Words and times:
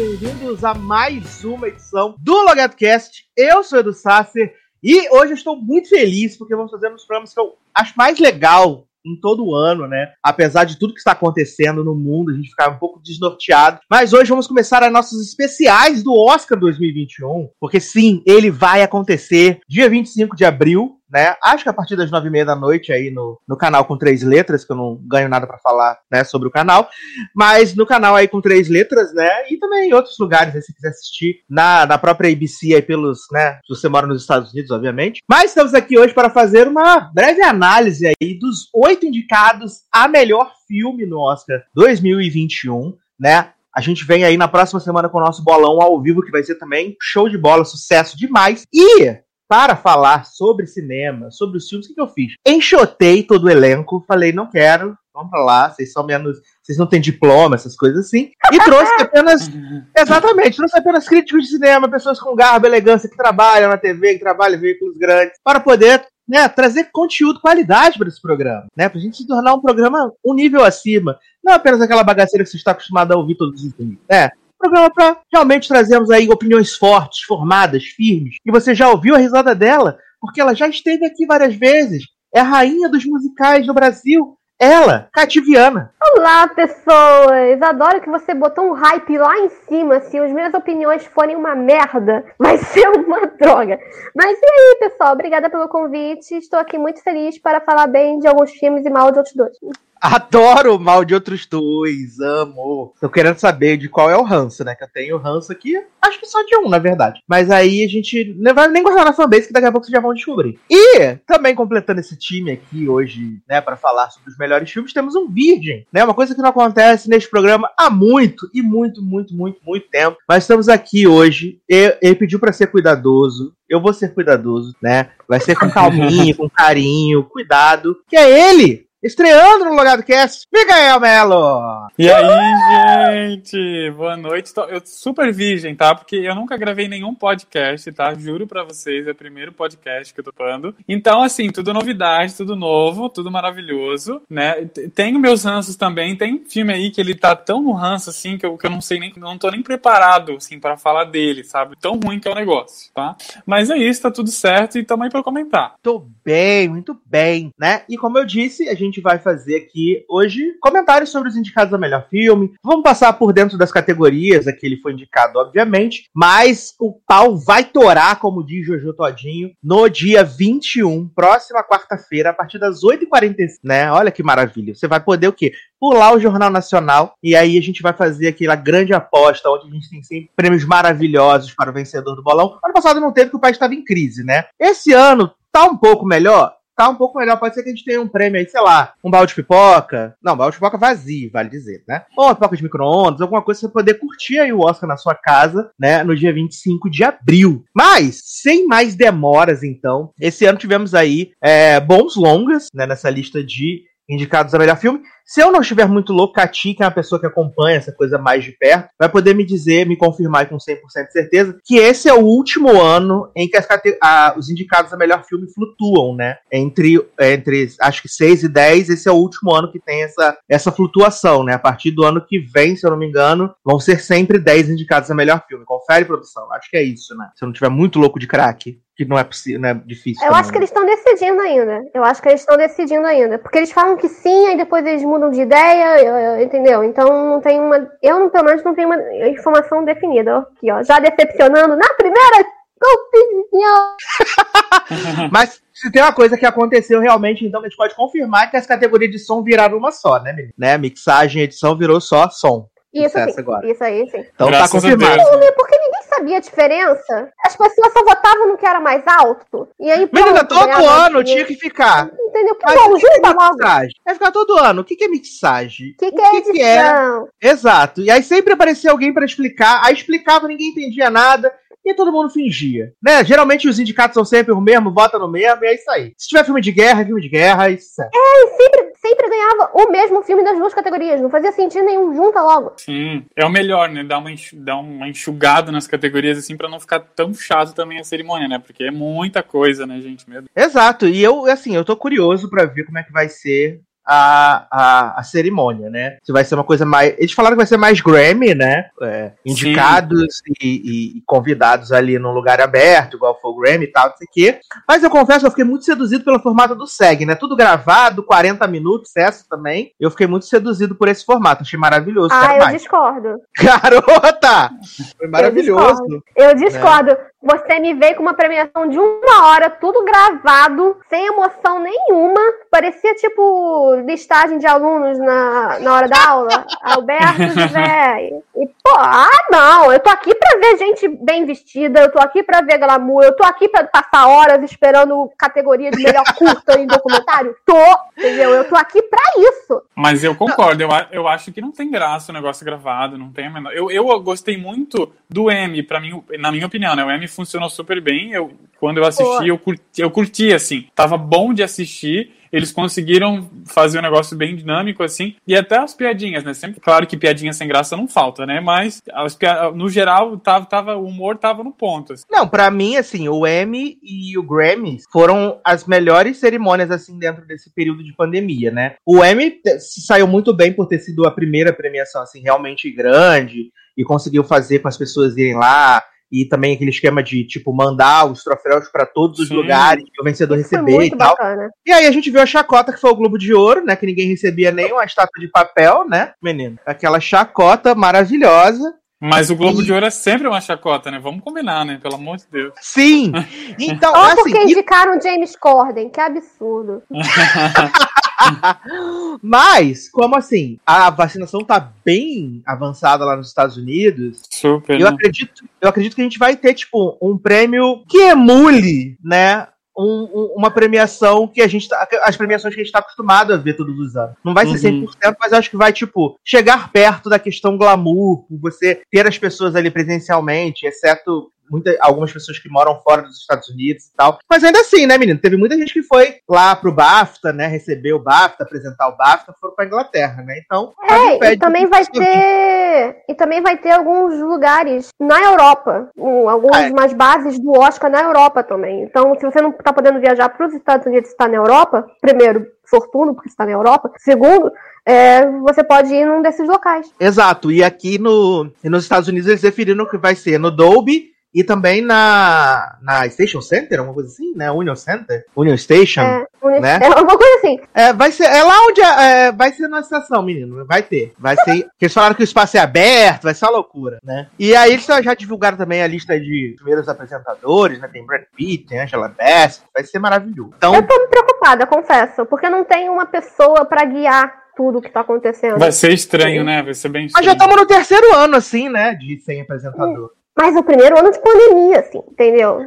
bem-vindos 0.00 0.64
a 0.64 0.72
mais 0.72 1.44
uma 1.44 1.68
edição 1.68 2.14
do 2.18 2.32
LogadoCast. 2.32 3.26
Eu 3.36 3.62
sou 3.62 3.80
Edu 3.80 3.92
Sasser 3.92 4.50
e 4.82 5.10
hoje 5.10 5.32
eu 5.32 5.36
estou 5.36 5.60
muito 5.60 5.90
feliz 5.90 6.38
porque 6.38 6.56
vamos 6.56 6.70
fazer 6.70 6.88
um 6.88 6.94
dos 6.94 7.04
programas 7.04 7.34
que 7.34 7.38
eu 7.38 7.58
acho 7.74 7.92
mais 7.98 8.18
legal 8.18 8.86
em 9.04 9.14
todo 9.20 9.44
o 9.44 9.54
ano, 9.54 9.86
né? 9.86 10.10
Apesar 10.22 10.64
de 10.64 10.78
tudo 10.78 10.94
que 10.94 11.00
está 11.00 11.12
acontecendo 11.12 11.84
no 11.84 11.94
mundo, 11.94 12.30
a 12.30 12.34
gente 12.34 12.48
ficava 12.48 12.76
um 12.76 12.78
pouco 12.78 12.98
desnorteado. 13.02 13.80
Mas 13.90 14.14
hoje 14.14 14.30
vamos 14.30 14.46
começar 14.46 14.82
as 14.82 14.90
nossas 14.90 15.20
especiais 15.20 16.02
do 16.02 16.14
Oscar 16.14 16.58
2021, 16.58 17.50
porque 17.60 17.78
sim, 17.78 18.22
ele 18.26 18.50
vai 18.50 18.82
acontecer 18.82 19.60
dia 19.68 19.90
25 19.90 20.34
de 20.34 20.46
abril, 20.46 20.96
né? 21.10 21.34
Acho 21.42 21.64
que 21.64 21.70
a 21.70 21.72
partir 21.72 21.96
das 21.96 22.10
nove 22.10 22.28
e 22.28 22.30
meia 22.30 22.44
da 22.44 22.54
noite 22.54 22.92
aí 22.92 23.10
no, 23.10 23.38
no 23.46 23.56
canal 23.56 23.84
com 23.84 23.98
três 23.98 24.22
letras, 24.22 24.64
que 24.64 24.72
eu 24.72 24.76
não 24.76 25.00
ganho 25.06 25.28
nada 25.28 25.46
para 25.46 25.58
falar, 25.58 25.98
né, 26.10 26.24
sobre 26.24 26.48
o 26.48 26.50
canal, 26.50 26.88
mas 27.34 27.74
no 27.74 27.84
canal 27.84 28.14
aí 28.14 28.28
com 28.28 28.40
três 28.40 28.68
letras, 28.68 29.12
né, 29.12 29.28
e 29.50 29.56
também 29.58 29.90
em 29.90 29.94
outros 29.94 30.18
lugares, 30.18 30.54
aí, 30.54 30.62
se 30.62 30.74
quiser 30.74 30.90
assistir 30.90 31.42
na, 31.48 31.86
na 31.86 31.98
própria 31.98 32.30
ABC 32.30 32.74
aí 32.74 32.82
pelos, 32.82 33.20
né, 33.32 33.58
se 33.66 33.74
você 33.74 33.88
mora 33.88 34.06
nos 34.06 34.22
Estados 34.22 34.52
Unidos, 34.52 34.70
obviamente. 34.70 35.22
Mas 35.28 35.50
estamos 35.50 35.74
aqui 35.74 35.98
hoje 35.98 36.14
para 36.14 36.30
fazer 36.30 36.68
uma 36.68 37.10
breve 37.12 37.42
análise 37.42 38.06
aí 38.06 38.38
dos 38.38 38.68
oito 38.74 39.06
indicados 39.06 39.82
a 39.92 40.06
melhor 40.06 40.52
filme 40.66 41.06
no 41.06 41.18
Oscar 41.18 41.62
2021, 41.74 42.96
né? 43.18 43.52
A 43.74 43.80
gente 43.80 44.04
vem 44.04 44.24
aí 44.24 44.36
na 44.36 44.48
próxima 44.48 44.80
semana 44.80 45.08
com 45.08 45.18
o 45.18 45.20
nosso 45.20 45.44
bolão 45.44 45.80
ao 45.80 46.00
vivo, 46.02 46.22
que 46.22 46.32
vai 46.32 46.42
ser 46.42 46.56
também 46.56 46.96
show 47.00 47.28
de 47.28 47.38
bola, 47.38 47.64
sucesso 47.64 48.16
demais. 48.16 48.66
E 48.72 49.16
para 49.50 49.74
falar 49.74 50.26
sobre 50.26 50.64
cinema, 50.64 51.28
sobre 51.32 51.58
os 51.58 51.68
filmes, 51.68 51.86
o 51.86 51.88
que, 51.88 51.94
que 51.96 52.00
eu 52.00 52.06
fiz? 52.06 52.34
Enxotei 52.46 53.24
todo 53.24 53.46
o 53.46 53.50
elenco, 53.50 54.04
falei, 54.06 54.32
não 54.32 54.48
quero, 54.48 54.96
vamos 55.12 55.28
pra 55.28 55.40
lá, 55.40 55.68
vocês 55.68 55.92
são 55.92 56.06
menos. 56.06 56.38
Vocês 56.62 56.78
não 56.78 56.86
têm 56.86 57.00
diploma, 57.00 57.56
essas 57.56 57.74
coisas 57.74 58.06
assim. 58.06 58.30
E 58.52 58.58
trouxe 58.60 58.92
apenas. 59.02 59.50
exatamente, 59.96 60.56
trouxe 60.56 60.78
apenas 60.78 61.08
críticos 61.08 61.42
de 61.42 61.50
cinema, 61.50 61.90
pessoas 61.90 62.20
com 62.20 62.36
garbo, 62.36 62.64
elegância, 62.64 63.10
que 63.10 63.16
trabalham 63.16 63.68
na 63.68 63.76
TV, 63.76 64.12
que 64.12 64.20
trabalham 64.20 64.56
em 64.56 64.60
veículos 64.60 64.96
grandes, 64.96 65.36
para 65.42 65.58
poder 65.58 66.06
né, 66.28 66.48
trazer 66.48 66.90
conteúdo, 66.92 67.40
qualidade 67.40 67.98
para 67.98 68.06
esse 68.06 68.22
programa, 68.22 68.66
né? 68.76 68.88
Pra 68.88 69.00
gente 69.00 69.16
se 69.16 69.26
tornar 69.26 69.52
um 69.52 69.60
programa 69.60 70.12
um 70.24 70.32
nível 70.32 70.62
acima. 70.62 71.18
Não 71.42 71.54
apenas 71.54 71.80
aquela 71.80 72.04
bagaceira 72.04 72.44
que 72.44 72.50
você 72.50 72.56
está 72.56 72.70
acostumado 72.70 73.10
a 73.10 73.16
ouvir 73.16 73.34
todos 73.34 73.64
os 73.64 73.74
dias. 73.74 73.98
É, 74.08 74.30
programa 74.60 74.90
para 74.90 75.16
realmente 75.32 75.66
trazermos 75.66 76.10
aí 76.10 76.28
opiniões 76.28 76.76
fortes, 76.76 77.22
formadas, 77.22 77.84
firmes. 77.84 78.36
E 78.44 78.50
você 78.52 78.74
já 78.74 78.90
ouviu 78.90 79.14
a 79.14 79.18
risada 79.18 79.54
dela, 79.54 79.98
porque 80.20 80.40
ela 80.40 80.54
já 80.54 80.68
esteve 80.68 81.06
aqui 81.06 81.24
várias 81.24 81.54
vezes. 81.54 82.04
É 82.32 82.40
a 82.40 82.44
rainha 82.44 82.88
dos 82.88 83.04
musicais 83.06 83.66
do 83.66 83.74
Brasil. 83.74 84.36
Ela, 84.62 85.08
Cativiana. 85.10 85.90
Olá, 86.14 86.46
pessoas! 86.48 87.62
Adoro 87.62 88.02
que 88.02 88.10
você 88.10 88.34
botou 88.34 88.66
um 88.66 88.74
hype 88.74 89.16
lá 89.16 89.38
em 89.38 89.48
cima. 89.48 90.02
Se 90.02 90.18
as 90.18 90.30
minhas 90.30 90.52
opiniões 90.52 91.06
forem 91.06 91.34
uma 91.34 91.54
merda, 91.54 92.22
vai 92.38 92.58
ser 92.58 92.86
uma 92.90 93.26
droga. 93.26 93.78
Mas 94.14 94.38
e 94.38 94.44
aí, 94.44 94.76
pessoal? 94.78 95.14
Obrigada 95.14 95.48
pelo 95.48 95.66
convite. 95.66 96.34
Estou 96.34 96.58
aqui 96.58 96.76
muito 96.76 97.02
feliz 97.02 97.38
para 97.38 97.62
falar 97.62 97.86
bem 97.86 98.18
de 98.18 98.28
alguns 98.28 98.50
filmes 98.50 98.84
e 98.84 98.90
mal 98.90 99.10
de 99.10 99.16
outros 99.16 99.34
dois. 99.34 99.56
Adoro 100.00 100.76
o 100.76 100.80
mal 100.80 101.04
de 101.04 101.12
outros 101.12 101.44
dois, 101.44 102.18
amo. 102.20 102.94
Tô 102.98 103.08
querendo 103.08 103.38
saber 103.38 103.76
de 103.76 103.86
qual 103.86 104.08
é 104.08 104.16
o 104.16 104.22
ranço, 104.22 104.64
né? 104.64 104.74
Que 104.74 104.84
eu 104.84 104.88
tenho 104.88 105.18
ranço 105.18 105.52
aqui, 105.52 105.76
acho 106.00 106.18
que 106.18 106.26
só 106.26 106.42
de 106.42 106.56
um, 106.56 106.70
na 106.70 106.78
verdade. 106.78 107.20
Mas 107.28 107.50
aí 107.50 107.84
a 107.84 107.88
gente 107.88 108.34
não 108.38 108.54
vai 108.54 108.66
nem 108.68 108.82
guardar 108.82 109.04
na 109.04 109.12
fanbase, 109.12 109.48
que 109.48 109.52
daqui 109.52 109.66
a 109.66 109.72
pouco 109.72 109.86
vocês 109.86 109.92
já 109.92 110.00
vão 110.00 110.14
descobrir. 110.14 110.58
E 110.70 111.16
também 111.26 111.54
completando 111.54 112.00
esse 112.00 112.16
time 112.16 112.50
aqui 112.50 112.88
hoje, 112.88 113.40
né, 113.46 113.60
para 113.60 113.76
falar 113.76 114.08
sobre 114.10 114.30
os 114.30 114.38
melhores 114.38 114.70
filmes, 114.70 114.92
temos 114.92 115.14
um 115.14 115.28
virgem, 115.28 115.86
né? 115.92 116.02
Uma 116.02 116.14
coisa 116.14 116.34
que 116.34 116.40
não 116.40 116.48
acontece 116.48 117.08
neste 117.10 117.28
programa 117.28 117.70
há 117.78 117.90
muito, 117.90 118.48
e 118.54 118.62
muito, 118.62 119.02
muito, 119.02 119.34
muito, 119.34 119.60
muito 119.66 119.88
tempo. 119.90 120.16
Mas 120.26 120.44
estamos 120.44 120.68
aqui 120.68 121.06
hoje. 121.06 121.60
Ele, 121.68 122.14
pediu 122.14 122.40
para 122.40 122.52
ser 122.52 122.68
cuidadoso. 122.68 123.52
Eu 123.68 123.80
vou 123.80 123.92
ser 123.92 124.14
cuidadoso, 124.14 124.74
né? 124.82 125.10
Vai 125.28 125.40
ser 125.40 125.56
com 125.56 125.70
calminho, 125.70 126.36
com 126.36 126.48
carinho, 126.48 127.24
cuidado. 127.24 127.96
Que 128.08 128.16
é 128.16 128.50
ele, 128.50 128.86
Estreando 129.02 129.64
no 129.64 129.72
Logado 129.72 130.02
Cast, 130.02 130.46
Miguel 130.52 131.00
Melo! 131.00 131.88
E 131.98 132.06
aí, 132.10 133.30
gente? 133.30 133.90
Boa 133.92 134.14
noite. 134.14 134.52
Eu 134.68 134.82
super 134.84 135.32
virgem, 135.32 135.74
tá? 135.74 135.94
Porque 135.94 136.16
eu 136.16 136.34
nunca 136.34 136.54
gravei 136.58 136.86
nenhum 136.86 137.14
podcast, 137.14 137.90
tá? 137.92 138.12
Juro 138.12 138.46
pra 138.46 138.62
vocês, 138.62 139.06
é 139.06 139.12
o 139.12 139.14
primeiro 139.14 139.52
podcast 139.52 140.12
que 140.12 140.20
eu 140.20 140.24
tô 140.24 140.32
falando. 140.36 140.76
Então, 140.86 141.22
assim, 141.22 141.48
tudo 141.48 141.72
novidade, 141.72 142.36
tudo 142.36 142.54
novo, 142.54 143.08
tudo 143.08 143.30
maravilhoso, 143.30 144.20
né? 144.28 144.66
Tenho 144.94 145.18
meus 145.18 145.44
ranços 145.44 145.76
também. 145.76 146.14
Tem 146.14 146.44
filme 146.44 146.70
aí 146.70 146.90
que 146.90 147.00
ele 147.00 147.14
tá 147.14 147.34
tão 147.34 147.62
no 147.62 147.72
ranço, 147.72 148.10
assim, 148.10 148.36
que 148.36 148.44
eu, 148.44 148.58
que 148.58 148.66
eu 148.66 148.70
não 148.70 148.82
sei 148.82 149.00
nem, 149.00 149.14
não 149.16 149.38
tô 149.38 149.50
nem 149.50 149.62
preparado, 149.62 150.32
assim, 150.32 150.60
pra 150.60 150.76
falar 150.76 151.04
dele, 151.04 151.42
sabe? 151.42 151.74
Tão 151.80 151.98
ruim 151.98 152.20
que 152.20 152.28
é 152.28 152.32
o 152.32 152.34
negócio, 152.34 152.92
tá? 152.94 153.16
Mas 153.46 153.70
é 153.70 153.78
isso, 153.78 154.02
tá 154.02 154.10
tudo 154.10 154.30
certo 154.30 154.78
e 154.78 154.84
tamo 154.84 155.04
aí 155.04 155.10
pra 155.10 155.22
comentar. 155.22 155.76
Tô 155.82 156.04
bem, 156.22 156.68
muito 156.68 157.00
bem, 157.06 157.50
né? 157.58 157.80
E 157.88 157.96
como 157.96 158.18
eu 158.18 158.26
disse, 158.26 158.68
a 158.68 158.74
gente 158.74 158.89
gente 158.90 159.00
vai 159.00 159.18
fazer 159.18 159.56
aqui 159.56 160.04
hoje 160.08 160.54
comentários 160.60 161.10
sobre 161.10 161.28
os 161.28 161.36
indicados 161.36 161.72
a 161.72 161.78
melhor 161.78 162.06
filme. 162.10 162.52
Vamos 162.62 162.82
passar 162.82 163.12
por 163.12 163.32
dentro 163.32 163.56
das 163.56 163.72
categorias 163.72 164.46
a 164.46 164.52
que 164.52 164.66
ele 164.66 164.80
foi 164.80 164.92
indicado, 164.92 165.38
obviamente, 165.38 166.10
mas 166.14 166.74
o 166.78 166.92
pau 167.06 167.38
vai 167.38 167.64
torar, 167.64 168.18
como 168.18 168.44
diz 168.44 168.66
Jojo 168.66 168.92
Todinho, 168.92 169.52
no 169.62 169.88
dia 169.88 170.24
21, 170.24 171.08
próxima 171.08 171.62
quarta-feira, 171.62 172.30
a 172.30 172.34
partir 172.34 172.58
das 172.58 172.80
8h45, 172.82 173.60
né? 173.64 173.90
Olha 173.92 174.10
que 174.10 174.22
maravilha. 174.22 174.74
Você 174.74 174.88
vai 174.88 175.00
poder 175.00 175.28
o 175.28 175.32
quê? 175.32 175.52
Pular 175.78 176.14
o 176.14 176.20
Jornal 176.20 176.50
Nacional 176.50 177.14
e 177.22 177.36
aí 177.36 177.56
a 177.56 177.62
gente 177.62 177.80
vai 177.80 177.92
fazer 177.92 178.28
aquela 178.28 178.56
grande 178.56 178.92
aposta, 178.92 179.48
onde 179.48 179.68
a 179.68 179.70
gente 179.70 179.88
tem 179.88 180.02
sempre 180.02 180.30
prêmios 180.34 180.64
maravilhosos 180.64 181.54
para 181.54 181.70
o 181.70 181.72
vencedor 181.72 182.14
do 182.16 182.22
bolão. 182.22 182.58
Ano 182.62 182.74
passado 182.74 183.00
não 183.00 183.12
teve, 183.12 183.26
porque 183.26 183.36
o 183.36 183.40
país 183.40 183.54
estava 183.54 183.74
em 183.74 183.84
crise, 183.84 184.24
né? 184.24 184.46
Esse 184.58 184.92
ano 184.92 185.32
tá 185.52 185.64
um 185.64 185.76
pouco 185.76 186.04
melhor? 186.04 186.59
Tá 186.80 186.88
um 186.88 186.94
pouco 186.94 187.18
melhor. 187.18 187.38
Pode 187.38 187.54
ser 187.54 187.62
que 187.62 187.68
a 187.68 187.72
gente 187.72 187.84
tenha 187.84 188.00
um 188.00 188.08
prêmio 188.08 188.40
aí, 188.40 188.48
sei 188.48 188.60
lá, 188.62 188.94
um 189.04 189.10
balde 189.10 189.30
de 189.30 189.36
pipoca. 189.36 190.16
Não, 190.22 190.34
balde 190.34 190.54
de 190.54 190.58
pipoca 190.58 190.78
vazio, 190.78 191.30
vale 191.30 191.50
dizer, 191.50 191.84
né? 191.86 192.04
Ou 192.16 192.24
uma 192.24 192.34
pipoca 192.34 192.56
de 192.56 192.62
micro-ondas, 192.62 193.20
alguma 193.20 193.42
coisa 193.42 193.60
pra 193.60 193.68
você 193.68 193.72
poder 193.72 193.94
curtir 193.94 194.38
aí 194.38 194.50
o 194.50 194.60
Oscar 194.60 194.88
na 194.88 194.96
sua 194.96 195.14
casa, 195.14 195.70
né? 195.78 196.02
No 196.02 196.16
dia 196.16 196.32
25 196.32 196.88
de 196.88 197.04
abril. 197.04 197.64
Mas, 197.74 198.22
sem 198.24 198.66
mais 198.66 198.94
demoras, 198.94 199.62
então, 199.62 200.10
esse 200.18 200.46
ano 200.46 200.58
tivemos 200.58 200.94
aí 200.94 201.32
é, 201.42 201.78
bons 201.78 202.16
longas, 202.16 202.68
né? 202.74 202.86
Nessa 202.86 203.10
lista 203.10 203.44
de 203.44 203.82
indicados 204.10 204.54
a 204.54 204.58
melhor 204.58 204.76
filme. 204.76 205.00
Se 205.24 205.40
eu 205.40 205.52
não 205.52 205.60
estiver 205.60 205.86
muito 205.86 206.12
louco, 206.12 206.34
Cati, 206.34 206.74
que 206.74 206.82
é 206.82 206.86
uma 206.86 206.90
pessoa 206.90 207.20
que 207.20 207.26
acompanha 207.26 207.76
essa 207.76 207.92
coisa 207.92 208.18
mais 208.18 208.42
de 208.42 208.50
perto, 208.50 208.88
vai 208.98 209.08
poder 209.08 209.32
me 209.32 209.46
dizer, 209.46 209.86
me 209.86 209.96
confirmar 209.96 210.48
com 210.48 210.56
100% 210.56 211.06
de 211.06 211.12
certeza, 211.12 211.58
que 211.64 211.76
esse 211.76 212.08
é 212.08 212.12
o 212.12 212.24
último 212.24 212.82
ano 212.82 213.30
em 213.36 213.48
que 213.48 213.56
as, 213.56 213.68
a, 214.02 214.34
os 214.36 214.50
indicados 214.50 214.92
a 214.92 214.96
melhor 214.96 215.24
filme 215.24 215.46
flutuam, 215.54 216.16
né? 216.16 216.38
Entre, 216.50 216.96
entre 217.20 217.68
acho 217.80 218.02
que 218.02 218.08
6 218.08 218.42
e 218.42 218.48
10, 218.48 218.90
esse 218.90 219.08
é 219.08 219.12
o 219.12 219.16
último 219.16 219.54
ano 219.54 219.70
que 219.70 219.78
tem 219.78 220.02
essa, 220.02 220.36
essa 220.48 220.72
flutuação, 220.72 221.44
né? 221.44 221.54
A 221.54 221.60
partir 221.60 221.92
do 221.92 222.04
ano 222.04 222.24
que 222.26 222.40
vem, 222.40 222.74
se 222.74 222.84
eu 222.84 222.90
não 222.90 222.98
me 222.98 223.06
engano, 223.06 223.54
vão 223.64 223.78
ser 223.78 224.00
sempre 224.00 224.36
10 224.36 224.70
indicados 224.70 225.12
a 225.12 225.14
melhor 225.14 225.44
filme. 225.46 225.64
Confere, 225.64 226.04
produção. 226.04 226.52
Acho 226.52 226.68
que 226.68 226.76
é 226.76 226.82
isso, 226.82 227.16
né? 227.16 227.30
Se 227.36 227.44
eu 227.44 227.46
não 227.46 227.52
estiver 227.52 227.70
muito 227.70 228.00
louco 228.00 228.18
de 228.18 228.26
craque 228.26 228.80
que 229.00 229.04
não 229.06 229.18
é 229.18 229.24
possível, 229.24 229.58
não 229.58 229.70
é 229.70 229.74
difícil. 229.74 230.22
Eu 230.22 230.28
também. 230.28 230.40
acho 230.40 230.52
que 230.52 230.58
eles 230.58 230.68
estão 230.68 230.84
decidindo 230.84 231.40
ainda. 231.40 231.82
Eu 231.94 232.04
acho 232.04 232.20
que 232.20 232.28
eles 232.28 232.40
estão 232.40 232.56
decidindo 232.58 233.06
ainda. 233.06 233.38
Porque 233.38 233.56
eles 233.56 233.72
falam 233.72 233.96
que 233.96 234.08
sim, 234.10 234.48
aí 234.48 234.58
depois 234.58 234.84
eles 234.84 235.02
mudam 235.02 235.30
de 235.30 235.40
ideia, 235.40 236.42
entendeu? 236.42 236.84
Então 236.84 237.08
não 237.08 237.40
tem 237.40 237.58
uma. 237.58 237.90
Eu, 238.02 238.28
pelo 238.28 238.44
menos, 238.44 238.62
não 238.62 238.74
tenho 238.74 238.88
uma 238.88 239.00
informação 239.26 239.82
definida. 239.86 240.40
Aqui, 240.40 240.70
ó. 240.70 240.82
Já 240.82 240.98
decepcionando 240.98 241.76
na 241.76 241.88
primeira 241.94 242.44
opinião. 242.82 243.96
Mas 245.32 245.62
se 245.72 245.90
tem 245.90 246.02
uma 246.02 246.12
coisa 246.12 246.36
que 246.36 246.44
aconteceu 246.44 247.00
realmente, 247.00 247.46
então 247.46 247.60
a 247.60 247.64
gente 247.64 247.76
pode 247.76 247.94
confirmar 247.94 248.50
que 248.50 248.58
as 248.58 248.66
categorias 248.66 249.10
de 249.10 249.18
som 249.18 249.42
viraram 249.42 249.78
uma 249.78 249.92
só, 249.92 250.20
né, 250.20 250.34
menino? 250.34 250.52
Né? 250.58 250.76
Mixagem 250.76 251.40
e 251.40 251.44
edição 251.44 251.74
virou 251.74 252.02
só 252.02 252.28
som. 252.28 252.68
Isso, 252.92 253.16
sim. 253.16 253.34
Agora. 253.38 253.70
Isso 253.70 253.82
aí, 253.82 254.10
sim. 254.10 254.26
Então 254.34 254.50
tá 254.50 254.58
Graças 254.58 254.70
tá 254.70 254.90
confirmado. 254.90 255.22
Porque 255.56 255.78
ninguém 255.78 255.99
sabia 256.20 256.36
a 256.36 256.40
diferença. 256.40 257.32
As 257.44 257.56
pessoas 257.56 257.92
só 257.92 258.04
votavam 258.04 258.48
no 258.48 258.58
que 258.58 258.66
era 258.66 258.78
mais 258.78 259.02
alto. 259.06 259.68
E 259.80 259.90
aí, 259.90 260.06
pronto, 260.06 260.26
Menina, 260.26 260.44
todo 260.44 260.86
ano 260.86 261.24
tinha 261.24 261.44
que 261.44 261.54
ficar. 261.54 262.10
Entendeu? 262.20 262.54
Que 262.54 262.66
Mas 262.66 262.74
bom, 262.74 262.94
que 262.94 263.00
junta 263.00 263.30
é 263.30 263.34
mixagem? 263.34 263.90
Vai 264.04 264.14
ficar 264.14 264.30
todo 264.30 264.58
ano. 264.58 264.82
O 264.82 264.84
que, 264.84 264.96
que 264.96 265.04
é 265.04 265.08
mixagem? 265.08 265.90
O 265.90 265.96
que, 265.96 266.12
que, 266.12 266.20
é 266.20 266.36
edição? 266.36 267.28
Que 267.40 267.46
é... 267.46 267.50
Exato. 267.50 268.00
E 268.02 268.10
aí 268.10 268.22
sempre 268.22 268.52
aparecia 268.52 268.90
alguém 268.90 269.12
para 269.12 269.24
explicar. 269.24 269.80
Aí 269.84 269.94
explicava, 269.94 270.46
ninguém 270.46 270.68
entendia 270.68 271.10
nada 271.10 271.52
e 271.84 271.94
todo 271.94 272.12
mundo 272.12 272.30
fingia. 272.30 272.92
Né? 273.02 273.24
Geralmente 273.24 273.68
os 273.68 273.78
indicados 273.78 274.14
são 274.14 274.24
sempre 274.24 274.52
o 274.52 274.60
mesmo, 274.60 274.92
vota 274.92 275.18
no 275.18 275.30
mesmo, 275.30 275.64
e 275.64 275.68
é 275.68 275.74
isso 275.74 275.90
aí. 275.90 276.12
Se 276.16 276.28
tiver 276.28 276.44
filme 276.44 276.60
de 276.60 276.72
guerra, 276.72 277.02
é 277.02 277.04
filme 277.04 277.20
de 277.20 277.28
guerra, 277.28 277.70
isso 277.70 278.02
é. 278.02 278.08
É, 278.14 278.44
e 278.44 278.48
sempre, 278.56 278.92
sempre 278.96 279.28
ganhava 279.28 279.70
o 279.74 279.90
mesmo 279.90 280.22
filme 280.22 280.44
das 280.44 280.58
duas 280.58 280.74
categorias. 280.74 281.20
Não 281.20 281.30
fazia 281.30 281.52
sentido 281.52 281.84
nenhum, 281.84 282.14
junta 282.14 282.42
logo. 282.42 282.72
Sim, 282.76 283.24
é 283.36 283.44
o 283.44 283.50
melhor, 283.50 283.88
né? 283.88 284.04
Dar 284.04 284.18
uma, 284.18 284.30
dar 284.54 284.76
uma 284.78 285.08
enxugada 285.08 285.72
nas 285.72 285.86
categorias, 285.86 286.38
assim, 286.38 286.56
pra 286.56 286.68
não 286.68 286.80
ficar 286.80 287.00
tão 287.00 287.32
chato 287.34 287.74
também 287.74 287.98
a 287.98 288.04
cerimônia, 288.04 288.48
né? 288.48 288.58
Porque 288.58 288.84
é 288.84 288.90
muita 288.90 289.42
coisa, 289.42 289.86
né, 289.86 290.00
gente? 290.00 290.28
Mesmo. 290.28 290.48
Exato, 290.54 291.06
e 291.06 291.22
eu, 291.22 291.46
assim, 291.46 291.74
eu 291.74 291.84
tô 291.84 291.96
curioso 291.96 292.48
pra 292.48 292.64
ver 292.64 292.84
como 292.84 292.98
é 292.98 293.02
que 293.02 293.12
vai 293.12 293.28
ser 293.28 293.80
a, 294.12 294.66
a, 294.72 295.20
a, 295.20 295.22
cerimônia, 295.22 295.88
né? 295.88 296.18
Se 296.24 296.32
vai 296.32 296.42
ser 296.42 296.56
uma 296.56 296.64
coisa 296.64 296.84
mais. 296.84 297.14
Eles 297.16 297.30
falaram 297.30 297.54
que 297.54 297.60
vai 297.60 297.66
ser 297.66 297.76
mais 297.76 298.00
Grammy, 298.00 298.56
né? 298.56 298.86
É, 299.00 299.30
indicados 299.46 300.42
e, 300.60 300.66
e, 300.66 301.18
e, 301.18 301.22
convidados 301.24 301.92
ali 301.92 302.18
num 302.18 302.32
lugar 302.32 302.60
aberto, 302.60 303.16
igual 303.16 303.38
foi 303.40 303.52
o 303.52 303.56
Grammy 303.56 303.84
e 303.84 303.92
tal, 303.92 304.08
não 304.08 304.16
sei 304.16 304.26
o 304.26 304.30
quê. 304.32 304.60
Mas 304.88 305.04
eu 305.04 305.10
confesso 305.10 305.40
que 305.40 305.46
eu 305.46 305.50
fiquei 305.50 305.64
muito 305.64 305.84
seduzido 305.84 306.24
pelo 306.24 306.40
formato 306.40 306.74
do 306.74 306.88
SEG, 306.88 307.24
né? 307.24 307.36
Tudo 307.36 307.54
gravado, 307.54 308.24
40 308.24 308.66
minutos, 308.66 309.10
sucesso 309.10 309.44
também. 309.48 309.92
Eu 310.00 310.10
fiquei 310.10 310.26
muito 310.26 310.46
seduzido 310.46 310.96
por 310.96 311.06
esse 311.06 311.24
formato, 311.24 311.62
achei 311.62 311.78
maravilhoso. 311.78 312.30
Ah, 312.32 312.54
eu 312.54 312.58
mais. 312.64 312.72
discordo. 312.72 313.40
Garota! 313.62 314.70
Foi 315.16 315.28
maravilhoso. 315.28 315.80
Eu 315.80 315.86
discordo. 315.86 316.24
Eu 316.36 316.54
discordo. 316.56 317.10
É. 317.10 317.30
Você 317.42 317.78
me 317.80 317.94
veio 317.94 318.16
com 318.16 318.22
uma 318.22 318.34
premiação 318.34 318.86
de 318.86 318.98
uma 318.98 319.46
hora, 319.46 319.70
tudo 319.70 320.04
gravado, 320.04 320.98
sem 321.08 321.26
emoção 321.26 321.78
nenhuma. 321.78 322.38
Parecia 322.70 323.14
tipo 323.14 323.94
listagem 324.06 324.58
de 324.58 324.66
alunos 324.66 325.18
na, 325.18 325.78
na 325.78 325.94
hora 325.94 326.08
da 326.08 326.28
aula. 326.28 326.66
Alberto 326.82 327.48
José. 327.48 328.42
E, 328.54 328.66
pô, 328.82 328.90
ah, 328.94 329.28
não. 329.50 329.90
Eu 329.90 329.98
tô 330.00 330.10
aqui 330.10 330.34
pra 330.34 330.58
ver 330.58 330.76
gente 330.76 331.08
bem 331.08 331.46
vestida, 331.46 332.00
eu 332.00 332.12
tô 332.12 332.18
aqui 332.18 332.42
pra 332.42 332.60
ver 332.60 332.76
glamour, 332.76 333.22
eu 333.22 333.34
tô 333.34 333.44
aqui 333.44 333.68
pra 333.68 333.84
passar 333.84 334.28
horas 334.28 334.62
esperando 334.62 335.30
categoria 335.38 335.90
de 335.90 336.02
melhor 336.02 336.24
curta 336.36 336.78
em 336.78 336.86
documentário. 336.86 337.56
Tô, 337.64 337.98
entendeu? 338.18 338.50
Eu 338.50 338.68
tô 338.68 338.76
aqui 338.76 339.00
pra 339.00 339.22
isso. 339.38 339.82
Mas 339.96 340.22
eu 340.22 340.34
concordo, 340.36 340.82
eu, 340.82 340.90
eu 341.10 341.26
acho 341.26 341.50
que 341.52 341.62
não 341.62 341.72
tem 341.72 341.90
graça 341.90 342.32
o 342.32 342.34
negócio 342.34 342.66
gravado, 342.66 343.16
não 343.16 343.32
tem 343.32 343.46
a 343.46 343.50
menor. 343.50 343.72
Eu, 343.72 343.90
eu 343.90 344.20
gostei 344.20 344.58
muito 344.58 345.10
do 345.30 345.50
M, 345.50 345.82
para 345.82 346.00
mim, 346.00 346.22
na 346.38 346.50
minha 346.50 346.66
opinião, 346.66 346.96
né? 346.96 347.04
O 347.04 347.10
M 347.10 347.26
funcionou 347.28 347.70
super 347.70 348.00
bem. 348.00 348.32
Eu, 348.32 348.52
quando 348.78 348.98
eu 348.98 349.04
assisti, 349.04 349.48
eu 349.48 349.58
curti, 349.58 350.00
eu 350.00 350.10
curti, 350.10 350.52
assim. 350.52 350.86
Tava 350.94 351.16
bom 351.16 351.54
de 351.54 351.62
assistir 351.62 352.32
eles 352.52 352.72
conseguiram 352.72 353.48
fazer 353.66 353.98
um 353.98 354.02
negócio 354.02 354.36
bem 354.36 354.56
dinâmico, 354.56 355.02
assim, 355.02 355.36
e 355.46 355.54
até 355.56 355.78
as 355.78 355.94
piadinhas, 355.94 356.44
né? 356.44 356.54
Sempre, 356.54 356.80
claro 356.80 357.06
que 357.06 357.16
piadinha 357.16 357.52
sem 357.52 357.68
graça 357.68 357.96
não 357.96 358.08
falta, 358.08 358.44
né? 358.44 358.60
Mas, 358.60 359.00
as, 359.12 359.38
no 359.74 359.88
geral, 359.88 360.36
tava, 360.38 360.66
tava, 360.66 360.96
o 360.96 361.06
humor 361.06 361.36
tava 361.36 361.62
no 361.62 361.72
ponto. 361.72 362.12
Assim. 362.12 362.24
Não, 362.30 362.46
para 362.48 362.70
mim, 362.70 362.96
assim, 362.96 363.28
o 363.28 363.46
Emmy 363.46 363.98
e 364.02 364.36
o 364.36 364.42
Grammy 364.42 364.98
foram 365.12 365.60
as 365.64 365.86
melhores 365.86 366.38
cerimônias, 366.38 366.90
assim, 366.90 367.18
dentro 367.18 367.46
desse 367.46 367.72
período 367.72 368.02
de 368.02 368.14
pandemia, 368.14 368.70
né? 368.70 368.94
O 369.06 369.24
Emmy 369.24 369.60
saiu 369.78 370.26
muito 370.26 370.54
bem 370.54 370.72
por 370.72 370.86
ter 370.86 370.98
sido 370.98 371.26
a 371.26 371.30
primeira 371.30 371.72
premiação, 371.72 372.22
assim, 372.22 372.40
realmente 372.40 372.90
grande, 372.90 373.70
e 373.96 374.04
conseguiu 374.04 374.42
fazer 374.42 374.80
com 374.80 374.88
as 374.88 374.96
pessoas 374.96 375.36
irem 375.36 375.54
lá, 375.54 376.02
e 376.30 376.44
também 376.44 376.74
aquele 376.74 376.90
esquema 376.90 377.22
de, 377.22 377.44
tipo, 377.44 377.72
mandar 377.72 378.30
os 378.30 378.44
troféus 378.44 378.88
para 378.88 379.04
todos 379.04 379.40
os 379.40 379.48
Sim. 379.48 379.54
lugares 379.54 380.04
e 380.04 380.20
o 380.20 380.24
vencedor 380.24 380.58
Isso 380.58 380.70
receber 380.70 381.04
e 381.04 381.10
tal. 381.10 381.30
Bacana. 381.30 381.70
E 381.84 381.92
aí 381.92 382.06
a 382.06 382.12
gente 382.12 382.30
viu 382.30 382.40
a 382.40 382.46
chacota, 382.46 382.92
que 382.92 383.00
foi 383.00 383.10
o 383.10 383.16
Globo 383.16 383.36
de 383.36 383.52
Ouro, 383.52 383.84
né? 383.84 383.96
Que 383.96 384.06
ninguém 384.06 384.28
recebia 384.28 384.70
nem 384.70 384.92
uma 384.92 385.04
estátua 385.04 385.40
de 385.40 385.48
papel, 385.48 386.08
né, 386.08 386.32
menino? 386.42 386.78
Aquela 386.86 387.18
chacota 387.18 387.94
maravilhosa. 387.94 388.94
Mas 389.22 389.50
o 389.50 389.56
Globo 389.56 389.82
e... 389.82 389.84
de 389.84 389.92
Ouro 389.92 390.06
é 390.06 390.10
sempre 390.10 390.48
uma 390.48 390.60
chacota, 390.62 391.10
né? 391.10 391.18
Vamos 391.18 391.42
combinar, 391.42 391.84
né? 391.84 391.98
Pelo 392.02 392.14
amor 392.14 392.38
de 392.38 392.44
Deus. 392.50 392.72
Sim! 392.80 393.32
Então, 393.78 394.12
Só 394.12 394.26
assim, 394.26 394.36
porque 394.36 394.62
indicaram 394.62 395.20
James 395.20 395.56
Corden, 395.56 396.10
que 396.10 396.20
absurdo. 396.20 397.02
Mas, 399.42 400.08
como 400.08 400.36
assim, 400.36 400.78
a 400.84 401.10
vacinação 401.10 401.64
tá 401.64 401.92
bem 402.04 402.62
avançada 402.66 403.24
lá 403.24 403.36
nos 403.36 403.48
Estados 403.48 403.76
Unidos. 403.76 404.42
Super. 404.50 405.00
Eu, 405.00 405.08
né? 405.08 405.14
acredito, 405.14 405.64
eu 405.80 405.88
acredito 405.88 406.14
que 406.14 406.20
a 406.20 406.24
gente 406.24 406.38
vai 406.38 406.56
ter, 406.56 406.74
tipo, 406.74 407.16
um 407.20 407.36
prêmio 407.36 408.02
que 408.08 408.18
emule, 408.18 409.16
né? 409.22 409.66
Um, 409.96 410.28
um, 410.32 410.54
uma 410.56 410.70
premiação 410.70 411.46
que 411.46 411.60
a 411.60 411.66
gente 411.66 411.88
tá, 411.88 412.08
as 412.22 412.36
premiações 412.36 412.74
que 412.74 412.80
a 412.80 412.82
gente 412.82 412.88
está 412.88 413.00
acostumado 413.00 413.52
a 413.52 413.56
ver 413.56 413.74
todos 413.74 413.98
os 413.98 414.16
anos. 414.16 414.34
Não 414.42 414.54
vai 414.54 414.64
ser 414.66 414.92
uhum. 414.92 415.04
100%, 415.04 415.36
mas 415.38 415.52
acho 415.52 415.68
que 415.68 415.76
vai 415.76 415.92
tipo 415.92 416.38
chegar 416.44 416.90
perto 416.90 417.28
da 417.28 417.38
questão 417.38 417.76
glamour, 417.76 418.46
você 418.50 419.02
ter 419.10 419.26
as 419.26 419.36
pessoas 419.36 419.76
ali 419.76 419.90
presencialmente, 419.90 420.86
exceto 420.86 421.50
muita, 421.70 421.96
algumas 422.00 422.32
pessoas 422.32 422.58
que 422.58 422.68
moram 422.68 423.00
fora 423.02 423.22
dos 423.22 423.38
Estados 423.38 423.68
Unidos 423.68 424.06
e 424.06 424.16
tal. 424.16 424.38
Mas 424.48 424.64
ainda 424.64 424.80
assim, 424.80 425.06
né, 425.06 425.16
menino? 425.16 425.38
Teve 425.38 425.56
muita 425.56 425.76
gente 425.76 425.92
que 425.92 426.02
foi 426.02 426.36
lá 426.48 426.74
pro 426.74 426.92
BAFTA, 426.92 427.52
né? 427.52 427.66
Receber 427.66 428.12
o 428.12 428.18
BAFTA, 428.18 428.64
apresentar 428.64 429.08
o 429.08 429.16
BAFTA, 429.16 429.54
foram 429.60 429.74
pra 429.74 429.84
Inglaterra, 429.84 430.42
né? 430.42 430.60
Então. 430.64 430.92
É, 431.08 431.52
e 431.52 431.58
também 431.58 431.86
vai 431.86 432.04
ter. 432.04 433.24
E 433.28 433.34
também 433.34 433.62
vai 433.62 433.76
ter 433.76 433.90
alguns 433.92 434.38
lugares 434.40 435.08
na 435.18 435.40
Europa. 435.42 436.10
Algumas 436.18 436.82
é. 436.82 436.90
mais 436.90 437.12
bases 437.12 437.58
do 437.58 437.72
Oscar 437.72 438.10
na 438.10 438.22
Europa 438.22 438.62
também. 438.62 439.02
Então, 439.02 439.34
se 439.38 439.44
você 439.44 439.60
não 439.60 439.72
tá 439.72 439.92
podendo 439.92 440.20
viajar 440.20 440.48
para 440.48 440.66
os 440.66 440.74
Estados 440.74 441.06
Unidos 441.06 441.30
e 441.30 441.32
está 441.32 441.46
na 441.46 441.56
Europa, 441.56 442.06
primeiro, 442.20 442.66
fortuno, 442.84 443.34
porque 443.34 443.48
está 443.48 443.64
na 443.64 443.72
Europa. 443.72 444.10
Segundo, 444.18 444.72
é, 445.06 445.46
você 445.60 445.82
pode 445.82 446.12
ir 446.12 446.26
num 446.26 446.42
desses 446.42 446.68
locais. 446.68 447.10
Exato. 447.18 447.70
E 447.70 447.82
aqui 447.82 448.18
no, 448.18 448.70
nos 448.84 449.04
Estados 449.04 449.28
Unidos 449.28 449.48
eles 449.48 449.62
definiram 449.62 450.06
que 450.06 450.18
vai 450.18 450.34
ser 450.34 450.58
no 450.58 450.70
Dolby 450.70 451.29
e 451.52 451.64
também 451.64 452.00
na, 452.00 452.96
na 453.02 453.28
Station 453.28 453.60
Center, 453.60 453.98
alguma 453.98 454.14
coisa 454.14 454.28
assim, 454.28 454.54
né? 454.54 454.70
Union 454.70 454.94
Center, 454.94 455.44
Union 455.56 455.76
Station, 455.76 456.20
é, 456.20 456.46
Union, 456.62 456.80
né? 456.80 457.00
É 457.02 457.20
uma 457.20 457.36
coisa 457.36 457.54
assim. 457.58 457.80
É, 457.92 458.12
vai 458.12 458.30
ser, 458.30 458.44
é 458.44 458.62
lá 458.62 458.86
onde 458.86 459.00
é, 459.00 459.46
é, 459.46 459.52
vai 459.52 459.72
ser 459.72 459.88
na 459.88 460.00
estação, 460.00 460.42
menino, 460.42 460.84
vai 460.86 461.02
ter. 461.02 461.32
Vai 461.38 461.56
ser, 461.56 461.88
eles 462.00 462.14
falaram 462.14 462.34
que 462.34 462.42
o 462.42 462.44
espaço 462.44 462.76
é 462.76 462.80
aberto, 462.80 463.44
vai 463.44 463.54
ser 463.54 463.64
uma 463.64 463.72
loucura, 463.72 464.18
né? 464.22 464.48
E 464.58 464.74
aí 464.74 464.92
eles 464.92 465.04
já 465.04 465.34
divulgaram 465.34 465.76
também 465.76 466.02
a 466.02 466.06
lista 466.06 466.38
de 466.38 466.74
primeiros 466.76 467.08
apresentadores, 467.08 468.00
né? 468.00 468.08
Tem 468.08 468.24
Brad 468.24 468.42
Pitt, 468.56 468.86
tem 468.86 469.00
Angela 469.00 469.28
Bassett, 469.28 469.84
vai 469.92 470.04
ser 470.04 470.18
maravilhoso. 470.18 470.74
Então, 470.76 470.94
eu 470.94 471.06
tô 471.06 471.18
me 471.18 471.26
preocupada, 471.28 471.86
confesso, 471.86 472.46
porque 472.46 472.68
não 472.68 472.84
tem 472.84 473.08
uma 473.08 473.26
pessoa 473.26 473.84
para 473.84 474.04
guiar 474.04 474.60
tudo 474.76 475.00
que 475.00 475.10
tá 475.10 475.20
acontecendo. 475.20 475.78
Vai 475.78 475.92
ser 475.92 476.12
estranho, 476.12 476.60
Sim. 476.60 476.66
né? 476.66 476.82
Vai 476.82 476.94
ser 476.94 477.08
bem 477.08 477.26
estranho. 477.26 477.44
Mas 477.44 477.52
já 477.52 477.52
estamos 477.52 477.76
no 477.76 477.86
terceiro 477.86 478.34
ano, 478.34 478.56
assim, 478.56 478.88
né? 478.88 479.14
De 479.14 479.38
sem 479.40 479.60
apresentador. 479.60 480.30
Mas 480.60 480.76
o 480.76 480.82
primeiro 480.82 481.18
ano 481.18 481.32
de 481.32 481.40
pandemia, 481.40 482.00
assim, 482.00 482.18
entendeu? 482.30 482.80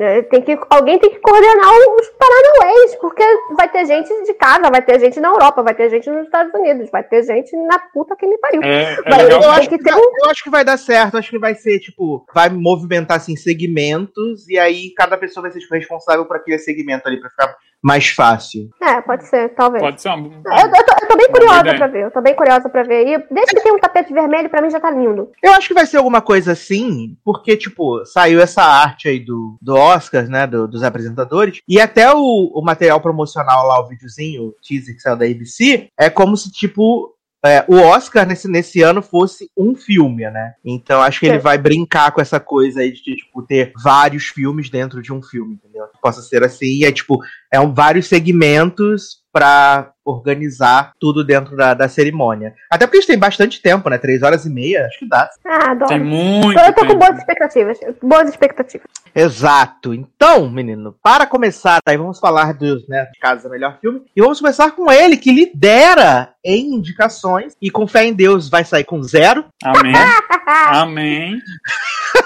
É, 0.00 0.22
tem 0.22 0.40
que, 0.40 0.58
alguém 0.70 0.98
tem 0.98 1.10
que 1.10 1.18
coordenar 1.18 1.68
os 2.00 2.08
paranauês, 2.18 2.94
porque 2.96 3.22
vai 3.58 3.70
ter 3.70 3.84
gente 3.84 4.08
de 4.22 4.32
casa, 4.32 4.70
vai 4.70 4.80
ter 4.80 4.98
gente 4.98 5.20
na 5.20 5.28
Europa, 5.28 5.62
vai 5.62 5.74
ter 5.74 5.90
gente 5.90 6.08
nos 6.08 6.24
Estados 6.24 6.50
Unidos, 6.54 6.88
vai 6.90 7.02
ter 7.02 7.22
gente 7.22 7.54
na 7.54 7.78
puta 7.78 8.16
que 8.16 8.26
me 8.26 8.38
pariu. 8.38 8.62
É, 8.62 8.94
é 8.94 9.32
eu, 9.34 9.50
acho 9.50 9.68
que, 9.68 9.76
que 9.76 9.92
um... 9.92 9.98
eu 9.98 10.30
acho 10.30 10.42
que 10.42 10.48
vai 10.48 10.64
dar 10.64 10.78
certo, 10.78 11.18
acho 11.18 11.28
que 11.28 11.38
vai 11.38 11.54
ser, 11.54 11.78
tipo, 11.80 12.24
vai 12.34 12.48
movimentar, 12.48 13.18
assim, 13.18 13.36
segmentos, 13.36 14.48
e 14.48 14.58
aí 14.58 14.90
cada 14.96 15.18
pessoa 15.18 15.42
vai 15.42 15.50
ser 15.50 15.60
tipo, 15.60 15.74
responsável 15.74 16.24
por 16.24 16.36
aquele 16.36 16.58
segmento 16.58 17.06
ali, 17.06 17.20
pra 17.20 17.28
ficar 17.28 17.54
mais 17.82 18.08
fácil. 18.08 18.68
É, 18.80 19.00
pode 19.00 19.26
ser, 19.26 19.48
talvez. 19.54 19.82
Pode 19.82 20.00
ser 20.00 20.10
uma... 20.10 20.28
eu, 20.28 20.66
eu, 20.66 20.84
tô, 20.84 20.94
eu 21.02 21.08
tô 21.08 21.16
bem 21.16 21.28
curiosa 21.30 21.74
pra 21.74 21.86
ver, 21.86 22.04
eu 22.04 22.10
tô 22.10 22.20
bem 22.20 22.34
curiosa 22.34 22.68
pra 22.68 22.82
ver. 22.82 23.06
E 23.06 23.18
desde 23.32 23.54
que 23.54 23.62
tem 23.62 23.72
um 23.72 23.78
tapete 23.78 24.12
vermelho, 24.12 24.50
pra 24.50 24.60
mim 24.60 24.70
já 24.70 24.78
tá 24.78 24.90
lindo. 24.90 25.30
Eu 25.42 25.52
acho 25.52 25.68
que 25.68 25.74
vai 25.74 25.86
ser 25.86 25.96
alguma 25.96 26.20
coisa 26.20 26.52
assim, 26.52 27.16
porque, 27.24 27.56
tipo, 27.56 28.04
saiu 28.04 28.40
essa 28.40 28.62
arte 28.62 29.08
aí 29.08 29.18
do, 29.20 29.56
do 29.60 29.74
Oscars, 29.74 30.28
né, 30.28 30.46
do, 30.46 30.68
dos 30.68 30.82
apresentadores, 30.82 31.60
e 31.66 31.80
até 31.80 32.12
o, 32.12 32.52
o 32.54 32.62
material 32.62 33.00
promocional 33.00 33.66
lá, 33.66 33.80
o 33.80 33.88
videozinho, 33.88 34.48
o 34.48 34.54
teaser 34.62 34.94
que 34.94 35.00
saiu 35.00 35.16
da 35.16 35.24
ABC, 35.24 35.88
é 35.98 36.10
como 36.10 36.36
se, 36.36 36.50
tipo, 36.50 37.14
é, 37.44 37.64
o 37.66 37.76
Oscar 37.76 38.26
nesse, 38.26 38.46
nesse 38.48 38.82
ano 38.82 39.00
fosse 39.00 39.50
um 39.56 39.74
filme, 39.74 40.28
né? 40.30 40.54
Então 40.64 41.00
acho 41.00 41.20
que 41.20 41.26
ele 41.26 41.38
vai 41.38 41.56
brincar 41.56 42.12
com 42.12 42.20
essa 42.20 42.38
coisa 42.38 42.80
aí 42.80 42.92
de, 42.92 43.16
tipo, 43.16 43.42
ter 43.42 43.72
vários 43.82 44.24
filmes 44.24 44.68
dentro 44.68 45.00
de 45.00 45.12
um 45.12 45.22
filme, 45.22 45.54
entendeu? 45.54 45.86
possa 46.02 46.20
ser 46.22 46.42
assim, 46.42 46.66
e 46.66 46.84
é 46.84 46.92
tipo, 46.92 47.18
é 47.52 47.58
um, 47.58 47.72
vários 47.72 48.06
segmentos 48.06 49.19
para 49.32 49.92
organizar 50.04 50.92
tudo 50.98 51.24
dentro 51.24 51.56
da, 51.56 51.74
da 51.74 51.88
cerimônia. 51.88 52.54
Até 52.70 52.86
porque 52.86 52.98
a 52.98 53.00
gente 53.00 53.08
tem 53.08 53.18
bastante 53.18 53.62
tempo, 53.62 53.88
né? 53.88 53.98
Três 53.98 54.22
horas 54.22 54.44
e 54.44 54.50
meia, 54.50 54.86
acho 54.86 54.98
que 54.98 55.08
dá. 55.08 55.30
Ah, 55.44 55.70
adoro. 55.70 55.88
Tem 55.88 56.00
muito 56.00 56.58
Eu 56.58 56.74
tô 56.74 56.86
com 56.86 56.96
boas 56.96 57.18
expectativas. 57.18 57.78
Boas 58.02 58.28
expectativas. 58.28 58.86
Exato. 59.14 59.94
Então, 59.94 60.48
menino, 60.48 60.94
para 61.02 61.26
começar, 61.26 61.78
aí 61.86 61.96
vamos 61.96 62.18
falar 62.18 62.54
dos, 62.54 62.86
né, 62.88 63.06
de 63.12 63.18
Casa 63.20 63.48
Melhor 63.48 63.78
Filme. 63.80 64.02
E 64.14 64.20
vamos 64.20 64.40
começar 64.40 64.72
com 64.72 64.90
ele, 64.90 65.16
que 65.16 65.32
lidera 65.32 66.32
em 66.44 66.74
indicações. 66.74 67.54
E 67.60 67.70
com 67.70 67.86
fé 67.86 68.04
em 68.04 68.12
Deus 68.12 68.48
vai 68.48 68.64
sair 68.64 68.84
com 68.84 69.02
zero. 69.02 69.44
Amém. 69.62 69.94
Amém. 70.72 71.38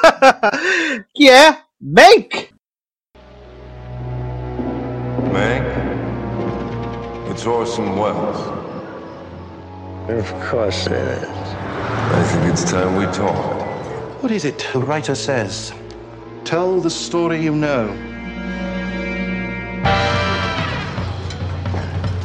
que 1.15 1.29
é. 1.29 1.59
Mank? 1.81 2.54
It's 7.35 7.47
Orson 7.47 7.97
Welles. 7.97 8.47
Of 10.09 10.33
course 10.49 10.87
it 10.87 10.93
is. 10.93 11.29
I 11.29 12.23
think 12.29 12.53
it's 12.53 12.63
time 12.71 12.95
we 12.95 13.07
talk. 13.07 14.23
What 14.23 14.31
is 14.31 14.45
it 14.45 14.65
the 14.73 14.79
writer 14.79 15.17
says? 15.17 15.75
Tell 16.45 16.81
the 16.81 16.91
story 16.91 17.43
you 17.43 17.53
know. 17.53 17.89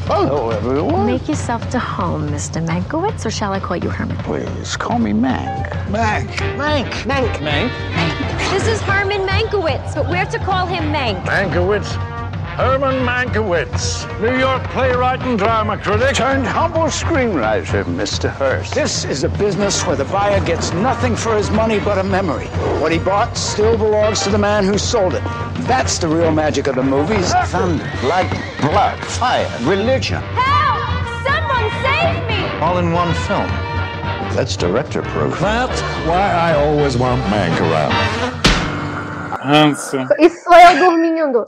Hello, 0.06 0.51
everyone. 0.51 1.08
Make 1.08 1.28
yourself 1.28 1.68
to 1.72 1.80
home, 1.80 2.30
Mr. 2.30 2.63
Mankowitz, 2.63 3.25
or 3.25 3.32
shall 3.32 3.51
I 3.51 3.60
call 3.60 3.78
you 3.78 3.89
Herman? 3.89 4.18
Please, 4.18 4.78
call 4.78 5.00
me 5.00 5.12
Mank. 5.12 5.70
Mank. 5.88 6.30
Mank. 6.56 6.92
Mank. 7.10 7.32
Mank. 7.42 7.72
Mank. 7.96 8.51
This 8.51 8.68
is 8.68 8.80
Herman 8.82 9.25
Mankowitz, 9.25 9.96
but 9.96 10.08
we're 10.08 10.28
to 10.28 10.38
call 10.38 10.68
him 10.68 10.94
Mank. 10.94 11.25
Mankowitz? 11.25 12.19
Herman 12.60 13.06
Mankiewicz, 13.06 14.04
New 14.20 14.38
York 14.38 14.62
playwright 14.72 15.22
and 15.22 15.39
drama 15.39 15.78
critic, 15.78 16.13
turned 16.13 16.46
humble 16.46 16.89
screenwriter, 16.92 17.86
Mr. 17.86 18.30
Hurst. 18.30 18.74
This 18.75 19.06
is 19.06 19.24
a 19.24 19.30
business 19.30 19.88
where 19.88 19.96
the 19.96 20.04
buyer 20.04 20.44
gets 20.44 20.74
nothing 20.74 21.16
for 21.16 21.38
his 21.38 21.50
money 21.51 21.80
but 21.80 21.98
a 21.98 22.04
memory. 22.04 22.48
What 22.82 22.92
he 22.92 23.00
bought 23.00 23.38
still 23.38 23.78
belongs 23.78 24.24
to 24.24 24.30
the 24.30 24.38
man 24.38 24.66
who 24.66 24.78
sold 24.78 25.13
it. 25.13 25.24
That's 25.70 26.00
the 26.00 26.10
real 26.10 26.34
magic 26.34 26.68
of 26.68 26.75
the 26.75 26.84
movies. 26.84 27.32
Thunder, 27.46 27.89
lightning, 28.04 28.44
blood, 28.60 29.00
fire, 29.06 29.50
religion. 29.62 30.22
Help! 30.22 31.25
Someone 31.25 31.72
save 31.82 32.28
me! 32.28 32.44
All 32.60 32.80
in 32.80 32.92
one 32.92 33.13
film. 33.24 33.48
That's 34.36 34.58
director 34.58 35.01
proof. 35.01 35.39
That's 35.39 35.80
why 36.06 36.30
I 36.30 36.56
always 36.56 36.98
want 36.98 37.22
Mank 37.32 37.58
around. 37.62 38.29
Ranço. 39.50 39.98
Isso 40.20 40.44
sou 40.44 40.53
eu 40.53 40.77
dormindo. 40.77 41.44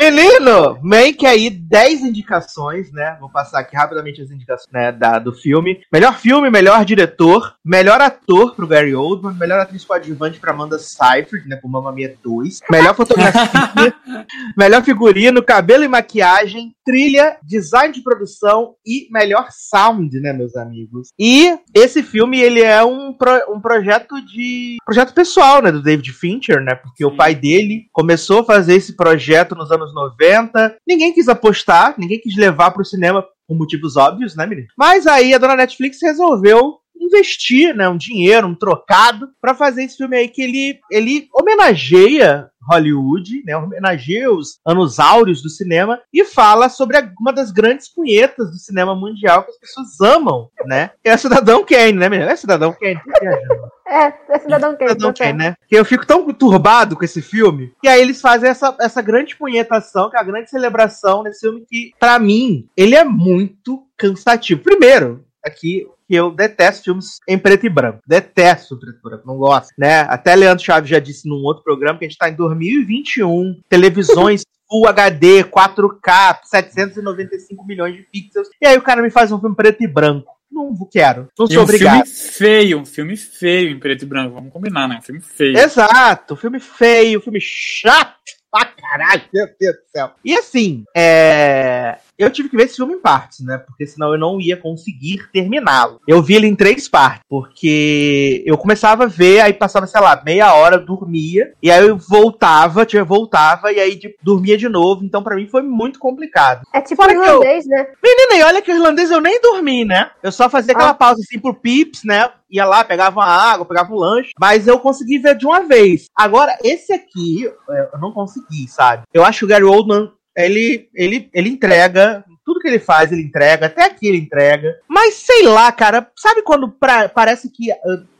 Menino, 0.00 0.78
Mank 0.82 1.26
aí 1.26 1.50
10 1.50 2.00
indicações, 2.00 2.90
né? 2.92 3.16
Vou 3.20 3.28
passar 3.30 3.60
aqui 3.60 3.76
rapidamente 3.76 4.22
as 4.22 4.30
indicações 4.30 4.72
né, 4.72 4.90
da, 4.90 5.18
do 5.18 5.32
filme. 5.34 5.80
Melhor 5.92 6.18
filme, 6.18 6.50
melhor 6.50 6.82
diretor, 6.84 7.54
melhor 7.64 8.00
ator 8.00 8.54
pro 8.54 8.66
Gary 8.66 8.94
Oldman, 8.94 9.34
melhor 9.34 9.60
atriz 9.60 9.84
coadjuvante 9.84 10.40
pra 10.40 10.52
Amanda 10.52 10.78
Seyfried, 10.78 11.46
né, 11.46 11.56
com 11.56 11.68
Mamma 11.68 11.92
Mia 11.92 12.16
2, 12.22 12.60
melhor 12.70 12.94
fotografia, 12.94 13.94
melhor 14.56 14.82
figurino, 14.82 15.42
cabelo 15.42 15.84
e 15.84 15.88
maquiagem, 15.88 16.74
trilha, 16.84 17.36
design 17.42 17.92
de 17.92 18.02
produção 18.02 18.74
e 18.86 19.08
melhor 19.12 19.48
sound, 19.50 20.18
né, 20.20 20.32
meus 20.32 20.56
amigos. 20.56 21.08
E 21.18 21.54
esse 21.74 22.02
filme, 22.02 22.40
ele 22.40 22.62
é 22.62 22.82
um, 22.82 23.12
pro- 23.12 23.54
um 23.54 23.60
projeto 23.60 24.20
de... 24.24 24.78
projeto 24.84 25.12
pessoal, 25.12 25.60
né, 25.60 25.70
do 25.70 25.82
David 25.82 26.10
Fincher, 26.12 26.62
né, 26.62 26.74
porque 26.74 27.04
o 27.10 27.16
pai 27.16 27.34
dele 27.34 27.86
começou 27.92 28.40
a 28.40 28.44
fazer 28.44 28.74
esse 28.74 28.96
projeto 28.96 29.54
nos 29.54 29.70
anos 29.70 29.94
90, 29.94 30.76
ninguém 30.86 31.12
quis 31.12 31.28
apostar, 31.28 31.94
ninguém 31.98 32.18
quis 32.18 32.36
levar 32.36 32.70
pro 32.70 32.84
cinema 32.84 33.24
por 33.46 33.56
motivos 33.56 33.96
óbvios, 33.96 34.36
né, 34.36 34.46
menino? 34.46 34.68
Mas 34.78 35.06
aí 35.06 35.34
a 35.34 35.38
dona 35.38 35.56
Netflix 35.56 35.98
resolveu 36.02 36.79
investir, 37.10 37.74
né, 37.74 37.88
um 37.88 37.96
dinheiro, 37.96 38.46
um 38.46 38.54
trocado, 38.54 39.28
pra 39.40 39.54
fazer 39.54 39.84
esse 39.84 39.96
filme 39.96 40.16
aí 40.16 40.28
que 40.28 40.40
ele, 40.42 40.78
ele 40.90 41.28
homenageia 41.34 42.48
Hollywood, 42.70 43.42
né, 43.44 43.56
homenageia 43.56 44.30
os 44.30 44.60
anos 44.66 44.98
áureos 45.00 45.42
do 45.42 45.48
cinema 45.48 46.00
e 46.12 46.24
fala 46.24 46.68
sobre 46.68 46.96
a- 46.98 47.12
uma 47.20 47.32
das 47.32 47.50
grandes 47.50 47.88
punhetas 47.92 48.50
do 48.50 48.56
cinema 48.58 48.94
mundial 48.94 49.42
que 49.42 49.50
as 49.50 49.58
pessoas 49.58 50.00
amam, 50.00 50.48
né? 50.66 50.90
É 51.02 51.16
Cidadão 51.16 51.64
Kane, 51.64 51.94
né, 51.94 52.08
menino? 52.08 52.30
É 52.30 52.36
Cidadão 52.36 52.72
Kane. 52.72 53.00
viajando. 53.20 53.70
É, 53.88 54.14
é 54.34 54.38
Cidadão 54.38 54.76
Kane. 54.76 54.90
Cidadão 54.90 55.12
Kane, 55.12 55.32
né? 55.38 55.54
Que 55.66 55.74
eu 55.76 55.84
fico 55.84 56.06
tão 56.06 56.32
turbado 56.32 56.96
com 56.96 57.04
esse 57.04 57.20
filme. 57.20 57.72
E 57.82 57.88
aí 57.88 58.00
eles 58.00 58.20
fazem 58.20 58.48
essa, 58.48 58.76
essa 58.80 59.02
grande 59.02 59.34
punhetação, 59.36 60.08
que 60.08 60.16
é 60.16 60.20
a 60.20 60.24
grande 60.24 60.48
celebração 60.50 61.24
desse 61.24 61.40
filme 61.40 61.64
que, 61.68 61.92
pra 61.98 62.18
mim, 62.20 62.68
ele 62.76 62.94
é 62.94 63.02
muito 63.04 63.82
cansativo. 63.96 64.62
Primeiro, 64.62 65.24
aqui 65.44 65.86
que 66.10 66.16
eu 66.16 66.32
detesto 66.32 66.82
filmes 66.86 67.20
em 67.28 67.38
preto 67.38 67.66
e 67.66 67.68
branco. 67.68 68.00
Detesto 68.04 68.76
preto 68.76 68.98
e 68.98 69.00
branco, 69.00 69.24
não 69.28 69.36
gosto, 69.36 69.70
né? 69.78 70.00
Até 70.00 70.34
Leandro 70.34 70.64
Chaves 70.64 70.90
já 70.90 70.98
disse 70.98 71.28
num 71.28 71.36
outro 71.44 71.62
programa 71.62 72.00
que 72.00 72.04
a 72.04 72.08
gente 72.08 72.18
tá 72.18 72.28
em 72.28 72.34
2021, 72.34 73.60
televisões 73.68 74.42
Full 74.68 74.88
HD, 74.88 75.44
4K, 75.44 76.40
795 76.44 77.64
milhões 77.64 77.94
de 77.94 78.02
pixels. 78.02 78.48
E 78.60 78.66
aí 78.66 78.76
o 78.76 78.82
cara 78.82 79.00
me 79.00 79.10
faz 79.10 79.30
um 79.30 79.38
filme 79.38 79.54
preto 79.54 79.84
e 79.84 79.86
branco. 79.86 80.32
Não 80.50 80.74
quero, 80.90 81.28
não 81.38 81.46
E 81.46 81.52
sou 81.52 81.60
um 81.60 81.62
obrigado. 81.62 82.04
filme 82.04 82.08
feio, 82.08 82.78
um 82.80 82.84
filme 82.84 83.16
feio 83.16 83.70
em 83.70 83.78
preto 83.78 84.02
e 84.02 84.06
branco. 84.06 84.34
Vamos 84.34 84.52
combinar, 84.52 84.88
né? 84.88 84.98
Um 84.98 85.02
filme 85.02 85.20
feio. 85.20 85.56
Exato, 85.56 86.34
filme 86.34 86.58
feio, 86.58 87.20
filme 87.20 87.40
chato 87.40 88.16
pra 88.50 88.64
caralho, 88.64 89.22
meu 89.32 89.46
Deus 89.60 89.76
do 89.76 89.82
céu. 89.92 90.10
E 90.24 90.34
assim, 90.34 90.82
é... 90.96 91.98
eu 92.22 92.30
tive 92.30 92.48
que 92.48 92.56
ver 92.56 92.64
esse 92.64 92.76
filme 92.76 92.94
em 92.94 93.00
partes, 93.00 93.40
né? 93.40 93.58
Porque 93.58 93.86
senão 93.86 94.12
eu 94.12 94.18
não 94.18 94.40
ia 94.40 94.56
conseguir 94.56 95.28
terminá-lo. 95.32 96.00
Eu 96.06 96.22
vi 96.22 96.34
ele 96.36 96.46
em 96.46 96.54
três 96.54 96.88
partes, 96.88 97.22
porque 97.28 98.42
eu 98.46 98.56
começava 98.58 99.04
a 99.04 99.06
ver, 99.06 99.40
aí 99.40 99.52
passava, 99.52 99.86
sei 99.86 100.00
lá, 100.00 100.20
meia 100.24 100.52
hora, 100.54 100.78
dormia, 100.78 101.52
e 101.62 101.70
aí 101.70 101.86
eu 101.86 101.96
voltava, 101.96 102.84
tinha 102.86 103.04
voltava, 103.04 103.72
e 103.72 103.80
aí 103.80 103.96
de- 103.96 104.14
dormia 104.22 104.56
de 104.56 104.68
novo. 104.68 105.04
Então 105.04 105.22
pra 105.22 105.36
mim 105.36 105.46
foi 105.46 105.62
muito 105.62 105.98
complicado. 105.98 106.62
É 106.72 106.80
tipo 106.80 106.96
Fora 106.96 107.12
que 107.12 107.18
eu- 107.18 107.24
irlandês, 107.24 107.66
né? 107.66 107.86
Menina, 108.02 108.34
e 108.36 108.42
olha 108.42 108.62
que 108.62 108.70
o 108.70 108.74
irlandês 108.74 109.10
eu 109.10 109.20
nem 109.20 109.40
dormi, 109.40 109.84
né? 109.84 110.10
Eu 110.22 110.32
só 110.32 110.48
fazia 110.48 110.72
aquela 110.74 110.90
Ah. 110.90 110.94
pausa 110.94 111.20
assim 111.20 111.38
pro 111.38 111.54
pips, 111.54 112.02
né? 112.04 112.28
Ia 112.50 112.64
lá, 112.64 112.82
pegava 112.82 113.20
uma 113.20 113.26
água, 113.26 113.64
pegava 113.64 113.92
um 113.92 113.96
lanche, 113.96 114.32
mas 114.38 114.66
eu 114.66 114.78
consegui 114.80 115.18
ver 115.18 115.36
de 115.36 115.46
uma 115.46 115.60
vez. 115.60 116.06
Agora, 116.16 116.56
esse 116.64 116.92
aqui, 116.92 117.46
é, 117.70 117.88
eu 117.94 118.00
não 118.00 118.10
consegui, 118.12 118.66
sabe? 118.68 119.04
Eu 119.14 119.24
acho 119.24 119.40
que 119.40 119.44
o 119.44 119.48
Gary 119.48 119.62
Oldman, 119.64 120.10
ele, 120.44 120.88
ele, 120.94 121.28
ele 121.32 121.48
entrega, 121.50 122.24
tudo 122.44 122.60
que 122.60 122.68
ele 122.68 122.78
faz, 122.78 123.12
ele 123.12 123.22
entrega, 123.22 123.66
até 123.66 123.84
aqui 123.84 124.06
ele 124.06 124.18
entrega. 124.18 124.76
Mas 124.88 125.14
sei 125.14 125.42
lá, 125.44 125.70
cara, 125.72 126.08
sabe 126.16 126.42
quando 126.42 126.68
pra- 126.68 127.08
parece 127.08 127.50
que 127.50 127.70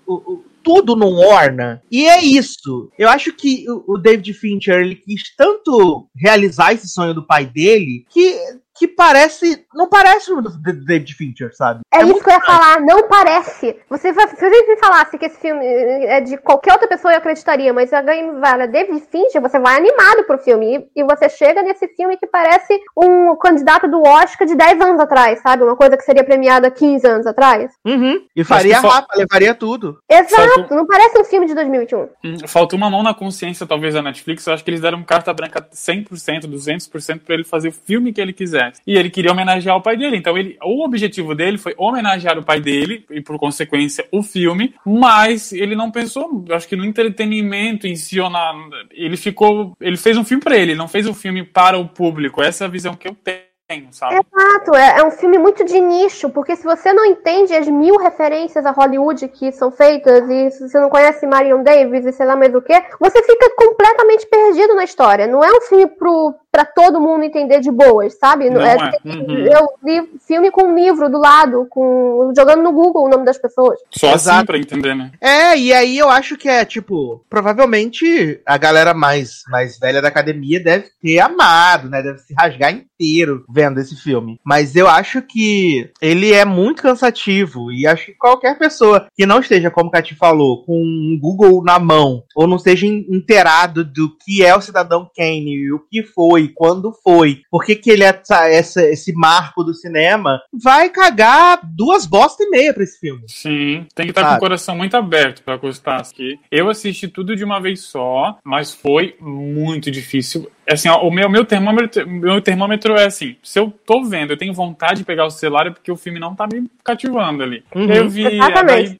o- 0.06 0.14
o- 0.34 0.44
tudo 0.62 0.94
não 0.94 1.14
orna? 1.14 1.82
E 1.90 2.06
é 2.06 2.22
isso. 2.22 2.90
Eu 2.98 3.08
acho 3.08 3.32
que 3.32 3.64
o, 3.68 3.94
o 3.94 3.98
David 3.98 4.34
Fincher, 4.34 4.80
ele 4.80 4.94
quis 4.94 5.34
tanto 5.36 6.06
realizar 6.14 6.74
esse 6.74 6.86
sonho 6.88 7.14
do 7.14 7.26
pai 7.26 7.46
dele, 7.46 8.04
que 8.10 8.36
que 8.78 8.88
parece. 8.88 9.66
Não 9.74 9.90
parece 9.90 10.32
o 10.32 10.40
David 10.40 11.14
Fincher, 11.14 11.54
sabe? 11.54 11.80
É, 11.92 11.98
isso 11.98 12.06
muito 12.06 12.22
que 12.22 12.30
eu 12.30 12.34
ia 12.34 12.40
falar, 12.40 12.80
não 12.80 13.08
parece. 13.08 13.76
Você, 13.88 14.12
se 14.14 14.36
você 14.36 14.48
me 14.68 14.76
falasse 14.76 15.18
que 15.18 15.26
esse 15.26 15.38
filme 15.40 15.64
é 15.64 16.20
de 16.20 16.36
qualquer 16.36 16.72
outra 16.72 16.86
pessoa, 16.86 17.12
eu 17.12 17.18
acreditaria, 17.18 17.72
mas 17.72 17.92
a 17.92 18.00
Game 18.00 18.38
Vara 18.40 18.68
David 18.68 19.02
Fincher, 19.10 19.40
você 19.42 19.58
vai 19.58 19.76
animado 19.76 20.22
pro 20.24 20.38
filme. 20.38 20.88
E, 20.94 21.00
e 21.00 21.04
você 21.04 21.28
chega 21.28 21.62
nesse 21.62 21.88
filme 21.88 22.16
que 22.16 22.28
parece 22.28 22.78
um 22.96 23.34
candidato 23.34 23.88
do 23.88 24.00
Oscar 24.02 24.46
de 24.46 24.54
10 24.54 24.80
anos 24.80 25.00
atrás, 25.00 25.40
sabe? 25.42 25.64
Uma 25.64 25.74
coisa 25.74 25.96
que 25.96 26.04
seria 26.04 26.22
premiada 26.22 26.70
15 26.70 27.04
anos 27.08 27.26
atrás. 27.26 27.72
Uhum. 27.84 28.24
E 28.36 28.44
faria 28.44 28.80
só- 28.80 28.88
rapa, 28.88 29.16
levaria 29.16 29.52
tudo. 29.52 29.98
Exato, 30.08 30.48
Faltou- 30.54 30.76
não 30.76 30.86
parece 30.86 31.18
um 31.18 31.24
filme 31.24 31.46
de 31.46 31.54
2021. 31.54 32.08
Hum, 32.24 32.36
Faltou 32.46 32.76
uma 32.76 32.88
mão 32.88 33.02
na 33.02 33.14
consciência, 33.14 33.66
talvez, 33.66 33.94
da 33.94 34.02
Netflix. 34.02 34.46
Eu 34.46 34.54
acho 34.54 34.62
que 34.62 34.70
eles 34.70 34.80
deram 34.80 35.02
carta 35.02 35.34
branca 35.34 35.66
100%, 35.72 36.46
200% 36.46 37.24
pra 37.24 37.34
ele 37.34 37.42
fazer 37.44 37.68
o 37.70 37.72
filme 37.72 38.12
que 38.12 38.20
ele 38.20 38.32
quisesse. 38.32 38.80
E 38.86 38.96
ele 38.96 39.10
queria 39.10 39.32
homenagear 39.32 39.76
o 39.76 39.82
pai 39.82 39.96
dele. 39.96 40.16
Então, 40.16 40.38
ele, 40.38 40.56
o 40.62 40.84
objetivo 40.84 41.34
dele 41.34 41.58
foi 41.58 41.74
homenagear 41.80 42.38
o 42.38 42.44
pai 42.44 42.60
dele, 42.60 43.04
e 43.10 43.20
por 43.20 43.38
consequência, 43.38 44.06
o 44.12 44.22
filme. 44.22 44.74
Mas 44.84 45.52
ele 45.52 45.74
não 45.74 45.90
pensou, 45.90 46.44
acho 46.50 46.68
que 46.68 46.76
no 46.76 46.84
entretenimento 46.84 47.86
em 47.86 47.96
si, 47.96 48.20
ou 48.20 48.28
na, 48.28 48.54
ele 48.90 49.16
ficou. 49.16 49.72
Ele 49.80 49.96
fez 49.96 50.16
um 50.16 50.24
filme 50.24 50.42
ele, 50.50 50.72
ele 50.72 50.74
não 50.74 50.88
fez 50.88 51.06
um 51.06 51.14
filme 51.14 51.44
para 51.44 51.78
o 51.78 51.88
público. 51.88 52.42
Essa 52.42 52.64
é 52.64 52.66
a 52.66 52.70
visão 52.70 52.94
que 52.94 53.08
eu 53.08 53.14
tenho, 53.14 53.88
sabe? 53.92 54.14
Exato, 54.14 54.74
é, 54.74 54.98
é 54.98 55.04
um 55.04 55.10
filme 55.10 55.38
muito 55.38 55.64
de 55.64 55.80
nicho, 55.80 56.28
porque 56.30 56.56
se 56.56 56.64
você 56.64 56.92
não 56.92 57.04
entende 57.04 57.54
as 57.54 57.68
mil 57.68 57.96
referências 57.96 58.66
a 58.66 58.72
Hollywood 58.72 59.28
que 59.28 59.52
são 59.52 59.70
feitas, 59.70 60.28
e 60.28 60.50
se 60.50 60.68
você 60.68 60.80
não 60.80 60.90
conhece 60.90 61.26
Marion 61.26 61.62
Davis 61.62 62.04
e 62.04 62.12
sei 62.12 62.26
lá 62.26 62.36
mais 62.36 62.54
o 62.54 62.60
que, 62.60 62.74
você 62.98 63.22
fica 63.22 63.50
completamente 63.56 64.26
perdido 64.26 64.74
na 64.74 64.84
história. 64.84 65.26
Não 65.26 65.44
é 65.44 65.50
um 65.52 65.60
filme 65.60 65.86
pro, 65.86 66.34
pra 66.52 66.64
todo 66.64 67.00
mundo 67.00 67.24
entender 67.24 67.60
de 67.60 67.70
boas, 67.70 68.18
sabe? 68.18 68.50
Não 68.50 68.60
é, 68.60 68.74
é. 68.74 69.08
Uhum. 69.08 69.46
Eu 69.46 69.68
vi 69.82 70.10
filme 70.26 70.50
com 70.50 70.64
um 70.64 70.74
livro 70.74 71.08
do 71.08 71.18
lado, 71.18 71.66
com 71.70 72.32
jogando 72.36 72.62
no 72.62 72.72
Google 72.72 73.04
o 73.04 73.08
nome 73.08 73.24
das 73.24 73.38
pessoas. 73.38 73.78
Só 73.90 74.14
assim 74.14 74.44
pra 74.44 74.58
entender, 74.58 74.94
né? 74.94 75.12
É, 75.20 75.56
e 75.56 75.72
aí 75.72 75.96
eu 75.96 76.08
acho 76.08 76.36
que 76.36 76.48
é, 76.48 76.64
tipo, 76.64 77.24
provavelmente 77.30 78.40
a 78.44 78.56
galera 78.56 78.92
mais, 78.94 79.42
mais 79.48 79.78
velha 79.78 80.02
da 80.02 80.08
academia 80.08 80.58
deve 80.62 80.88
ter 81.00 81.20
amado, 81.20 81.88
né? 81.88 82.02
Deve 82.02 82.18
se 82.18 82.34
rasgar 82.38 82.72
inteiro 82.72 83.44
vendo 83.48 83.78
esse 83.80 83.96
filme. 83.96 84.40
Mas 84.44 84.74
eu 84.76 84.88
acho 84.88 85.22
que 85.22 85.90
ele 86.00 86.32
é 86.32 86.44
muito 86.44 86.82
cansativo. 86.82 87.70
E 87.72 87.86
acho 87.86 88.06
que 88.06 88.14
qualquer 88.14 88.58
pessoa 88.58 89.06
que 89.14 89.24
não 89.26 89.40
esteja, 89.40 89.70
como 89.70 89.88
o 89.88 89.92
Cati 89.92 90.14
falou, 90.14 90.64
com 90.64 90.76
um 90.76 91.18
Google 91.20 91.62
na 91.62 91.78
mão, 91.78 92.22
ou 92.34 92.46
não 92.46 92.56
esteja 92.56 92.86
in- 92.86 93.06
inteirado 93.08 93.84
do 93.84 94.16
que 94.24 94.44
é 94.44 94.54
o 94.56 94.60
Cidadão 94.60 95.08
Kane, 95.16 95.54
e 95.54 95.72
o 95.72 95.78
que 95.78 96.02
foi, 96.02 96.39
quando 96.48 96.92
foi, 97.02 97.42
por 97.50 97.64
que, 97.64 97.74
que 97.76 97.90
ele 97.90 98.04
é 98.04 98.08
essa, 98.08 98.48
essa- 98.48 98.82
esse 98.84 99.12
marco 99.12 99.62
do 99.64 99.74
cinema, 99.74 100.40
vai 100.52 100.88
cagar 100.88 101.60
duas 101.64 102.06
bosta 102.06 102.42
e 102.42 102.50
meia 102.50 102.72
pra 102.74 102.82
esse 102.82 102.98
filme. 102.98 103.22
Sim, 103.28 103.86
tem 103.94 104.06
que 104.06 104.10
estar 104.12 104.22
com 104.22 104.28
Sabe? 104.28 104.36
o 104.36 104.40
coração 104.40 104.76
muito 104.76 104.96
aberto 104.96 105.42
pra 105.42 105.56
gostar. 105.56 106.00
Aqui. 106.00 106.38
Eu 106.50 106.68
assisti 106.68 107.08
tudo 107.08 107.34
de 107.36 107.44
uma 107.44 107.60
vez 107.60 107.80
só, 107.80 108.38
mas 108.44 108.72
foi 108.74 109.14
muito 109.20 109.90
difícil. 109.90 110.50
Assim, 110.72 110.88
ó, 110.88 111.00
o 111.00 111.10
meu, 111.10 111.28
meu, 111.28 111.44
termômetro, 111.44 112.08
meu 112.08 112.40
termômetro 112.40 112.94
é 112.96 113.06
assim: 113.06 113.36
se 113.42 113.58
eu 113.58 113.72
tô 113.84 114.04
vendo, 114.04 114.32
eu 114.32 114.36
tenho 114.36 114.54
vontade 114.54 114.98
de 114.98 115.04
pegar 115.04 115.26
o 115.26 115.30
celular, 115.30 115.66
é 115.66 115.70
porque 115.70 115.90
o 115.90 115.96
filme 115.96 116.20
não 116.20 116.34
tá 116.34 116.46
me 116.46 116.70
cativando 116.84 117.42
ali. 117.42 117.64
Uhum. 117.74 117.90
Eu 117.90 118.08
vi, 118.08 118.24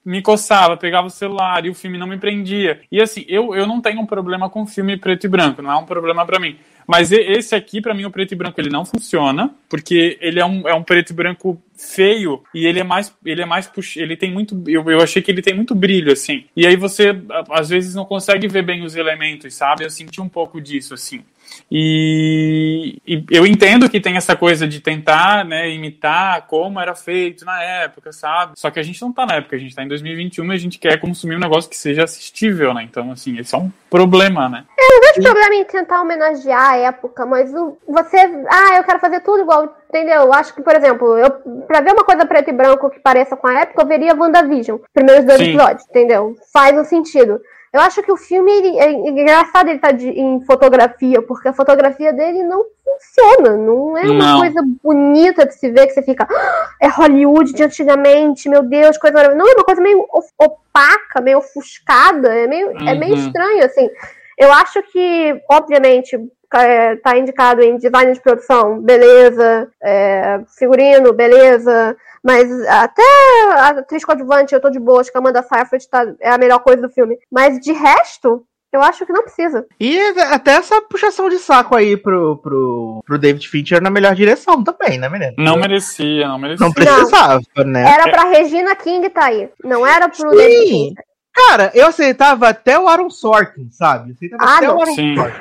me 0.05 0.21
coçava, 0.21 0.77
pegava 0.77 1.07
o 1.07 1.11
celular 1.11 1.65
e 1.65 1.71
o 1.71 1.75
filme 1.75 1.97
não 1.97 2.07
me 2.07 2.19
prendia. 2.19 2.81
E 2.91 3.01
assim, 3.01 3.25
eu, 3.29 3.55
eu 3.55 3.67
não 3.67 3.81
tenho 3.81 4.01
um 4.01 4.07
problema 4.07 4.51
com 4.51 4.67
filme 4.67 4.97
preto 4.97 5.25
e 5.25 5.29
branco, 5.29 5.63
não 5.63 5.71
é 5.71 5.77
um 5.77 5.87
problema 5.87 6.27
pra 6.27 6.41
mim. 6.41 6.57
Mas 6.87 7.13
esse 7.13 7.55
aqui, 7.55 7.81
pra 7.81 7.95
mim, 7.95 8.05
o 8.05 8.11
preto 8.11 8.33
e 8.33 8.37
branco, 8.37 8.61
ele 8.61 8.69
não 8.69 8.85
funciona, 8.85 9.55
porque 9.69 10.19
ele 10.21 10.41
é 10.41 10.45
um, 10.45 10.69
é 10.69 10.75
um 10.75 10.83
preto 10.83 11.11
e 11.11 11.15
branco 11.15 11.63
feio 11.81 12.43
e 12.55 12.67
ele 12.67 12.79
é 12.79 12.85
mais 12.85 13.15
ele 13.25 13.41
é 13.41 13.47
mais 13.47 13.67
pux... 13.67 13.97
ele 13.97 14.15
tem 14.15 14.31
muito 14.31 14.63
eu, 14.67 14.89
eu 14.91 15.01
achei 15.01 15.23
que 15.23 15.31
ele 15.31 15.41
tem 15.41 15.55
muito 15.55 15.75
brilho 15.75 16.13
assim 16.13 16.45
e 16.55 16.67
aí 16.67 16.77
você 16.77 17.19
às 17.51 17.71
vezes 17.71 17.95
não 17.95 18.05
consegue 18.05 18.47
ver 18.49 18.63
bem 18.63 18.85
os 18.85 18.95
elementos 18.95 19.55
sabe 19.55 19.85
eu 19.85 19.91
senti 19.91 20.21
um 20.21 20.29
pouco 20.29 20.61
disso 20.61 20.93
assim 20.93 21.25
E, 21.71 23.01
e, 23.07 23.25
eu 23.31 23.47
entendo 23.47 23.89
que 23.89 24.01
tem 24.01 24.17
essa 24.17 24.35
coisa 24.35 24.67
de 24.67 24.81
tentar, 24.81 25.45
né, 25.45 25.71
imitar 25.71 26.47
como 26.49 26.81
era 26.81 26.97
feito 26.97 27.45
na 27.45 27.63
época, 27.63 28.13
sabe? 28.13 28.55
Só 28.57 28.71
que 28.71 28.81
a 28.81 28.83
gente 28.83 29.01
não 29.01 29.13
tá 29.13 29.25
na 29.25 29.37
época, 29.37 29.55
a 29.55 29.59
gente 29.59 29.75
tá 29.75 29.85
em 29.85 29.89
2021 29.89 30.53
e 30.53 30.55
a 30.55 30.59
gente 30.59 30.79
quer 30.79 31.01
consumir 31.01 31.37
um 31.37 31.41
negócio 31.41 31.71
que 31.71 31.77
seja 31.77 32.03
assistível, 32.03 32.75
né? 32.75 32.83
Então, 32.83 33.13
assim, 33.13 33.39
esse 33.39 33.55
é 33.55 33.59
um 33.59 33.71
problema, 33.89 34.49
né? 34.49 34.65
Eu 34.77 34.89
não 34.89 35.01
vejo 35.01 35.23
problema 35.23 35.55
em 35.55 35.65
tentar 35.65 36.01
homenagear 36.01 36.71
a 36.71 36.77
época, 36.77 37.25
mas 37.25 37.55
o, 37.55 37.79
você. 37.87 38.19
Ah, 38.49 38.77
eu 38.77 38.85
quero 38.85 38.99
fazer 38.99 39.21
tudo 39.21 39.43
igual, 39.43 39.77
entendeu? 39.89 40.23
Eu 40.23 40.35
acho 40.35 40.53
que, 40.53 40.63
por 40.63 40.75
exemplo, 40.75 41.17
eu, 41.19 41.31
pra 41.69 41.81
ver 41.81 41.93
uma 41.93 42.05
coisa 42.05 42.27
preto 42.27 42.51
e 42.51 42.53
branco 42.53 42.91
que 42.91 42.99
pareça 42.99 43.37
com 43.37 43.47
a 43.47 43.61
época, 43.61 43.81
eu 43.81 43.87
veria 43.87 44.17
WandaVision, 44.17 44.79
primeiros 44.93 45.25
dois 45.25 45.39
Sim. 45.39 45.51
episódios, 45.51 45.85
entendeu? 45.89 46.35
Faz 46.53 46.77
um 46.77 46.85
sentido. 46.85 47.41
Eu 47.73 47.81
acho 47.81 48.03
que 48.03 48.11
o 48.11 48.17
filme 48.17 48.51
ele- 48.51 48.79
é 48.79 48.91
engraçado 48.91 49.69
ele 49.69 49.77
estar 49.77 49.95
em 50.01 50.41
fotografia, 50.45 51.23
porque 51.23 51.49
a 51.49 51.53
fotografia 51.53 52.13
dele 52.13 52.43
não 52.43 52.65
funciona. 52.85 53.57
Não 53.57 53.97
é 53.97 54.03
uma 54.11 54.25
Não. 54.33 54.41
coisa 54.41 54.61
bonita 54.83 55.47
de 55.47 55.55
se 55.55 55.71
ver 55.71 55.87
que 55.87 55.93
você 55.95 56.03
fica. 56.03 56.27
"Ah, 56.29 56.69
É 56.83 56.89
Hollywood 56.89 57.53
de 57.53 57.63
antigamente, 57.63 58.49
meu 58.49 58.63
Deus, 58.63 58.99
coisa 58.99 59.15
maravilhosa. 59.17 59.45
Não, 59.45 59.53
é 59.53 59.55
uma 59.57 59.65
coisa 59.65 59.81
meio 59.81 60.05
opaca, 60.39 61.21
meio 61.23 61.39
ofuscada. 61.39 62.35
É 62.35 62.47
meio, 62.49 62.71
é 62.89 62.95
meio 62.95 63.15
Uhum. 63.15 63.27
estranho, 63.27 63.65
assim. 63.65 63.89
Eu 64.37 64.53
acho 64.53 64.83
que, 64.85 65.41
obviamente, 65.51 66.19
é, 66.55 66.97
tá 66.97 67.17
indicado 67.17 67.63
em 67.63 67.77
design 67.77 68.13
de 68.13 68.21
produção, 68.21 68.81
beleza, 68.81 69.69
é, 69.81 70.41
figurino, 70.59 71.13
beleza, 71.13 71.97
mas 72.23 72.51
até 72.67 73.03
a 73.53 73.69
atriz 73.69 74.05
coadjuvante 74.05 74.55
eu 74.55 74.61
tô 74.61 74.71
de 74.71 74.79
boa, 74.79 75.01
acho 75.01 75.11
que 75.11 75.17
a 75.17 75.21
Amanda 75.21 75.43
Seyfried 75.43 75.89
tá, 75.89 76.05
é 76.21 76.31
a 76.31 76.39
melhor 76.39 76.61
coisa 76.61 76.83
do 76.83 76.91
filme. 76.91 77.17
Mas 77.31 77.59
de 77.61 77.73
resto, 77.73 78.45
eu 78.73 78.83
acho 78.83 79.05
que 79.07 79.13
não 79.13 79.23
precisa. 79.23 79.67
E 79.81 79.99
até 80.33 80.53
essa 80.53 80.81
puxação 80.83 81.29
de 81.29 81.39
saco 81.39 81.75
aí 81.75 81.97
pro, 81.97 82.37
pro, 82.37 83.03
pro 83.05 83.19
David 83.19 83.49
Fincher 83.49 83.83
na 83.83 83.91
melhor 83.91 84.15
direção 84.15 84.63
também, 84.63 84.99
né, 84.99 85.09
menino? 85.09 85.35
Não 85.39 85.57
merecia, 85.57 86.29
não 86.29 86.39
merecia. 86.39 86.65
Não 86.67 86.73
precisava, 86.73 87.41
né? 87.65 87.91
Era 87.91 88.11
pra 88.11 88.25
Regina 88.31 88.75
King 88.77 89.09
tá 89.11 89.25
aí, 89.27 89.49
não 89.65 89.87
era 89.87 90.09
pro 90.09 90.31
David 90.31 90.59
Sim. 90.59 90.69
Fincher. 90.89 91.05
Cara, 91.33 91.71
eu 91.75 91.87
aceitava 91.87 92.49
até 92.49 92.79
o 92.79 92.89
Aaron 92.89 93.09
Sorkin, 93.09 93.71
sabe? 93.71 94.13
Aceitava 94.13 94.45
Ah, 94.45 94.57
até 94.57 94.67
não. 94.67 94.77
o 94.77 94.81
Aaron 94.83 94.95
Sim. 94.95 95.15
Sorkin. 95.17 95.41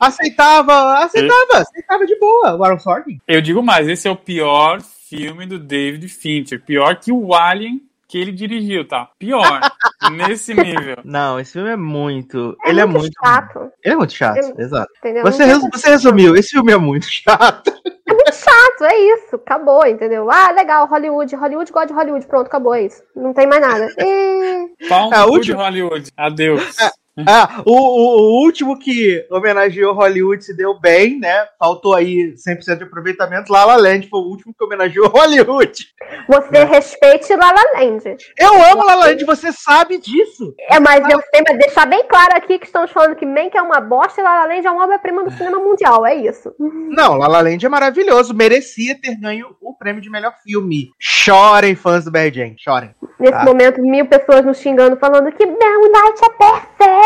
Aceitava, 0.00 0.98
aceitava, 0.98 1.58
aceitava 1.58 2.06
de 2.06 2.18
boa 2.18 2.56
o 2.56 2.64
Aaron 2.64 2.78
Sorkin. 2.78 3.20
Eu 3.26 3.40
digo 3.40 3.62
mais, 3.62 3.88
esse 3.88 4.08
é 4.08 4.10
o 4.10 4.16
pior 4.16 4.80
filme 4.82 5.46
do 5.46 5.58
David 5.58 6.08
Fincher. 6.08 6.60
Pior 6.64 6.96
que 6.96 7.12
o 7.12 7.34
Alien 7.34 7.80
que 8.08 8.18
ele 8.18 8.30
dirigiu, 8.32 8.86
tá? 8.86 9.08
Pior. 9.18 9.42
nesse 10.12 10.52
nível. 10.52 10.96
Não, 11.02 11.40
esse 11.40 11.52
filme 11.54 11.70
é 11.70 11.76
muito. 11.76 12.54
É 12.62 12.68
ele 12.68 12.80
é 12.80 12.84
muito 12.84 13.00
muito. 13.04 13.14
chato, 13.24 13.70
Ele 13.82 13.94
é 13.94 13.96
muito 13.96 14.12
chato, 14.12 14.36
Eu- 14.36 14.54
exato. 14.58 14.92
entendeu? 14.98 15.22
Você, 15.22 15.58
você 15.70 15.88
resumiu, 15.90 16.36
esse 16.36 16.50
filme 16.50 16.72
é 16.72 16.76
muito 16.76 17.06
chato. 17.06 17.72
É 18.06 18.12
muito 18.12 18.34
chato, 18.34 18.84
é 18.84 18.98
isso, 18.98 19.36
acabou, 19.36 19.86
entendeu? 19.86 20.30
Ah, 20.30 20.50
legal, 20.50 20.86
Hollywood, 20.86 21.34
Hollywood 21.34 21.72
gosta 21.72 21.86
de 21.86 21.94
Hollywood, 21.94 22.26
pronto, 22.26 22.48
acabou, 22.48 22.74
é 22.74 22.82
isso. 22.82 23.02
Não 23.16 23.32
tem 23.32 23.46
mais 23.46 23.62
nada. 23.62 23.88
E... 23.98 24.86
Pau 24.88 25.08
no 25.08 25.36
É, 25.36 25.40
de 25.40 25.52
Hollywood. 25.52 26.10
Adeus. 26.14 26.76
Ah, 27.26 27.62
o, 27.66 27.72
o, 27.72 28.20
o 28.40 28.42
último 28.42 28.78
que 28.78 29.26
homenageou 29.30 29.92
Hollywood 29.92 30.42
se 30.42 30.56
deu 30.56 30.78
bem, 30.80 31.18
né? 31.18 31.46
Faltou 31.58 31.94
aí 31.94 32.32
100% 32.34 32.78
de 32.78 32.84
aproveitamento. 32.84 33.52
La 33.52 33.66
La 33.66 33.76
Land 33.76 34.08
foi 34.08 34.20
o 34.20 34.24
último 34.28 34.54
que 34.56 34.64
homenageou 34.64 35.08
Hollywood. 35.12 35.72
Você 36.26 36.64
respeite 36.64 37.36
La 37.36 37.52
La 37.52 37.62
Land. 37.74 38.16
Eu 38.38 38.54
amo 38.54 38.84
La 38.86 38.94
La 38.94 39.06
Land, 39.06 39.24
você 39.26 39.52
sabe 39.52 39.98
disso. 39.98 40.54
É, 40.70 40.80
mas 40.80 41.00
eu 41.10 41.20
tenho 41.30 41.44
que 41.44 41.54
deixar 41.58 41.84
bem 41.86 42.02
claro 42.08 42.34
aqui 42.34 42.58
que 42.58 42.64
estamos 42.66 42.90
falando 42.90 43.14
que 43.14 43.26
Mank 43.26 43.54
é 43.56 43.60
uma 43.62 43.80
bosta 43.80 44.20
e 44.20 44.24
La 44.24 44.40
La 44.40 44.46
Land 44.46 44.66
é 44.66 44.70
uma 44.70 44.84
obra-prima 44.84 45.22
do 45.22 45.30
cinema 45.32 45.58
mundial, 45.58 46.06
é 46.06 46.14
isso. 46.14 46.54
Não, 46.58 47.18
La 47.18 47.28
La 47.28 47.42
Land 47.42 47.64
é 47.64 47.68
maravilhoso. 47.68 48.32
Merecia 48.34 48.98
ter 48.98 49.16
ganho 49.20 49.54
o 49.60 49.76
prêmio 49.76 50.00
de 50.00 50.08
melhor 50.08 50.32
filme. 50.42 50.90
Chorem, 50.98 51.74
fãs 51.74 52.04
do 52.06 52.10
Barry 52.10 52.32
Jane, 52.32 52.56
chorem. 52.58 52.94
Nesse 53.20 53.34
Ah. 53.34 53.44
momento, 53.44 53.82
mil 53.82 54.06
pessoas 54.06 54.44
nos 54.44 54.58
xingando, 54.58 54.96
falando 54.96 55.30
que 55.32 55.44
Moonlight 55.46 56.20
é 56.24 56.30
perfeito. 56.30 57.01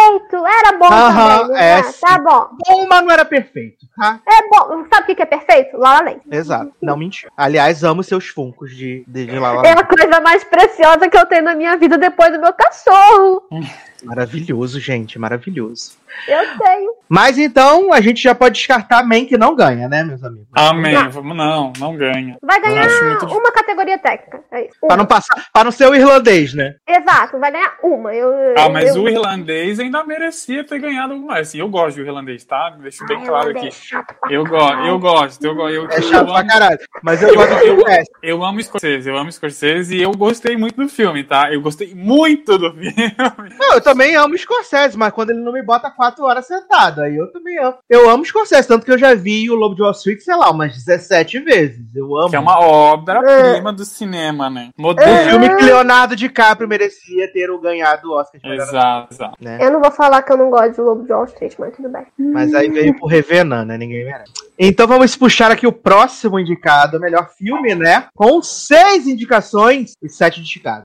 Era 0.46 0.78
bom 0.78 0.86
Aham, 0.86 1.38
também, 1.40 1.56
é, 1.56 1.82
né? 1.82 1.92
Tá 2.00 2.18
bom. 2.18 2.48
Bom, 2.66 2.86
mas 2.88 3.02
não 3.04 3.10
era 3.10 3.24
perfeito, 3.24 3.86
tá? 3.96 4.20
É 4.26 4.48
bom. 4.48 4.84
Sabe 4.92 5.02
o 5.02 5.06
que 5.06 5.14
que 5.16 5.22
é 5.22 5.26
perfeito? 5.26 5.76
La 5.76 5.94
La 5.94 6.00
Land. 6.02 6.20
Exato, 6.30 6.72
não 6.82 6.96
mentiu. 6.96 7.30
Aliás, 7.36 7.82
amo 7.84 8.02
seus 8.02 8.28
funcos 8.28 8.70
de, 8.74 9.04
de, 9.06 9.26
de 9.26 9.38
La 9.38 9.52
La 9.52 9.62
É 9.66 9.74
Land. 9.74 9.80
a 9.80 9.84
coisa 9.84 10.20
mais 10.20 10.44
preciosa 10.44 11.08
que 11.08 11.16
eu 11.16 11.26
tenho 11.26 11.44
na 11.44 11.54
minha 11.54 11.76
vida 11.76 11.96
depois 11.96 12.32
do 12.32 12.40
meu 12.40 12.52
cachorro. 12.52 13.42
Maravilhoso, 14.06 14.80
gente, 14.80 15.18
maravilhoso. 15.18 15.92
Eu 16.26 16.58
tenho. 16.58 16.92
Mas 17.08 17.36
então, 17.36 17.92
a 17.92 18.00
gente 18.00 18.22
já 18.22 18.34
pode 18.34 18.54
descartar 18.54 19.02
Man 19.06 19.26
que 19.26 19.36
não 19.36 19.54
ganha, 19.54 19.86
né, 19.88 20.02
meus 20.02 20.24
amigos? 20.24 20.46
Amém. 20.54 20.94
Não. 20.94 21.10
Vamos, 21.10 21.36
não, 21.36 21.72
não 21.78 21.96
ganha. 21.96 22.38
Vai 22.42 22.58
ganhar 22.60 22.88
muito 23.02 23.26
uma 23.26 23.52
categoria 23.52 23.98
técnica. 23.98 24.40
É 24.50 24.62
isso. 24.66 24.74
Pra 24.80 24.88
Uma. 24.90 24.96
não 24.96 25.06
passar, 25.06 25.44
para 25.52 25.64
não 25.64 25.70
ser 25.70 25.86
o 25.88 25.94
irlandês, 25.94 26.54
né? 26.54 26.74
Exato, 26.88 27.38
vai 27.38 27.52
ganhar 27.52 27.74
uma. 27.82 28.14
Eu, 28.14 28.30
Ah, 28.56 28.68
mas 28.70 28.96
eu... 28.96 29.02
o 29.02 29.08
irlandês 29.08 29.78
ainda 29.78 30.02
merecia 30.04 30.64
ter 30.64 30.78
ganhado 30.78 31.12
algo 31.12 31.26
mais. 31.26 31.48
Assim, 31.48 31.58
eu 31.58 31.68
gosto 31.68 31.96
do 31.96 32.02
irlandês, 32.02 32.44
tá? 32.44 32.70
Deixo 32.80 33.04
bem 33.06 33.22
claro 33.24 33.50
aqui. 33.50 33.68
É 33.68 33.70
chato 33.70 34.14
pra 34.18 34.32
Eu 34.32 34.44
gosto, 34.46 34.86
eu 34.86 34.98
gosto, 34.98 35.44
eu 35.44 35.54
gosto. 35.54 35.74
Eu, 35.74 35.86
É 35.90 36.00
chato 36.02 36.14
eu 36.28 36.32
pra 36.32 36.40
amo, 36.40 36.48
caralho. 36.48 36.78
Mas 37.02 37.22
eu 37.22 37.34
gosto 37.34 37.66
do 37.76 37.84
West. 37.84 38.10
eu 38.22 38.42
amo 38.44 38.62
Scorsese, 38.62 39.08
eu 39.08 39.16
amo 39.18 39.30
Scorsese 39.30 39.96
e 39.96 40.02
eu 40.02 40.12
gostei 40.12 40.56
muito 40.56 40.76
do 40.82 40.88
filme, 40.88 41.22
tá? 41.24 41.52
Eu 41.52 41.60
gostei 41.60 41.94
muito 41.94 42.56
do 42.56 42.72
filme. 42.72 43.14
Não, 43.58 43.74
eu 43.74 43.80
também 43.82 43.95
amo 44.16 44.36
Scorsese, 44.36 44.96
mas 44.96 45.12
quando 45.12 45.30
ele 45.30 45.40
não 45.40 45.52
me 45.52 45.62
bota 45.62 45.90
quatro 45.90 46.24
horas 46.24 46.46
sentado, 46.46 47.00
aí 47.02 47.16
eu 47.16 47.30
também 47.32 47.58
amo. 47.58 47.76
Eu 47.88 48.08
amo 48.10 48.24
Scorsese, 48.24 48.68
tanto 48.68 48.84
que 48.84 48.92
eu 48.92 48.98
já 48.98 49.14
vi 49.14 49.50
o 49.50 49.54
Lobo 49.54 49.74
de 49.74 49.82
Wall 49.82 49.92
Street, 49.92 50.20
sei 50.20 50.34
lá, 50.36 50.50
umas 50.50 50.72
17 50.74 51.40
vezes. 51.40 51.94
Eu 51.94 52.16
amo. 52.16 52.30
Que 52.30 52.36
é 52.36 52.40
uma 52.40 52.58
obra-prima 52.60 53.72
do 53.72 53.84
cinema, 53.84 54.50
né? 54.50 54.70
Um 54.78 54.82
Moderno. 54.82 55.30
filme 55.30 55.56
que 55.56 55.64
Leonardo 55.64 56.16
DiCaprio 56.16 56.68
merecia 56.68 57.30
ter 57.32 57.50
o 57.50 57.60
ganhado 57.60 58.08
o 58.08 58.18
Oscar 58.18 58.40
de 58.40 58.48
Exato, 58.48 59.14
exato. 59.14 59.36
né? 59.40 59.58
Eu 59.60 59.70
não 59.70 59.80
vou 59.80 59.90
falar 59.90 60.22
que 60.22 60.32
eu 60.32 60.36
não 60.36 60.50
gosto 60.50 60.74
de 60.74 60.80
Lobo 60.80 61.04
de 61.04 61.12
Wall 61.12 61.24
Street, 61.24 61.54
mas 61.58 61.74
tudo 61.74 61.88
bem. 61.88 62.06
Mas 62.18 62.54
aí 62.54 62.70
veio 62.70 62.96
por 62.98 63.06
Revenant, 63.06 63.66
né? 63.66 63.76
Ninguém 63.78 64.04
merece. 64.04 64.32
Então 64.58 64.86
vamos 64.86 65.14
puxar 65.16 65.50
aqui 65.50 65.66
o 65.66 65.72
próximo 65.72 66.38
indicado, 66.38 66.96
o 66.96 67.00
melhor 67.00 67.28
filme, 67.36 67.74
né? 67.74 68.06
Com 68.14 68.42
seis 68.42 69.06
indicações 69.06 69.92
e 70.02 70.08
sete 70.08 70.40
de 70.42 70.48
Chicago. 70.48 70.82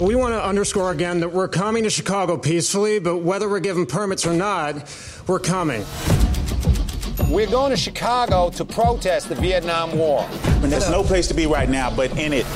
We 0.00 0.14
want 0.14 0.32
to 0.32 0.44
underscore 0.44 0.92
again 0.92 1.18
that 1.20 1.32
we're 1.32 1.48
coming 1.48 1.82
to 1.82 1.90
Chicago 1.90 2.36
peacefully, 2.36 3.00
but 3.00 3.16
whether 3.16 3.48
we're 3.48 3.58
given 3.58 3.84
permits 3.84 4.24
or 4.24 4.32
not, 4.32 4.76
we're 5.26 5.40
coming. 5.40 5.84
We're 7.28 7.50
going 7.50 7.70
to 7.70 7.76
Chicago 7.76 8.48
to 8.50 8.64
protest 8.64 9.28
the 9.28 9.34
Vietnam 9.34 9.98
War. 9.98 10.24
And 10.44 10.70
there's 10.70 10.88
no 10.88 11.02
place 11.02 11.26
to 11.28 11.34
be 11.34 11.46
right 11.46 11.68
now 11.68 11.94
but 11.94 12.16
in 12.16 12.32
it. 12.32 12.46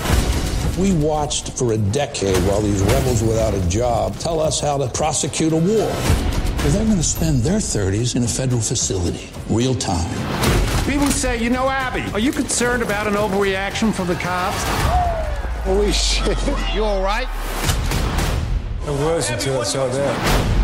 We 0.79 0.95
watched 0.95 1.59
for 1.59 1.73
a 1.73 1.77
decade 1.77 2.37
while 2.45 2.63
these 2.63 2.81
rebels 2.81 3.25
without 3.25 3.55
a 3.55 3.69
job 3.69 4.17
tell 4.19 4.39
us 4.39 4.61
how 4.61 4.79
to 4.79 4.87
prosecute 4.89 5.53
a 5.53 5.57
war. 5.57 5.67
Well, 5.67 6.71
they're 6.71 6.85
going 6.85 6.97
to 6.97 7.03
spend 7.03 7.43
their 7.43 7.59
30s 7.59 8.15
in 8.15 8.23
a 8.23 8.29
federal 8.29 8.61
facility, 8.61 9.31
real 9.51 9.75
time. 9.75 10.09
People 10.89 11.09
say, 11.09 11.43
you 11.43 11.51
know, 11.51 11.69
Abby, 11.69 12.09
are 12.13 12.21
you 12.21 12.31
concerned 12.31 12.85
about 12.85 13.09
an 13.09 13.15
overreaction 13.15 13.93
from 13.93 14.07
the 14.07 14.15
cops? 14.15 15.22
Holy 15.65 15.93
shit. 15.93 16.37
You 16.75 16.85
all 16.85 17.03
right? 17.05 17.29
I 18.85 18.91
was 18.91 19.31
until 19.31 19.61
I 19.61 19.65
saw 19.65 19.87
that. 19.87 20.63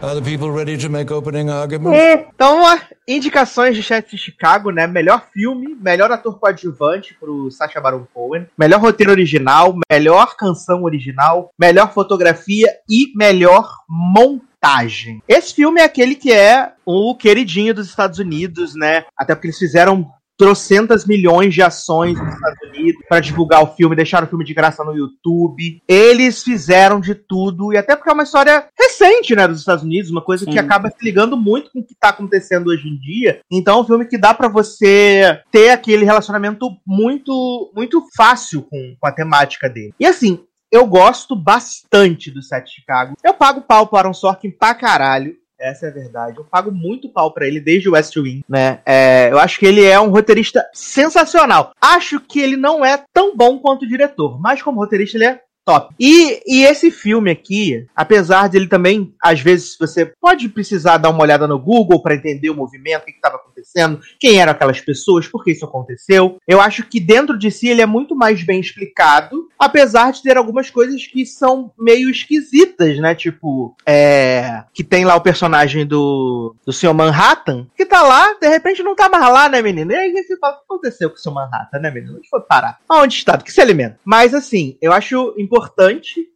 Are 0.00 0.14
the 0.14 0.22
people 0.22 0.50
ready 0.50 0.78
to 0.78 0.88
make 0.88 1.12
opening 1.12 1.50
arguments? 1.50 2.00
Então, 2.00 2.62
indicações 3.06 3.76
de 3.76 3.82
Chat 3.82 4.10
de 4.10 4.16
Chicago, 4.16 4.70
né? 4.70 4.86
Melhor 4.86 5.26
filme, 5.34 5.74
melhor 5.74 6.10
ator 6.10 6.38
coadjuvante 6.38 7.12
pro 7.12 7.50
Sacha 7.50 7.78
Baron 7.78 8.06
Cohen, 8.14 8.46
melhor 8.56 8.80
roteiro 8.80 9.10
original, 9.10 9.76
melhor 9.90 10.34
canção 10.34 10.84
original, 10.84 11.50
melhor 11.58 11.92
fotografia 11.92 12.68
e 12.88 13.12
melhor 13.14 13.68
montagem. 13.86 15.22
Esse 15.28 15.54
filme 15.54 15.80
é 15.80 15.84
aquele 15.84 16.14
que 16.14 16.32
é 16.32 16.72
o 16.86 17.14
queridinho 17.14 17.74
dos 17.74 17.88
Estados 17.88 18.18
Unidos, 18.18 18.74
né? 18.74 19.04
Até 19.14 19.34
porque 19.34 19.48
eles 19.48 19.58
fizeram 19.58 20.10
trocentas 20.38 21.04
milhões 21.04 21.52
de 21.52 21.60
ações 21.60 22.18
nos 22.18 22.32
Estados 22.32 22.68
Unidos 22.68 23.04
para 23.08 23.20
divulgar 23.20 23.62
o 23.62 23.74
filme, 23.74 23.96
deixaram 23.96 24.26
o 24.26 24.30
filme 24.30 24.44
de 24.44 24.54
graça 24.54 24.84
no 24.84 24.96
YouTube. 24.96 25.82
Eles 25.88 26.44
fizeram 26.44 27.00
de 27.00 27.14
tudo, 27.14 27.72
e 27.72 27.76
até 27.76 27.96
porque 27.96 28.08
é 28.08 28.12
uma 28.12 28.22
história 28.22 28.68
recente, 28.78 29.34
né, 29.34 29.48
dos 29.48 29.58
Estados 29.58 29.82
Unidos, 29.82 30.10
uma 30.10 30.22
coisa 30.22 30.46
que 30.46 30.52
Sim. 30.52 30.58
acaba 30.58 30.90
se 30.90 31.04
ligando 31.04 31.36
muito 31.36 31.72
com 31.72 31.80
o 31.80 31.84
que 31.84 31.94
tá 31.94 32.10
acontecendo 32.10 32.68
hoje 32.68 32.88
em 32.88 32.96
dia. 32.96 33.40
Então 33.50 33.78
é 33.78 33.80
um 33.80 33.86
filme 33.86 34.06
que 34.06 34.16
dá 34.16 34.32
para 34.32 34.48
você 34.48 35.40
ter 35.50 35.70
aquele 35.70 36.04
relacionamento 36.04 36.70
muito 36.86 37.72
muito 37.74 38.04
fácil 38.16 38.62
com, 38.62 38.96
com 38.98 39.06
a 39.06 39.12
temática 39.12 39.68
dele. 39.68 39.92
E 39.98 40.06
assim, 40.06 40.40
eu 40.70 40.86
gosto 40.86 41.34
bastante 41.34 42.30
do 42.30 42.42
Set 42.42 42.70
Chicago. 42.70 43.14
Eu 43.24 43.34
pago 43.34 43.62
pau 43.62 43.86
para 43.86 44.00
Aaron 44.00 44.14
Sorkin 44.14 44.50
pra 44.50 44.74
caralho. 44.74 45.34
Essa 45.58 45.86
é 45.86 45.88
a 45.88 45.92
verdade. 45.92 46.38
Eu 46.38 46.44
pago 46.44 46.70
muito 46.70 47.08
pau 47.08 47.32
pra 47.32 47.46
ele 47.46 47.60
desde 47.60 47.88
o 47.88 47.92
West 47.92 48.16
Wing, 48.16 48.44
né? 48.48 48.80
É, 48.86 49.28
eu 49.30 49.38
acho 49.38 49.58
que 49.58 49.66
ele 49.66 49.84
é 49.84 49.98
um 49.98 50.10
roteirista 50.10 50.64
sensacional. 50.72 51.72
Acho 51.80 52.20
que 52.20 52.40
ele 52.40 52.56
não 52.56 52.84
é 52.84 53.02
tão 53.12 53.36
bom 53.36 53.58
quanto 53.58 53.86
diretor, 53.86 54.40
mas 54.40 54.62
como 54.62 54.78
roteirista 54.78 55.16
ele 55.16 55.26
é 55.26 55.40
top. 55.68 55.94
E, 56.00 56.40
e 56.46 56.64
esse 56.64 56.90
filme 56.90 57.30
aqui, 57.30 57.86
apesar 57.94 58.48
de 58.48 58.56
ele 58.56 58.68
também, 58.68 59.12
às 59.22 59.38
vezes, 59.38 59.76
você 59.78 60.06
pode 60.06 60.48
precisar 60.48 60.96
dar 60.96 61.10
uma 61.10 61.20
olhada 61.20 61.46
no 61.46 61.58
Google 61.58 62.00
para 62.00 62.14
entender 62.14 62.48
o 62.48 62.54
movimento, 62.54 63.02
o 63.02 63.04
que 63.04 63.10
estava 63.10 63.36
acontecendo, 63.36 64.00
quem 64.18 64.40
eram 64.40 64.52
aquelas 64.52 64.80
pessoas, 64.80 65.28
por 65.28 65.44
que 65.44 65.50
isso 65.50 65.66
aconteceu. 65.66 66.38
Eu 66.48 66.58
acho 66.58 66.84
que 66.84 66.98
dentro 66.98 67.38
de 67.38 67.50
si 67.50 67.68
ele 67.68 67.82
é 67.82 67.86
muito 67.86 68.16
mais 68.16 68.42
bem 68.42 68.60
explicado, 68.60 69.48
apesar 69.58 70.10
de 70.10 70.22
ter 70.22 70.38
algumas 70.38 70.70
coisas 70.70 71.06
que 71.06 71.26
são 71.26 71.70
meio 71.78 72.08
esquisitas, 72.08 72.98
né? 72.98 73.14
Tipo, 73.14 73.76
é, 73.86 74.64
que 74.72 74.82
tem 74.82 75.04
lá 75.04 75.16
o 75.16 75.20
personagem 75.20 75.86
do, 75.86 76.56
do 76.64 76.72
Sr. 76.72 76.94
Manhattan, 76.94 77.66
que 77.76 77.84
tá 77.84 78.00
lá, 78.02 78.32
de 78.40 78.48
repente 78.48 78.82
não 78.82 78.96
tá 78.96 79.10
mais 79.10 79.30
lá, 79.30 79.48
né, 79.50 79.60
menino? 79.60 79.92
E 79.92 79.96
aí 79.96 80.12
você 80.12 80.38
fala, 80.38 80.54
o 80.54 80.58
que 80.58 80.64
aconteceu 80.64 81.10
com 81.10 81.16
o 81.16 81.18
Sr. 81.18 81.34
Manhattan, 81.34 81.78
né, 81.80 81.90
menino? 81.90 82.16
Onde 82.16 82.28
foi 82.28 82.40
parar? 82.40 82.78
Onde 82.90 83.14
está? 83.14 83.36
Do 83.36 83.44
que 83.44 83.52
se 83.52 83.60
alimenta? 83.60 83.98
Mas 84.02 84.32
assim, 84.32 84.78
eu 84.80 84.92
acho 84.92 85.34
importante, 85.36 85.57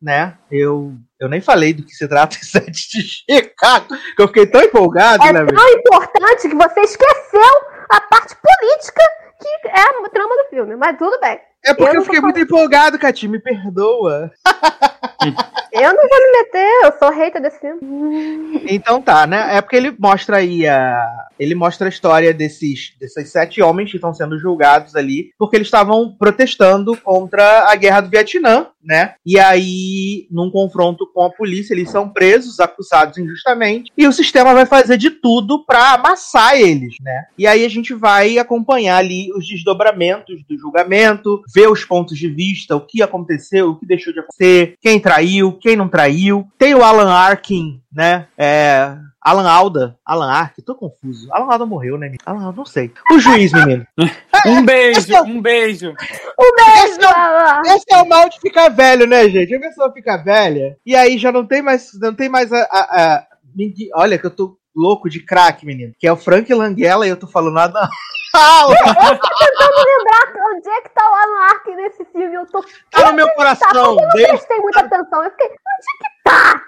né? 0.00 0.38
Eu 0.50 0.94
eu 1.20 1.28
nem 1.28 1.40
falei 1.40 1.72
do 1.72 1.84
que 1.84 1.92
se 1.92 2.08
trata 2.08 2.36
em 2.40 2.44
Sete 2.44 2.90
de 2.90 3.02
Chicago, 3.02 3.88
que 4.16 4.22
eu 4.22 4.28
fiquei 4.28 4.46
tão 4.46 4.62
empolgado, 4.62 5.24
é 5.24 5.32
né? 5.32 5.46
tão 5.46 5.68
importante 5.68 6.48
que 6.48 6.54
você 6.54 6.80
esqueceu 6.80 7.72
a 7.88 8.00
parte 8.00 8.34
política 8.36 9.02
que 9.40 9.68
é 9.68 9.80
a 9.80 10.10
trama 10.10 10.36
do 10.36 10.48
filme, 10.50 10.76
mas 10.76 10.96
tudo 10.96 11.18
bem. 11.20 11.40
É 11.64 11.72
porque 11.74 11.96
eu, 11.96 12.00
eu 12.00 12.04
fiquei 12.04 12.20
muito 12.20 12.40
empolgado, 12.40 12.98
Cati, 12.98 13.28
me 13.28 13.38
perdoa. 13.38 14.32
eu 15.72 15.94
não 15.94 16.08
vou 16.08 16.18
me 16.18 16.38
meter, 16.38 16.84
eu 16.84 16.92
sou 16.98 17.10
hater 17.10 17.40
desse 17.40 17.60
filme. 17.60 18.62
Então 18.68 19.00
tá, 19.00 19.26
né? 19.26 19.56
É 19.56 19.60
porque 19.60 19.76
ele 19.76 19.94
mostra 19.98 20.38
aí 20.38 20.66
a. 20.66 21.28
Ele 21.38 21.54
mostra 21.54 21.88
a 21.88 21.88
história 21.88 22.32
desses, 22.32 22.94
desses 23.00 23.30
sete 23.30 23.62
homens 23.62 23.90
que 23.90 23.96
estão 23.96 24.12
sendo 24.12 24.38
julgados 24.38 24.94
ali, 24.94 25.30
porque 25.38 25.56
eles 25.56 25.66
estavam 25.66 26.14
protestando 26.16 26.96
contra 26.96 27.70
a 27.70 27.74
guerra 27.74 28.00
do 28.00 28.10
Vietnã, 28.10 28.68
né? 28.84 29.14
E 29.24 29.38
aí, 29.38 30.28
num 30.30 30.50
confronto 30.50 31.10
com 31.12 31.22
a 31.22 31.30
polícia, 31.30 31.72
eles 31.74 31.90
são 31.90 32.08
presos, 32.08 32.60
acusados 32.60 33.18
injustamente, 33.18 33.90
e 33.96 34.06
o 34.06 34.12
sistema 34.12 34.54
vai 34.54 34.66
fazer 34.66 34.96
de 34.96 35.10
tudo 35.10 35.64
para 35.64 35.94
amassar 35.94 36.54
eles, 36.54 36.94
né? 37.00 37.24
E 37.36 37.46
aí 37.46 37.64
a 37.64 37.68
gente 37.68 37.94
vai 37.94 38.38
acompanhar 38.38 38.98
ali 38.98 39.32
os 39.32 39.48
desdobramentos 39.48 40.42
do 40.48 40.58
julgamento, 40.58 41.42
ver 41.54 41.68
os 41.68 41.84
pontos 41.84 42.18
de 42.18 42.28
vista, 42.28 42.76
o 42.76 42.80
que 42.80 43.02
aconteceu, 43.02 43.70
o 43.70 43.76
que 43.76 43.86
deixou 43.86 44.12
de 44.12 44.20
acontecer, 44.20 44.76
quem 44.80 44.98
traiu, 44.98 45.52
quem 45.52 45.76
não 45.76 45.88
traiu. 45.88 46.46
Tem 46.58 46.74
o 46.74 46.82
Alan 46.82 47.10
Arkin, 47.10 47.80
né? 47.92 48.26
É, 48.36 48.96
Alan 49.20 49.48
Alda, 49.48 49.96
Alan 50.04 50.30
Arkin, 50.30 50.62
tô 50.62 50.74
confuso. 50.74 51.32
Alan 51.32 51.52
Alda 51.52 51.64
morreu, 51.64 51.96
né? 51.96 52.12
Alan 52.26 52.46
Alda, 52.46 52.56
não 52.56 52.66
sei. 52.66 52.90
O 53.10 53.18
juiz, 53.20 53.52
menino. 53.52 53.86
um 54.46 54.64
beijo, 54.64 55.22
um 55.24 55.40
beijo. 55.40 55.90
Um 55.90 56.54
beijo, 56.56 56.84
esse 56.84 57.06
é, 57.06 57.76
esse 57.76 57.84
é, 57.92 58.02
o 58.02 58.08
mal 58.08 58.28
de 58.28 58.40
ficar 58.40 58.68
velho, 58.68 59.06
né, 59.06 59.28
gente? 59.28 59.54
A 59.54 59.60
pessoa 59.60 59.92
fica 59.92 60.16
velha 60.16 60.76
e 60.84 60.96
aí 60.96 61.18
já 61.18 61.30
não 61.30 61.46
tem 61.46 61.62
mais, 61.62 61.90
não 62.00 62.14
tem 62.14 62.28
mais 62.28 62.52
a, 62.52 62.62
a, 62.62 63.16
a 63.16 63.26
olha 63.94 64.18
que 64.18 64.26
eu 64.26 64.30
tô 64.30 64.58
louco 64.74 65.08
de 65.08 65.20
crack, 65.20 65.64
menino. 65.64 65.94
Que 65.98 66.06
é 66.06 66.12
o 66.12 66.16
Frank 66.16 66.52
Langella 66.52 67.06
e 67.06 67.10
eu 67.10 67.18
tô 67.18 67.26
falando 67.26 67.54
nada. 67.54 67.80
eu, 68.34 68.70
eu 68.70 69.18
tô 69.18 69.28
tentando 69.38 69.76
lembrar 69.76 70.54
onde 70.54 70.68
é 70.68 70.80
que 70.80 70.88
tá 70.90 71.10
o 71.10 71.14
Alan 71.14 71.44
Arkin 71.50 71.74
nesse 71.76 72.04
filme. 72.06 72.34
Eu 72.34 72.46
tô. 72.46 72.64
Tá 72.90 73.10
no 73.10 73.16
meu 73.16 73.28
coração. 73.30 73.68
Tá, 73.68 73.78
eu 73.78 73.94
não 73.94 74.08
prestei 74.08 74.58
muita 74.58 74.80
atenção. 74.80 75.24
Eu 75.24 75.30
fiquei, 75.30 75.48
onde 75.48 75.56
é 75.56 75.98
que 75.98 76.22
tá? 76.24 76.62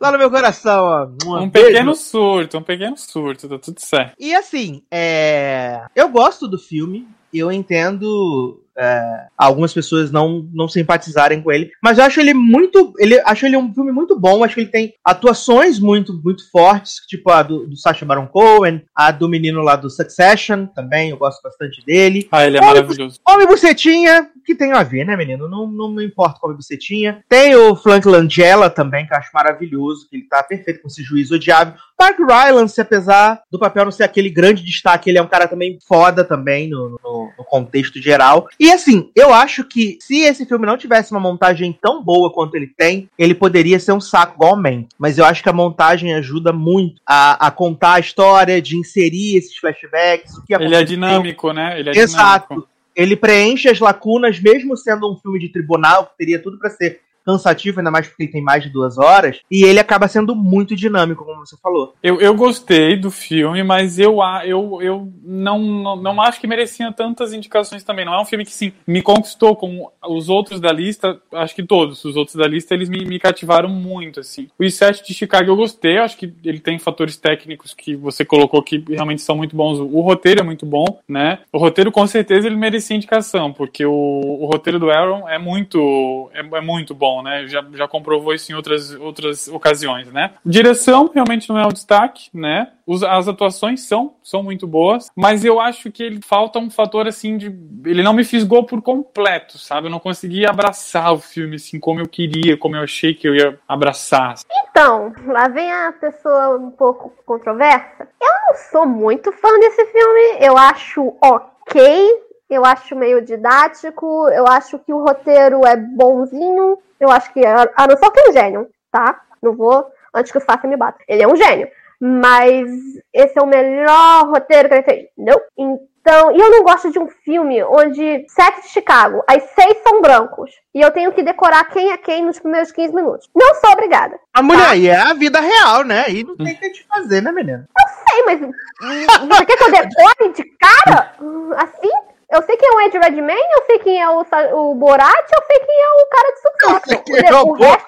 Lá 0.00 0.12
no 0.12 0.18
meu 0.18 0.30
coração, 0.30 0.84
ó. 0.84 1.08
Um, 1.26 1.42
um 1.42 1.50
pequeno 1.50 1.94
surto, 1.94 2.58
um 2.58 2.62
pequeno 2.62 2.96
surto, 2.96 3.48
tá 3.48 3.58
tudo 3.58 3.80
certo. 3.80 4.14
E 4.18 4.34
assim, 4.34 4.82
é... 4.90 5.82
eu 5.94 6.08
gosto 6.08 6.48
do 6.48 6.58
filme, 6.58 7.06
eu 7.32 7.52
entendo 7.52 8.62
é, 8.80 9.26
algumas 9.36 9.74
pessoas 9.74 10.10
não, 10.10 10.48
não 10.54 10.66
simpatizarem 10.66 11.42
com 11.42 11.52
ele. 11.52 11.70
Mas 11.82 11.98
eu 11.98 12.04
acho 12.04 12.18
ele 12.18 12.32
muito. 12.32 12.94
Ele, 12.98 13.20
acho 13.26 13.44
ele 13.44 13.56
um 13.58 13.72
filme 13.74 13.92
muito 13.92 14.18
bom. 14.18 14.42
Acho 14.42 14.54
que 14.54 14.62
ele 14.62 14.70
tem 14.70 14.94
atuações 15.04 15.78
muito, 15.78 16.18
muito 16.24 16.50
fortes, 16.50 16.96
tipo 17.06 17.30
a 17.30 17.42
do, 17.42 17.66
do 17.66 17.76
Sacha 17.76 18.06
Baron 18.06 18.26
Cohen, 18.26 18.82
a 18.94 19.10
do 19.10 19.28
menino 19.28 19.60
lá 19.60 19.76
do 19.76 19.90
Succession 19.90 20.66
também. 20.66 21.10
Eu 21.10 21.18
gosto 21.18 21.42
bastante 21.42 21.84
dele. 21.84 22.26
Ah, 22.32 22.46
ele 22.46 22.56
é 22.56 22.60
Homem, 22.60 22.74
maravilhoso. 22.74 23.20
Homem 23.28 23.46
Bucetinha, 23.46 24.30
que 24.46 24.54
tem 24.54 24.72
a 24.72 24.82
ver, 24.82 25.04
né, 25.04 25.14
menino? 25.14 25.46
Não, 25.46 25.66
não 25.66 25.90
me 25.90 26.04
importa 26.04 26.40
com 26.40 26.46
Homem 26.46 26.56
Bucetinha. 26.56 27.22
Tem 27.28 27.54
o 27.54 27.76
Frank 27.76 28.08
Langella 28.08 28.70
também, 28.70 29.06
que 29.06 29.12
eu 29.12 29.18
acho 29.18 29.30
maravilhoso, 29.34 30.08
que 30.08 30.16
ele 30.16 30.26
tá 30.28 30.42
perfeito 30.42 30.80
com 30.80 30.88
esse 30.88 31.02
juiz 31.02 31.30
odiável. 31.30 31.74
Mark 32.00 32.18
Rylance, 32.18 32.80
apesar 32.80 33.42
do 33.50 33.58
papel 33.58 33.84
não 33.84 33.92
ser 33.92 34.04
aquele 34.04 34.30
grande 34.30 34.64
destaque, 34.64 35.10
ele 35.10 35.18
é 35.18 35.22
um 35.22 35.28
cara 35.28 35.46
também 35.46 35.78
foda 35.86 36.24
também 36.24 36.70
no, 36.70 36.98
no, 37.04 37.30
no 37.36 37.44
contexto 37.44 38.00
geral. 38.00 38.48
E 38.58 38.72
assim, 38.72 39.10
eu 39.14 39.34
acho 39.34 39.64
que 39.64 39.98
se 40.00 40.20
esse 40.20 40.46
filme 40.46 40.64
não 40.64 40.78
tivesse 40.78 41.10
uma 41.10 41.20
montagem 41.20 41.76
tão 41.78 42.02
boa 42.02 42.32
quanto 42.32 42.54
ele 42.54 42.68
tem, 42.68 43.10
ele 43.18 43.34
poderia 43.34 43.78
ser 43.78 43.92
um 43.92 44.00
saco 44.00 44.36
igualmente. 44.36 44.88
Mas 44.98 45.18
eu 45.18 45.26
acho 45.26 45.42
que 45.42 45.50
a 45.50 45.52
montagem 45.52 46.14
ajuda 46.14 46.54
muito 46.54 47.02
a, 47.06 47.48
a 47.48 47.50
contar 47.50 47.94
a 47.94 48.00
história, 48.00 48.62
de 48.62 48.78
inserir 48.78 49.36
esses 49.36 49.56
flashbacks. 49.58 50.38
O 50.38 50.44
que 50.44 50.54
ele 50.54 50.74
é 50.74 50.82
dinâmico, 50.82 51.52
né? 51.52 51.78
Ele 51.78 51.90
é 51.90 51.98
Exato. 51.98 52.48
Dinâmico. 52.48 52.70
Ele 52.96 53.14
preenche 53.14 53.68
as 53.68 53.78
lacunas, 53.78 54.40
mesmo 54.40 54.74
sendo 54.76 55.10
um 55.10 55.16
filme 55.16 55.38
de 55.38 55.48
tribunal, 55.50 56.06
que 56.06 56.16
teria 56.16 56.42
tudo 56.42 56.58
para 56.58 56.70
ser 56.70 57.00
cansativo, 57.24 57.80
ainda 57.80 57.90
mais 57.90 58.08
porque 58.08 58.24
ele 58.24 58.32
tem 58.32 58.42
mais 58.42 58.62
de 58.62 58.70
duas 58.70 58.98
horas, 58.98 59.40
e 59.50 59.64
ele 59.64 59.78
acaba 59.78 60.08
sendo 60.08 60.34
muito 60.34 60.74
dinâmico, 60.74 61.24
como 61.24 61.44
você 61.44 61.56
falou. 61.62 61.94
Eu, 62.02 62.20
eu 62.20 62.34
gostei 62.34 62.96
do 62.96 63.10
filme, 63.10 63.62
mas 63.62 63.98
eu, 63.98 64.18
eu, 64.44 64.78
eu 64.82 65.12
não, 65.22 65.58
não, 65.58 65.96
não 65.96 66.22
acho 66.22 66.40
que 66.40 66.46
merecia 66.46 66.92
tantas 66.92 67.32
indicações 67.32 67.84
também. 67.84 68.04
Não 68.04 68.14
é 68.14 68.20
um 68.20 68.24
filme 68.24 68.44
que, 68.44 68.52
sim, 68.52 68.72
me 68.86 69.02
conquistou 69.02 69.54
como 69.56 69.92
os 70.08 70.28
outros 70.28 70.60
da 70.60 70.72
lista, 70.72 71.20
acho 71.32 71.54
que 71.54 71.62
todos 71.62 72.04
os 72.04 72.16
outros 72.16 72.36
da 72.36 72.46
lista, 72.46 72.74
eles 72.74 72.88
me, 72.88 73.04
me 73.04 73.18
cativaram 73.18 73.68
muito, 73.68 74.20
assim. 74.20 74.48
O 74.58 74.62
I7 74.62 75.04
de 75.04 75.14
Chicago 75.14 75.50
eu 75.50 75.56
gostei, 75.56 75.98
acho 75.98 76.16
que 76.16 76.32
ele 76.44 76.60
tem 76.60 76.78
fatores 76.78 77.16
técnicos 77.16 77.74
que 77.74 77.94
você 77.94 78.24
colocou 78.24 78.62
que 78.62 78.82
realmente 78.88 79.22
são 79.22 79.36
muito 79.36 79.56
bons. 79.56 79.78
O 79.78 80.00
roteiro 80.00 80.40
é 80.40 80.44
muito 80.44 80.64
bom, 80.66 81.00
né? 81.08 81.40
O 81.52 81.58
roteiro, 81.58 81.92
com 81.92 82.06
certeza, 82.06 82.46
ele 82.46 82.56
merecia 82.56 82.96
indicação, 82.96 83.52
porque 83.52 83.84
o, 83.84 83.92
o 83.92 84.46
roteiro 84.46 84.78
do 84.78 84.90
Aaron 84.90 85.28
é 85.28 85.38
muito, 85.38 86.30
é, 86.34 86.40
é 86.40 86.60
muito 86.60 86.94
bom 86.94 87.09
bom, 87.10 87.22
né? 87.22 87.46
Já, 87.48 87.64
já 87.72 87.88
comprovou 87.88 88.32
isso 88.32 88.52
em 88.52 88.54
outras, 88.54 88.94
outras 88.94 89.48
ocasiões, 89.48 90.12
né? 90.12 90.34
Direção 90.46 91.10
realmente 91.12 91.48
não 91.48 91.58
é 91.58 91.66
o 91.66 91.72
destaque, 91.72 92.30
né? 92.32 92.70
Os, 92.86 93.02
as 93.02 93.26
atuações 93.28 93.82
são, 93.82 94.14
são 94.22 94.42
muito 94.42 94.66
boas, 94.66 95.10
mas 95.16 95.44
eu 95.44 95.60
acho 95.60 95.90
que 95.90 96.02
ele 96.02 96.20
falta 96.24 96.58
um 96.58 96.70
fator 96.70 97.06
assim 97.06 97.36
de. 97.36 97.46
Ele 97.84 98.02
não 98.02 98.12
me 98.12 98.24
fisgou 98.24 98.64
por 98.64 98.80
completo, 98.80 99.58
sabe? 99.58 99.86
Eu 99.86 99.90
não 99.90 99.98
consegui 99.98 100.46
abraçar 100.46 101.12
o 101.12 101.18
filme 101.18 101.56
assim 101.56 101.80
como 101.80 102.00
eu 102.00 102.08
queria, 102.08 102.56
como 102.56 102.76
eu 102.76 102.82
achei 102.82 103.14
que 103.14 103.28
eu 103.28 103.34
ia 103.34 103.58
abraçar. 103.68 104.34
Então, 104.70 105.12
lá 105.26 105.48
vem 105.48 105.70
a 105.70 105.92
pessoa 105.92 106.56
um 106.56 106.70
pouco 106.70 107.12
controversa. 107.26 108.08
Eu 108.20 108.28
não 108.48 108.56
sou 108.70 108.86
muito 108.86 109.32
fã 109.32 109.48
desse 109.58 109.84
filme, 109.86 110.38
eu 110.40 110.56
acho 110.56 111.16
ok, 111.22 112.29
eu 112.50 112.64
acho 112.64 112.96
meio 112.96 113.22
didático, 113.22 114.28
eu 114.28 114.46
acho 114.46 114.78
que 114.78 114.92
o 114.92 115.04
roteiro 115.04 115.64
é 115.64 115.76
bonzinho, 115.76 116.78
eu 116.98 117.10
acho 117.10 117.32
que, 117.32 117.44
a 117.46 117.86
não 117.86 117.96
ser 117.96 118.10
que 118.10 118.20
é 118.20 118.28
um 118.28 118.32
gênio, 118.32 118.70
tá? 118.90 119.20
Não 119.40 119.54
vou, 119.54 119.86
antes 120.12 120.32
que 120.32 120.38
o 120.38 120.40
Faca 120.40 120.66
me 120.66 120.76
bata. 120.76 120.98
Ele 121.08 121.22
é 121.22 121.28
um 121.28 121.36
gênio. 121.36 121.68
Mas 122.00 122.66
esse 123.12 123.38
é 123.38 123.42
o 123.42 123.46
melhor 123.46 124.26
roteiro 124.28 124.68
que 124.68 124.74
ele 124.74 124.82
fez. 124.82 125.08
Não. 125.18 125.38
Então, 125.56 126.32
e 126.32 126.40
eu 126.40 126.50
não 126.50 126.62
gosto 126.62 126.90
de 126.90 126.98
um 126.98 127.06
filme 127.06 127.62
onde 127.62 128.24
sete 128.26 128.62
de 128.62 128.68
Chicago, 128.68 129.22
as 129.28 129.42
seis 129.50 129.76
são 129.82 130.00
brancos. 130.00 130.50
E 130.74 130.80
eu 130.80 130.90
tenho 130.90 131.12
que 131.12 131.22
decorar 131.22 131.64
quem 131.64 131.92
é 131.92 131.98
quem 131.98 132.24
nos 132.24 132.38
primeiros 132.38 132.72
15 132.72 132.94
minutos. 132.94 133.28
Não 133.34 133.54
sou 133.56 133.70
obrigada. 133.72 134.18
A 134.32 134.42
mulher, 134.42 134.64
tá? 134.64 134.70
aí 134.70 134.88
é 134.88 134.96
a 134.96 135.12
vida 135.12 135.40
real, 135.40 135.84
né? 135.84 136.04
Aí 136.06 136.24
não 136.24 136.36
tem 136.36 136.54
o 136.54 136.58
que 136.58 136.70
te 136.70 136.86
fazer, 136.86 137.20
né, 137.20 137.30
menina? 137.30 137.68
Eu 137.78 137.88
sei, 138.08 138.22
mas 138.24 138.40
você 139.28 139.44
quer 139.44 139.56
que 139.58 139.64
eu 139.64 139.72
decore 139.72 140.32
de 140.32 140.44
cara? 140.56 141.14
Assim? 141.58 142.09
Eu 142.30 142.42
sei 142.42 142.56
quem 142.56 142.68
é 142.68 142.72
o 142.72 142.80
Ed 142.82 142.98
Redman, 142.98 143.36
eu 143.56 143.64
sei 143.66 143.78
quem 143.80 144.00
é 144.00 144.08
o, 144.08 144.20
o 144.20 144.74
Borat, 144.76 145.26
eu 145.32 145.42
sei 145.46 145.58
quem 145.60 145.82
é 145.82 145.88
o 145.90 146.06
cara 146.06 146.32
de 146.32 146.40
sucesso. 146.40 146.74
Eu 146.74 146.80
sei 146.86 146.98
quem 146.98 147.28
é 147.28 147.34
o, 147.34 147.42
o 147.42 147.56
Borat. 147.56 147.82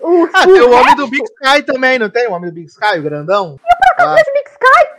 O, 0.00 0.28
ah, 0.32 0.44
tem 0.44 0.60
o 0.62 0.70
homem 0.70 0.96
do 0.96 1.08
Big 1.08 1.24
Sky 1.24 1.62
também, 1.64 1.98
não 1.98 2.08
tem? 2.08 2.28
O 2.28 2.32
homem 2.32 2.50
do 2.50 2.54
Big 2.54 2.68
Sky, 2.68 2.98
o 2.98 3.02
grandão? 3.02 3.56
E 3.56 3.76
por 3.76 3.92
acaso 3.92 4.14
ah. 4.14 4.22
de 4.22 4.32
Big 4.32 4.48
Sky? 4.48 4.96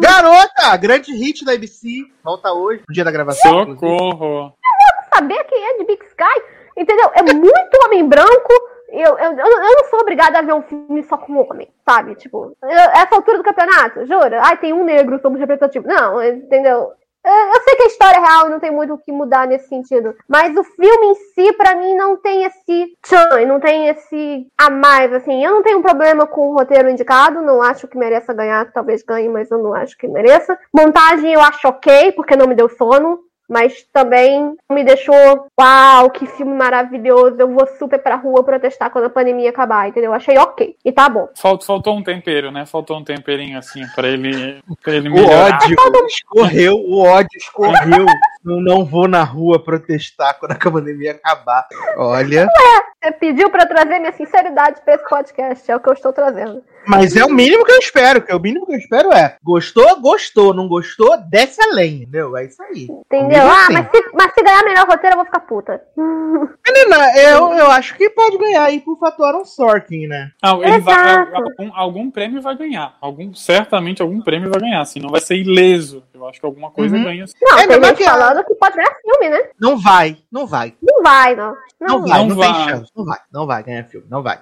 Garota! 0.00 0.76
Grande 0.76 1.12
hit 1.12 1.44
da 1.44 1.52
ABC. 1.52 2.04
Volta 2.24 2.52
hoje, 2.52 2.82
no 2.88 2.94
dia 2.94 3.04
da 3.04 3.10
gravação. 3.10 3.66
Socorro! 3.66 4.46
Eu 4.46 4.94
vou 4.96 5.14
saber 5.14 5.44
quem 5.44 5.64
é 5.64 5.78
de 5.78 5.84
Big 5.84 6.04
Sky. 6.06 6.42
Entendeu? 6.76 7.10
É 7.14 7.22
muito 7.22 7.84
homem 7.84 8.08
branco. 8.08 8.52
Eu, 8.88 9.18
eu, 9.18 9.32
eu, 9.32 9.60
não 9.60 9.84
sou 9.90 10.00
obrigada 10.00 10.38
a 10.38 10.42
ver 10.42 10.54
um 10.54 10.62
filme 10.62 11.02
só 11.02 11.18
com 11.18 11.36
homem, 11.36 11.68
sabe? 11.86 12.14
Tipo, 12.14 12.56
essa 12.62 13.16
altura 13.16 13.36
do 13.36 13.44
campeonato, 13.44 14.06
jura? 14.06 14.40
Ai, 14.42 14.56
tem 14.56 14.72
um 14.72 14.84
negro, 14.84 15.20
somos 15.20 15.38
representativos. 15.38 15.86
Não, 15.86 16.22
entendeu? 16.22 16.92
Eu 17.24 17.60
sei 17.62 17.76
que 17.76 17.82
a 17.82 17.86
história 17.86 18.16
é 18.16 18.20
real 18.20 18.48
não 18.48 18.60
tem 18.60 18.70
muito 18.70 18.94
o 18.94 18.98
que 18.98 19.12
mudar 19.12 19.46
nesse 19.46 19.68
sentido. 19.68 20.14
Mas 20.26 20.56
o 20.56 20.64
filme 20.64 21.06
em 21.08 21.14
si, 21.14 21.52
para 21.54 21.74
mim, 21.74 21.94
não 21.94 22.16
tem 22.16 22.44
esse 22.44 22.96
tchan, 23.02 23.46
não 23.46 23.60
tem 23.60 23.88
esse 23.88 24.46
a 24.56 24.70
mais, 24.70 25.12
assim. 25.12 25.44
Eu 25.44 25.52
não 25.52 25.62
tenho 25.62 25.82
problema 25.82 26.26
com 26.26 26.48
o 26.48 26.54
roteiro 26.54 26.88
indicado, 26.88 27.42
não 27.42 27.62
acho 27.62 27.86
que 27.88 27.98
mereça 27.98 28.32
ganhar, 28.32 28.72
talvez 28.72 29.02
ganhe, 29.02 29.28
mas 29.28 29.50
eu 29.50 29.58
não 29.58 29.74
acho 29.74 29.96
que 29.96 30.08
mereça. 30.08 30.58
Montagem 30.72 31.32
eu 31.32 31.40
acho 31.40 31.68
ok, 31.68 32.12
porque 32.12 32.36
não 32.36 32.46
me 32.46 32.54
deu 32.54 32.68
sono. 32.68 33.20
Mas 33.48 33.86
também 33.92 34.54
me 34.70 34.84
deixou, 34.84 35.46
uau, 35.58 36.10
que 36.10 36.26
filme 36.26 36.54
maravilhoso. 36.54 37.36
Eu 37.38 37.48
vou 37.52 37.66
super 37.78 37.98
pra 37.98 38.16
rua 38.16 38.44
protestar 38.44 38.90
quando 38.90 39.06
a 39.06 39.10
pandemia 39.10 39.48
acabar, 39.50 39.88
entendeu? 39.88 40.12
Achei 40.12 40.36
ok. 40.36 40.76
E 40.84 40.92
tá 40.92 41.08
bom. 41.08 41.28
Faltou, 41.34 41.66
faltou 41.66 41.96
um 41.96 42.02
tempero, 42.02 42.50
né? 42.50 42.66
Faltou 42.66 42.98
um 42.98 43.04
temperinho 43.04 43.58
assim 43.58 43.82
pra 43.94 44.06
ele, 44.08 44.62
pra 44.82 44.92
ele 44.94 45.08
O 45.08 45.12
melhorar. 45.12 45.54
ódio 45.54 45.76
escorreu, 46.06 46.74
o 46.76 46.98
ódio 47.00 47.38
escorreu. 47.38 48.06
Eu 48.44 48.60
não 48.60 48.84
vou 48.84 49.08
na 49.08 49.24
rua 49.24 49.62
protestar 49.62 50.38
quando 50.38 50.52
a 50.52 50.70
pandemia 50.70 51.12
acabar. 51.12 51.66
Olha. 51.96 52.46
Você 53.02 53.12
pediu 53.12 53.48
pra 53.48 53.64
trazer 53.64 54.00
minha 54.00 54.12
sinceridade 54.12 54.80
pra 54.84 54.94
esse 54.94 55.08
podcast. 55.08 55.70
É 55.70 55.76
o 55.76 55.80
que 55.80 55.88
eu 55.88 55.92
estou 55.92 56.12
trazendo. 56.12 56.62
Mas 56.84 57.14
é 57.14 57.24
o 57.24 57.30
mínimo 57.30 57.64
que 57.64 57.70
eu 57.70 57.78
espero. 57.78 58.22
Que 58.22 58.32
é 58.32 58.34
o 58.34 58.40
mínimo 58.40 58.66
que 58.66 58.72
eu 58.72 58.78
espero 58.78 59.12
é. 59.12 59.36
Gostou, 59.42 60.00
gostou. 60.00 60.52
Não 60.52 60.66
gostou, 60.66 61.16
desce 61.30 61.60
além, 61.62 62.02
entendeu? 62.02 62.36
É 62.36 62.46
isso 62.46 62.60
aí. 62.62 62.88
Entendeu? 63.06 63.38
É 63.38 63.46
Ah, 63.48 63.62
assim. 63.64 63.72
mas 63.74 63.90
se, 63.90 64.04
mas 64.14 64.32
se 64.34 64.42
ganhar 64.42 64.64
melhor 64.64 64.86
roteiro, 64.88 65.14
eu 65.14 65.16
vou 65.18 65.26
ficar 65.26 65.40
puta. 65.40 65.80
Menina, 65.96 67.18
eu, 67.18 67.52
eu 67.54 67.70
acho 67.70 67.94
que 67.96 68.10
pode 68.10 68.36
ganhar 68.38 68.64
aí 68.64 68.80
por 68.80 68.98
fator 68.98 69.26
Aaron 69.26 69.44
Sorkin, 69.44 70.06
né? 70.08 70.30
Não, 70.42 70.62
ele 70.64 70.78
vai, 70.80 70.94
Exato. 70.94 71.36
algum, 71.36 71.70
algum 71.76 72.10
prêmio 72.10 72.42
vai 72.42 72.56
ganhar. 72.56 72.96
Algum, 73.00 73.32
certamente 73.32 74.02
algum 74.02 74.20
prêmio 74.22 74.50
vai 74.50 74.60
ganhar. 74.60 74.80
Assim, 74.80 74.98
não 74.98 75.10
vai 75.10 75.20
ser 75.20 75.36
ileso. 75.36 76.02
Eu 76.18 76.28
acho 76.28 76.40
que 76.40 76.46
alguma 76.46 76.70
coisa 76.70 76.96
Uhum. 76.96 77.04
ganha. 77.04 77.24
assim. 77.24 77.34
Não, 77.40 77.58
É, 77.58 77.62
gente 77.62 77.94
que- 77.98 78.04
falando 78.04 78.44
que 78.44 78.54
pode 78.54 78.76
ganhar 78.76 78.94
filme, 79.00 79.28
né? 79.30 79.48
Não 79.60 79.78
vai, 79.78 80.16
não 80.32 80.46
vai. 80.46 80.74
Não 80.82 81.02
vai, 81.02 81.34
não. 81.36 81.54
Não, 81.80 82.00
Não, 82.00 82.06
vai, 82.08 82.18
Não 82.18 82.26
não, 82.28 82.36
vai. 82.36 82.52
tem 82.54 82.68
chance. 82.68 82.92
Não 82.96 83.04
vai, 83.04 83.18
não 83.32 83.46
vai 83.46 83.62
ganhar 83.62 83.84
filme, 83.84 84.06
não 84.10 84.22
vai. 84.22 84.38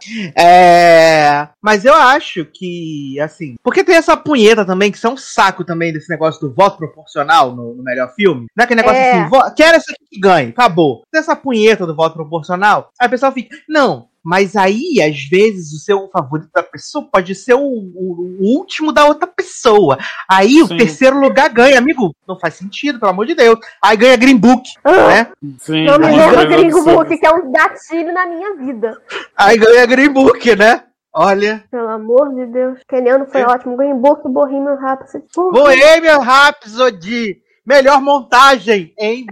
É, 0.58 1.48
mas 1.60 1.84
eu 1.84 1.94
acho 1.94 2.44
que, 2.46 3.20
assim, 3.20 3.56
porque 3.62 3.84
tem 3.84 3.94
essa 3.96 4.16
punheta 4.16 4.64
também, 4.64 4.90
que 4.90 4.96
isso 4.96 5.06
é 5.06 5.10
um 5.10 5.16
saco 5.16 5.64
também 5.64 5.92
desse 5.92 6.08
negócio 6.08 6.40
do 6.40 6.54
voto 6.54 6.78
proporcional 6.78 7.54
no, 7.54 7.74
no 7.74 7.82
melhor 7.82 8.08
filme. 8.14 8.46
Não 8.56 8.62
é 8.62 8.64
aquele 8.64 8.80
negócio 8.80 8.98
É. 8.98 9.12
assim, 9.20 9.28
vo- 9.28 9.50
quero 9.54 9.76
esse 9.76 9.92
aqui 9.92 10.04
que 10.12 10.20
ganhe, 10.20 10.48
acabou. 10.50 11.02
Tem 11.12 11.18
essa 11.20 11.36
punheta 11.36 11.86
do 11.86 11.94
voto 11.94 12.14
proporcional, 12.14 12.88
aí 12.98 13.06
o 13.06 13.10
pessoal 13.10 13.32
fica, 13.32 13.54
não. 13.68 14.08
Mas 14.28 14.56
aí, 14.56 15.00
às 15.00 15.22
vezes, 15.28 15.72
o 15.72 15.78
seu 15.78 16.08
favorito 16.12 16.48
da 16.52 16.60
pessoa 16.60 17.06
pode 17.12 17.32
ser 17.32 17.54
o, 17.54 17.60
o- 17.60 18.36
o 18.40 18.56
último 18.58 18.90
da 18.90 19.04
outra 19.04 19.28
pessoa. 19.28 19.96
Aí 20.28 20.60
o 20.60 20.66
Sim. 20.66 20.76
terceiro 20.76 21.20
lugar 21.20 21.48
ganha, 21.48 21.78
amigo. 21.78 22.12
Não 22.26 22.36
faz 22.36 22.54
sentido, 22.54 22.98
pelo 22.98 23.12
amor 23.12 23.24
de 23.26 23.36
Deus. 23.36 23.56
Aí 23.80 23.96
ganha 23.96 24.16
Green 24.16 24.36
Book, 24.36 24.68
Ah, 24.82 25.06
né? 25.06 25.26
Sim, 25.60 25.84
Não 25.84 25.96
me 26.00 26.06
lembro 26.06 26.40
absurda. 26.40 26.92
Book, 26.92 27.16
que 27.18 27.24
é 27.26 27.30
um 27.30 27.52
gatilho 27.52 28.12
na 28.12 28.26
minha 28.26 28.56
vida. 28.56 29.00
Aí 29.36 29.56
ganha 29.56 29.86
Green 29.86 30.10
Book, 30.10 30.56
né? 30.56 30.82
Olha. 31.14 31.64
Pelo 31.70 31.88
amor 31.88 32.34
de 32.34 32.46
Deus. 32.46 32.78
Aquele 32.86 33.08
ano 33.08 33.26
foi 33.26 33.42
É. 33.42 33.46
ótimo. 33.46 33.76
Green 33.76 33.94
Book, 33.94 34.28
Bohemian 34.28 34.74
Rhapsody. 34.74 35.24
Bohemian 35.34 36.18
Rhapsody. 36.18 37.38
Melhor 37.66 38.00
montagem 38.00 38.94
em. 38.96 39.26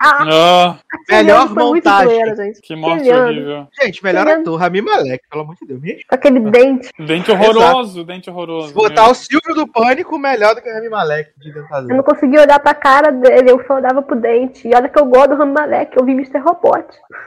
Ah, 0.00 0.76
Aquele 0.92 1.22
melhor 1.22 1.54
montagem. 1.54 2.36
gente. 2.36 2.60
que 2.60 2.74
morte 2.74 3.08
horrível. 3.08 3.68
Gente, 3.80 4.02
melhor 4.02 4.22
Aquele 4.22 4.40
ator, 4.40 4.60
Rami 4.60 4.82
Malek, 4.82 5.24
pelo 5.30 5.42
amor 5.42 5.54
de 5.54 5.66
Deus. 5.68 5.80
Me 5.80 6.04
Com 6.04 6.14
aquele 6.16 6.40
dente. 6.40 6.90
Dente 6.98 7.30
horroroso, 7.30 8.04
dente 8.04 8.28
horroroso. 8.28 8.74
Botar 8.74 9.02
meu. 9.02 9.12
o 9.12 9.14
Silvio 9.14 9.54
do 9.54 9.68
Pânico 9.68 10.18
melhor 10.18 10.56
do 10.56 10.62
que 10.62 10.68
o 10.68 10.74
Rami 10.74 10.88
Malek 10.88 11.30
de 11.38 11.50
Eu 11.50 11.96
não 11.96 12.02
conseguia 12.02 12.40
olhar 12.40 12.58
pra 12.58 12.74
cara 12.74 13.12
dele, 13.12 13.52
eu 13.52 13.64
só 13.66 13.74
olhava 13.74 14.02
pro 14.02 14.16
dente. 14.20 14.66
E 14.66 14.74
olha 14.74 14.88
que 14.88 14.98
eu 14.98 15.06
gosto 15.06 15.30
do 15.30 15.36
Rami 15.36 15.52
Malek, 15.52 15.96
eu 15.96 16.04
vi 16.04 16.12
Mr. 16.12 16.38
Robot. 16.38 16.86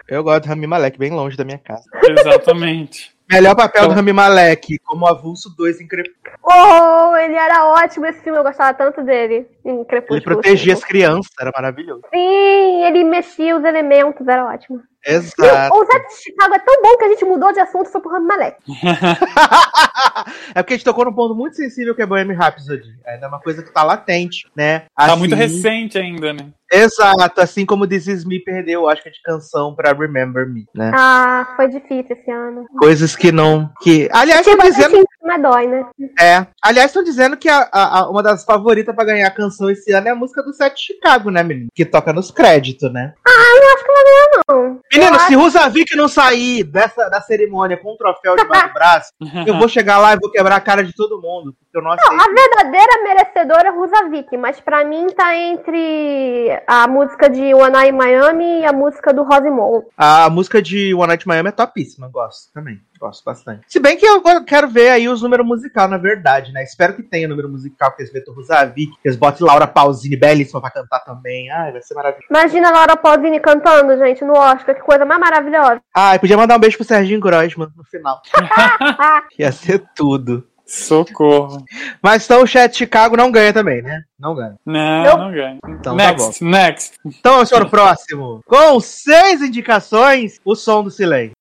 Eu 0.09 0.23
gosto 0.23 0.43
do 0.43 0.49
Rami 0.49 0.67
Malek, 0.67 0.99
bem 0.99 1.11
longe 1.11 1.37
da 1.37 1.45
minha 1.45 1.57
casa. 1.59 1.85
Exatamente. 2.03 3.14
Melhor 3.31 3.55
papel 3.55 3.81
do 3.81 3.85
Então- 3.87 3.95
Rami 3.95 4.13
Malek, 4.13 4.77
como 4.79 5.07
avulso 5.07 5.49
2 5.57 5.81
em 5.81 5.87
Crepúsculo. 5.87 6.35
Oh, 6.43 7.15
ele 7.17 7.35
era 7.35 7.65
ótimo 7.69 8.05
esse 8.05 8.21
filme, 8.21 8.37
eu 8.37 8.43
gostava 8.43 8.73
tanto 8.73 9.01
dele. 9.03 9.47
Em 9.65 9.83
Crepúsculo. 9.83 10.17
Ele 10.17 10.23
protegia 10.25 10.73
as 10.73 10.79
assim. 10.79 10.87
crianças, 10.87 11.31
era 11.39 11.51
maravilhoso. 11.55 12.01
Sim, 12.13 12.83
ele 12.83 13.03
mexia 13.03 13.57
os 13.57 13.63
elementos, 13.63 14.27
era 14.27 14.45
ótimo. 14.45 14.81
Exato. 15.07 15.75
o 15.75 15.85
Zé 15.85 15.99
de 15.99 16.15
Chicago 16.23 16.55
é 16.55 16.59
tão 16.59 16.81
bom 16.81 16.97
que 16.97 17.03
a 17.05 17.09
gente 17.09 17.25
mudou 17.25 17.53
de 17.53 17.59
assunto 17.59 17.87
e 17.87 17.91
foi 17.91 18.01
pro 18.01 18.11
Rami 18.11 18.25
Malek. 18.27 18.57
é 20.55 20.61
porque 20.63 20.73
a 20.73 20.77
gente 20.77 20.85
tocou 20.85 21.05
num 21.05 21.13
ponto 21.13 21.35
muito 21.35 21.55
sensível 21.55 21.93
que 21.95 22.01
é 22.01 22.05
Bohemian 22.05 22.35
Rhapsody. 22.37 22.89
Ainda 23.05 23.25
é 23.25 23.29
uma 23.29 23.39
coisa 23.39 23.61
que 23.63 23.71
tá 23.71 23.83
latente, 23.83 24.47
né? 24.55 24.79
Tá 24.95 25.05
Assim- 25.05 25.17
muito 25.19 25.35
recente 25.35 25.97
ainda, 25.97 26.33
né? 26.33 26.49
Exato, 26.75 27.41
assim 27.41 27.65
como 27.65 27.87
This 27.87 28.07
Is 28.07 28.25
Me 28.25 28.39
perdeu 28.43 28.81
o 28.81 28.85
Oscar 28.85 29.11
de 29.11 29.21
canção 29.21 29.73
pra 29.75 29.93
Remember 29.93 30.47
Me, 30.47 30.65
né? 30.75 30.91
Ah, 30.93 31.53
foi 31.55 31.67
difícil 31.69 32.15
esse 32.15 32.29
ano. 32.31 32.65
Coisas 32.77 33.15
que 33.15 33.31
não. 33.31 33.69
que 33.81 34.09
Aliás, 34.11 34.45
estão 34.45 34.57
dizendo. 34.69 35.03
mas 35.23 35.41
dói, 35.41 35.67
né? 35.67 35.85
É. 36.19 36.45
Aliás, 36.63 36.87
estão 36.91 37.03
dizendo 37.03 37.37
que 37.37 37.47
a, 37.49 37.67
a- 37.71 37.99
a- 37.99 38.09
uma 38.09 38.21
das 38.21 38.43
favoritas 38.43 38.93
pra 38.95 39.05
ganhar 39.05 39.27
a 39.27 39.31
canção 39.31 39.69
esse 39.69 39.91
ano 39.91 40.07
é 40.07 40.11
a 40.11 40.15
música 40.15 40.43
do 40.43 40.53
Sete 40.53 40.81
Chicago, 40.85 41.29
né, 41.31 41.43
menino? 41.43 41.67
Que 41.73 41.85
toca 41.85 42.11
nos 42.13 42.31
créditos, 42.31 42.91
né? 42.91 43.13
Ah, 43.25 43.31
eu 43.55 43.61
não 43.61 43.73
acho 43.73 43.83
que 43.85 43.91
ela 43.91 44.03
ganhou, 44.03 44.29
não. 44.49 44.79
Menino, 44.93 45.15
Eu 45.15 45.19
se 45.21 45.35
Rusavik 45.35 45.95
não 45.95 46.07
sair 46.07 46.63
dessa 46.63 47.09
da 47.09 47.21
cerimônia 47.21 47.77
com 47.77 47.93
um 47.93 47.97
troféu 47.97 48.35
debaixo 48.35 48.67
do 48.67 48.73
braço, 48.73 49.11
eu 49.47 49.57
vou 49.57 49.67
chegar 49.67 49.97
lá 49.97 50.13
e 50.13 50.19
vou 50.19 50.31
quebrar 50.31 50.55
a 50.55 50.61
cara 50.61 50.83
de 50.83 50.93
todo 50.93 51.21
mundo. 51.21 51.55
Eu 51.75 51.81
não 51.81 51.89
Não, 51.89 52.19
a 52.21 52.33
verdadeira 52.33 53.03
merecedora 53.03 53.67
é 53.67 53.71
Rusavik, 53.71 54.37
mas 54.37 54.61
pra 54.61 54.85
mim 54.85 55.07
tá 55.07 55.35
entre 55.35 56.57
a 56.65 56.87
música 56.87 57.29
de 57.29 57.53
One 57.53 57.69
Night 57.69 57.91
Miami 57.91 58.61
e 58.61 58.65
a 58.65 58.71
música 58.71 59.13
do 59.13 59.23
Rosimond. 59.23 59.85
A 59.97 60.29
música 60.29 60.61
de 60.61 60.93
One 60.93 61.07
Night 61.07 61.27
Miami 61.27 61.49
é 61.49 61.51
topíssima, 61.51 62.07
gosto 62.07 62.53
também. 62.53 62.79
Gosto 62.97 63.25
bastante. 63.25 63.65
Se 63.67 63.77
bem 63.77 63.97
que 63.97 64.05
eu 64.05 64.23
quero 64.45 64.69
ver 64.69 64.87
aí 64.91 65.09
os 65.09 65.21
números 65.21 65.45
musicais, 65.45 65.89
na 65.89 65.97
verdade, 65.97 66.53
né? 66.53 66.63
Espero 66.63 66.93
que 66.93 67.03
tenha 67.03 67.27
número 67.27 67.49
musical, 67.49 67.93
que 67.93 68.03
eles 68.03 68.13
metam 68.13 68.33
Rusavik, 68.33 68.93
que 69.01 69.07
eles 69.09 69.17
botem 69.17 69.45
Laura 69.45 69.67
Pausini, 69.67 70.15
belíssima 70.15 70.61
pra 70.61 70.71
cantar 70.71 71.01
também. 71.01 71.51
Ai, 71.51 71.73
vai 71.73 71.81
ser 71.81 71.93
maravilhoso. 71.93 72.27
Imagina 72.29 72.69
a 72.69 72.71
Laura 72.71 72.95
Pausini 72.95 73.37
cantando, 73.41 73.97
gente, 73.97 74.23
no 74.23 74.31
Oscar, 74.31 74.75
que 74.75 74.81
coisa 74.81 75.03
mais 75.03 75.19
maravilhosa. 75.19 75.81
Ai, 75.93 76.19
podia 76.19 76.37
mandar 76.37 76.55
um 76.55 76.59
beijo 76.59 76.77
pro 76.77 76.85
Serginho 76.85 77.19
Grossman 77.19 77.67
no 77.75 77.83
final. 77.83 78.21
Ia 79.37 79.51
ser 79.51 79.83
tudo. 79.93 80.47
Socorro. 80.65 81.63
Mas 82.01 82.25
então 82.25 82.41
o 82.41 82.47
chat 82.47 82.75
Chicago 82.75 83.15
não 83.15 83.31
ganha 83.31 83.53
também, 83.53 83.81
né? 83.81 84.01
Não 84.19 84.33
ganha. 84.35 84.55
Não, 84.65 85.03
Não. 85.05 85.17
não 85.25 85.31
ganha. 85.31 85.57
Então 85.67 85.95
tá 85.95 86.11
next, 86.11 86.43
next. 86.43 86.93
Então, 87.05 87.45
senhor 87.45 87.69
próximo. 87.69 88.41
Com 88.47 88.79
seis 88.79 89.41
indicações, 89.41 90.39
o 90.43 90.55
som 90.55 90.83
do 90.83 90.89
silêncio. 90.91 91.33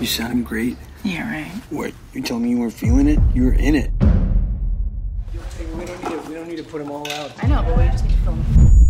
You 0.00 0.06
sound 0.06 0.42
great. 0.42 0.76
Yeah, 1.04 1.28
right. 1.30 1.50
What? 1.72 1.94
You 2.14 2.22
telling 2.22 2.42
me 2.42 2.50
you 2.52 2.58
weren't 2.58 2.74
feeling 2.74 3.08
it? 3.08 3.18
You 3.34 3.44
were 3.46 3.54
in 3.58 3.74
it. 3.76 3.90
We 5.78 5.84
don't 5.84 6.02
need 6.02 6.10
to, 6.10 6.28
we 6.28 6.34
don't 6.34 6.48
need 6.48 6.56
to 6.58 6.64
put 6.64 6.78
them 6.82 6.90
all 6.90 7.06
out. 7.12 7.32
I 7.42 7.46
know, 7.48 7.62
but 7.62 7.76
we 7.78 7.88
just 7.90 8.04
need 8.04 8.12
to 8.12 8.22
film. 8.24 8.85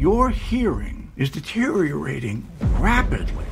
Your 0.00 0.30
hearing 0.30 1.12
is 1.18 1.28
deteriorating 1.28 2.48
rapidly. 2.78 3.44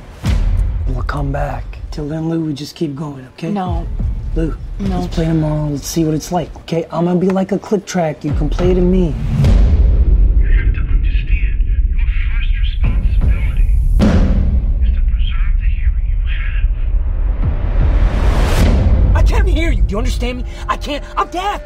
We'll 0.87 1.03
come 1.03 1.31
back. 1.31 1.63
Till 1.91 2.07
then, 2.07 2.27
Lou, 2.27 2.43
we 2.43 2.55
just 2.55 2.75
keep 2.75 2.95
going, 2.95 3.23
okay? 3.33 3.51
No. 3.51 3.87
Lou, 4.35 4.57
No. 4.79 5.01
let's 5.01 5.13
play 5.13 5.25
tomorrow. 5.25 5.69
Let's 5.69 5.85
see 5.85 6.03
what 6.03 6.15
it's 6.15 6.31
like, 6.31 6.55
okay? 6.61 6.85
I'm 6.85 7.05
gonna 7.05 7.19
be 7.19 7.29
like 7.29 7.51
a 7.51 7.59
click 7.59 7.85
track. 7.85 8.23
You 8.25 8.33
can 8.33 8.49
play 8.49 8.73
to 8.73 8.81
me. 8.81 9.13
I 19.13 19.23
can't 19.23 19.47
hear 19.47 19.69
you. 19.69 19.83
Do 19.83 19.91
you 19.91 19.97
understand 19.99 20.39
me? 20.39 20.45
I 20.67 20.77
can't. 20.77 21.05
I'm 21.15 21.29
deaf. 21.29 21.61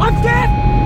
I'm 0.00 0.22
deaf. 0.22 0.81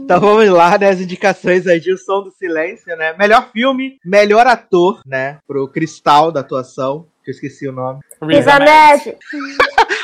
Então 0.00 0.20
vamos 0.20 0.48
lá, 0.48 0.76
né? 0.78 0.88
As 0.90 1.00
indicações 1.00 1.66
aí 1.66 1.80
de 1.80 1.92
O 1.92 1.98
Som 1.98 2.22
do 2.22 2.30
Silêncio, 2.30 2.96
né? 2.96 3.14
Melhor 3.18 3.50
filme, 3.52 3.98
melhor 4.04 4.46
ator, 4.46 5.00
né? 5.06 5.38
Pro 5.46 5.68
Cristal 5.68 6.30
da 6.32 6.40
atuação. 6.40 7.06
Que 7.24 7.30
eu 7.32 7.34
esqueci 7.34 7.68
o 7.68 7.72
nome. 7.72 8.00
Ahmed. 8.22 9.16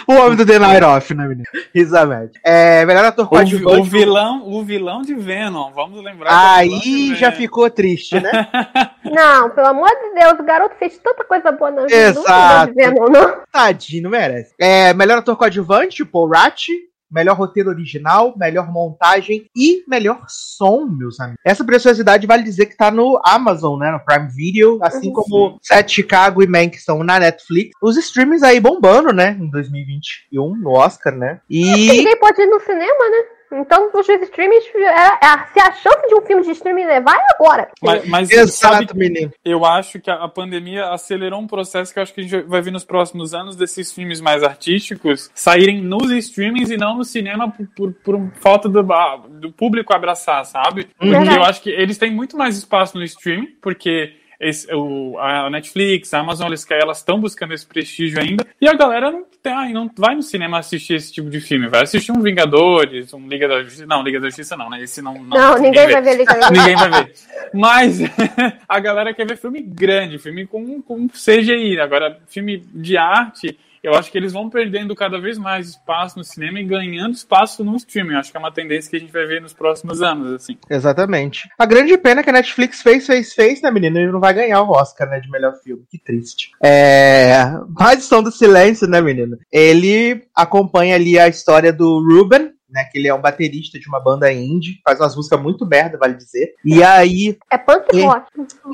O 0.07 0.13
homem 0.17 0.37
do 0.37 0.45
The 0.45 0.59
Night 0.59 0.85
Off, 0.85 1.15
né, 1.15 1.27
menino? 1.27 1.45
Riz 1.75 1.95
Ahmed. 1.95 2.33
É, 2.45 2.85
melhor 2.85 3.07
ator 3.07 3.25
O, 3.25 3.29
coadjuvante. 3.29 3.81
o 3.81 3.85
vilão, 3.85 4.47
o 4.47 4.63
vilão 4.63 5.01
de 5.01 5.15
Venom, 5.15 5.73
vamos 5.73 6.05
lembrar. 6.05 6.29
é 6.31 6.35
o 6.35 6.39
Aí 6.75 7.15
já 7.15 7.31
Venom. 7.31 7.41
ficou 7.41 7.71
triste, 7.71 8.21
né? 8.21 8.31
Não, 9.03 9.49
pelo 9.49 9.69
amor 9.69 9.89
de 9.89 10.21
Deus, 10.21 10.39
o 10.39 10.43
garoto 10.43 10.75
fez 10.79 10.99
tanta 10.99 11.25
coisa 11.25 11.51
boa 11.53 11.71
na 11.71 11.83
vida. 11.85 11.95
Exato. 11.97 12.75
Não, 12.77 12.93
não, 12.93 13.07
não. 13.09 13.37
Tadinho, 13.51 14.03
não 14.03 14.11
merece. 14.11 14.53
É, 14.59 14.93
melhor 14.93 15.17
ator 15.19 15.37
coadjuvante, 15.39 16.05
Paul 16.05 16.29
Ratti. 16.29 16.73
Melhor 17.15 17.37
roteiro 17.37 17.71
original, 17.71 18.35
melhor 18.37 18.71
montagem 18.71 19.47
e 19.57 19.85
melhor 19.89 20.25
som, 20.29 20.85
meus 20.87 21.21
amigos. 21.21 21.41
Essa 21.45 21.65
preciosidade 21.65 22.27
vale 22.27 22.43
dizer 22.43 22.67
que 22.67 22.77
tá 22.77 22.91
no 22.91 23.21
Amazon, 23.25 23.79
né? 23.79 23.91
No 23.91 24.01
Prime 24.01 24.29
Video, 24.29 24.79
assim 24.83 25.09
Uhum. 25.09 25.15
como 25.15 25.59
Set 25.63 25.93
Chicago 25.93 26.43
e 26.43 26.47
Man, 26.47 26.69
que 26.69 26.79
são 26.81 27.05
na 27.05 27.19
Netflix. 27.21 27.71
Os 27.81 27.97
streams 27.97 28.43
aí 28.43 28.59
bombando, 28.59 29.13
né? 29.13 29.37
Em 29.41 29.49
2021, 29.49 30.57
no 30.57 30.71
Oscar, 30.71 31.15
né? 31.15 31.41
E. 31.49 31.65
Ninguém 31.65 32.19
pode 32.19 32.43
ir 32.43 32.47
no 32.47 32.61
cinema, 32.61 32.83
né? 33.11 33.34
Então, 33.53 33.91
os 33.95 34.09
streams, 34.09 34.67
é, 34.75 35.27
é- 35.27 35.47
se 35.53 35.61
a 35.61 35.73
chance 35.73 36.09
de 36.09 36.15
um 36.15 36.23
filme 36.23 36.43
de 36.43 36.51
streaming 36.53 36.87
levar, 36.87 37.17
é 37.17 37.35
agora. 37.35 37.69
Mas, 37.83 38.09
mas 38.09 38.31
Exato, 38.31 38.87
sabe, 38.87 38.99
menino. 38.99 39.33
eu 39.45 39.65
acho 39.65 40.01
que 40.01 40.11
a, 40.11 40.25
a 40.25 40.29
pandemia 40.29 40.89
acelerou 40.89 41.41
um 41.41 41.47
processo 41.47 41.93
que 41.93 41.99
eu 41.99 42.03
acho 42.03 42.13
que 42.13 42.21
a 42.21 42.25
gente 42.25 42.43
vai 42.43 42.61
ver 42.61 42.71
nos 42.73 42.85
próximos 42.85 43.35
anos 43.35 43.57
desses 43.57 43.93
filmes 43.93 44.21
mais 44.21 44.43
artísticos 44.43 45.31
saírem 45.35 45.81
nos 45.81 46.11
streamings 46.11 46.71
e 46.71 46.77
não 46.77 46.97
no 46.97 47.05
cinema 47.05 47.51
por, 47.51 47.67
por, 47.75 47.93
por 47.93 48.31
falta 48.41 48.69
do, 48.69 48.83
do 49.29 49.53
público 49.53 49.95
abraçar, 49.95 50.45
sabe? 50.45 50.85
Porque 50.97 51.11
Verdade. 51.11 51.37
eu 51.37 51.45
acho 51.45 51.63
que 51.63 51.71
eles 51.71 51.99
têm 51.99 52.11
muito 52.11 52.37
mais 52.37 52.57
espaço 52.57 52.97
no 52.97 53.05
streaming, 53.05 53.57
porque 53.61 54.15
esse- 54.41 54.73
o, 54.75 55.19
a 55.19 55.49
Netflix, 55.51 56.13
a 56.15 56.21
Amazon, 56.21 56.49
eles, 56.49 56.67
elas 56.71 56.99
estão 56.99 57.21
buscando 57.21 57.55
esse 57.55 57.67
prestígio 57.67 58.21
ainda. 58.21 58.47
E 58.61 58.69
a 58.69 58.75
galera 58.75 59.11
não, 59.11 59.25
tem, 59.43 59.73
não 59.73 59.91
vai 59.97 60.15
no 60.15 60.23
cinema 60.23 60.59
assistir 60.59 60.95
esse 60.95 61.13
tipo 61.13 61.29
de 61.31 61.41
filme. 61.41 61.69
Vai 61.69 61.83
assistir 61.83 62.13
um 62.13 62.21
Vingadores, 62.21 63.13
um 63.13 63.27
Liga 63.29 63.47
da 63.49 63.63
Justiça. 63.63 63.87
Não, 63.87 64.03
Liga 64.03 64.21
da 64.21 64.27
Justiça 64.29 64.57
não, 64.57 64.69
né? 64.71 64.83
Esse 64.83 65.01
não. 65.03 65.15
Não, 65.15 65.37
Não, 65.39 65.59
ninguém 65.59 65.89
vai 65.91 66.03
ver 66.03 66.17
Liga 66.17 66.35
da 66.35 66.41
Justiça. 66.41 66.51
Ninguém 66.63 66.77
vai 66.77 67.05
ver. 67.05 67.13
Mas 67.53 67.99
a 68.69 68.81
galera 68.81 69.15
quer 69.15 69.27
ver 69.27 69.37
filme 69.37 69.61
grande, 69.63 70.19
filme 70.19 70.47
com, 70.47 70.81
com 70.83 71.09
CGI. 71.09 71.79
Agora, 71.81 72.19
filme 72.27 72.59
de 72.75 72.97
arte. 72.97 73.59
Eu 73.85 73.95
acho 73.95 74.11
que 74.11 74.17
eles 74.17 74.33
vão 74.33 74.49
perdendo 74.49 74.97
cada 74.97 75.21
vez 75.21 75.37
mais 75.37 75.69
espaço 75.69 76.17
no 76.17 76.25
cinema 76.25 76.59
e 76.59 76.65
ganhando 76.65 77.13
espaço 77.13 77.63
no 77.63 77.77
streaming. 77.77 78.15
Acho 78.15 78.31
que 78.31 78.37
é 78.39 78.41
uma 78.41 78.51
tendência 78.51 78.89
que 78.89 78.97
a 78.97 78.99
gente 78.99 79.13
vai 79.13 79.27
ver 79.27 79.43
nos 79.43 79.53
próximos 79.53 80.01
anos, 80.01 80.33
assim. 80.33 80.57
Exatamente. 80.71 81.51
A 81.59 81.67
grande 81.67 81.95
pena 81.99 82.23
é 82.23 82.25
que 82.25 82.31
a 82.31 82.33
Netflix 82.33 82.81
fez, 82.81 83.07
fez, 83.07 83.35
fez, 83.35 83.61
né, 83.61 83.71
menino? 83.71 83.99
E 83.99 84.11
não 84.11 84.21
vai 84.21 84.33
ganhar 84.33 84.63
o 84.63 84.71
Oscar, 84.71 85.07
né, 85.11 85.21
de 85.21 85.31
melhor 85.31 85.53
filme. 85.63 85.85
Que 85.91 85.99
triste. 85.99 86.53
É. 86.65 87.45
Mais 87.79 88.05
Som 88.05 88.23
do 88.23 88.33
Silêncio, 88.33 88.89
né, 88.89 89.03
menino? 89.03 89.37
Ele 89.53 90.23
acompanha 90.35 90.95
ali 90.95 91.19
a 91.19 91.29
história 91.29 91.71
do 91.71 91.99
Ruben. 92.01 92.54
Né, 92.75 92.83
que 92.91 92.99
ele 92.99 93.07
é 93.07 93.15
um 93.15 93.21
baterista 93.21 93.79
de 93.79 93.87
uma 93.89 94.01
banda 94.01 94.33
indie, 94.33 94.81
faz 94.83 94.99
umas 94.99 95.15
músicas 95.15 95.41
muito 95.41 95.65
merda, 95.65 95.97
vale 95.97 96.15
dizer. 96.15 96.55
E 96.65 96.83
aí. 96.83 97.39
É 97.49 97.57
punk 97.57 98.01
rock. 98.03 98.27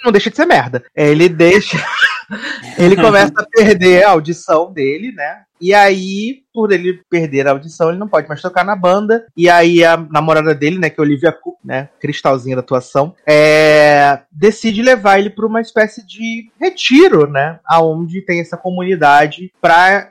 Não 0.02 0.10
deixa 0.10 0.30
de 0.30 0.36
ser 0.36 0.46
merda. 0.46 0.82
Ele 0.96 1.28
deixa. 1.28 1.76
ele 2.78 2.96
começa 2.96 3.34
a 3.36 3.44
perder 3.44 4.04
a 4.04 4.12
audição 4.12 4.72
dele, 4.72 5.12
né? 5.12 5.42
E 5.60 5.74
aí, 5.74 6.42
por 6.54 6.72
ele 6.72 7.02
perder 7.10 7.46
a 7.46 7.50
audição, 7.50 7.90
ele 7.90 7.98
não 7.98 8.08
pode 8.08 8.26
mais 8.26 8.40
tocar 8.40 8.64
na 8.64 8.74
banda. 8.74 9.26
E 9.36 9.48
aí 9.50 9.84
a 9.84 9.96
namorada 9.96 10.54
dele, 10.54 10.78
né, 10.78 10.88
que 10.88 10.98
é 10.98 11.02
Olivia 11.02 11.32
Cook, 11.32 11.58
né, 11.62 11.90
cristalzinha 12.00 12.56
da 12.56 12.60
atuação, 12.60 13.14
é, 13.26 14.20
decide 14.32 14.80
levar 14.82 15.18
ele 15.18 15.28
para 15.28 15.46
uma 15.46 15.60
espécie 15.60 16.04
de 16.06 16.50
retiro, 16.58 17.30
né, 17.30 17.60
aonde 17.66 18.22
tem 18.22 18.40
essa 18.40 18.56
comunidade 18.56 19.52
para 19.60 20.10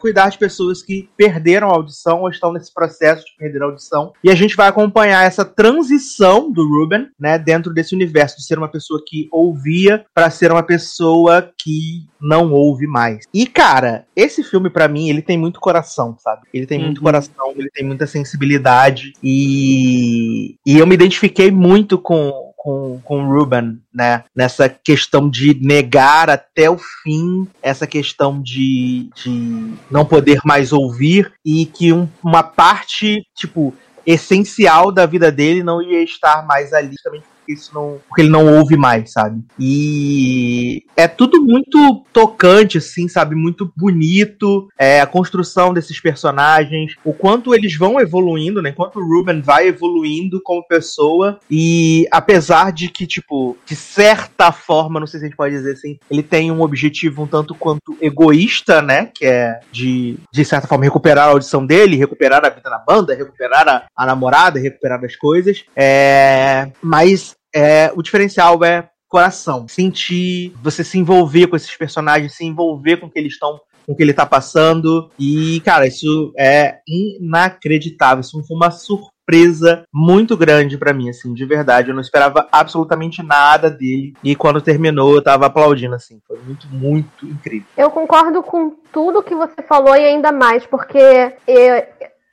cuidar 0.00 0.28
de 0.30 0.38
pessoas 0.38 0.82
que 0.82 1.08
perderam 1.16 1.68
a 1.68 1.74
audição 1.74 2.20
ou 2.22 2.28
estão 2.30 2.52
nesse 2.52 2.72
processo 2.72 3.24
de 3.24 3.36
perder 3.38 3.62
a 3.62 3.66
audição. 3.66 4.12
E 4.22 4.30
a 4.30 4.34
gente 4.34 4.56
vai 4.56 4.68
acompanhar 4.68 5.26
essa 5.26 5.44
transição 5.44 6.50
do 6.50 6.66
Ruben, 6.66 7.08
né, 7.18 7.38
dentro 7.38 7.72
desse 7.72 7.94
universo 7.94 8.36
de 8.36 8.44
ser 8.44 8.58
uma 8.58 8.68
pessoa 8.68 9.02
que 9.06 9.28
ouvia 9.32 10.04
para 10.14 10.30
ser 10.30 10.50
uma 10.52 10.62
pessoa 10.62 11.50
que 11.58 12.06
não 12.20 12.52
ouve 12.52 12.86
mais. 12.86 13.24
E 13.32 13.46
cara, 13.46 14.04
esse 14.14 14.42
filme 14.42 14.70
pra 14.70 14.88
mim, 14.88 15.08
ele 15.08 15.22
tem 15.22 15.38
muito 15.38 15.60
coração, 15.60 16.16
sabe? 16.18 16.42
Ele 16.52 16.66
tem 16.66 16.78
muito 16.78 16.98
Uhum. 16.98 17.04
coração, 17.04 17.52
ele 17.56 17.70
tem 17.70 17.84
muita 17.84 18.06
sensibilidade 18.06 19.12
e 19.22 20.56
e 20.66 20.78
eu 20.78 20.86
me 20.86 20.94
identifiquei 20.94 21.50
muito 21.50 21.98
com 21.98 22.47
com, 22.68 23.00
com 23.02 23.24
o 23.24 23.32
Ruben, 23.38 23.80
né? 23.94 24.24
Nessa 24.36 24.68
questão 24.68 25.30
de 25.30 25.54
negar 25.58 26.28
até 26.28 26.68
o 26.68 26.76
fim, 26.76 27.48
essa 27.62 27.86
questão 27.86 28.42
de, 28.42 29.08
de 29.16 29.72
não 29.90 30.04
poder 30.04 30.40
mais 30.44 30.70
ouvir 30.70 31.32
e 31.42 31.64
que 31.64 31.94
um- 31.94 32.06
uma 32.22 32.42
parte, 32.42 33.22
tipo, 33.34 33.74
essencial 34.06 34.92
da 34.92 35.06
vida 35.06 35.32
dele 35.32 35.62
não 35.62 35.80
ia 35.80 36.02
estar 36.02 36.46
mais 36.46 36.74
ali, 36.74 36.90
justamente 36.90 37.24
porque 37.48 37.52
isso 37.52 37.74
não. 37.74 38.00
Porque 38.06 38.22
ele 38.22 38.28
não 38.28 38.58
ouve 38.58 38.76
mais, 38.76 39.12
sabe? 39.12 39.42
E 39.58 40.84
é 40.94 41.08
tudo 41.08 41.42
muito 41.42 42.04
tocante, 42.12 42.78
assim, 42.78 43.08
sabe? 43.08 43.34
Muito 43.34 43.72
bonito. 43.76 44.68
É, 44.78 45.00
a 45.00 45.06
construção 45.06 45.72
desses 45.72 46.00
personagens, 46.00 46.96
o 47.04 47.12
quanto 47.12 47.54
eles 47.54 47.76
vão 47.76 47.98
evoluindo, 47.98 48.60
né? 48.60 48.70
Enquanto 48.70 48.96
o 48.96 49.06
Ruben 49.06 49.40
vai 49.40 49.68
evoluindo 49.68 50.40
como 50.42 50.66
pessoa. 50.66 51.38
E 51.50 52.06
apesar 52.10 52.72
de 52.72 52.88
que, 52.88 53.06
tipo, 53.06 53.56
de 53.64 53.74
certa 53.74 54.52
forma, 54.52 55.00
não 55.00 55.06
sei 55.06 55.20
se 55.20 55.26
a 55.26 55.28
gente 55.28 55.36
pode 55.36 55.54
dizer 55.54 55.72
assim, 55.72 55.98
ele 56.10 56.22
tem 56.22 56.50
um 56.50 56.60
objetivo 56.60 57.22
um 57.22 57.26
tanto 57.26 57.54
quanto 57.54 57.96
egoísta, 58.00 58.82
né? 58.82 59.10
Que 59.14 59.24
é 59.24 59.60
de, 59.72 60.18
de 60.32 60.44
certa 60.44 60.66
forma, 60.66 60.84
recuperar 60.84 61.28
a 61.28 61.30
audição 61.30 61.64
dele, 61.64 61.96
recuperar 61.96 62.44
a 62.44 62.50
vida 62.50 62.68
na 62.68 62.78
banda, 62.78 63.14
recuperar 63.14 63.66
a, 63.68 63.86
a 63.96 64.06
namorada, 64.06 64.58
recuperar 64.58 65.02
as 65.04 65.16
coisas. 65.16 65.64
É, 65.76 66.68
mas 66.82 67.37
é, 67.54 67.92
o 67.94 68.02
diferencial 68.02 68.62
é 68.64 68.90
coração. 69.08 69.66
Sentir, 69.68 70.52
você 70.62 70.84
se 70.84 70.98
envolver 70.98 71.46
com 71.46 71.56
esses 71.56 71.74
personagens, 71.76 72.34
se 72.34 72.44
envolver 72.44 72.98
com 72.98 73.06
o 73.06 73.10
que 73.10 73.18
eles 73.18 73.32
estão. 73.32 73.58
Com 73.86 73.92
o 73.92 73.96
que 73.96 74.02
ele 74.02 74.12
tá 74.12 74.26
passando. 74.26 75.10
E, 75.18 75.60
cara, 75.64 75.86
isso 75.86 76.32
é 76.38 76.78
inacreditável. 76.86 78.20
Isso 78.20 78.44
foi 78.46 78.54
uma 78.54 78.70
surpresa 78.70 79.82
muito 79.90 80.36
grande 80.36 80.76
pra 80.76 80.92
mim, 80.92 81.08
assim, 81.08 81.32
de 81.32 81.46
verdade. 81.46 81.88
Eu 81.88 81.94
não 81.94 82.02
esperava 82.02 82.46
absolutamente 82.52 83.22
nada 83.22 83.70
dele. 83.70 84.12
E 84.22 84.36
quando 84.36 84.60
terminou, 84.60 85.14
eu 85.14 85.22
tava 85.22 85.46
aplaudindo, 85.46 85.94
assim. 85.94 86.20
Foi 86.28 86.38
muito, 86.38 86.68
muito 86.68 87.26
incrível. 87.26 87.66
Eu 87.78 87.90
concordo 87.90 88.42
com 88.42 88.76
tudo 88.92 89.22
que 89.22 89.34
você 89.34 89.62
falou 89.66 89.96
e 89.96 90.04
ainda 90.04 90.32
mais, 90.32 90.66
porque 90.66 90.98
eu, 91.46 91.82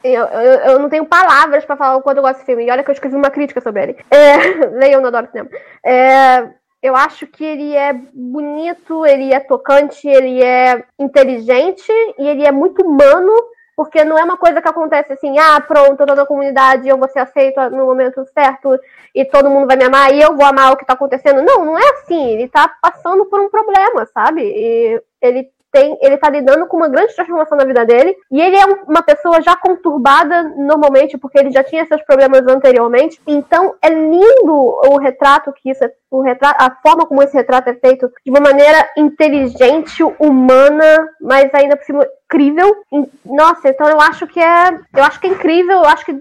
eu, 0.04 0.24
eu, 0.26 0.54
eu 0.72 0.80
não 0.80 0.90
tenho 0.90 1.06
palavras 1.06 1.66
pra 1.66 1.76
falar 1.76 1.98
o 1.98 2.02
quanto 2.02 2.18
eu 2.18 2.24
gosto 2.24 2.36
desse 2.36 2.46
filme. 2.46 2.66
E 2.66 2.72
olha 2.72 2.84
que 2.84 2.90
eu 2.90 2.94
escrevi 2.94 3.16
uma 3.16 3.30
crítica 3.30 3.62
sobre 3.62 3.84
ele. 3.84 3.98
É, 4.12 4.66
leiam, 4.78 5.02
não 5.02 5.08
adoro 5.08 5.28
cinema. 5.28 5.50
É, 5.84 6.50
eu 6.82 6.96
acho 6.96 7.26
que 7.26 7.44
ele 7.44 7.76
é 7.76 7.94
bonito, 8.14 9.06
ele 9.06 9.34
é 9.34 9.40
tocante, 9.40 10.08
ele 10.08 10.44
é 10.44 10.84
inteligente 11.00 11.92
e 12.20 12.28
ele 12.28 12.46
é 12.46 12.52
muito 12.52 12.86
humano. 12.86 13.34
Porque 13.76 14.06
não 14.06 14.18
é 14.18 14.24
uma 14.24 14.38
coisa 14.38 14.62
que 14.62 14.70
acontece 14.70 15.12
assim, 15.12 15.38
ah, 15.38 15.60
pronto, 15.60 16.06
tô 16.06 16.16
na 16.16 16.26
comunidade, 16.26 16.88
eu 16.88 16.98
vou 16.98 17.10
ser 17.10 17.20
aceito 17.20 17.60
no 17.72 17.86
momento 17.86 18.24
certo 18.34 18.80
e 19.14 19.26
todo 19.26 19.50
mundo 19.50 19.68
vai 19.68 19.76
me 19.76 19.84
amar 19.84 20.14
e 20.14 20.22
eu 20.22 20.34
vou 20.34 20.46
amar 20.46 20.72
o 20.72 20.78
que 20.78 20.86
tá 20.86 20.94
acontecendo. 20.94 21.42
Não, 21.42 21.66
não 21.66 21.78
é 21.78 21.90
assim. 21.90 22.30
Ele 22.32 22.48
tá 22.48 22.74
passando 22.82 23.26
por 23.26 23.42
um 23.42 23.50
problema, 23.50 24.06
sabe? 24.14 24.44
E 24.44 25.02
ele 25.22 25.52
tem, 25.76 25.98
ele 26.02 26.18
tá 26.18 26.30
lidando 26.30 26.66
com 26.68 26.78
uma 26.78 26.88
grande 26.88 27.14
transformação 27.14 27.58
na 27.58 27.66
vida 27.66 27.86
dele. 27.86 28.16
E 28.32 28.42
ele 28.42 28.56
é 28.56 28.66
um- 28.66 28.84
uma 28.88 29.04
pessoa 29.04 29.42
já 29.42 29.58
conturbada 29.58 30.44
normalmente, 30.56 31.18
porque 31.18 31.38
ele 31.38 31.52
já 31.52 31.64
tinha 31.64 31.86
seus 31.86 32.02
problemas 32.04 32.48
anteriormente. 32.48 33.20
Então 33.28 33.76
é 33.82 33.90
lindo 33.90 34.54
o 34.54 34.98
retrato 34.98 35.52
que 35.52 35.70
isso 35.70 35.84
é, 35.84 35.92
o 36.10 36.22
retrato, 36.22 36.56
a 36.64 36.72
forma 36.82 37.06
como 37.06 37.22
esse 37.22 37.36
retrato 37.36 37.70
é 37.70 37.74
feito 37.74 38.10
de 38.26 38.32
uma 38.32 38.40
maneira 38.40 38.90
inteligente, 38.98 40.02
humana, 40.18 41.10
mas 41.20 41.54
ainda 41.54 41.76
por 41.76 41.84
cima 41.86 42.08
incrível. 42.26 42.74
Nossa, 43.26 43.68
então 43.70 43.90
eu 43.90 44.00
acho 44.00 44.26
que 44.28 44.40
é, 44.40 44.80
eu 44.96 45.04
acho 45.04 45.20
que 45.20 45.28
é 45.28 45.32
incrível, 45.32 45.80
eu 45.80 45.86
acho 45.86 46.06
que 46.06 46.16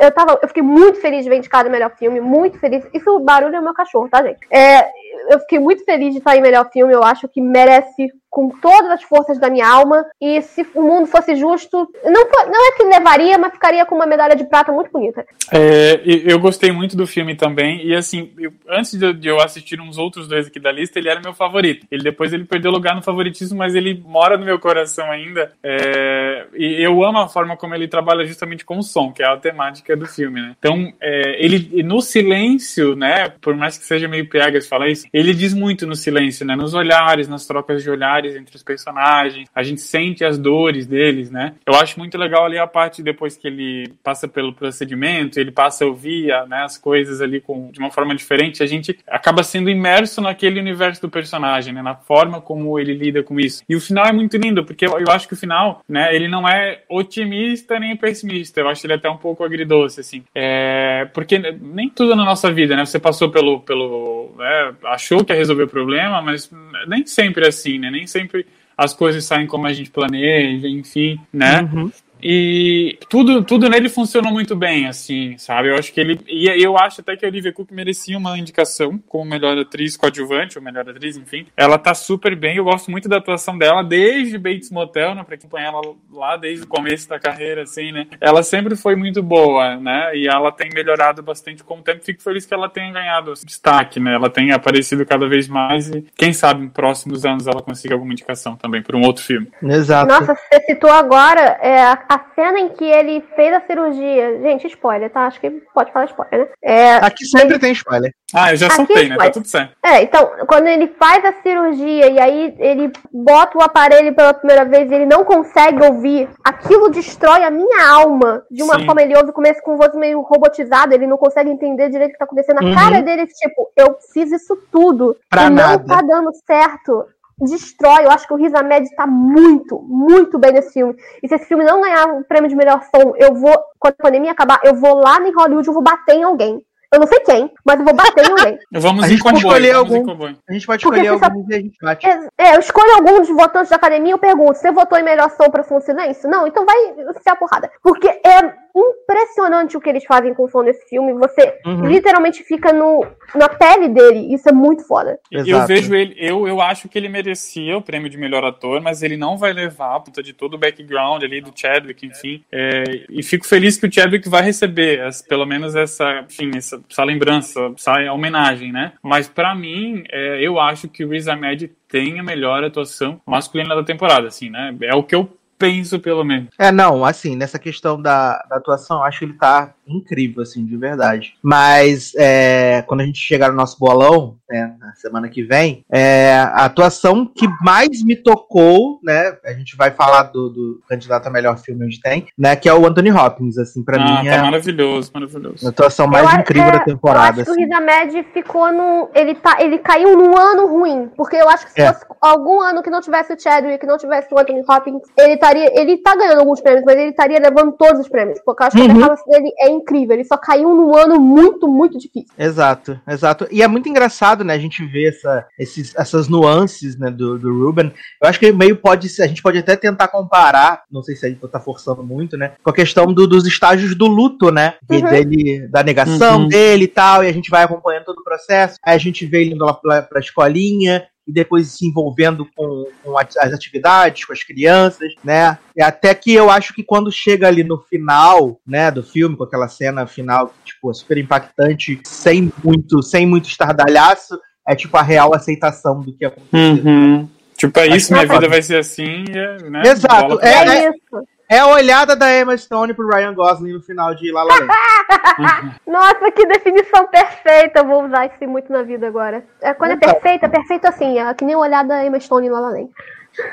eu, 0.00 0.10
tava, 0.12 0.38
eu 0.42 0.48
fiquei 0.48 0.62
muito 0.62 1.00
feliz 1.00 1.22
de 1.22 1.30
ver 1.30 1.36
indicado 1.36 1.70
melhor 1.70 1.90
filme, 1.96 2.20
muito 2.20 2.58
feliz. 2.58 2.84
Isso, 2.92 3.10
o 3.14 3.20
barulho 3.20 3.54
é 3.54 3.60
o 3.60 3.62
meu 3.62 3.74
cachorro, 3.74 4.08
tá, 4.08 4.22
gente? 4.22 4.40
É, 4.50 4.88
eu 5.30 5.38
fiquei 5.40 5.58
muito 5.58 5.84
feliz 5.84 6.12
de 6.12 6.18
estar 6.18 6.36
em 6.36 6.40
melhor 6.40 6.68
filme, 6.72 6.92
eu 6.92 7.04
acho 7.04 7.28
que 7.28 7.40
merece 7.40 8.10
com 8.30 8.50
todas 8.60 8.90
as 8.90 9.02
forças 9.02 9.38
da 9.38 9.48
minha 9.50 9.66
alma. 9.68 10.04
E 10.20 10.40
se 10.42 10.66
o 10.74 10.82
mundo 10.82 11.06
fosse 11.06 11.34
justo, 11.36 11.88
não, 12.04 12.24
não 12.50 12.68
é 12.68 12.72
que 12.76 12.82
levaria, 12.84 13.38
mas 13.38 13.52
ficaria 13.52 13.84
com 13.86 13.94
uma 13.94 14.06
medalha 14.06 14.36
de 14.36 14.44
prata 14.44 14.70
muito 14.72 14.90
bonita. 14.90 15.24
É, 15.52 16.00
eu 16.04 16.38
gostei 16.38 16.70
muito 16.70 16.96
do 16.96 17.06
filme 17.06 17.34
também. 17.34 17.84
E 17.86 17.94
assim, 17.94 18.32
eu- 18.38 18.52
antes 18.68 18.92
de 18.98 19.28
eu 19.28 19.40
assistir 19.40 19.80
uns 19.80 19.98
outros 19.98 20.28
dois 20.28 20.46
aqui 20.46 20.60
da 20.60 20.70
lista, 20.72 20.98
ele 20.98 21.08
era 21.08 21.20
meu 21.20 21.32
favorito. 21.34 21.86
Ele 21.90 22.02
depois 22.02 22.32
ele 22.32 22.44
perdeu 22.44 22.70
lugar 22.70 22.94
no 22.94 23.02
favoritismo, 23.02 23.58
mas 23.58 23.74
ele 23.74 24.02
mora 24.06 24.36
no 24.36 24.44
meu 24.44 24.58
coração 24.58 25.10
ainda. 25.10 25.52
É, 25.62 26.46
e 26.54 26.82
eu 26.82 27.02
amo 27.04 27.18
a 27.18 27.28
forma 27.28 27.56
como 27.56 27.74
ele 27.74 27.88
trabalha 27.88 28.24
justamente 28.24 28.64
com 28.64 28.78
o 28.78 28.82
som, 28.82 29.12
que 29.12 29.22
é 29.22 29.26
a 29.26 29.36
temática 29.36 29.96
do 29.96 30.06
filme, 30.06 30.40
né? 30.40 30.54
Então, 30.58 30.92
é, 31.00 31.42
ele 31.44 31.82
no 31.82 32.00
silêncio, 32.00 32.94
né? 32.94 33.30
Por 33.40 33.54
mais 33.56 33.78
que 33.78 33.84
seja 33.84 34.06
meio 34.08 34.28
piegas 34.28 34.68
falar 34.68 34.88
isso, 34.88 35.06
ele 35.12 35.32
diz 35.34 35.54
muito 35.54 35.86
no 35.86 35.96
silêncio, 35.96 36.44
né? 36.46 36.54
Nos 36.56 36.74
olhares, 36.74 37.28
nas 37.28 37.46
trocas 37.46 37.82
de 37.82 37.90
olhares. 37.90 38.27
Entre 38.36 38.56
os 38.56 38.62
personagens, 38.62 39.48
a 39.54 39.62
gente 39.62 39.80
sente 39.80 40.24
as 40.24 40.38
dores 40.38 40.86
deles, 40.86 41.30
né? 41.30 41.54
Eu 41.66 41.74
acho 41.74 41.98
muito 41.98 42.16
legal 42.16 42.44
ali 42.44 42.58
a 42.58 42.66
parte 42.66 43.02
depois 43.02 43.36
que 43.36 43.46
ele 43.46 43.92
passa 44.02 44.28
pelo 44.28 44.52
procedimento, 44.52 45.38
ele 45.38 45.50
passa 45.50 45.84
a 45.84 45.88
ouvir 45.88 46.28
né, 46.48 46.62
as 46.62 46.78
coisas 46.78 47.20
ali 47.20 47.40
com, 47.40 47.70
de 47.70 47.78
uma 47.78 47.90
forma 47.90 48.14
diferente, 48.14 48.62
a 48.62 48.66
gente 48.66 48.98
acaba 49.06 49.42
sendo 49.42 49.70
imerso 49.70 50.20
naquele 50.20 50.60
universo 50.60 51.02
do 51.02 51.10
personagem, 51.10 51.72
né? 51.72 51.82
Na 51.82 51.94
forma 51.94 52.40
como 52.40 52.78
ele 52.78 52.94
lida 52.94 53.22
com 53.22 53.38
isso. 53.38 53.62
E 53.68 53.76
o 53.76 53.80
final 53.80 54.06
é 54.06 54.12
muito 54.12 54.36
lindo, 54.36 54.64
porque 54.64 54.86
eu, 54.86 54.98
eu 54.98 55.10
acho 55.10 55.26
que 55.28 55.34
o 55.34 55.36
final, 55.36 55.82
né, 55.88 56.14
ele 56.14 56.28
não 56.28 56.48
é 56.48 56.82
otimista 56.88 57.78
nem 57.78 57.96
pessimista, 57.96 58.60
eu 58.60 58.68
acho 58.68 58.86
ele 58.86 58.94
até 58.94 59.08
um 59.08 59.16
pouco 59.16 59.44
agridoce, 59.44 60.00
assim. 60.00 60.22
É, 60.34 61.06
porque 61.12 61.38
nem 61.38 61.88
tudo 61.88 62.14
na 62.14 62.24
nossa 62.24 62.52
vida, 62.52 62.76
né? 62.76 62.84
Você 62.84 62.98
passou 62.98 63.30
pelo. 63.30 63.60
pelo 63.60 64.34
né, 64.38 64.74
achou 64.84 65.24
que 65.24 65.32
ia 65.32 65.38
resolver 65.38 65.64
o 65.64 65.68
problema, 65.68 66.20
mas 66.22 66.50
nem 66.86 67.06
sempre 67.06 67.44
é 67.44 67.48
assim, 67.48 67.78
né? 67.78 67.90
Nem 67.90 68.06
sempre 68.08 68.46
as 68.76 68.94
coisas 68.94 69.24
saem 69.24 69.46
como 69.46 69.66
a 69.66 69.72
gente 69.72 69.90
planeja, 69.90 70.68
enfim, 70.68 71.20
né? 71.32 71.62
Uhum. 71.62 71.90
E 72.22 72.98
tudo, 73.08 73.42
tudo 73.42 73.68
nele 73.68 73.88
funcionou 73.88 74.32
muito 74.32 74.56
bem, 74.56 74.86
assim, 74.86 75.36
sabe? 75.38 75.68
Eu 75.68 75.76
acho 75.76 75.92
que 75.92 76.00
ele. 76.00 76.20
E 76.26 76.48
eu 76.62 76.76
acho 76.76 77.00
até 77.00 77.16
que 77.16 77.24
a 77.24 77.28
Olivia 77.28 77.52
Cook 77.52 77.70
merecia 77.70 78.16
uma 78.16 78.38
indicação 78.38 78.98
como 79.08 79.24
melhor 79.24 79.56
atriz 79.58 79.96
coadjuvante, 79.96 80.58
ou 80.58 80.64
melhor 80.64 80.88
atriz, 80.88 81.16
enfim. 81.16 81.46
Ela 81.56 81.78
tá 81.78 81.94
super 81.94 82.34
bem, 82.34 82.56
eu 82.56 82.64
gosto 82.64 82.90
muito 82.90 83.08
da 83.08 83.18
atuação 83.18 83.56
dela, 83.56 83.82
desde 83.82 84.38
Bates 84.38 84.70
Motel, 84.70 85.14
né? 85.14 85.22
Pra 85.22 85.36
acompanhar 85.36 85.68
ela 85.68 85.80
lá 86.12 86.36
desde 86.36 86.64
o 86.64 86.68
começo 86.68 87.08
da 87.08 87.18
carreira, 87.18 87.62
assim, 87.62 87.92
né? 87.92 88.06
Ela 88.20 88.42
sempre 88.42 88.76
foi 88.76 88.96
muito 88.96 89.22
boa, 89.22 89.76
né? 89.76 90.16
E 90.16 90.26
ela 90.26 90.50
tem 90.50 90.70
melhorado 90.74 91.22
bastante 91.22 91.62
com 91.62 91.78
o 91.78 91.82
tempo. 91.82 92.04
Fico 92.04 92.22
feliz 92.22 92.46
que 92.46 92.54
ela 92.54 92.68
tenha 92.68 92.92
ganhado 92.92 93.32
destaque, 93.44 94.00
né? 94.00 94.14
Ela 94.14 94.30
tem 94.30 94.52
aparecido 94.52 95.04
cada 95.06 95.28
vez 95.28 95.48
mais 95.48 95.88
e 95.88 96.04
quem 96.16 96.32
sabe 96.32 96.64
em 96.64 96.68
próximos 96.68 97.24
anos 97.24 97.46
ela 97.46 97.62
consiga 97.62 97.94
alguma 97.94 98.12
indicação 98.12 98.56
também 98.56 98.82
por 98.82 98.94
um 98.96 99.02
outro 99.02 99.22
filme. 99.22 99.48
Exato. 99.62 100.12
Nossa, 100.12 100.34
você 100.34 100.60
citou 100.64 100.90
agora 100.90 101.58
é, 101.62 101.82
a 102.07 102.07
cena 102.34 102.58
em 102.58 102.70
que 102.70 102.84
ele 102.84 103.22
fez 103.36 103.52
a 103.52 103.60
cirurgia. 103.60 104.40
Gente, 104.40 104.66
spoiler, 104.68 105.10
tá? 105.10 105.26
Acho 105.26 105.40
que 105.40 105.50
pode 105.74 105.92
falar 105.92 106.06
spoiler, 106.06 106.40
né? 106.40 106.48
É, 106.62 106.94
Aqui 106.96 107.26
sempre 107.26 107.54
ele... 107.54 107.58
tem 107.58 107.72
spoiler. 107.72 108.12
Ah, 108.34 108.52
eu 108.52 108.56
já 108.56 108.70
soltei, 108.70 109.08
né? 109.08 109.16
Tá 109.16 109.30
tudo 109.30 109.46
certo. 109.46 109.74
É, 109.82 110.02
então, 110.02 110.30
quando 110.46 110.66
ele 110.66 110.88
faz 110.98 111.24
a 111.24 111.32
cirurgia 111.42 112.08
e 112.08 112.20
aí 112.20 112.54
ele 112.58 112.92
bota 113.12 113.56
o 113.56 113.62
aparelho 113.62 114.14
pela 114.14 114.34
primeira 114.34 114.64
vez 114.64 114.90
e 114.90 114.94
ele 114.94 115.06
não 115.06 115.24
consegue 115.24 115.82
ouvir, 115.82 116.28
aquilo 116.44 116.90
destrói 116.90 117.42
a 117.42 117.50
minha 117.50 117.88
alma 117.90 118.44
de 118.50 118.62
uma 118.62 118.78
Sim. 118.78 118.86
forma. 118.86 119.02
Ele 119.02 119.16
ouve 119.16 119.32
começa 119.32 119.62
com 119.62 119.76
voz 119.76 119.94
meio 119.94 120.20
robotizada, 120.20 120.94
ele 120.94 121.06
não 121.06 121.16
consegue 121.16 121.50
entender 121.50 121.90
direito 121.90 122.10
o 122.10 122.12
que 122.12 122.18
tá 122.18 122.24
acontecendo. 122.24 122.60
Na 122.60 122.68
uhum. 122.68 122.74
cara 122.74 123.02
dele, 123.02 123.26
tipo, 123.26 123.70
eu 123.76 123.96
fiz 124.12 124.30
isso 124.30 124.56
tudo. 124.70 125.16
Pra 125.30 125.44
e 125.44 125.50
nada. 125.50 125.78
não 125.78 125.86
tá 125.86 126.02
dando 126.02 126.30
certo 126.46 127.06
destrói. 127.40 128.04
Eu 128.04 128.10
acho 128.10 128.26
que 128.26 128.32
o 128.32 128.36
Riz 128.36 128.54
Ahmed 128.54 128.88
tá 128.94 129.06
muito, 129.06 129.80
muito 129.82 130.38
bem 130.38 130.52
nesse 130.52 130.72
filme. 130.72 130.94
E 131.22 131.28
se 131.28 131.34
esse 131.34 131.46
filme 131.46 131.64
não 131.64 131.80
ganhar 131.80 132.06
o 132.06 132.24
prêmio 132.24 132.48
de 132.48 132.56
melhor 132.56 132.82
som, 132.84 133.14
eu 133.16 133.34
vou, 133.34 133.56
quando 133.78 133.94
a 133.98 134.02
pandemia 134.02 134.32
acabar, 134.32 134.60
eu 134.64 134.74
vou 134.74 134.94
lá 134.94 135.18
em 135.20 135.32
Hollywood, 135.32 135.68
eu 135.68 135.74
vou 135.74 135.82
bater 135.82 136.16
em 136.16 136.24
alguém. 136.24 136.62
Eu 136.90 137.00
não 137.00 137.06
sei 137.06 137.20
quem, 137.20 137.52
mas 137.66 137.78
eu 137.78 137.84
vou 137.84 137.94
bater 137.94 138.26
em 138.26 138.30
alguém. 138.30 138.58
vamos 138.72 139.04
a 139.04 139.08
gente 139.08 139.22
pode 139.22 139.42
comboio, 139.42 139.52
escolher 139.52 139.74
algum. 139.74 140.36
A 140.48 140.52
gente 140.52 140.66
pode 140.66 140.82
escolher 140.82 141.08
algum 141.08 141.44
e 141.50 141.54
a 141.54 141.60
gente 141.60 141.76
bate. 141.82 142.06
É, 142.06 142.28
é, 142.38 142.56
eu 142.56 142.60
escolho 142.60 142.94
algum 142.94 143.18
dos 143.18 143.28
votantes 143.28 143.68
da 143.68 143.76
academia 143.76 144.12
e 144.12 144.14
eu 144.14 144.18
pergunto: 144.18 144.54
você 144.54 144.72
votou 144.72 144.98
em 144.98 145.02
melhor 145.02 145.30
som 145.30 145.50
pra 145.50 145.62
Som 145.62 145.80
Silêncio? 145.80 146.30
Não, 146.30 146.46
então 146.46 146.64
vai 146.64 146.76
se 147.20 147.28
a 147.28 147.36
porrada. 147.36 147.70
Porque 147.82 148.08
é 148.08 148.54
impressionante 148.78 149.76
o 149.76 149.80
que 149.80 149.88
eles 149.88 150.04
fazem 150.04 150.34
com 150.34 150.44
o 150.44 150.48
som 150.48 150.64
desse 150.64 150.88
filme. 150.88 151.12
Você 151.14 151.58
uhum. 151.64 151.86
literalmente 151.86 152.42
fica 152.42 152.72
no, 152.72 153.06
na 153.34 153.48
pele 153.48 153.88
dele. 153.88 154.34
Isso 154.34 154.48
é 154.48 154.52
muito 154.52 154.86
foda. 154.86 155.18
Exato. 155.30 155.50
Eu 155.50 155.66
vejo 155.66 155.94
ele, 155.94 156.14
eu, 156.18 156.46
eu 156.46 156.60
acho 156.60 156.88
que 156.88 156.98
ele 156.98 157.08
merecia 157.08 157.76
o 157.76 157.82
prêmio 157.82 158.08
de 158.08 158.18
melhor 158.18 158.44
ator, 158.44 158.80
mas 158.80 159.02
ele 159.02 159.16
não 159.16 159.36
vai 159.36 159.52
levar, 159.52 160.00
por 160.00 160.06
conta 160.06 160.22
de 160.22 160.32
todo 160.32 160.54
o 160.54 160.58
background 160.58 161.22
ali 161.22 161.40
do 161.40 161.52
Chadwick, 161.54 162.06
enfim. 162.06 162.42
É, 162.52 162.84
e 163.10 163.22
fico 163.22 163.46
feliz 163.46 163.76
que 163.76 163.86
o 163.86 163.92
Chadwick 163.92 164.28
vai 164.28 164.42
receber, 164.42 165.00
as, 165.00 165.22
pelo 165.22 165.46
menos 165.46 165.74
essa, 165.74 166.24
enfim, 166.28 166.50
essa, 166.56 166.80
essa 166.90 167.04
lembrança, 167.04 167.72
essa 167.76 168.12
homenagem, 168.12 168.72
né? 168.72 168.92
Mas 169.02 169.28
para 169.28 169.54
mim, 169.54 170.04
é, 170.10 170.40
eu 170.40 170.58
acho 170.58 170.88
que 170.88 171.04
o 171.04 171.10
Riz 171.10 171.28
Ahmed 171.28 171.70
tem 171.88 172.20
a 172.20 172.22
melhor 172.22 172.62
atuação 172.62 173.20
masculina 173.26 173.74
da 173.74 173.82
temporada, 173.82 174.28
assim, 174.28 174.50
né? 174.50 174.74
É 174.82 174.94
o 174.94 175.02
que 175.02 175.14
eu 175.14 175.37
penso, 175.58 175.98
pelo 175.98 176.24
menos. 176.24 176.48
É, 176.58 176.70
não, 176.70 177.04
assim, 177.04 177.36
nessa 177.36 177.58
questão 177.58 178.00
da, 178.00 178.42
da 178.48 178.56
atuação, 178.56 179.02
acho 179.02 179.18
que 179.18 179.24
ele 179.24 179.34
tá 179.34 179.74
incrível, 179.86 180.42
assim, 180.42 180.64
de 180.64 180.76
verdade. 180.76 181.34
Mas 181.42 182.12
é, 182.16 182.82
quando 182.86 183.00
a 183.00 183.04
gente 183.04 183.18
chegar 183.18 183.48
no 183.48 183.56
nosso 183.56 183.78
bolão, 183.78 184.36
né, 184.48 184.74
na 184.78 184.94
semana 184.94 185.28
que 185.28 185.42
vem, 185.42 185.84
é, 185.90 186.34
a 186.34 186.66
atuação 186.66 187.26
que 187.26 187.48
mais 187.62 188.02
me 188.04 188.14
tocou, 188.14 189.00
né, 189.02 189.36
a 189.44 189.52
gente 189.52 189.76
vai 189.76 189.90
falar 189.90 190.24
do, 190.24 190.50
do 190.50 190.82
candidato 190.88 191.26
a 191.26 191.30
melhor 191.30 191.58
filme 191.58 191.84
onde 191.84 192.00
tem, 192.00 192.26
né, 192.36 192.54
que 192.54 192.68
é 192.68 192.74
o 192.74 192.86
Anthony 192.86 193.10
Hopkins, 193.10 193.58
assim, 193.58 193.82
pra 193.82 193.96
ah, 193.96 194.04
mim 194.04 194.28
tá 194.28 194.34
é 194.36 194.42
maravilhoso, 194.42 195.10
maravilhoso. 195.12 195.66
a 195.66 195.70
atuação 195.70 196.06
mais 196.06 196.32
eu, 196.32 196.40
incrível 196.40 196.68
é, 196.68 196.72
da 196.72 196.80
temporada. 196.80 197.40
Eu 197.40 197.42
acho 197.42 197.44
que 197.44 197.50
assim. 197.50 197.64
o 197.64 197.64
Riz 197.64 197.70
Ahmed 197.70 198.26
ficou 198.32 198.72
no, 198.72 199.10
ele, 199.14 199.34
tá, 199.34 199.56
ele 199.60 199.78
caiu 199.78 200.16
num 200.16 200.36
ano 200.36 200.66
ruim, 200.66 201.10
porque 201.16 201.36
eu 201.36 201.48
acho 201.48 201.66
que 201.66 201.72
se 201.72 201.80
É. 201.80 201.92
fosse 201.92 202.06
algum 202.20 202.60
ano 202.60 202.82
que 202.82 202.90
não 202.90 203.00
tivesse 203.00 203.32
o 203.32 203.40
Chadwick, 203.40 203.78
que 203.78 203.86
não 203.86 203.96
tivesse 203.96 204.32
o 204.32 204.38
Anthony 204.38 204.62
Hopkins, 204.68 205.02
ele 205.16 205.36
estaria, 205.48 205.80
ele 205.80 205.96
tá 205.98 206.14
ganhando 206.16 206.40
alguns 206.40 206.60
prêmios, 206.60 206.84
mas 206.84 206.96
ele 206.96 207.10
estaria 207.10 207.38
levando 207.38 207.72
todos 207.72 208.00
os 208.00 208.08
prêmios, 208.08 208.38
porque 208.44 208.62
eu 208.62 208.66
acho 208.66 208.76
que 208.76 208.82
Uhum. 208.82 208.90
a 208.90 208.94
performance 208.94 209.24
dele 209.28 209.52
é 209.60 209.70
incrível, 209.70 210.14
ele 210.14 210.24
só 210.24 210.36
caiu 210.36 210.74
num 210.74 210.94
ano 210.96 211.18
muito, 211.20 211.66
muito 211.68 211.98
difícil. 211.98 212.28
Exato, 212.38 213.00
exato. 213.08 213.46
E 213.50 213.62
é 213.62 213.68
muito 213.68 213.88
engraçado, 213.88 214.44
né, 214.44 214.54
a 214.54 214.58
gente 214.58 214.84
ver 214.86 215.08
essa, 215.08 215.46
esses, 215.58 215.94
essas 215.96 216.28
nuances, 216.28 216.98
né, 216.98 217.10
do, 217.10 217.38
do 217.38 217.64
Ruben. 217.64 217.92
Eu 218.22 218.28
acho 218.28 218.38
que 218.38 218.52
meio 218.52 218.76
pode 218.76 219.08
ser, 219.08 219.22
a 219.22 219.26
gente 219.26 219.42
pode 219.42 219.58
até 219.58 219.76
tentar 219.76 220.08
comparar, 220.08 220.82
não 220.90 221.02
sei 221.02 221.16
se 221.16 221.26
a 221.26 221.28
gente 221.28 221.40
tá 221.48 221.60
forçando 221.60 222.02
muito, 222.02 222.36
né, 222.36 222.52
com 222.62 222.70
a 222.70 222.74
questão 222.74 223.06
do- 223.12 223.26
dos 223.26 223.46
estágios 223.46 223.94
do 223.94 224.06
luto, 224.06 224.50
né, 224.50 224.74
e 224.90 224.96
Uhum. 224.96 225.08
dele, 225.10 225.68
da 225.68 225.82
negação 225.82 226.42
Uhum. 226.42 226.48
dele 226.48 226.84
e 226.84 226.88
tal, 226.88 227.24
e 227.24 227.28
a 227.28 227.32
gente 227.32 227.50
vai 227.50 227.62
acompanhando 227.64 228.04
todo 228.04 228.18
o 228.18 228.24
processo, 228.24 228.76
aí 228.84 228.94
a 228.94 228.98
gente 228.98 229.24
vê 229.26 229.40
ele 229.42 229.54
indo 229.54 229.64
lá 229.64 229.72
pra, 229.74 230.02
pra 230.02 230.20
escolinha, 230.20 231.04
e 231.28 231.32
depois 231.32 231.68
se 231.68 231.86
envolvendo 231.86 232.48
com, 232.56 232.86
com 233.04 233.18
as 233.18 233.36
atividades, 233.36 234.24
com 234.24 234.32
as 234.32 234.42
crianças, 234.42 235.12
né? 235.22 235.58
E 235.76 235.82
até 235.82 236.14
que 236.14 236.32
eu 236.32 236.48
acho 236.48 236.72
que 236.72 236.82
quando 236.82 237.12
chega 237.12 237.46
ali 237.46 237.62
no 237.62 237.78
final, 237.78 238.58
né, 238.66 238.90
do 238.90 239.02
filme, 239.02 239.36
com 239.36 239.44
aquela 239.44 239.68
cena 239.68 240.06
final, 240.06 240.54
tipo, 240.64 240.92
super 240.94 241.18
impactante, 241.18 242.00
sem 242.04 242.50
muito, 242.64 243.02
sem 243.02 243.26
muito 243.26 243.46
estardalhaço, 243.46 244.40
é 244.66 244.74
tipo 244.74 244.96
a 244.96 245.02
real 245.02 245.34
aceitação 245.34 246.00
do 246.00 246.14
que 246.14 246.24
aconteceu. 246.24 246.84
Uhum. 246.84 247.28
Tipo, 247.58 247.78
é 247.80 247.88
isso, 247.88 248.12
minha 248.12 248.24
é 248.24 248.26
vida 248.26 248.48
vai 248.48 248.62
ser 248.62 248.78
assim, 248.78 249.24
é, 249.28 249.68
né? 249.68 249.82
Exato, 249.84 250.38
é-. 250.40 250.86
É 250.86 250.88
isso. 250.88 251.28
É 251.48 251.58
a 251.60 251.66
olhada 251.66 252.14
da 252.14 252.30
Emma 252.38 252.56
Stone 252.56 252.92
pro 252.92 253.08
Ryan 253.08 253.32
Gosling 253.34 253.72
no 253.72 253.80
final 253.82 254.14
de 254.14 254.30
La 254.30 254.42
La 254.42 254.54
Land. 254.54 254.68
Nossa, 255.86 256.30
que 256.30 256.44
definição 256.46 257.06
perfeita. 257.06 257.80
Eu 257.80 257.86
vou 257.86 258.04
usar 258.04 258.26
isso 258.26 258.46
muito 258.50 258.70
na 258.70 258.82
vida 258.82 259.06
agora. 259.06 259.42
É, 259.62 259.72
quando 259.72 259.92
é 259.92 259.94
Então. 259.94 260.12
perfeita, 260.12 260.46
é 260.46 260.48
perfeito 260.48 260.86
assim. 260.86 261.18
É 261.18 261.32
que 261.32 261.44
nem 261.44 261.56
olhar 261.56 261.84
da 261.84 262.04
Emma 262.04 262.20
Stone 262.20 262.46
em 262.46 262.50
La 262.50 262.60
La 262.60 262.68
Land. 262.70 262.90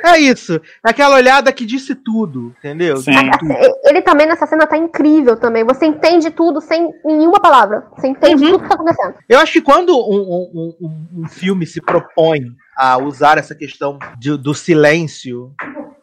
É 0.04 0.18
isso. 0.20 0.60
Aquela 0.84 1.16
olhada 1.16 1.52
que 1.54 1.66
disse 1.66 1.93
tudo, 1.93 2.54
entendeu? 2.58 2.98
Sim. 2.98 3.12
Tudo. 3.39 3.54
Ele 3.86 4.02
também 4.02 4.26
nessa 4.28 4.48
cena 4.48 4.66
tá 4.66 4.76
incrível 4.76 5.38
também. 5.38 5.64
Você 5.64 5.86
entende 5.86 6.32
tudo 6.32 6.60
sem 6.60 6.91
nenhuma 7.06 7.39
palavra. 7.39 7.86
Você 7.96 8.08
entende 8.08 8.43
Uhum. 8.46 8.52
tudo 8.54 8.64
que 8.64 8.70
tá 8.70 8.76
acontecendo. 8.76 9.14
Eu 9.30 9.39
acho 9.39 9.54
que 9.54 9.62
quando 9.62 9.96
um, 9.96 10.16
um- 10.20 10.76
um- 10.82 11.22
um 11.24 11.28
filme 11.28 11.66
se 11.68 11.80
propõe 11.80 12.41
a 12.76 12.98
usar 12.98 13.38
essa 13.38 13.54
questão 13.56 14.00
de- 14.18 14.38
do 14.38 14.54
silêncio 14.54 15.52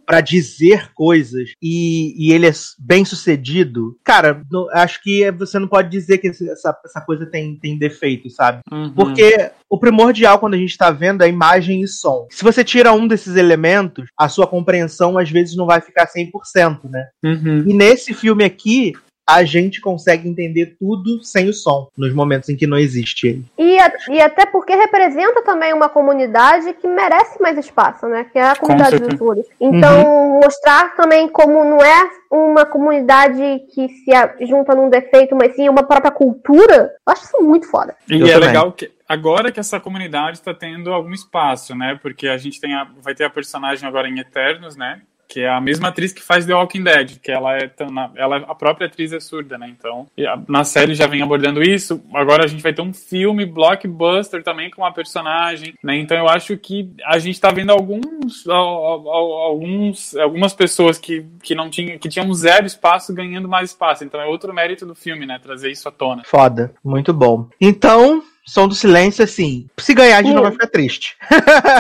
pra 0.06 0.20
dizer 0.20 0.90
coisas 0.94 1.50
e, 1.62 2.14
e 2.16 2.32
ele 2.32 2.46
é 2.46 2.52
bem 2.78 3.04
sucedido, 3.04 3.96
cara, 4.04 4.42
não- 4.50 4.68
acho 4.72 5.02
que 5.02 5.30
você 5.32 5.58
não 5.58 5.68
pode 5.68 5.90
dizer 5.90 6.18
que 6.18 6.28
essa, 6.28 6.76
essa 6.84 7.00
coisa 7.00 7.26
tem, 7.26 7.56
tem 7.56 7.78
defeito, 7.78 8.28
sabe? 8.30 8.60
Uhum. 8.70 8.92
Porque 8.92 9.50
o 9.68 9.78
primordial 9.78 10.38
quando 10.38 10.54
a 10.54 10.58
gente 10.58 10.76
tá 10.76 10.90
vendo 10.90 11.22
é 11.22 11.28
imagem 11.28 11.82
e 11.82 11.88
som. 11.88 12.26
Se 12.30 12.44
você 12.44 12.62
tira 12.64 12.92
um 12.92 13.06
desses 13.06 13.36
elementos, 13.36 14.06
a 14.18 14.28
sua 14.28 14.46
compreensão 14.46 15.16
às 15.18 15.30
vezes 15.30 15.56
não 15.56 15.66
vai 15.66 15.80
ficar 15.80 16.06
100%, 16.06 16.90
né? 16.90 17.08
Uhum. 17.24 17.64
E 17.68 17.74
nesse 17.74 18.12
filme 18.12 18.44
aqui, 18.44 18.92
a 19.26 19.44
gente 19.44 19.80
consegue 19.80 20.28
entender 20.28 20.76
tudo 20.78 21.22
sem 21.22 21.48
o 21.48 21.52
som, 21.52 21.88
nos 21.96 22.12
momentos 22.12 22.48
em 22.48 22.56
que 22.56 22.66
não 22.66 22.76
existe 22.76 23.28
ele. 23.28 23.44
E, 23.56 23.78
a- 23.78 23.92
e 24.10 24.20
até 24.20 24.44
porque 24.46 24.74
representa 24.74 25.42
também 25.42 25.72
uma 25.72 25.88
comunidade 25.88 26.72
que 26.74 26.86
merece 26.88 27.40
mais 27.40 27.56
espaço, 27.56 28.06
né? 28.08 28.24
Que 28.32 28.38
é 28.38 28.42
a 28.50 28.56
comunidade 28.56 28.98
dos 28.98 29.16
surdos. 29.18 29.46
Então, 29.60 30.40
mostrar 30.42 30.94
também 30.96 31.28
como 31.28 31.64
não 31.64 31.78
é 31.80 32.10
uma 32.30 32.64
comunidade 32.66 33.42
que 33.74 33.88
se 33.88 34.12
a- 34.12 34.34
junta 34.40 34.74
num 34.74 34.90
defeito, 34.90 35.36
mas 35.36 35.54
sim 35.54 35.68
uma 35.68 35.82
própria 35.82 36.10
cultura, 36.10 36.92
eu 37.06 37.12
acho 37.12 37.24
isso 37.24 37.42
muito 37.42 37.70
foda. 37.70 37.94
E 38.08 38.14
Eu 38.20 38.26
é 38.26 38.32
também. 38.32 38.48
legal 38.48 38.72
que 38.72 38.90
agora 39.08 39.52
que 39.52 39.60
essa 39.60 39.78
comunidade 39.78 40.38
está 40.38 40.52
tendo 40.54 40.92
algum 40.92 41.12
espaço, 41.12 41.74
né? 41.74 41.98
Porque 42.02 42.26
a 42.28 42.36
gente 42.38 42.60
tem 42.60 42.74
a- 42.74 42.88
vai 43.02 43.14
ter 43.14 43.24
a 43.24 43.30
personagem 43.30 43.86
agora 43.88 44.08
em 44.08 44.18
Eternos, 44.18 44.76
né? 44.76 45.02
Que 45.32 45.40
é 45.40 45.48
a 45.48 45.62
mesma 45.62 45.88
atriz 45.88 46.12
que 46.12 46.22
faz 46.22 46.44
The 46.44 46.54
Walking 46.54 46.82
Dead, 46.82 47.18
que 47.22 47.32
ela 47.32 47.56
é, 47.56 47.70
ela, 48.16 48.36
a 48.36 48.54
própria 48.54 48.86
atriz 48.86 49.14
é 49.14 49.18
surda, 49.18 49.56
né? 49.56 49.74
Então, 49.74 50.06
na 50.46 50.62
série 50.62 50.94
já 50.94 51.06
vem 51.06 51.22
abordando 51.22 51.62
isso. 51.62 52.02
Agora 52.12 52.44
a 52.44 52.46
gente 52.46 52.62
vai 52.62 52.74
ter 52.74 52.82
um 52.82 52.92
filme 52.92 53.46
blockbuster 53.46 54.42
também 54.42 54.70
com 54.70 54.82
uma 54.82 54.92
personagem, 54.92 55.72
né? 55.82 55.96
Então 55.96 56.18
eu 56.18 56.28
acho 56.28 56.58
que 56.58 56.90
a 57.06 57.18
gente 57.18 57.40
tá 57.40 57.50
vendo 57.50 57.72
alguns, 57.72 58.46
alguns 58.46 60.14
algumas 60.16 60.52
pessoas 60.52 60.98
que, 60.98 61.24
que 61.42 61.54
não 61.54 61.70
tinham, 61.70 61.96
que 61.96 62.10
tinham 62.10 62.30
zero 62.34 62.66
espaço 62.66 63.14
ganhando 63.14 63.48
mais 63.48 63.70
espaço. 63.70 64.04
Então 64.04 64.20
é 64.20 64.26
outro 64.26 64.52
mérito 64.52 64.84
do 64.84 64.94
filme, 64.94 65.24
né? 65.24 65.40
Trazer 65.42 65.70
isso 65.70 65.88
à 65.88 65.90
tona. 65.90 66.24
Foda, 66.26 66.74
muito 66.84 67.14
bom. 67.14 67.48
Então, 67.58 68.22
som 68.44 68.66
do 68.66 68.74
silêncio, 68.74 69.22
assim, 69.22 69.68
se 69.78 69.94
ganhar 69.94 70.18
a 70.18 70.22
gente 70.22 70.34
não 70.34 70.42
vai 70.42 70.52
ficar 70.52 70.66
triste. 70.66 71.16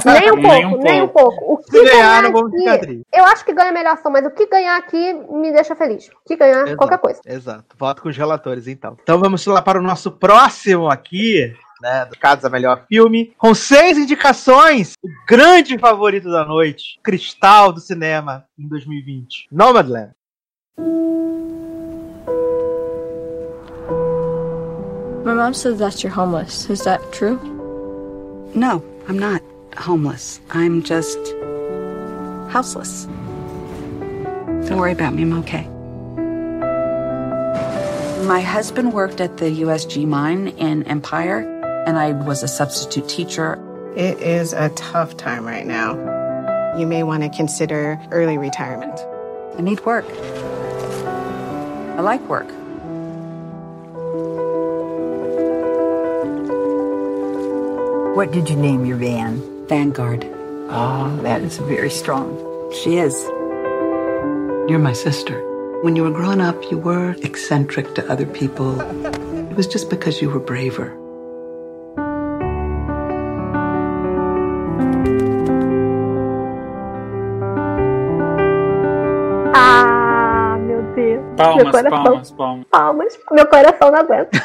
Nem 0.04 0.30
um 0.32 0.40
pouco, 0.42 0.46
nem 0.46 0.66
um, 0.66 0.78
nem 0.78 1.02
um 1.02 1.08
pouco. 1.08 1.54
O 1.54 1.58
que 1.58 1.70
se 1.70 1.84
ganhar, 1.84 1.92
ganhar 1.92 2.22
não 2.22 2.32
vamos 2.32 2.52
ficar 2.52 2.78
triste. 2.78 3.06
Eu 3.12 3.24
acho 3.24 3.44
que 3.44 3.52
ganha 3.52 3.72
melhor 3.72 3.98
som, 3.98 4.10
mas 4.10 4.24
o 4.24 4.30
que 4.30 4.46
ganhar 4.46 4.76
aqui 4.76 5.12
me 5.12 5.52
deixa 5.52 5.74
feliz. 5.74 6.08
O 6.08 6.26
que 6.26 6.36
ganhar, 6.36 6.62
exato, 6.62 6.76
qualquer 6.76 6.98
coisa. 6.98 7.20
Exato. 7.26 7.76
Voto 7.76 8.02
com 8.02 8.08
os 8.08 8.16
relatores, 8.16 8.66
então. 8.66 8.96
Então 9.02 9.18
vamos 9.18 9.44
lá 9.46 9.60
para 9.60 9.78
o 9.78 9.82
nosso 9.82 10.10
próximo 10.12 10.88
aqui. 10.88 11.54
Né, 11.80 12.04
do 12.04 12.16
caso 12.16 12.48
melhor 12.48 12.84
filme, 12.86 13.34
com 13.36 13.52
seis 13.52 13.98
indicações, 13.98 14.92
o 15.02 15.08
grande 15.26 15.76
favorito 15.76 16.30
da 16.30 16.44
noite, 16.44 17.00
Cristal 17.02 17.72
do 17.72 17.80
cinema 17.80 18.44
em 18.56 18.68
2020, 18.68 19.48
Nomadland. 19.50 20.12
My 25.24 25.34
mom 25.34 25.54
says 25.54 25.78
that 25.78 26.02
you're 26.02 26.10
homeless. 26.10 26.68
Is 26.68 26.82
that 26.82 27.12
true? 27.12 27.38
No, 28.54 28.84
I'm 29.06 29.16
not 29.16 29.40
homeless. 29.76 30.40
I'm 30.50 30.82
just 30.82 31.16
houseless. 32.50 33.04
Don't 34.66 34.78
worry 34.78 34.90
about 34.90 35.14
me, 35.14 35.22
I'm 35.22 35.32
okay. 35.34 35.68
My 38.26 38.40
husband 38.40 38.92
worked 38.92 39.20
at 39.20 39.36
the 39.36 39.62
USG 39.62 40.08
mine 40.08 40.48
in 40.48 40.82
Empire, 40.88 41.40
and 41.86 41.98
I 41.98 42.12
was 42.24 42.42
a 42.42 42.48
substitute 42.48 43.08
teacher. 43.08 43.62
It 43.96 44.18
is 44.18 44.52
a 44.52 44.70
tough 44.70 45.16
time 45.16 45.44
right 45.44 45.66
now. 45.66 46.76
You 46.76 46.86
may 46.88 47.04
want 47.04 47.22
to 47.22 47.28
consider 47.28 48.00
early 48.10 48.38
retirement. 48.38 48.98
I 49.56 49.62
need 49.62 49.84
work. 49.86 50.04
I 51.96 52.00
like 52.00 52.22
work. 52.28 52.48
What 58.14 58.30
did 58.30 58.50
you 58.50 58.56
name 58.56 58.84
your 58.84 58.98
van? 58.98 59.40
Vanguard. 59.68 60.28
Ah, 60.68 61.08
oh, 61.08 61.22
that 61.22 61.40
is 61.40 61.56
very 61.56 61.88
strong. 61.88 62.36
She 62.70 62.98
is. 62.98 63.16
You're 64.68 64.84
my 64.84 64.92
sister. 64.92 65.40
When 65.80 65.96
you 65.96 66.02
were 66.02 66.10
growing 66.10 66.42
up, 66.42 66.60
you 66.70 66.76
were 66.76 67.16
eccentric 67.22 67.94
to 67.94 68.06
other 68.12 68.26
people. 68.26 68.76
It 69.48 69.56
was 69.56 69.66
just 69.66 69.88
because 69.88 70.20
you 70.20 70.28
were 70.28 70.44
braver. 70.44 70.92
Ah, 79.56 80.60
meu 80.60 80.82
Deus. 80.92 81.24
Palmas, 81.36 81.72
palmas, 81.88 82.30
palmas. 82.30 82.66
Palmas. 82.70 83.18
Meu 83.32 83.46
coração 83.46 83.90
não 83.90 84.00
aguenta. 84.00 84.36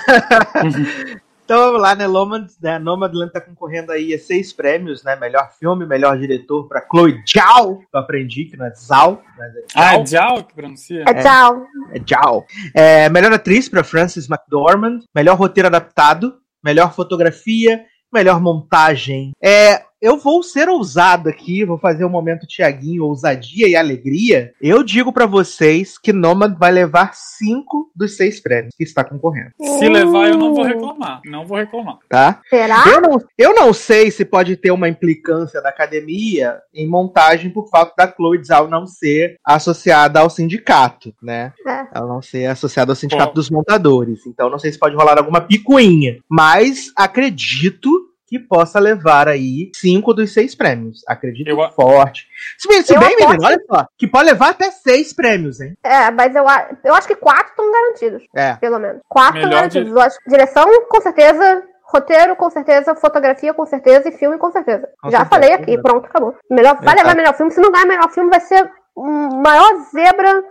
Então 1.47 1.59
vamos 1.61 1.81
lá, 1.81 1.95
né? 1.95 2.05
Nomad, 2.09 2.45
né? 2.61 2.77
Nomadland 2.77 3.31
tá 3.31 3.39
concorrendo 3.39 3.93
aí 3.93 4.13
a 4.13 4.19
seis 4.19 4.51
prêmios, 4.51 5.01
né? 5.01 5.15
Melhor 5.15 5.49
filme, 5.57 5.85
melhor 5.85 6.19
diretor 6.19 6.67
para 6.67 6.85
Chloe 6.85 7.23
Zhao, 7.25 7.77
que 7.77 7.85
eu 7.93 7.99
aprendi 8.01 8.43
que 8.43 8.57
não 8.57 8.65
é 8.65 8.73
Zhao, 8.75 9.23
mas 9.37 9.55
é 9.55 9.59
Zhao. 9.61 9.65
Ah, 9.73 9.95
é 9.95 10.05
Zhao 10.05 10.43
que 10.43 10.53
pronuncia? 10.53 11.05
É 11.07 11.21
Zhao. 11.21 11.65
É, 11.93 11.97
é 11.97 12.01
Zhao. 12.05 12.45
É, 12.75 13.09
melhor 13.09 13.31
atriz 13.31 13.69
para 13.69 13.81
Frances 13.81 14.29
McDormand, 14.29 15.05
melhor 15.15 15.37
roteiro 15.37 15.67
adaptado, 15.67 16.35
melhor 16.61 16.93
fotografia, 16.93 17.85
melhor 18.13 18.41
montagem. 18.41 19.31
É, 19.41 19.83
eu 20.01 20.17
vou 20.17 20.43
ser 20.43 20.69
ousado 20.69 21.29
aqui, 21.29 21.65
vou 21.65 21.77
fazer 21.77 22.05
um 22.05 22.09
momento 22.09 22.45
Tiaguinho, 22.45 23.03
ousadia 23.03 23.67
e 23.67 23.75
alegria. 23.75 24.53
Eu 24.61 24.83
digo 24.83 25.11
para 25.11 25.25
vocês 25.25 25.97
que 25.97 26.13
Nomad 26.13 26.57
vai 26.57 26.71
levar 26.71 27.13
cinco 27.13 27.91
dos 27.95 28.15
seis 28.15 28.39
prêmios 28.39 28.75
que 28.77 28.83
está 28.83 29.03
concorrendo. 29.03 29.51
Se 29.59 29.89
levar, 29.89 30.29
eu 30.29 30.37
não 30.37 30.53
vou 30.53 30.63
reclamar. 30.63 31.21
Não 31.25 31.45
vou 31.45 31.57
reclamar. 31.57 31.97
Tá? 32.07 32.41
Será? 32.49 32.83
Eu 32.87 33.01
não, 33.01 33.21
eu 33.37 33.55
não 33.55 33.73
sei 33.73 34.11
se 34.11 34.23
pode 34.23 34.55
ter 34.55 34.71
uma 34.71 34.87
implicância 34.87 35.61
da 35.61 35.69
academia 35.69 36.59
em 36.73 36.87
montagem 36.87 37.49
por 37.49 37.67
falta 37.69 37.93
da 37.97 38.11
Chloe 38.11 38.43
Zhao 38.43 38.67
não 38.67 38.85
ser 38.85 39.37
associada 39.43 40.19
ao 40.19 40.29
sindicato, 40.29 41.13
né? 41.21 41.53
É. 41.65 41.87
Ela 41.93 42.07
não 42.07 42.21
ser 42.21 42.45
associada 42.45 42.91
ao 42.91 42.95
sindicato 42.95 43.29
Pô. 43.29 43.35
dos 43.35 43.49
montadores. 43.49 44.25
Então 44.27 44.49
não 44.49 44.59
sei 44.59 44.71
se 44.71 44.79
pode 44.79 44.95
rolar 44.95 45.17
alguma 45.17 45.41
picuinha. 45.41 46.17
Mas 46.29 46.91
acredito 46.95 48.06
que 48.27 48.37
possa 48.37 48.79
levar 48.79 49.27
aí 49.27 49.71
cinco 49.73 50.13
dos 50.13 50.33
seis 50.33 50.53
prêmios. 50.53 51.01
Acredito 51.07 51.47
eu, 51.47 51.71
forte. 51.71 52.27
Se 52.57 52.67
bem, 52.67 52.81
se 52.83 52.97
bem 52.97 53.15
menino, 53.15 53.45
olha 53.45 53.59
só, 53.65 53.87
que 53.97 54.05
pode 54.05 54.25
levar 54.25 54.49
até 54.49 54.69
seis 54.69 55.13
prêmios, 55.13 55.61
hein? 55.61 55.77
É, 55.83 56.11
mas 56.11 56.35
eu, 56.35 56.43
eu 56.83 56.93
acho 56.93 57.07
que 57.07 57.15
quatro 57.15 57.49
estão 57.49 57.71
garantidos. 57.71 58.23
É. 58.35 58.55
Pelo 58.55 58.79
menos. 58.79 59.01
Quatro 59.07 59.37
estão 59.37 59.51
garantidos. 59.51 59.93
De... 59.93 59.99
acho, 59.99 60.17
direção, 60.27 60.65
com 60.87 61.01
certeza. 61.01 61.63
Roteiro, 61.83 62.35
com 62.35 62.49
certeza. 62.49 62.95
Fotografia, 62.95 63.53
com 63.53 63.65
certeza. 63.65 64.09
E 64.09 64.11
filme, 64.11 64.37
com 64.37 64.51
certeza. 64.51 64.89
Com 65.01 65.09
Já 65.09 65.19
certeza, 65.19 65.41
falei 65.41 65.53
aqui, 65.53 65.73
é. 65.75 65.81
pronto, 65.81 66.05
acabou. 66.05 66.35
Melhor, 66.51 66.77
vai 66.81 66.95
levar 66.95 67.15
melhor 67.15 67.33
filme. 67.33 67.51
Se 67.51 67.61
não 67.61 67.71
ganhar 67.71 67.85
melhor 67.85 68.11
filme, 68.11 68.29
vai 68.29 68.41
ser 68.41 68.69
o 68.93 69.05
maior 69.41 69.85
zebra 69.93 70.43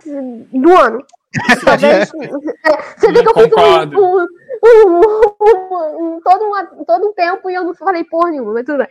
do 0.51 0.75
ano. 0.75 1.05
Talvez. 1.63 2.09
Você 2.09 3.11
vê 3.11 3.21
que 3.21 3.29
eu 3.29 3.33
fiz 3.33 3.53
um, 3.53 3.99
um, 3.99 4.27
todo, 6.23 6.45
um, 6.45 6.85
todo 6.85 7.07
um 7.07 7.13
tempo 7.13 7.49
e 7.49 7.55
eu 7.55 7.63
não 7.63 7.73
falei 7.73 8.03
porra 8.03 8.31
nenhuma, 8.31 8.53
mas 8.53 8.65
tudo 8.65 8.79
bem. 8.79 8.87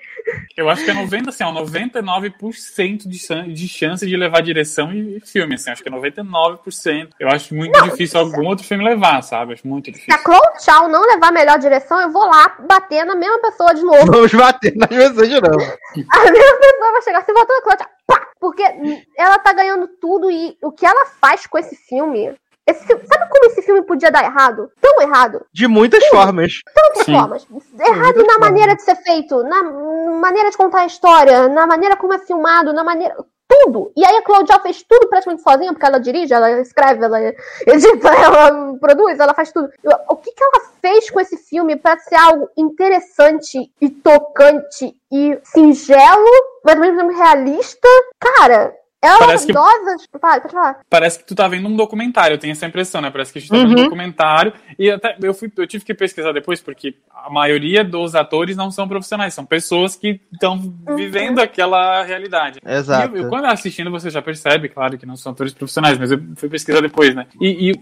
Eu 0.56 0.68
acho 0.68 0.84
que 0.84 0.90
é 0.90 0.94
90, 0.94 1.30
assim, 1.30 1.44
ó, 1.44 1.52
99% 1.52 3.08
de, 3.08 3.52
de 3.52 3.68
chance 3.68 4.06
de 4.06 4.16
levar 4.16 4.42
direção 4.42 4.92
e 4.92 5.20
filme, 5.20 5.54
assim, 5.54 5.70
acho 5.70 5.82
que 5.82 5.88
é 5.88 5.92
99%. 5.92 7.10
Eu 7.18 7.28
acho 7.28 7.54
muito 7.54 7.78
não, 7.78 7.88
difícil 7.88 8.20
algum 8.20 8.46
outro 8.46 8.66
filme 8.66 8.84
levar, 8.84 9.22
sabe? 9.22 9.54
Acho 9.54 9.66
muito 9.66 9.90
difícil. 9.90 10.12
Se 10.12 10.20
a 10.20 10.22
Chloe 10.22 10.60
Chow 10.60 10.88
não 10.88 11.02
levar 11.02 11.28
a 11.28 11.32
melhor 11.32 11.58
direção, 11.58 12.00
eu 12.00 12.10
vou 12.10 12.26
lá 12.26 12.56
bater 12.60 13.04
na 13.04 13.14
mesma 13.14 13.40
pessoa 13.40 13.74
de 13.74 13.82
novo. 13.82 14.06
Vamos 14.06 14.32
bater 14.32 14.74
na 14.76 14.86
mesma 14.90 15.26
de 15.26 15.40
novo. 15.40 15.56
A 16.16 16.30
mesma 16.30 16.58
pessoa 16.58 16.92
vai 16.92 17.02
chegar, 17.02 17.24
se 17.24 17.32
botou 17.32 17.56
a 17.56 17.62
Chloe 17.62 17.76
Chow, 17.78 17.88
pá! 18.06 18.28
Porque 18.38 18.62
ela 19.16 19.38
tá 19.38 19.52
ganhando 19.52 19.88
tudo 20.00 20.30
e 20.30 20.56
o 20.62 20.70
que 20.70 20.84
ela 20.84 21.06
faz 21.06 21.46
com 21.46 21.58
esse 21.58 21.74
filme 21.74 22.34
esse 22.66 22.84
filme, 22.84 23.06
sabe 23.06 23.30
como 23.30 23.46
esse 23.46 23.62
filme 23.62 23.82
podia 23.82 24.10
dar 24.10 24.24
errado? 24.24 24.70
Tão 24.80 25.00
errado. 25.00 25.46
De 25.52 25.68
muitas 25.68 26.02
Sim. 26.02 26.10
formas. 26.10 26.60
Tantas 26.74 27.04
Sim. 27.04 27.16
formas. 27.16 27.46
Errado 27.78 28.26
na 28.26 28.38
maneira 28.38 28.74
de 28.74 28.82
ser 28.82 28.96
feito, 28.96 29.42
na 29.44 29.62
maneira 29.62 30.50
de 30.50 30.56
contar 30.56 30.80
a 30.80 30.86
história, 30.86 31.48
na 31.48 31.66
maneira 31.66 31.96
como 31.96 32.12
é 32.12 32.18
filmado, 32.18 32.72
na 32.72 32.82
maneira. 32.82 33.14
Tudo. 33.48 33.92
E 33.96 34.04
aí 34.04 34.16
a 34.16 34.22
Claudia 34.22 34.58
fez 34.58 34.82
tudo 34.82 35.08
praticamente 35.08 35.44
sozinha, 35.44 35.72
porque 35.72 35.86
ela 35.86 36.00
dirige, 36.00 36.34
ela 36.34 36.60
escreve, 36.60 37.04
ela 37.04 37.20
edita, 37.64 38.08
ela 38.08 38.76
produz, 38.80 39.20
ela 39.20 39.34
faz 39.34 39.52
tudo. 39.52 39.70
O 40.10 40.16
que, 40.16 40.32
que 40.32 40.42
ela 40.42 40.64
fez 40.82 41.08
com 41.10 41.20
esse 41.20 41.36
filme 41.36 41.76
para 41.76 41.96
ser 42.00 42.16
algo 42.16 42.48
interessante 42.56 43.70
e 43.80 43.88
tocante 43.88 44.96
e 45.12 45.38
singelo, 45.44 46.26
mas 46.64 46.74
ao 46.74 46.80
mesmo 46.80 46.98
tempo 46.98 47.16
realista? 47.16 47.88
Cara, 48.18 48.74
ela 49.06 49.18
parece 49.18 49.46
que. 49.46 49.52
Fala, 49.52 49.72
pode 50.20 50.52
falar. 50.52 50.80
Parece 50.88 51.18
que 51.18 51.26
tu 51.26 51.34
tá 51.34 51.48
vendo 51.48 51.68
um 51.68 51.76
documentário, 51.76 52.34
eu 52.34 52.38
tenho 52.38 52.52
essa 52.52 52.66
impressão, 52.66 53.00
né? 53.00 53.10
Parece 53.10 53.32
que 53.32 53.38
a 53.38 53.40
gente 53.40 53.50
tá 53.50 53.56
vendo 53.56 53.68
um 53.68 53.76
uhum. 53.76 53.84
documentário. 53.84 54.52
E 54.78 54.90
até 54.90 55.16
eu, 55.20 55.34
fui, 55.34 55.50
eu 55.56 55.66
tive 55.66 55.84
que 55.84 55.94
pesquisar 55.94 56.32
depois, 56.32 56.60
porque 56.60 56.94
a 57.14 57.30
maioria 57.30 57.82
dos 57.82 58.14
atores 58.14 58.56
não 58.56 58.70
são 58.70 58.88
profissionais, 58.88 59.34
são 59.34 59.44
pessoas 59.44 59.96
que 59.96 60.20
estão 60.32 60.54
uhum. 60.54 60.96
vivendo 60.96 61.40
aquela 61.40 62.02
realidade. 62.02 62.60
Exato. 62.64 63.16
E 63.16 63.18
eu, 63.18 63.24
eu, 63.24 63.28
quando 63.28 63.46
assistindo, 63.46 63.90
você 63.90 64.10
já 64.10 64.22
percebe, 64.22 64.68
claro, 64.68 64.98
que 64.98 65.06
não 65.06 65.16
são 65.16 65.32
atores 65.32 65.52
profissionais, 65.52 65.98
mas 65.98 66.10
eu 66.10 66.20
fui 66.36 66.48
pesquisar 66.48 66.80
depois, 66.80 67.14
né? 67.14 67.26
E, 67.40 67.70
e 67.70 67.72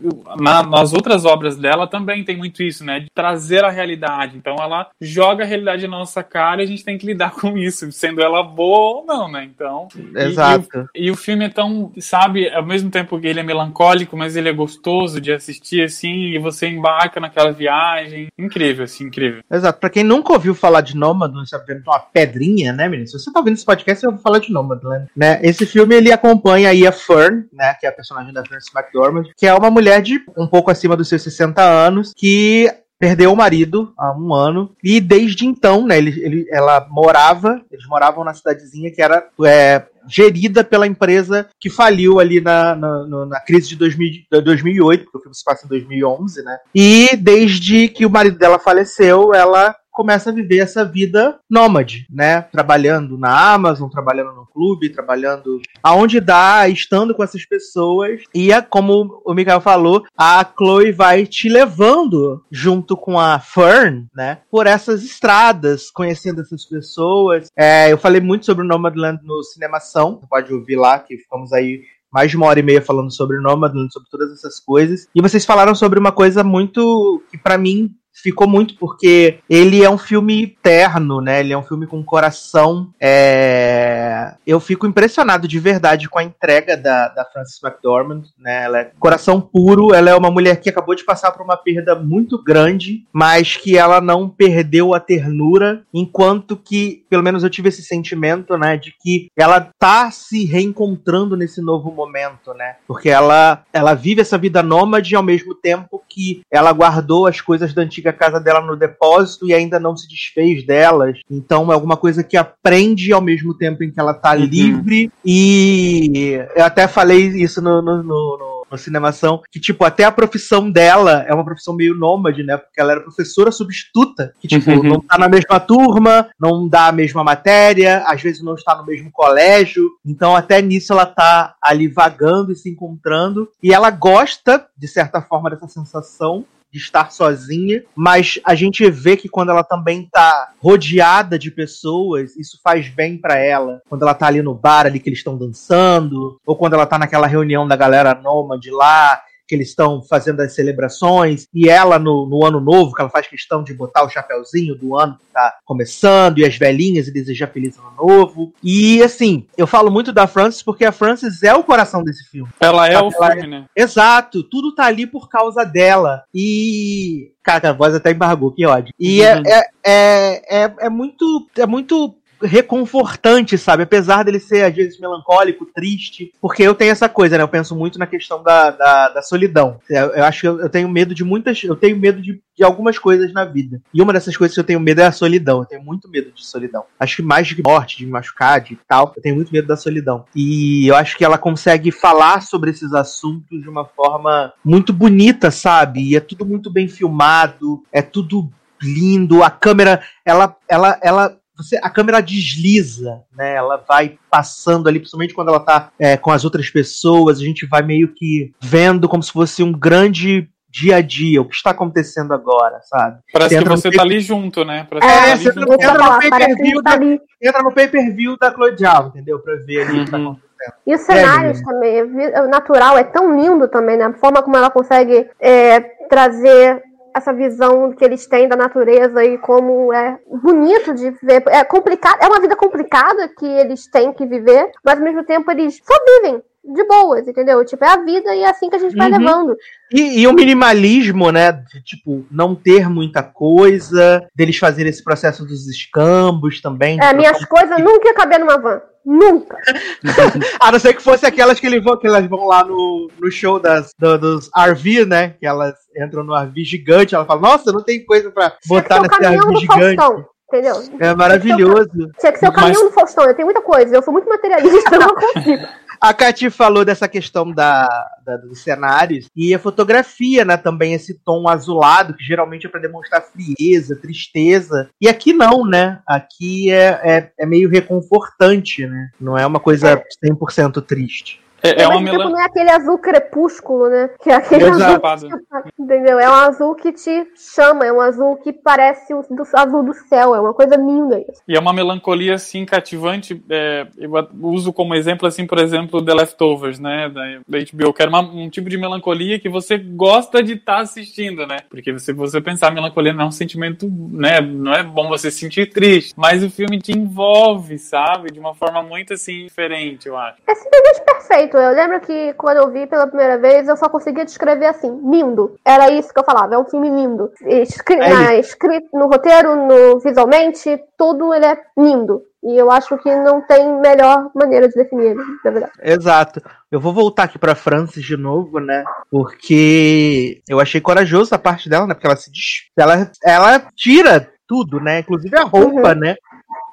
na, 0.41 0.63
nas 0.63 0.93
outras 0.93 1.25
obras 1.25 1.57
dela 1.57 1.87
também 1.87 2.25
tem 2.25 2.37
muito 2.37 2.63
isso, 2.63 2.85
né? 2.85 3.01
De 3.01 3.11
trazer 3.15 3.65
a 3.65 3.71
realidade. 3.71 4.37
Então 4.37 4.57
ela 4.59 4.89
joga 5.01 5.45
a 5.45 5.47
realidade 5.47 5.87
na 5.87 5.99
nossa 5.99 6.23
cara 6.23 6.61
e 6.61 6.65
a 6.65 6.69
gente 6.69 6.85
tem 6.85 6.99
que 6.99 7.07
lidar 7.07 7.33
com 7.39 7.57
isso, 7.57 7.91
sendo 7.93 8.23
ela 8.23 8.43
boa 8.43 8.99
ou 8.99 9.07
não, 9.07 9.31
né? 9.31 9.45
Então. 9.45 9.89
Exato. 10.15 10.89
E, 10.95 11.03
e, 11.03 11.07
e 11.07 11.11
o 11.15 11.17
filme 11.17 11.47
é 11.47 11.49
tão, 11.49 11.93
sabe, 11.99 12.49
ao 12.51 12.65
mesmo 12.65 12.91
tempo 12.91 13.19
que 13.19 13.27
ele 13.27 13.41
é 13.41 13.43
melancólico, 13.43 14.17
mas 14.17 14.37
ele 14.37 14.49
é 14.49 14.53
gostoso 14.53 15.21
de 15.21 15.33
assistir, 15.33 15.83
assim, 15.83 16.35
e 16.35 16.39
você 16.39 16.69
embarca 16.69 17.19
naquela 17.21 17.53
viagem. 17.53 18.29
Incrível, 18.39 18.85
assim, 18.85 19.05
incrível. 19.05 19.43
Exato. 19.51 19.81
Pra 19.81 19.91
quem 19.91 20.05
nunca 20.05 20.33
ouviu 20.33 20.55
falar 20.55 20.81
de 20.81 20.97
Nômade, 20.97 21.35
não 21.35 21.47
sabe, 21.47 21.83
uma 21.87 21.99
pedrinha, 21.99 22.73
né, 22.73 22.89
menino? 22.89 23.07
Se 23.07 23.19
você 23.19 23.33
tá 23.33 23.39
ouvindo 23.39 23.55
esse 23.55 23.65
podcast, 23.65 24.05
eu 24.05 24.13
vou 24.13 24.21
falar 24.21 24.39
de 24.39 24.53
Nômade, 24.53 24.83
né? 25.17 25.41
Esse 25.43 25.65
filme, 25.65 25.95
ele 25.95 26.13
acompanha 26.13 26.71
aí 26.71 26.87
a 26.87 26.93
Fern, 26.93 27.45
né, 27.53 27.75
que 27.81 27.87
é 27.87 27.89
a 27.89 27.93
personagem 27.93 28.33
da 28.33 28.45
Frances 28.45 28.71
McDormand, 28.75 29.25
que 29.37 29.47
é 29.47 29.55
uma 29.55 29.71
mulher 29.71 30.03
de 30.03 30.21
um 30.37 30.47
pouco 30.47 30.71
acima 30.71 30.97
dos 30.97 31.09
seus 31.09 31.23
60 31.23 31.63
anos, 31.63 32.13
que 32.17 32.71
perdeu 33.05 33.31
o 33.31 33.37
marido 33.37 33.93
há 33.99 34.17
um 34.19 34.33
ano 34.33 34.75
e 34.83 34.99
desde 34.99 35.45
então, 35.45 35.87
né, 35.87 35.99
ele, 35.99 36.25
ele, 36.25 36.49
ela 36.51 36.87
morava, 36.89 37.61
eles 37.71 37.87
moravam 37.87 38.25
na 38.25 38.33
cidadezinha 38.33 38.91
que 38.91 39.03
era 39.03 39.29
é, 39.45 39.85
gerida 40.09 40.65
pela 40.65 40.87
empresa 40.87 41.47
que 41.61 41.69
faliu 41.69 42.19
ali 42.19 42.41
na, 42.41 42.75
na, 42.75 43.27
na 43.27 43.41
crise 43.41 43.69
de 43.69 43.77
2000, 43.77 44.25
2008, 44.43 45.05
porque 45.05 45.19
o 45.19 45.21
filme 45.21 45.37
se 45.37 45.45
passa 45.45 45.67
em 45.67 45.69
2011, 45.69 46.43
né? 46.45 46.59
E 46.75 47.15
desde 47.15 47.89
que 47.89 48.07
o 48.07 48.11
marido 48.11 48.39
dela 48.39 48.59
faleceu, 48.59 49.35
ela 49.35 49.77
começa 49.95 50.31
a 50.31 50.33
viver 50.33 50.59
essa 50.59 50.85
vida 50.85 51.39
nômade, 51.49 52.07
né? 52.11 52.43
Trabalhando 52.43 53.17
na 53.17 53.55
Amazon, 53.55 53.89
trabalhando 53.89 54.33
no 54.33 54.47
clube, 54.47 54.91
trabalhando 54.91 55.61
aonde 55.83 56.21
dá, 56.21 56.69
estando 56.69 57.15
com 57.15 57.23
essas 57.23 57.47
pessoas. 57.47 58.23
E 58.35 58.53
é 58.53 58.61
como 58.61 59.23
o 59.25 59.33
Mikael 59.33 59.61
falou, 59.61 60.05
a 60.19 60.45
Chloe 60.45 60.91
vai 60.91 61.25
te 61.25 61.49
levando 61.49 62.45
junto 62.51 62.97
com 62.97 63.19
a 63.19 63.39
Fern, 63.39 64.07
né? 64.15 64.41
Por 64.51 64.67
essas 64.67 65.05
estradas, 65.05 65.91
conhecendo 65.91 66.41
essas 66.41 66.65
pessoas. 66.65 67.47
É, 67.57 67.93
eu 67.93 67.97
falei 67.97 68.21
muito 68.21 68.45
sobre 68.45 68.65
o 68.65 68.69
Nomadland 68.69 69.21
no 69.23 69.45
Cinemação, 69.45 70.19
você 70.21 70.27
pode 70.29 70.53
ouvir 70.53 70.77
lá, 70.77 70.99
que 70.99 71.17
ficamos 71.17 71.53
aí 71.53 71.83
mais 72.13 72.31
de 72.31 72.37
uma 72.37 72.47
hora 72.47 72.61
e 72.61 72.63
meia 72.63 72.81
falando 72.81 73.13
sobre 73.13 73.41
Nomadland, 73.41 73.93
sobre 73.93 74.09
todas 74.09 74.33
essas 74.33 74.61
coisas. 74.61 75.09
E 75.15 75.21
vocês 75.21 75.45
falaram 75.45 75.75
sobre 75.75 75.99
uma 75.99 76.13
coisa 76.13 76.45
muito 76.45 77.23
que 77.31 77.37
para 77.37 77.59
mim 77.59 77.93
ficou 78.15 78.49
muito 78.49 78.77
porque 78.77 79.41
ele 79.51 79.83
é 79.83 79.91
um 79.91 79.99
filme 79.99 80.57
terno, 80.63 81.21
né? 81.21 81.41
Ele 81.41 81.53
é 81.53 81.59
um 81.59 81.63
filme 81.63 81.87
com 81.87 82.03
coração. 82.03 82.91
É... 83.01 84.35
Eu 84.47 84.61
fico 84.61 84.87
impressionado 84.87 85.49
de 85.49 85.59
verdade 85.59 86.09
com 86.09 86.19
a 86.19 86.25
entrega 86.25 86.77
da, 86.77 87.09
da 87.09 87.25
Frances 87.25 87.61
McDormand, 87.63 88.23
né? 88.39 88.65
Ela 88.65 88.81
é 88.81 88.91
coração 88.99 89.41
puro, 89.41 89.93
ela 89.93 90.11
é 90.11 90.15
uma 90.15 90.31
mulher 90.31 90.61
que 90.61 90.69
acabou 90.71 90.95
de 90.95 91.05
passar 91.05 91.33
por 91.33 91.43
uma 91.43 91.57
perda 91.57 91.95
muito 91.95 92.43
grande, 92.43 93.05
mas 93.13 93.57
que 93.57 93.77
ela 93.77 94.01
não 94.01 94.29
perdeu 94.29 94.95
a 94.95 95.01
ternura, 95.01 95.83
enquanto 95.93 96.57
que, 96.57 97.05
pelo 97.11 97.23
menos 97.23 97.43
eu 97.43 97.51
tive 97.51 97.69
esse 97.69 97.83
sentimento, 97.83 98.57
né, 98.57 98.77
de 98.77 98.95
que 99.03 99.29
ela 99.37 99.69
tá 99.79 100.11
se 100.11 100.45
reencontrando 100.45 101.37
nesse 101.37 101.61
novo 101.61 101.91
momento, 101.91 102.55
né? 102.55 102.77
Porque 102.87 103.09
ela 103.11 103.63
ela 103.73 103.95
vive 103.95 104.21
essa 104.21 104.39
vida 104.39 104.63
nômade 104.63 105.15
ao 105.15 105.23
mesmo 105.23 105.55
tempo 105.55 106.03
que 106.09 106.43
ela 106.51 106.73
guardou 106.73 107.27
as 107.27 107.41
coisas 107.41 107.75
da 107.75 107.83
antiga 107.83 108.04
antiga 108.05 108.13
casa 108.13 108.39
dela 108.39 108.61
no 108.61 108.77
depósito 108.77 109.47
e 109.47 109.55
ainda 109.55 109.81
não 109.81 109.97
se 109.97 110.07
desfez 110.07 110.65
delas. 110.67 111.19
Então 111.31 111.71
é 111.71 111.75
alguma 111.75 111.97
coisa 111.97 112.23
que 112.23 112.37
aprende 112.37 113.13
ao 113.13 113.21
mesmo 113.21 113.55
tempo 113.55 113.83
em 113.83 113.91
que 113.91 113.99
ela 113.99 114.13
tá 114.13 114.33
uhum. 114.33 114.45
livre. 114.45 115.11
E 115.25 116.39
eu 116.55 116.65
até 116.65 116.87
falei 116.87 117.27
isso 117.29 117.63
no, 117.63 117.81
no, 117.81 118.03
no 118.03 118.55
no 118.71 118.79
cinemação, 118.79 119.41
que, 119.53 119.61
tipo, 119.61 119.85
até 119.85 120.05
a 120.05 120.11
profissão 120.11 120.71
dela 120.71 121.25
é 121.29 121.35
uma 121.35 121.45
profissão 121.45 121.75
meio 121.75 121.95
nômade, 121.95 122.43
né? 122.43 122.57
Porque 122.57 122.81
ela 122.81 122.93
era 122.93 123.01
professora 123.01 123.53
substituta, 123.53 124.35
que, 124.41 124.49
tipo, 124.49 124.69
uhum. 124.71 124.83
não 124.83 125.01
tá 125.01 125.17
na 125.17 125.29
mesma 125.29 125.61
turma, 125.61 126.29
não 126.41 126.67
dá 126.67 126.89
a 126.89 126.93
mesma 126.93 127.23
matéria, 127.23 128.03
às 128.07 128.21
vezes 128.21 128.43
não 128.43 128.55
está 128.55 128.75
no 128.75 128.85
mesmo 128.85 129.13
colégio. 129.13 129.89
Então, 130.05 130.35
até 130.35 130.61
nisso 130.61 130.93
ela 130.93 131.07
tá 131.07 131.55
ali 131.63 131.87
vagando 131.87 132.53
e 132.53 132.57
se 132.57 132.69
encontrando. 132.69 133.49
E 133.63 133.73
ela 133.73 133.91
gosta, 133.91 134.67
de 134.77 134.89
certa 134.89 135.23
forma, 135.23 135.51
dessa 135.51 135.69
sensação 135.69 136.45
de 136.75 136.81
estar 136.81 137.13
sozinha, 137.13 137.85
mas 137.95 138.41
a 138.45 138.57
gente 138.57 138.91
vê 138.91 139.17
que 139.17 139.29
quando 139.29 139.51
ela 139.51 139.63
também 139.63 140.09
tá 140.11 140.49
rodeada 140.59 141.39
de 141.39 141.49
pessoas, 141.49 142.37
isso 142.37 142.59
faz 142.65 142.89
bem 142.89 143.17
para 143.17 143.39
ela. 143.39 143.81
Quando 143.89 144.03
ela 144.03 144.13
tá 144.13 144.27
ali 144.27 144.43
no 144.43 144.57
bar 144.57 144.87
ali 144.87 144.99
que 144.99 145.09
eles 145.09 145.21
estão 145.21 145.39
dançando, 145.39 146.37
ou 146.45 146.57
quando 146.57 146.75
ela 146.75 146.85
tá 146.85 146.99
naquela 146.99 147.29
reunião 147.29 147.69
da 147.69 147.77
galera 147.77 148.13
nômade 148.13 148.73
lá, 148.73 149.23
que 149.47 149.55
eles 149.55 149.69
estão 149.69 150.03
fazendo 150.03 150.41
as 150.41 150.55
celebrações, 150.55 151.47
e 151.53 151.69
ela 151.69 151.99
no, 151.99 152.27
no, 152.27 152.45
ano 152.45 152.61
novo, 152.61 152.95
que 152.95 153.01
ela 153.01 153.11
faz 153.11 153.27
questão 153.27 153.63
de 153.63 153.75
botar 153.75 154.05
o 154.05 154.09
chapéuzinho 154.09 154.75
do 154.75 154.99
ano 154.99 155.17
que 155.19 155.27
tá 155.33 155.55
começando, 155.65 156.39
e 156.39 156.45
as 156.45 156.57
velhinhas, 156.57 157.09
e 157.09 157.13
desejar 157.13 157.49
feliz 157.49 157.79
ano 157.79 157.93
novo. 157.97 158.53
E 158.63 159.03
assim, 159.03 159.47
eu 159.57 159.67
falo 159.67 159.91
muito 159.91 160.13
da 160.13 160.27
Frances 160.27 160.63
porque 160.63 160.85
a 160.85 160.93
Frances 160.93 161.43
é 161.43 161.55
o 161.55 161.65
coração 161.65 162.03
desse 162.03 162.29
filme. 162.29 162.51
Ela 162.61 162.89
é 162.89 162.99
o 162.99 163.11
ela 163.13 163.33
filme, 163.33 163.43
é... 163.43 163.47
né? 163.47 163.67
Exato, 163.77 164.43
tudo 164.43 164.75
tá 164.75 164.85
ali 164.85 165.07
por 165.07 165.29
causa 165.29 165.65
dela. 165.65 166.23
E. 166.35 167.33
Cara, 167.43 167.71
a 167.71 167.73
voz 167.73 167.95
até 167.95 168.11
embargou, 168.11 168.53
que 168.53 168.65
ódio. 168.65 168.95
E 168.99 169.23
é, 169.23 169.37
uhum. 169.37 169.43
é, 169.47 169.65
é, 169.85 170.65
é, 170.65 170.75
é 170.81 170.89
muito. 170.89 171.47
É 171.57 171.67
muito 171.67 172.17
reconfortante, 172.45 173.57
sabe? 173.59 173.83
Apesar 173.83 174.23
dele 174.23 174.39
ser, 174.39 174.65
às 174.65 174.75
vezes, 174.75 174.99
melancólico, 174.99 175.67
triste. 175.67 176.33
Porque 176.41 176.63
eu 176.63 176.75
tenho 176.75 176.93
essa 176.93 177.09
coisa, 177.09 177.37
né? 177.37 177.43
Eu 177.43 177.49
penso 177.49 177.75
muito 177.75 177.99
na 177.99 178.07
questão 178.07 178.43
da, 178.43 178.71
da, 178.71 179.09
da 179.09 179.23
solidão. 179.23 179.81
Eu, 179.89 180.11
eu, 180.11 180.25
acho 180.25 180.41
que 180.41 180.49
eu, 180.49 180.61
eu, 180.61 180.69
tenho 180.69 180.89
medo 180.89 181.15
de 181.15 181.25
muitas. 181.25 181.63
Eu 181.63 181.77
tenho 181.77 181.97
medo 181.97 182.21
de, 182.21 182.41
de 182.57 182.65
algumas 182.65 182.99
coisas 182.99 183.33
na 183.33 183.45
vida. 183.45 183.81
E 183.93 184.01
uma 184.01 184.13
dessas 184.13 184.37
coisas 184.37 184.55
que 184.55 184.61
eu 184.61 184.65
tenho 184.65 184.81
medo 184.81 185.01
é 185.01 185.07
a 185.07 185.13
solidão. 185.13 185.61
Eu 185.61 185.67
tenho 185.67 185.83
muito 185.83 186.09
medo 186.09 186.31
de 186.33 186.45
solidão. 186.45 186.85
Acho 186.99 187.17
que 187.17 187.23
mais 187.23 187.47
de 187.47 187.63
morte, 187.63 187.99
de 187.99 188.07
me 188.07 188.13
machucar, 188.13 188.61
de 188.61 188.79
tal. 188.89 189.13
Eu 189.17 189.23
tenho 189.23 189.37
muito 189.37 189.53
medo 189.53 189.67
da 189.67 189.77
solidão. 189.77 190.25
E 190.35 190.87
eu 190.87 190.97
acho 190.97 191.17
que 191.17 191.25
ela 191.25 191.39
consegue 191.39 191.91
falar 191.91 192.43
sobre 192.43 192.71
esses 192.71 192.93
assuntos 192.93 193.63
de 193.63 193.69
uma 193.69 193.85
forma 193.85 194.53
muito 194.65 194.93
bonita, 194.93 195.51
sabe? 195.51 196.11
E 196.11 196.17
é 196.17 196.21
tudo 196.21 196.45
muito 196.45 196.71
bem 196.71 196.89
filmado, 196.89 197.83
é 197.93 198.03
tudo 198.03 198.51
lindo. 198.81 199.43
A 199.43 199.51
câmera, 199.51 200.03
ela, 200.25 200.57
ela, 200.69 200.99
ela 201.03 201.39
você, 201.57 201.79
a 201.83 201.89
câmera 201.91 202.21
desliza, 202.21 203.23
né? 203.37 203.55
Ela 203.55 203.77
vai 203.77 204.19
passando 204.31 204.89
ali, 204.89 204.99
principalmente 204.99 205.35
quando 205.35 205.49
ela 205.49 205.61
tá 205.61 205.91
é, 205.99 206.17
com 206.17 206.31
as 206.31 206.45
outras 206.45 206.69
pessoas, 206.71 207.39
a 207.39 207.45
gente 207.45 207.67
vai 207.67 207.83
meio 207.83 208.09
que 208.09 208.53
vendo 208.61 209.09
como 209.09 209.23
se 209.23 209.33
fosse 209.33 209.63
um 209.63 209.73
grande 209.73 210.49
dia 210.75 210.97
a 210.97 211.01
dia, 211.01 211.41
o 211.41 211.45
que 211.45 211.55
está 211.55 211.71
acontecendo 211.71 212.35
agora, 212.35 212.81
sabe? 212.83 213.21
Parece 213.33 213.57
que 213.57 213.69
você 213.69 213.93
tá 213.93 214.03
ali 214.03 214.19
junto, 214.19 214.65
né? 214.65 214.85
Parece 214.91 215.07
é, 215.07 215.31
tá 215.31 215.37
você 215.37 215.49
entra, 215.49 215.75
entra, 215.75 215.93
no 215.93 216.19
pay-per-view 216.19 216.83
da, 216.83 216.99
entra 217.41 217.63
no 217.63 217.73
pay-per-view 217.73 218.37
da 218.37 218.53
Chloe 218.53 218.77
Zhao, 218.77 219.07
entendeu? 219.09 219.39
Pra 219.39 219.55
ver 219.65 219.83
ali 219.83 219.93
uhum. 219.93 220.03
o 220.03 220.05
que 220.05 220.11
tá 220.11 220.17
uhum. 220.17 220.25
acontecendo. 220.25 220.75
E 220.85 220.95
os 220.95 221.01
cenários 221.03 221.61
é, 221.61 221.65
também, 221.65 222.03
o 222.03 222.49
natural 222.49 222.99
é 222.99 223.05
tão 223.05 223.41
lindo 223.41 223.69
também, 223.69 223.97
né? 223.97 224.07
A 224.07 224.15
forma 224.15 224.43
como 224.43 224.57
ela 224.57 224.69
consegue 224.69 225.31
é, 225.39 225.79
trazer 226.09 226.83
essa 227.15 227.33
visão 227.33 227.93
que 227.93 228.05
eles 228.05 228.27
têm 228.27 228.49
da 228.49 228.57
natureza 228.57 229.25
e 229.25 229.39
como 229.39 229.93
é 229.93 230.19
bonito 230.43 230.93
de 230.95 231.11
ver. 231.23 231.43
É 231.49 231.65
complicado, 231.65 232.19
é 232.21 232.27
uma 232.27 232.41
vida 232.41 232.57
complicada 232.57 233.29
que 233.29 233.47
eles 233.47 233.87
têm 233.87 234.13
que 234.13 234.27
viver, 234.27 234.71
mas 234.85 234.99
ao 234.99 235.05
mesmo 235.05 235.25
tempo 235.25 235.51
eles 235.51 235.81
só 235.85 235.95
vivem 236.05 236.43
de 236.65 236.85
boas, 236.85 237.29
entendeu? 237.29 237.63
Tipo, 237.65 237.85
é 237.85 237.89
a 237.89 238.03
vida 238.03 238.35
e 238.35 238.41
é 238.41 238.49
assim 238.49 238.71
que 238.71 238.77
a 238.77 238.79
gente 238.79 238.97
vai 238.97 239.11
uhum. 239.11 239.19
levando. 239.19 239.57
E, 239.93 240.23
e, 240.23 240.27
o 240.27 240.33
minimalismo, 240.33 241.31
né? 241.31 241.53
De, 241.53 241.83
tipo, 241.85 242.27
não 242.31 242.55
ter 242.55 242.89
muita 242.89 243.23
coisa, 243.23 244.27
deles 244.35 244.57
fazerem 244.57 244.91
esse 244.91 245.05
processo 245.05 245.45
dos 245.45 245.69
escambos 245.69 246.61
também. 246.61 246.99
É, 247.01 247.13
minhas 247.13 247.45
coisas 247.45 247.79
nunca 247.79 248.09
iam 248.09 248.15
caber 248.15 248.41
numa 248.41 248.59
van. 248.59 248.81
Nunca. 249.05 249.57
a 250.61 250.73
não 250.73 250.79
ser 250.79 250.95
que 250.95 251.03
fosse 251.03 251.27
aquelas 251.27 251.61
que, 251.61 251.67
eles 251.67 251.83
vão, 251.83 251.99
que 251.99 252.07
elas 252.07 252.27
vão 252.27 252.47
lá 252.47 252.65
no, 252.65 253.11
no 253.21 253.31
show 253.31 253.59
das, 253.61 253.93
do, 253.99 254.19
dos 254.19 254.51
RV, 254.57 255.05
né? 255.07 255.35
Que 255.39 255.47
elas 255.47 255.75
entram 255.97 256.25
no 256.25 256.35
RV 256.35 256.65
gigante, 256.65 257.15
ela 257.15 257.25
fala, 257.25 257.41
nossa, 257.41 257.73
não 257.73 257.83
tem 257.83 258.05
coisa 258.05 258.31
pra 258.31 258.57
botar 258.67 259.03
nesse 259.03 259.15
RV 259.15 259.57
gigante. 259.57 259.97
Faustão 259.97 260.35
entendeu? 260.55 260.75
É 261.01 261.15
maravilhoso. 261.15 262.11
Tinha 262.19 262.33
que 262.33 262.39
ser 262.39 262.49
o 262.49 262.53
caminho 262.53 262.75
Mas... 262.75 262.83
do 262.83 262.93
Faustão, 262.93 263.25
eu 263.25 263.35
tenho 263.35 263.47
muita 263.47 263.61
coisa, 263.61 263.95
eu 263.95 264.03
sou 264.03 264.13
muito 264.13 264.29
materialista, 264.29 264.95
eu 264.95 265.01
não 265.01 265.15
consigo. 265.15 265.67
A 266.05 266.13
Cati 266.13 266.51
falou 266.51 266.85
dessa 266.85 267.09
questão 267.09 267.51
da, 267.51 267.89
da, 268.27 268.37
dos 268.37 268.63
cenários 268.63 269.27
e 269.35 269.55
a 269.55 269.59
fotografia, 269.59 270.45
né? 270.45 270.55
Também 270.55 270.93
esse 270.93 271.15
tom 271.15 271.49
azulado, 271.49 272.13
que 272.13 272.23
geralmente 272.23 272.67
é 272.67 272.69
para 272.69 272.83
demonstrar 272.83 273.23
frieza, 273.23 273.97
tristeza. 273.97 274.91
E 275.01 275.09
aqui 275.09 275.33
não, 275.33 275.65
né? 275.65 276.03
Aqui 276.07 276.71
é, 276.71 277.01
é, 277.03 277.33
é 277.39 277.47
meio 277.47 277.71
reconfortante, 277.71 278.87
né? 278.87 279.09
Não 279.19 279.39
é 279.39 279.47
uma 279.47 279.59
coisa 279.59 279.99
100% 280.23 280.85
triste. 280.85 281.41
É, 281.65 281.83
é 281.83 281.89
uma 281.89 281.99
melan... 281.99 282.29
não 282.29 282.39
é 282.39 282.45
aquele 282.45 282.71
azul 282.71 282.99
crepúsculo, 282.99 283.89
né? 283.89 284.11
Que 284.23 284.29
é 284.29 284.35
aquele 284.35 284.65
Exato. 284.65 285.07
azul. 285.07 285.31
Que, 285.31 285.83
entendeu? 285.83 286.19
É 286.19 286.29
um 286.29 286.35
azul 286.35 286.75
que 286.75 286.93
te 286.93 287.27
chama, 287.55 287.87
é 287.87 287.93
um 287.93 288.03
azul 288.03 288.37
que 288.37 288.53
parece 288.53 289.15
o 289.15 289.23
do, 289.23 289.43
azul 289.55 289.83
do 289.83 289.95
céu, 289.95 290.35
é 290.35 290.41
uma 290.41 290.53
coisa 290.53 290.77
linda 290.77 291.19
isso. 291.21 291.43
E 291.49 291.57
é 291.57 291.59
uma 291.59 291.73
melancolia 291.73 292.35
assim 292.35 292.67
cativante. 292.67 293.43
É, 293.49 293.87
eu 293.97 294.11
uso 294.43 294.75
como 294.75 294.95
exemplo, 294.95 295.27
assim, 295.27 295.47
por 295.47 295.59
exemplo, 295.59 296.05
The 296.05 296.13
Leftovers, 296.13 296.79
né? 296.79 297.09
Da, 297.09 297.23
da 297.49 297.59
HBO, 297.65 297.95
que 297.95 298.03
era 298.03 298.11
uma, 298.11 298.21
um 298.21 298.51
tipo 298.51 298.69
de 298.69 298.77
melancolia 298.77 299.41
que 299.41 299.49
você 299.49 299.79
gosta 299.79 300.43
de 300.43 300.53
estar 300.53 300.77
tá 300.77 300.81
assistindo, 300.83 301.47
né? 301.47 301.61
Porque 301.71 301.99
se 301.99 302.13
você 302.13 302.43
pensar, 302.43 302.73
melancolia 302.73 303.15
não 303.15 303.25
é 303.25 303.29
um 303.29 303.33
sentimento, 303.33 303.91
né? 304.11 304.39
Não 304.43 304.75
é 304.75 304.83
bom 304.83 305.09
você 305.09 305.31
se 305.31 305.39
sentir 305.39 305.71
triste, 305.71 306.13
mas 306.15 306.45
o 306.45 306.51
filme 306.51 306.79
te 306.79 306.93
envolve, 306.93 307.79
sabe? 307.79 308.31
De 308.31 308.39
uma 308.39 308.55
forma 308.55 308.83
muito 308.83 309.15
assim 309.15 309.45
diferente, 309.45 310.09
eu 310.09 310.19
acho. 310.19 310.37
É 310.47 310.55
simplesmente 310.55 311.05
perfeito 311.07 311.54
Eu 311.57 311.73
lembro 311.75 312.01
que 312.01 312.33
quando 312.35 312.59
eu 312.59 312.71
vi 312.71 312.87
pela 312.87 313.07
primeira 313.07 313.39
vez, 313.39 313.69
eu 313.69 313.77
só 313.77 313.89
conseguia 313.89 314.25
descrever 314.25 314.67
assim, 314.67 314.91
lindo. 315.11 315.57
Era 315.65 315.91
isso 315.91 316.13
que 316.13 316.19
eu 316.19 316.25
falava, 316.25 316.55
é 316.55 316.59
um 316.59 316.65
filme 316.65 316.89
lindo. 316.91 317.31
Escri 317.43 317.97
é 318.01 318.39
escrito 318.39 318.89
no 318.93 319.07
roteiro, 319.07 319.55
no, 319.57 319.99
visualmente, 320.01 320.79
tudo 320.99 321.33
ele 321.35 321.47
é 321.47 321.59
lindo. 321.77 322.23
E 322.43 322.59
eu 322.59 322.71
acho 322.71 322.99
que 322.99 323.15
não 323.17 323.41
tem 323.41 323.81
melhor 323.81 324.31
maneira 324.35 324.69
de 324.69 324.75
definir 324.75 325.13
ele, 325.13 325.21
na 325.43 325.51
verdade. 325.51 325.73
Exato. 325.83 326.43
Eu 326.71 326.79
vou 326.79 326.93
voltar 326.93 327.23
aqui 327.25 327.39
pra 327.39 327.55
Francis 327.55 328.05
de 328.05 328.19
novo, 328.19 328.61
né? 328.61 328.85
Porque 329.11 330.43
eu 330.47 330.61
achei 330.61 330.81
corajoso 330.81 331.35
a 331.35 331.39
parte 331.39 331.69
dela, 331.71 331.87
né? 331.87 331.95
Porque 331.95 332.07
ela 332.07 332.17
se 332.17 332.31
des... 332.31 332.65
ela, 332.77 333.11
ela 333.25 333.63
tira 333.75 334.29
tudo, 334.47 334.79
né? 334.79 334.99
Inclusive 334.99 335.35
a 335.39 335.45
roupa, 335.45 335.95
Uhum. 335.95 336.01
né? 336.01 336.17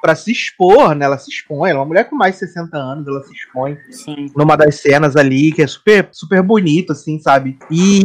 Pra 0.02 0.16
se 0.16 0.32
expor, 0.32 0.96
né? 0.96 1.06
Ela 1.06 1.18
se 1.18 1.30
expõe. 1.30 1.70
Ela 1.70 1.80
é 1.80 1.82
uma 1.82 1.88
mulher 1.88 2.10
com 2.10 2.16
mais 2.16 2.34
de 2.36 2.40
60 2.40 2.76
anos, 2.78 3.08
ela 3.08 3.22
se 3.24 3.34
expõe 3.34 3.78
Sim. 3.92 4.32
numa 4.36 4.56
das 4.56 4.76
cenas 4.76 5.16
ali, 5.16 5.52
que 5.52 5.62
é 5.62 5.68
super, 5.68 6.10
super 6.12 6.42
bonito, 6.42 6.92
assim, 6.92 7.20
sabe? 7.20 7.58
E, 7.70 8.02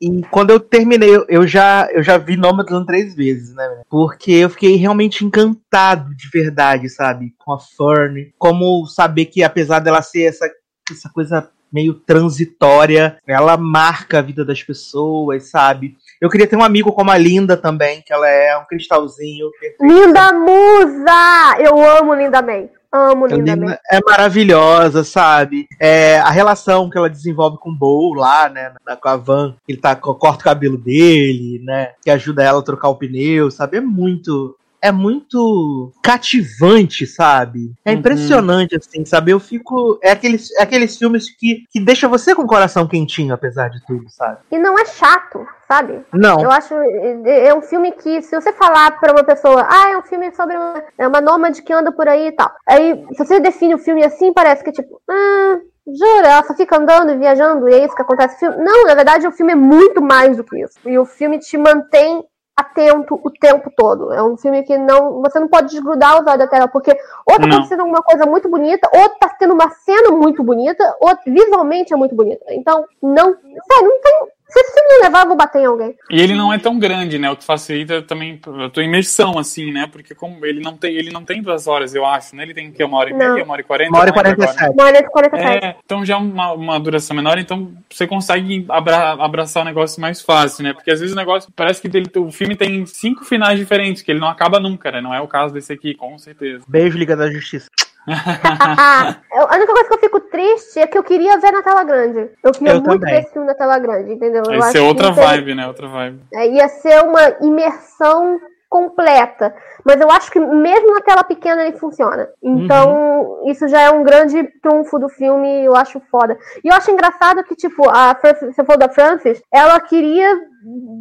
e 0.00 0.22
quando 0.30 0.50
eu 0.50 0.58
terminei, 0.60 1.14
eu- 1.14 1.26
eu 1.28 1.46
já, 1.46 1.88
eu 1.92 2.02
já 2.02 2.16
vi 2.18 2.36
Nomadland 2.36 2.86
três 2.86 3.14
vezes, 3.14 3.54
né? 3.54 3.82
Porque 3.90 4.32
eu 4.32 4.48
fiquei 4.50 4.76
realmente 4.76 5.24
encantado 5.24 6.14
de 6.14 6.28
verdade, 6.30 6.88
sabe? 6.88 7.34
Com 7.38 7.52
a 7.52 7.58
Fern. 7.58 8.32
Como 8.38 8.86
saber 8.86 9.26
que, 9.26 9.42
apesar 9.42 9.80
dela 9.80 10.00
ser 10.02 10.22
essa, 10.24 10.50
essa 10.90 11.08
coisa 11.10 11.48
meio 11.74 11.92
transitória, 11.94 13.18
ela 13.26 13.56
marca 13.56 14.20
a 14.20 14.22
vida 14.22 14.44
das 14.44 14.62
pessoas, 14.62 15.50
sabe? 15.50 15.96
Eu 16.20 16.30
queria 16.30 16.46
ter 16.46 16.54
um 16.56 16.62
amigo 16.62 16.92
como 16.92 17.10
a 17.10 17.18
Linda 17.18 17.56
também, 17.56 18.00
que 18.00 18.12
ela 18.12 18.28
é 18.28 18.56
um 18.56 18.64
cristalzinho. 18.64 19.50
Linda 19.80 20.32
Musa! 20.32 21.58
Eu 21.58 21.82
amo 21.98 22.14
Linda 22.14 22.40
May. 22.40 22.68
Amo 22.92 23.26
Linda 23.26 23.56
May. 23.56 23.76
é 23.90 23.98
maravilhosa, 24.06 25.02
sabe? 25.02 25.66
É, 25.80 26.18
a 26.20 26.30
relação 26.30 26.88
que 26.88 26.96
ela 26.96 27.10
desenvolve 27.10 27.58
com 27.58 27.70
o 27.70 27.74
Bo 27.74 28.14
lá, 28.14 28.48
né? 28.48 28.72
na- 28.86 28.96
Com 28.96 29.08
a 29.08 29.16
Van, 29.16 29.56
ele 29.68 29.78
tá, 29.78 29.96
corta 29.96 30.40
o 30.42 30.44
cabelo 30.44 30.78
dele, 30.78 31.60
né? 31.64 31.90
Que 32.02 32.10
ajuda 32.10 32.44
ela 32.44 32.60
a 32.60 32.62
trocar 32.62 32.88
o 32.90 32.94
pneu, 32.94 33.50
sabe? 33.50 33.78
É 33.78 33.80
muito. 33.80 34.56
É 34.86 34.92
muito 34.92 35.90
cativante, 36.02 37.06
sabe? 37.06 37.72
É 37.84 37.92
Uhum. 37.92 37.98
impressionante, 37.98 38.76
assim, 38.76 39.04
sabe? 39.06 39.30
Eu 39.30 39.40
fico. 39.40 39.98
É 40.02 40.10
aqueles, 40.10 40.50
é 40.58 40.62
aqueles 40.62 40.96
filmes 40.98 41.34
que, 41.38 41.64
que 41.70 41.80
deixa 41.80 42.06
você 42.06 42.34
com 42.34 42.42
o 42.42 42.46
coração 42.46 42.86
quentinho, 42.86 43.32
apesar 43.32 43.68
de 43.70 43.82
tudo, 43.86 44.04
sabe? 44.10 44.38
E 44.52 44.58
não 44.58 44.78
é 44.78 44.84
chato, 44.84 45.46
sabe? 45.66 46.00
Não. 46.12 46.38
Eu 46.42 46.50
acho. 46.50 46.74
É 46.74 47.46
é 47.48 47.54
um 47.54 47.62
filme 47.62 47.92
que, 47.92 48.20
se 48.20 48.38
você 48.38 48.52
falar 48.52 49.00
pra 49.00 49.12
uma 49.12 49.24
pessoa, 49.24 49.66
ah, 49.70 49.90
é 49.90 49.96
um 49.96 50.02
filme 50.02 50.30
sobre 50.34 50.54
uma, 50.56 50.82
é 50.98 51.08
uma 51.08 51.20
nômade 51.22 51.62
que 51.62 51.72
anda 51.72 51.90
por 51.90 52.06
aí 52.06 52.28
e 52.28 52.32
tal. 52.32 52.50
Aí, 52.66 53.02
se 53.12 53.24
você 53.24 53.40
define 53.40 53.74
o 53.74 53.78
filme 53.78 54.04
assim, 54.04 54.32
parece 54.34 54.62
que 54.62 54.70
tipo, 54.72 55.00
ah. 55.10 55.58
Jura, 55.86 56.28
ela 56.28 56.42
só 56.44 56.54
fica 56.54 56.78
andando 56.78 57.10
e 57.12 57.18
viajando 57.18 57.68
e 57.68 57.74
é 57.74 57.84
isso 57.84 57.94
que 57.94 58.00
acontece 58.00 58.34
no 58.46 58.52
filme? 58.52 58.64
Não, 58.64 58.86
na 58.86 58.94
verdade 58.94 59.26
o 59.26 59.32
filme 59.32 59.52
é 59.52 59.54
muito 59.54 60.00
mais 60.00 60.34
do 60.34 60.42
que 60.42 60.58
isso. 60.62 60.78
E 60.86 60.98
o 60.98 61.04
filme 61.04 61.38
te 61.38 61.58
mantém 61.58 62.24
atento 62.56 63.20
o 63.22 63.30
tempo 63.30 63.70
todo. 63.76 64.12
É 64.12 64.22
um 64.22 64.36
filme 64.36 64.62
que 64.62 64.76
não. 64.78 65.20
Você 65.22 65.40
não 65.40 65.48
pode 65.48 65.70
desgrudar 65.70 66.20
os 66.20 66.26
olhos 66.26 66.38
da 66.38 66.46
tela, 66.46 66.68
porque 66.68 66.96
ou 67.26 67.38
tá 67.38 67.46
acontecendo 67.46 67.80
alguma 67.80 68.02
coisa 68.02 68.26
muito 68.26 68.48
bonita, 68.48 68.88
ou 68.92 69.08
tá 69.10 69.28
tendo 69.38 69.54
uma 69.54 69.70
cena 69.70 70.10
muito 70.10 70.42
bonita, 70.42 70.96
ou 71.00 71.10
visualmente 71.26 71.92
é 71.92 71.96
muito 71.96 72.14
bonita. 72.14 72.44
Então, 72.50 72.84
não. 73.02 73.34
Sério, 73.34 73.88
não 73.88 74.00
tem. 74.00 74.33
Se 74.54 74.72
filme 74.72 74.88
não 74.88 75.02
levar, 75.02 75.22
eu 75.22 75.28
vou 75.28 75.36
bater 75.36 75.62
em 75.62 75.66
alguém. 75.66 75.94
E 76.10 76.20
ele 76.20 76.34
não 76.34 76.52
é 76.52 76.58
tão 76.58 76.78
grande, 76.78 77.18
né? 77.18 77.30
O 77.30 77.36
que 77.36 77.44
facilita 77.44 78.00
também 78.02 78.40
a 78.64 78.68
tua 78.70 78.84
imersão, 78.84 79.36
assim, 79.38 79.72
né? 79.72 79.88
Porque 79.90 80.14
como 80.14 80.44
ele 80.46 80.60
não 80.60 80.76
tem, 80.76 80.94
ele 80.94 81.10
não 81.10 81.24
tem 81.24 81.42
duas 81.42 81.66
horas, 81.66 81.94
eu 81.94 82.06
acho, 82.06 82.36
né? 82.36 82.44
Ele 82.44 82.54
tem 82.54 82.70
que 82.70 82.82
uma 82.84 82.98
hora 82.98 83.10
e 83.10 83.12
Não. 83.12 83.34
meia, 83.34 83.44
uma 83.44 83.52
hora 83.52 83.60
e 83.60 83.64
quarenta. 83.64 83.90
Uma 83.90 84.00
hora 84.00 84.10
e 84.10 84.12
não 84.14 84.22
lembro 84.22 84.36
47. 84.46 84.58
agora. 84.64 84.72
Uma 84.72 84.84
hora 84.84 84.98
e 84.98 85.10
47. 85.10 85.64
É, 85.64 85.76
então 85.84 86.04
já 86.04 86.14
é 86.14 86.16
uma, 86.16 86.52
uma 86.52 86.78
duração 86.80 87.16
menor, 87.16 87.38
então 87.38 87.72
você 87.90 88.06
consegue 88.06 88.64
abra- 88.68 89.12
abraçar 89.12 89.62
o 89.62 89.66
negócio 89.66 90.00
mais 90.00 90.20
fácil, 90.20 90.62
né? 90.64 90.72
Porque 90.72 90.90
às 90.90 91.00
vezes 91.00 91.14
o 91.14 91.18
negócio 91.18 91.52
parece 91.54 91.80
que 91.80 91.88
ele- 91.96 92.10
o 92.16 92.30
filme 92.30 92.54
tem 92.56 92.86
cinco 92.86 93.24
finais 93.24 93.58
diferentes, 93.58 94.02
que 94.02 94.10
ele 94.12 94.20
não 94.20 94.28
acaba 94.28 94.60
nunca, 94.60 94.90
né? 94.92 95.00
Não 95.00 95.12
é 95.12 95.20
o 95.20 95.26
caso 95.28 95.52
desse 95.52 95.72
aqui, 95.72 95.94
com 95.94 96.16
certeza. 96.18 96.64
Beijo, 96.68 96.96
Liga 96.96 97.16
da 97.16 97.30
Justiça. 97.30 97.68
A 99.34 99.56
única 99.56 99.72
coisa 99.72 99.88
que 99.88 99.94
eu 99.94 100.00
fico 100.00 100.20
triste 100.20 100.78
é 100.78 100.86
que 100.86 100.96
eu 100.98 101.02
queria 101.02 101.38
ver 101.38 101.52
na 101.52 101.62
tela 101.62 101.84
grande. 101.84 102.30
Eu 102.42 102.52
queria 102.52 102.74
Eu 102.74 102.82
muito 102.82 103.00
também. 103.00 103.14
ver 103.14 103.20
esse 103.22 103.32
filme 103.32 103.46
na 103.46 103.54
tela 103.54 103.78
grande, 103.78 104.12
entendeu? 104.12 104.42
Eu 104.46 104.62
é 104.62 104.68
acho 104.68 104.84
outra 104.84 105.10
vibe, 105.10 105.54
né? 105.54 105.66
Outra 105.66 105.88
vibe. 105.88 106.20
É, 106.32 106.48
ia 106.48 106.68
ser 106.68 107.02
uma 107.02 107.36
imersão 107.40 108.40
completa. 108.74 109.54
Mas 109.84 110.00
eu 110.00 110.10
acho 110.10 110.32
que 110.32 110.40
mesmo 110.40 110.94
na 110.94 111.00
tela 111.00 111.22
pequena 111.22 111.62
ele 111.62 111.76
funciona. 111.76 112.28
Então, 112.42 113.42
isso 113.46 113.68
já 113.68 113.82
é 113.82 113.90
um 113.90 114.02
grande 114.02 114.42
trunfo 114.60 114.98
do 114.98 115.08
filme, 115.08 115.64
eu 115.64 115.76
acho 115.76 116.00
foda. 116.10 116.36
E 116.64 116.68
eu 116.68 116.74
acho 116.74 116.90
engraçado 116.90 117.44
que, 117.44 117.54
tipo, 117.54 117.88
a 117.88 118.14
Frances, 118.16 118.54
você 118.54 118.64
falou 118.64 118.80
da 118.80 118.88
Frances, 118.88 119.40
ela 119.52 119.78
queria 119.80 120.28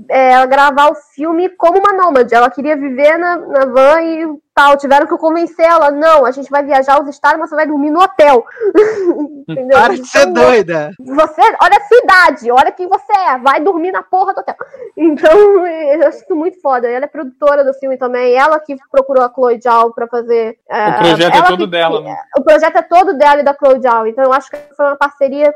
é, 0.09 0.45
gravar 0.47 0.91
o 0.91 0.95
filme 0.95 1.49
como 1.49 1.80
uma 1.80 1.93
nômade. 1.93 2.34
Ela 2.34 2.49
queria 2.49 2.76
viver 2.76 3.18
na, 3.18 3.38
na 3.38 3.66
van 3.66 4.01
e 4.01 4.28
tal. 4.53 4.78
Tiveram 4.78 5.07
que 5.07 5.18
convencer 5.18 5.66
ela, 5.66 5.89
não, 5.91 6.26
a 6.26 6.32
gente 6.32 6.49
vai 6.49 6.64
viajar 6.64 6.95
aos 6.95 7.07
estados, 7.07 7.39
mas 7.39 7.49
você 7.49 7.55
vai 7.55 7.66
dormir 7.68 7.89
no 7.91 8.01
hotel. 8.01 8.45
Entendeu? 9.47 9.78
Para 9.80 9.93
de 9.95 10.05
ser 10.07 10.28
Então, 10.28 10.34
doida. 10.45 10.91
você, 10.99 11.41
olha 11.61 11.78
a 11.78 11.82
sua 11.88 11.97
idade, 12.03 12.51
olha 12.51 12.72
quem 12.72 12.88
você 12.88 13.11
é, 13.14 13.38
vai 13.39 13.59
dormir 13.61 13.91
na 13.91 14.01
porra 14.03 14.34
do 14.34 14.39
hotel. 14.41 14.55
Então, 14.97 15.32
eu 15.68 16.07
acho 16.07 16.20
isso 16.24 16.36
muito 16.36 16.61
foda. 16.61 16.88
Ela 16.89 17.05
é 17.05 17.07
produtora 17.07 17.64
do 17.64 17.74
filme 17.74 17.97
também, 17.97 18.34
ela 18.36 18.59
que 18.59 18.76
procurou 18.91 19.24
a 19.24 19.32
Chloe 19.34 19.59
Zhao 19.61 19.93
pra 19.93 20.07
fazer. 20.07 20.57
é, 20.70 20.89
O 20.89 20.97
projeto 20.99 21.36
é 21.38 21.41
todo 21.43 21.66
que- 21.66 21.72
dela, 21.72 22.01
né? 22.01 22.16
O 22.38 22.41
projeto 22.43 22.76
é 22.78 22.82
todo 22.82 23.14
dela 23.18 23.41
e 23.41 23.43
da 23.43 23.53
Chloe 23.53 23.82
Zhao, 23.82 24.07
então 24.07 24.24
eu 24.24 24.34
acho 24.34 24.49
que 24.49 24.57
foi 24.76 24.86
uma 24.86 24.95
parceria 24.97 25.53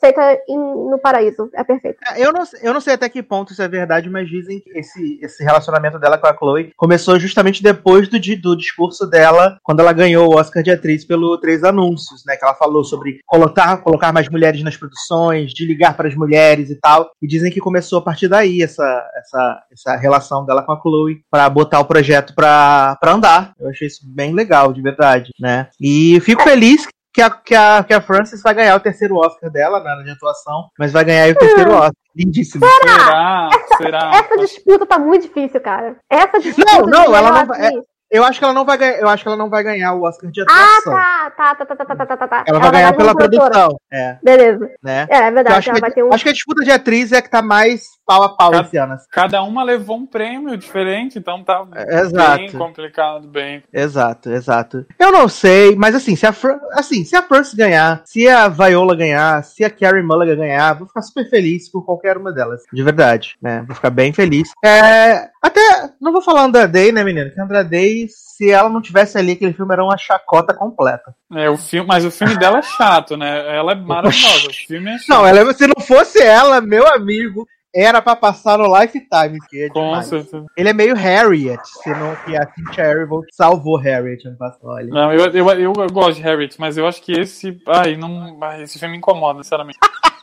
feita 0.00 0.38
em- 0.48 0.58
no 0.90 0.98
paraíso. 0.98 1.50
É 1.54 1.64
perfeito. 1.64 1.98
Eu 2.16 2.32
não, 2.32 2.44
eu 2.62 2.74
não 2.74 2.80
sei 2.80 2.94
até 2.94 3.08
que 3.08 3.22
ponto 3.22 3.52
isso 3.52 3.62
é 3.62 3.68
verdade, 3.68 4.08
mas 4.10 4.28
dizem 4.28 4.60
que 4.60 4.70
esse, 4.78 5.18
esse 5.22 5.42
relacionamento 5.42 5.98
dela 5.98 6.18
com 6.18 6.26
a 6.26 6.36
Chloe 6.36 6.72
começou 6.76 7.18
justamente 7.18 7.62
depois 7.62 8.08
do, 8.08 8.18
do 8.18 8.56
discurso 8.56 9.06
dela, 9.06 9.58
quando 9.62 9.80
ela 9.80 9.92
ganhou 9.92 10.28
o 10.28 10.36
Oscar 10.38 10.62
de 10.62 10.70
atriz 10.70 11.04
pelo 11.04 11.38
Três 11.38 11.64
Anúncios, 11.64 12.22
né? 12.26 12.36
Que 12.36 12.44
ela 12.44 12.54
falou 12.54 12.84
sobre 12.84 13.20
colocar, 13.26 13.78
colocar 13.78 14.12
mais 14.12 14.28
mulheres 14.28 14.62
nas 14.62 14.76
produções, 14.76 15.52
de 15.52 15.66
ligar 15.66 15.96
para 15.96 16.08
as 16.08 16.14
mulheres 16.14 16.70
e 16.70 16.76
tal. 16.80 17.10
E 17.20 17.26
dizem 17.26 17.50
que 17.50 17.60
começou 17.60 17.98
a 17.98 18.02
partir 18.02 18.28
daí 18.28 18.62
essa, 18.62 18.82
essa, 19.16 19.62
essa 19.72 19.96
relação 19.96 20.44
dela 20.44 20.62
com 20.62 20.72
a 20.72 20.80
Chloe 20.80 21.22
para 21.30 21.48
botar 21.48 21.80
o 21.80 21.84
projeto 21.84 22.34
pra 22.34 22.98
andar. 23.04 23.52
Eu 23.58 23.68
achei 23.68 23.86
isso 23.86 24.00
bem 24.04 24.32
legal, 24.32 24.72
de 24.72 24.82
verdade, 24.82 25.30
né? 25.40 25.68
E 25.80 26.20
fico 26.20 26.42
feliz 26.42 26.86
que 27.16 27.22
a, 27.22 27.30
que, 27.30 27.54
a, 27.54 27.82
que 27.82 27.94
a 27.94 28.00
Frances 28.02 28.42
vai 28.42 28.52
ganhar 28.52 28.76
o 28.76 28.80
terceiro 28.80 29.16
Oscar 29.16 29.50
dela 29.50 29.80
na 29.80 29.90
área 29.90 30.04
de 30.04 30.10
atuação, 30.10 30.68
mas 30.78 30.92
vai 30.92 31.02
ganhar 31.02 31.22
aí 31.22 31.32
o 31.32 31.38
terceiro 31.38 31.72
Oscar. 31.72 31.92
Lindíssimo. 32.14 32.62
Será? 32.66 33.48
Será? 33.78 34.10
Essa 34.16 34.36
disputa 34.36 34.84
tá 34.84 34.98
muito 34.98 35.22
difícil, 35.22 35.58
cara. 35.62 35.96
Essa 36.10 36.38
disputa. 36.38 36.70
Não, 36.72 36.84
de 36.84 36.90
não, 36.90 37.16
ela 37.16 37.32
não 37.32 37.46
vai. 37.46 37.70
Eu 38.10 38.24
acho 38.24 38.38
que 38.38 38.44
ela 38.44 38.54
não 38.54 38.64
vai 38.64 38.76
ganhar. 38.78 38.98
Eu 38.98 39.08
acho 39.08 39.22
que 39.22 39.28
ela 39.28 39.36
não 39.36 39.48
vai 39.50 39.62
ganhar 39.62 39.92
o 39.94 40.02
Oscar 40.02 40.30
de 40.30 40.40
Ah, 40.42 40.44
atuação. 40.44 40.92
tá, 40.92 41.30
tá, 41.36 41.54
tá, 41.54 41.66
tá, 41.66 41.76
tá, 41.84 41.96
tá, 41.96 42.06
tá, 42.06 42.16
tá, 42.16 42.28
tá. 42.28 42.44
Ela 42.46 42.58
vai 42.58 42.70
ganhar 42.70 42.92
pela 42.96 43.14
produtora. 43.14 43.50
produção. 43.50 43.80
É. 43.92 44.18
Beleza. 44.22 44.70
Né? 44.82 45.06
É, 45.10 45.16
é 45.18 45.30
verdade. 45.30 45.58
acho, 45.58 45.68
Ela 45.70 45.74
que, 45.76 45.80
vai 45.80 45.90
ter 45.90 46.02
um. 46.04 46.12
acho 46.12 46.24
que 46.24 46.30
a 46.30 46.32
disputa 46.32 46.64
de 46.64 46.70
atriz 46.70 47.12
é 47.12 47.20
que 47.22 47.30
tá 47.30 47.42
mais 47.42 47.82
pau 48.06 48.22
a 48.22 48.36
pau 48.36 48.54
esse 48.54 48.76
ano. 48.76 48.92
assim. 48.94 49.06
Cada 49.10 49.42
uma 49.42 49.62
levou 49.64 49.96
um 49.96 50.06
prêmio 50.06 50.56
diferente, 50.56 51.18
então 51.18 51.42
tá 51.42 51.66
É, 51.74 52.00
exato. 52.00 52.36
bem 52.38 52.52
complicado, 52.52 53.26
bem. 53.28 53.62
Exato, 53.72 54.30
exato. 54.30 54.86
Eu 54.98 55.10
não 55.10 55.28
sei, 55.28 55.74
mas 55.74 55.94
assim, 55.94 56.14
se 56.14 56.26
a 56.26 56.32
Fran, 56.32 56.58
assim, 56.72 57.04
se 57.04 57.16
a 57.16 57.22
Frances 57.22 57.54
ganhar, 57.54 58.02
se 58.04 58.28
a 58.28 58.46
Viola 58.48 58.94
ganhar, 58.94 59.42
se 59.42 59.64
a 59.64 59.70
Carrie 59.70 60.02
Mulligan 60.02 60.36
ganhar, 60.36 60.74
vou 60.74 60.86
ficar 60.86 61.02
super 61.02 61.28
feliz 61.28 61.68
por 61.70 61.84
qualquer 61.84 62.16
uma 62.16 62.32
delas, 62.32 62.62
de 62.72 62.82
verdade, 62.82 63.36
né? 63.42 63.64
Vou 63.66 63.74
ficar 63.74 63.90
bem 63.90 64.12
feliz. 64.12 64.50
É, 64.64 65.28
até 65.46 65.90
não 66.00 66.12
vou 66.12 66.22
falar 66.22 66.44
Andra 66.44 66.66
Day, 66.66 66.92
né, 66.92 67.02
menino? 67.04 67.30
Que 67.30 67.40
Andra 67.40 67.62
Day, 67.62 68.06
se 68.08 68.50
ela 68.50 68.68
não 68.68 68.82
tivesse 68.82 69.16
ali, 69.16 69.32
aquele 69.32 69.52
filme 69.52 69.72
era 69.72 69.84
uma 69.84 69.96
chacota 69.96 70.52
completa. 70.54 71.14
É, 71.32 71.48
o 71.48 71.56
filme, 71.56 71.86
mas 71.88 72.04
o 72.04 72.10
filme 72.10 72.36
dela 72.36 72.58
é 72.58 72.62
chato, 72.62 73.16
né? 73.16 73.56
Ela 73.56 73.72
é 73.72 73.74
maravilhosa. 73.74 74.48
O 74.48 74.52
filme 74.52 74.90
é 74.90 74.98
chato. 74.98 75.08
Não, 75.16 75.26
ela, 75.26 75.52
se 75.54 75.66
não 75.66 75.82
fosse 75.82 76.22
ela, 76.22 76.60
meu 76.60 76.86
amigo, 76.86 77.46
era 77.74 78.00
pra 78.00 78.16
passar 78.16 78.58
no 78.58 78.78
Lifetime. 78.78 79.38
Que 79.48 79.64
é 79.64 79.68
Com 79.68 80.00
certeza. 80.02 80.46
Ele 80.56 80.68
é 80.68 80.72
meio 80.72 80.94
Harriet, 80.94 81.60
se 81.64 81.90
não 81.90 82.16
que 82.16 82.36
a 82.36 82.46
Cynthia 82.52 82.84
Erivo 82.84 83.22
salvou 83.32 83.76
Harriet 83.76 84.26
ano 84.26 84.38
passado. 84.38 84.60
Olha. 84.64 84.86
Não, 84.86 85.12
eu, 85.12 85.26
eu, 85.26 85.50
eu, 85.50 85.72
eu 85.76 85.90
gosto 85.90 86.16
de 86.16 86.22
Harriet, 86.22 86.56
mas 86.58 86.78
eu 86.78 86.86
acho 86.86 87.02
que 87.02 87.12
esse. 87.12 87.60
Ai, 87.66 87.96
não. 87.96 88.38
Ai, 88.42 88.62
esse 88.62 88.78
filme 88.78 88.92
me 88.92 88.98
incomoda, 88.98 89.42
sinceramente. 89.42 89.78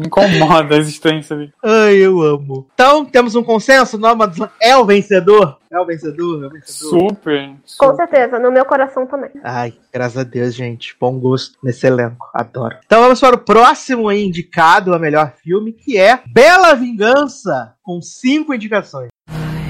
me 0.00 0.06
incomoda 0.06 0.74
a 0.74 0.78
existência 0.78 1.36
dele. 1.36 1.52
Ai, 1.62 1.96
eu 1.96 2.20
amo. 2.22 2.66
Então, 2.74 3.04
temos 3.04 3.34
um 3.34 3.42
consenso? 3.42 3.98
Nomadland 3.98 4.52
é 4.60 4.76
o 4.76 4.84
vencedor? 4.84 5.58
É 5.70 5.78
o 5.78 5.86
vencedor? 5.86 6.44
É 6.44 6.46
o 6.46 6.50
vencedor. 6.50 6.90
Super. 6.90 7.52
Com 7.78 7.94
certeza, 7.94 8.38
no 8.38 8.50
meu 8.50 8.64
coração 8.64 9.06
também. 9.06 9.30
Ai, 9.44 9.74
graças 9.92 10.18
a 10.18 10.24
Deus, 10.24 10.54
gente. 10.54 10.96
Bom 11.00 11.18
gosto 11.18 11.56
nesse 11.62 11.86
elenco. 11.86 12.28
Adoro. 12.34 12.76
Então 12.84 13.00
vamos 13.00 13.20
para 13.20 13.36
o 13.36 13.38
próximo 13.38 14.10
indicado 14.10 14.92
a 14.94 14.98
melhor 14.98 15.34
filme, 15.42 15.72
que 15.72 15.96
é 15.96 16.20
Bela 16.32 16.74
Vingança, 16.74 17.74
com 17.82 18.00
cinco 18.02 18.52
indicações. 18.52 19.10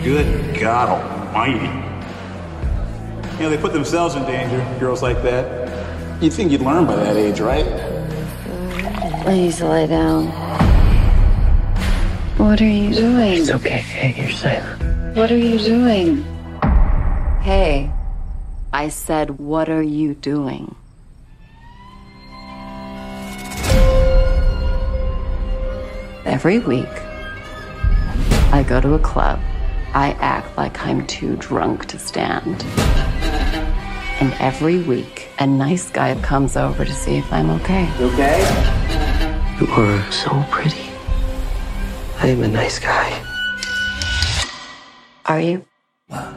Good 0.02 0.58
God 0.58 0.88
Almighty. 0.88 1.66
You 3.38 3.46
know, 3.46 3.50
they 3.50 3.58
put 3.58 3.72
themselves 3.72 4.14
in 4.14 4.24
danger, 4.24 4.62
girls 4.78 5.02
like 5.02 5.20
that. 5.22 5.46
You'd 6.20 6.34
think 6.34 6.52
you'd 6.52 6.62
learn 6.62 6.84
by 6.86 6.96
that 6.96 7.16
age, 7.16 7.40
right? 7.42 7.64
Please 9.22 9.60
lie 9.60 9.86
down. 9.86 10.26
What 12.38 12.58
are 12.62 12.64
you 12.64 12.94
doing? 12.94 13.42
It's 13.42 13.50
okay. 13.50 13.78
Hey, 13.78 14.18
you're 14.18 14.30
safe. 14.30 14.64
What 15.14 15.30
are 15.30 15.36
you 15.36 15.58
doing? 15.58 16.24
Hey, 17.42 17.92
I 18.72 18.88
said, 18.88 19.38
What 19.38 19.68
are 19.68 19.82
you 19.82 20.14
doing? 20.14 20.74
Every 26.24 26.58
week, 26.60 26.88
I 28.52 28.64
go 28.66 28.80
to 28.80 28.94
a 28.94 28.98
club. 28.98 29.38
I 29.92 30.12
act 30.20 30.56
like 30.56 30.80
I'm 30.86 31.06
too 31.06 31.36
drunk 31.36 31.84
to 31.86 31.98
stand. 31.98 32.64
And 34.20 34.32
every 34.40 34.78
week, 34.82 35.28
a 35.38 35.46
nice 35.46 35.90
guy 35.90 36.14
comes 36.22 36.56
over 36.56 36.86
to 36.86 36.92
see 36.92 37.16
if 37.16 37.30
I'm 37.30 37.50
okay. 37.50 37.90
okay? 38.00 38.89
You 39.60 39.66
are 39.72 40.10
so 40.10 40.30
pretty. 40.50 40.88
I 42.18 42.28
am 42.28 42.42
a 42.42 42.48
nice 42.48 42.78
guy. 42.78 43.22
Are 45.26 45.38
you? 45.38 45.66
I 46.10 46.32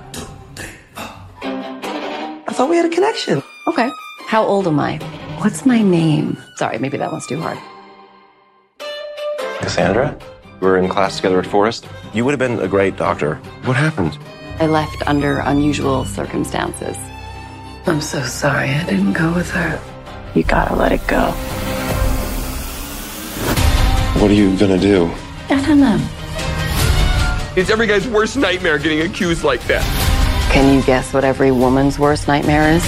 thought 2.50 2.70
we 2.70 2.76
had 2.76 2.86
a 2.86 2.90
connection. 2.90 3.42
Okay. 3.68 3.90
How 4.28 4.44
old 4.44 4.68
am 4.68 4.78
I? 4.78 4.98
What's 5.40 5.66
my 5.66 5.82
name? 5.82 6.38
Sorry, 6.58 6.78
maybe 6.80 6.98
that 6.98 7.14
one's 7.14 7.26
too 7.26 7.40
hard. 7.40 7.58
Cassandra? 9.62 10.20
We 10.60 10.68
were 10.68 10.78
in 10.78 10.90
class 10.90 11.16
together 11.16 11.40
at 11.40 11.46
Forest. 11.46 11.88
You 12.14 12.26
would 12.26 12.32
have 12.32 12.40
been 12.40 12.60
a 12.60 12.68
great 12.68 12.98
doctor. 12.98 13.36
What 13.64 13.78
happened? 13.78 14.18
I 14.60 14.68
left 14.68 15.02
under 15.08 15.40
unusual 15.40 16.04
circumstances. 16.04 16.98
I'm 17.86 18.02
so 18.02 18.22
sorry 18.24 18.72
I 18.72 18.84
didn't 18.84 19.14
go 19.14 19.34
with 19.34 19.50
her. 19.52 19.82
You 20.36 20.44
gotta 20.44 20.76
let 20.76 20.92
it 20.92 21.08
go. 21.08 21.34
What 24.24 24.32
are 24.32 24.36
you 24.36 24.58
gonna 24.58 24.78
do? 24.78 25.12
I 25.50 25.62
don't 25.68 25.82
know. 25.82 26.00
It's 27.58 27.70
every 27.70 27.88
guy's 27.88 28.08
worst 28.08 28.38
nightmare 28.38 28.78
getting 28.78 29.02
accused 29.02 29.44
like 29.44 29.62
that. 29.68 29.84
Can 30.50 30.74
you 30.74 30.82
guess 30.84 31.14
what 31.14 31.26
every 31.26 31.52
woman's 31.52 32.00
worst 32.00 32.30
nightmare 32.30 32.72
is? 32.72 32.82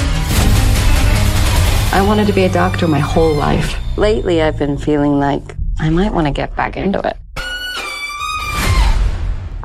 I 1.91 2.01
wanted 2.07 2.27
to 2.27 2.31
be 2.31 2.45
a 2.45 2.49
doctor 2.49 2.87
my 2.87 2.99
whole 2.99 3.33
life. 3.33 3.75
Lately, 3.97 4.41
I've 4.41 4.57
been 4.57 4.77
feeling 4.77 5.19
like 5.19 5.43
I 5.77 5.89
might 5.89 6.13
want 6.13 6.25
to 6.25 6.31
get 6.31 6.55
back 6.55 6.77
into 6.77 6.99
it. 6.99 7.17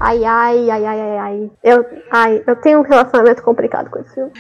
Ai, 0.01 0.25
ai, 0.25 0.71
ai, 0.71 0.85
ai, 0.85 1.01
ai, 1.01 1.19
ai. 1.19 1.51
Eu, 1.63 1.85
ai, 2.11 2.43
eu 2.49 2.57
tenho 2.57 2.81
um 2.81 2.83
relacionamento 2.83 3.45
complicado 3.45 3.89
com 3.91 4.01
esse 4.01 4.13
filme. 4.13 4.33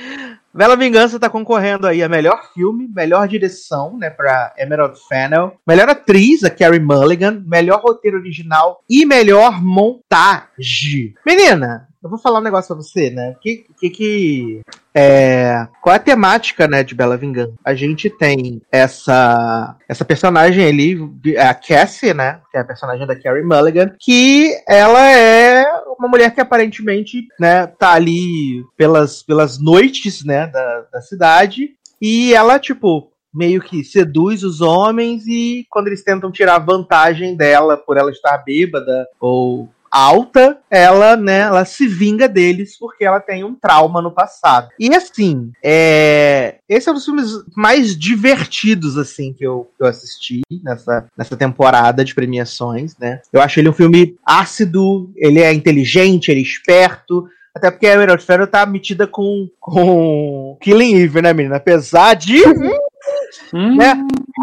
Bela 0.52 0.76
Vingança 0.76 1.20
tá 1.20 1.30
concorrendo 1.30 1.86
aí 1.86 2.02
a 2.02 2.08
melhor 2.08 2.50
filme, 2.52 2.88
melhor 2.88 3.28
direção, 3.28 3.96
né, 3.96 4.10
pra 4.10 4.52
Emerald 4.58 4.98
Fennel, 5.08 5.56
melhor 5.64 5.88
atriz, 5.88 6.42
a 6.42 6.50
Carrie 6.50 6.80
Mulligan, 6.80 7.42
melhor 7.46 7.80
roteiro 7.80 8.18
original 8.18 8.82
e 8.88 9.06
melhor 9.06 9.62
montagem. 9.62 11.14
Menina, 11.24 11.88
eu 12.02 12.08
vou 12.08 12.18
falar 12.18 12.38
um 12.38 12.42
negócio 12.42 12.74
pra 12.74 12.82
você, 12.82 13.10
né? 13.10 13.34
Que 13.40 13.66
que, 13.78 13.90
que 13.90 14.60
é, 14.94 15.68
qual 15.82 15.92
é 15.94 15.96
a 15.96 16.02
temática, 16.02 16.66
né, 16.66 16.82
de 16.82 16.94
Bela 16.94 17.16
Vingança? 17.16 17.54
A 17.64 17.74
gente 17.74 18.08
tem 18.08 18.60
essa 18.72 19.76
essa 19.88 20.04
personagem 20.04 20.64
ali, 20.64 20.98
a 21.36 21.54
Cassie, 21.54 22.14
né, 22.14 22.40
que 22.50 22.56
é 22.56 22.60
a 22.60 22.64
personagem 22.64 23.06
da 23.06 23.14
Carrie 23.14 23.44
Mulligan, 23.44 23.94
que 23.98 24.50
ela 24.66 25.08
é 25.10 25.64
uma 25.98 26.08
mulher 26.08 26.34
que 26.34 26.40
aparentemente, 26.40 27.26
né, 27.38 27.66
tá 27.66 27.92
ali 27.92 28.64
pelas 28.76 29.22
pelas 29.22 29.58
noites, 29.58 30.24
né, 30.24 30.46
da, 30.46 30.86
da 30.92 31.00
cidade 31.02 31.70
e 32.00 32.32
ela 32.32 32.58
tipo 32.58 33.10
meio 33.32 33.60
que 33.60 33.84
seduz 33.84 34.42
os 34.42 34.60
homens 34.60 35.24
e 35.26 35.64
quando 35.70 35.86
eles 35.86 36.02
tentam 36.02 36.32
tirar 36.32 36.58
vantagem 36.58 37.36
dela 37.36 37.76
por 37.76 37.96
ela 37.96 38.10
estar 38.10 38.38
bêbada 38.38 39.06
ou 39.20 39.68
alta, 39.90 40.58
ela, 40.70 41.16
né, 41.16 41.40
ela 41.40 41.64
se 41.64 41.86
vinga 41.88 42.28
deles 42.28 42.78
porque 42.78 43.04
ela 43.04 43.18
tem 43.18 43.42
um 43.42 43.54
trauma 43.54 44.00
no 44.00 44.12
passado. 44.12 44.68
E 44.78 44.94
assim, 44.94 45.50
é... 45.62 46.58
esse 46.68 46.88
é 46.88 46.92
um 46.92 46.94
dos 46.94 47.04
filmes 47.04 47.30
mais 47.56 47.98
divertidos, 47.98 48.96
assim, 48.96 49.32
que 49.32 49.44
eu, 49.44 49.70
que 49.76 49.82
eu 49.82 49.88
assisti 49.88 50.42
nessa, 50.62 51.06
nessa 51.16 51.36
temporada 51.36 52.04
de 52.04 52.14
premiações, 52.14 52.96
né? 52.98 53.20
Eu 53.32 53.40
acho 53.40 53.58
ele 53.58 53.68
um 53.68 53.74
filme 53.74 54.16
ácido, 54.24 55.10
ele 55.16 55.40
é 55.40 55.52
inteligente, 55.52 56.30
ele 56.30 56.40
é 56.40 56.44
esperto, 56.44 57.26
até 57.54 57.70
porque 57.70 57.86
a 57.86 57.94
Emerald 57.94 58.22
Fennel 58.22 58.46
tá 58.46 58.64
metida 58.64 59.06
com, 59.06 59.48
com 59.58 60.56
Killing 60.60 61.02
Eve, 61.02 61.20
né, 61.20 61.32
menina? 61.32 61.56
Apesar 61.56 62.14
de... 62.14 62.40
Uhum. 63.52 63.76
Né? 63.76 63.94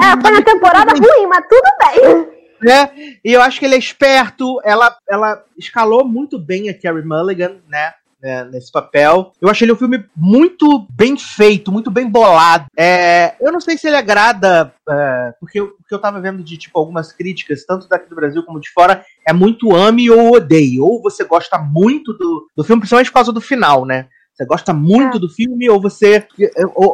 É, 0.03 0.21
foi 0.21 0.31
uma 0.31 0.41
temporada 0.41 0.91
ruim, 0.91 1.27
mas 1.27 1.45
tudo 1.47 1.69
bem 1.79 2.36
né? 2.61 3.17
E 3.23 3.31
eu 3.31 3.41
acho 3.41 3.59
que 3.59 3.65
ele 3.65 3.75
é 3.75 3.79
esperto. 3.79 4.59
Ela, 4.63 4.95
ela 5.09 5.43
escalou 5.57 6.05
muito 6.05 6.39
bem 6.39 6.69
a 6.69 6.73
Carrie 6.73 7.03
Mulligan, 7.03 7.57
né? 7.67 7.93
né, 8.21 8.43
nesse 8.45 8.71
papel. 8.71 9.31
Eu 9.41 9.49
achei 9.49 9.65
ele 9.65 9.73
um 9.73 9.77
filme 9.77 10.03
muito 10.15 10.85
bem 10.89 11.17
feito, 11.17 11.71
muito 11.71 11.91
bem 11.91 12.09
bolado. 12.09 12.65
É, 12.77 13.35
eu 13.39 13.51
não 13.51 13.59
sei 13.59 13.77
se 13.77 13.87
ele 13.87 13.95
agrada, 13.95 14.73
é, 14.89 15.33
porque 15.39 15.61
o 15.61 15.75
que 15.87 15.93
eu 15.93 15.99
tava 15.99 16.19
vendo 16.19 16.43
de 16.43 16.57
tipo 16.57 16.77
algumas 16.77 17.11
críticas, 17.11 17.65
tanto 17.65 17.87
daqui 17.87 18.09
do 18.09 18.15
Brasil 18.15 18.43
como 18.43 18.59
de 18.59 18.71
fora, 18.71 19.05
é 19.25 19.33
muito 19.33 19.75
ame 19.75 20.09
ou 20.09 20.35
odeie. 20.35 20.79
Ou 20.79 21.01
você 21.01 21.23
gosta 21.23 21.57
muito 21.57 22.13
do, 22.13 22.47
do 22.55 22.63
filme, 22.63 22.81
principalmente 22.81 23.09
por 23.09 23.15
causa 23.15 23.31
do 23.31 23.41
final, 23.41 23.85
né? 23.85 24.07
Você 24.33 24.45
gosta 24.45 24.71
muito 24.71 25.17
é. 25.17 25.19
do 25.19 25.29
filme 25.29 25.67
ou 25.67 25.81
você 25.81 26.27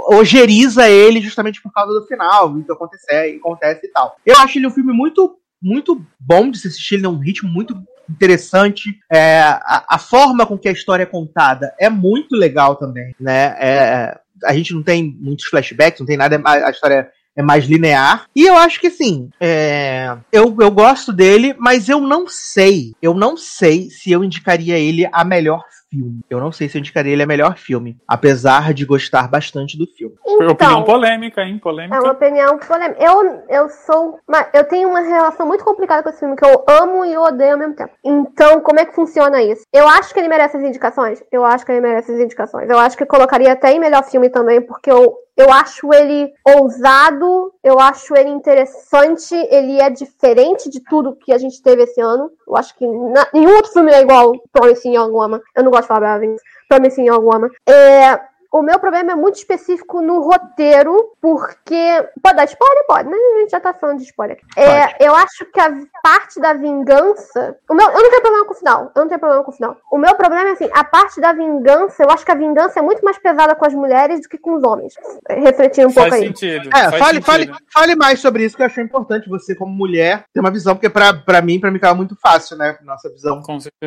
ojeriza 0.08 0.88
ele 0.90 1.20
justamente 1.20 1.62
por 1.62 1.74
causa 1.74 1.94
do 1.94 2.08
final, 2.08 2.50
o 2.50 2.64
que 2.64 2.72
acontece, 2.72 3.36
acontece 3.36 3.86
e 3.86 3.90
tal. 3.90 4.16
Eu 4.26 4.38
acho 4.38 4.58
ele 4.58 4.68
um 4.68 4.72
filme 4.72 4.94
muito 4.94 5.38
muito 5.64 6.06
bom 6.20 6.52
de 6.52 6.60
se 6.60 6.68
assistir, 6.68 6.96
ele 6.96 7.06
é 7.06 7.10
um 7.10 7.20
ritmo 7.20 7.50
muito 7.50 7.76
interessante. 8.10 9.00
É, 9.12 9.40
a, 9.42 9.86
a, 9.90 9.98
forma 9.98 10.46
com 10.46 10.58
que 10.58 10.68
a 10.68 10.74
história 10.74 11.04
é 11.04 11.08
contada 11.08 11.74
é 11.80 11.90
muito 11.90 12.36
legal 12.36 12.76
também, 12.76 13.16
né? 13.20 13.56
É, 13.60 14.20
a 14.44 14.54
gente 14.54 14.74
não 14.74 14.84
tem 14.84 15.16
muitos 15.20 15.46
flashbacks, 15.46 16.00
não 16.00 16.08
tem 16.08 16.18
nada, 16.18 16.42
a, 16.44 16.68
a 16.68 16.72
história 16.72 17.10
é 17.36 17.42
mais 17.42 17.66
linear. 17.66 18.26
E 18.36 18.46
eu 18.46 18.56
acho 18.56 18.80
que 18.80 18.88
assim, 18.88 19.30
é, 19.40 20.16
eu, 20.32 20.56
eu 20.60 20.72
gosto 20.72 21.12
dele, 21.12 21.56
mas 21.58 21.90
eu 21.90 22.00
não 22.00 22.28
sei, 22.28 22.94
eu 23.02 23.14
não 23.14 23.36
sei 23.36 23.90
se 23.90 24.12
eu 24.12 24.24
indicaria 24.24 24.78
ele 24.78 25.08
a 25.12 25.24
melhor 25.24 25.64
filme. 25.94 26.22
Eu 26.28 26.40
não 26.40 26.52
sei 26.52 26.68
se 26.68 26.78
eu 26.78 26.80
indicaria 26.80 27.14
ele 27.14 27.22
a 27.22 27.28
melhor 27.28 27.56
filme, 27.56 27.98
apesar 28.08 28.74
de 28.74 28.86
gostar 28.86 29.28
bastante 29.28 29.78
do 29.78 29.86
filme. 29.86 30.16
Então, 30.26 30.50
opinião 30.50 30.84
polêmica, 30.84 31.42
hein? 31.42 31.60
Polêmica. 31.60 31.96
É 31.96 32.00
uma 32.00 32.12
opinião 32.14 32.58
polêmica. 32.58 33.04
Eu, 33.04 33.44
eu 33.48 33.70
sou. 33.70 34.20
Eu 34.52 34.64
tenho 34.64 34.90
uma 34.90 35.02
relação 35.02 35.46
muito 35.46 35.64
complicada 35.64 36.02
com 36.02 36.10
esse 36.10 36.20
filme, 36.20 36.36
que 36.36 36.46
eu 36.46 36.64
amo 36.68 37.06
e 37.06 37.16
odeio 37.16 37.54
ao 37.54 37.60
mesmo 37.60 37.76
tempo. 37.76 37.92
Então, 38.04 38.60
como 38.62 38.80
é 38.80 38.86
que 38.86 38.96
funciona 38.96 39.42
isso? 39.42 39.62
Eu 39.72 39.88
acho 39.88 40.14
que 40.14 40.20
ele 40.20 40.28
merece 40.28 40.58
as 40.58 40.64
indicações. 40.64 41.24
Eu 41.32 41.46
acho 41.46 41.66
que 41.66 41.72
ele 41.72 41.82
merece 41.82 42.12
as 42.12 42.20
indicações. 42.20 42.70
Eu 42.70 42.80
acho 42.80 42.98
que 42.98 43.04
eu 43.04 43.08
colocaria 43.08 43.52
até 43.54 43.72
em 43.72 43.80
melhor 43.80 44.04
filme 44.04 44.30
também, 44.30 44.62
porque 44.62 44.92
eu 44.92 45.24
eu 45.36 45.52
acho 45.52 45.92
ele 45.92 46.32
ousado, 46.46 47.52
eu 47.64 47.80
acho 47.80 48.16
ele 48.16 48.30
interessante, 48.30 49.34
ele 49.50 49.82
é 49.82 49.90
diferente 49.90 50.70
de 50.70 50.80
tudo 50.84 51.16
que 51.16 51.34
a 51.34 51.40
gente 51.40 51.62
teve 51.62 51.84
esse 51.84 52.00
ano. 52.00 52.30
Eu 52.48 52.56
acho 52.56 52.76
que 52.78 52.86
na, 52.86 53.28
nenhum 53.34 53.56
outro 53.56 53.72
filme 53.72 53.92
é 53.92 54.02
igual 54.02 54.32
Promising 54.52 54.96
Young 54.96 55.12
Woman. 55.12 55.42
Eu 55.56 55.64
não 55.64 55.72
gosto 55.72 55.83
de 55.84 55.88
falar. 55.88 56.20
Promising 56.68 57.06
Young 57.06 57.24
Woman. 57.24 57.50
É, 57.68 58.20
o 58.54 58.62
meu 58.62 58.78
problema 58.78 59.14
é 59.14 59.16
muito 59.16 59.38
específico 59.38 60.00
no 60.00 60.22
roteiro, 60.22 61.16
porque. 61.20 62.08
Pode 62.22 62.38
dar 62.38 62.46
spoiler? 62.46 62.86
Pode, 62.88 63.10
né? 63.10 63.18
A 63.18 63.40
gente 63.40 63.50
já 63.50 63.60
tá 63.60 63.74
falando 63.74 63.98
de 63.98 64.04
spoiler. 64.04 64.38
É, 64.56 65.04
eu 65.04 65.16
acho 65.16 65.44
que 65.52 65.60
a 65.60 65.74
parte 66.04 66.40
da 66.40 66.54
vingança. 66.54 67.58
O 67.68 67.74
meu, 67.74 67.88
eu 67.88 68.04
não 68.04 68.10
tenho 68.12 68.22
problema 68.22 68.46
com 68.46 68.54
o 68.54 68.58
final. 68.58 68.92
Eu 68.96 69.02
não 69.02 69.08
tenho 69.08 69.20
problema 69.20 69.44
com 69.44 69.50
o 69.50 69.56
final. 69.56 69.78
O 69.92 69.98
meu 69.98 70.14
problema 70.14 70.50
é 70.50 70.52
assim: 70.52 70.70
a 70.72 70.84
parte 70.84 71.20
da 71.20 71.34
vingança, 71.34 72.04
eu 72.04 72.12
acho 72.12 72.24
que 72.24 72.32
a 72.32 72.36
vingança 72.36 72.80
é 72.80 72.84
muito 72.84 73.04
mais 73.04 73.18
pesada 73.18 73.56
com 73.56 73.66
as 73.66 73.74
mulheres 73.74 74.22
do 74.22 74.30
que 74.30 74.38
com 74.38 74.54
os 74.54 74.64
homens. 74.64 74.94
Refletindo 75.28 75.88
um 75.88 75.92
faz 75.92 76.10
pouco 76.10 76.24
sentido, 76.24 76.70
aí. 76.72 76.82
É, 76.82 76.90
faz 76.92 77.00
fale, 77.00 77.14
sentido. 77.16 77.26
fale, 77.26 77.52
fale 77.74 77.96
mais 77.96 78.20
sobre 78.20 78.46
isso, 78.46 78.56
que 78.56 78.62
eu 78.62 78.68
achei 78.68 78.84
importante 78.84 79.28
você, 79.28 79.56
como 79.56 79.74
mulher, 79.74 80.26
ter 80.32 80.40
uma 80.40 80.52
visão, 80.52 80.76
porque 80.76 80.92
pra, 80.92 81.12
pra 81.12 81.42
mim, 81.42 81.60
pra 81.60 81.72
mim, 81.72 81.78
ficava 81.78 81.96
muito 81.96 82.16
fácil, 82.22 82.56
né? 82.56 82.78
Nossa 82.84 83.10
visão 83.10 83.42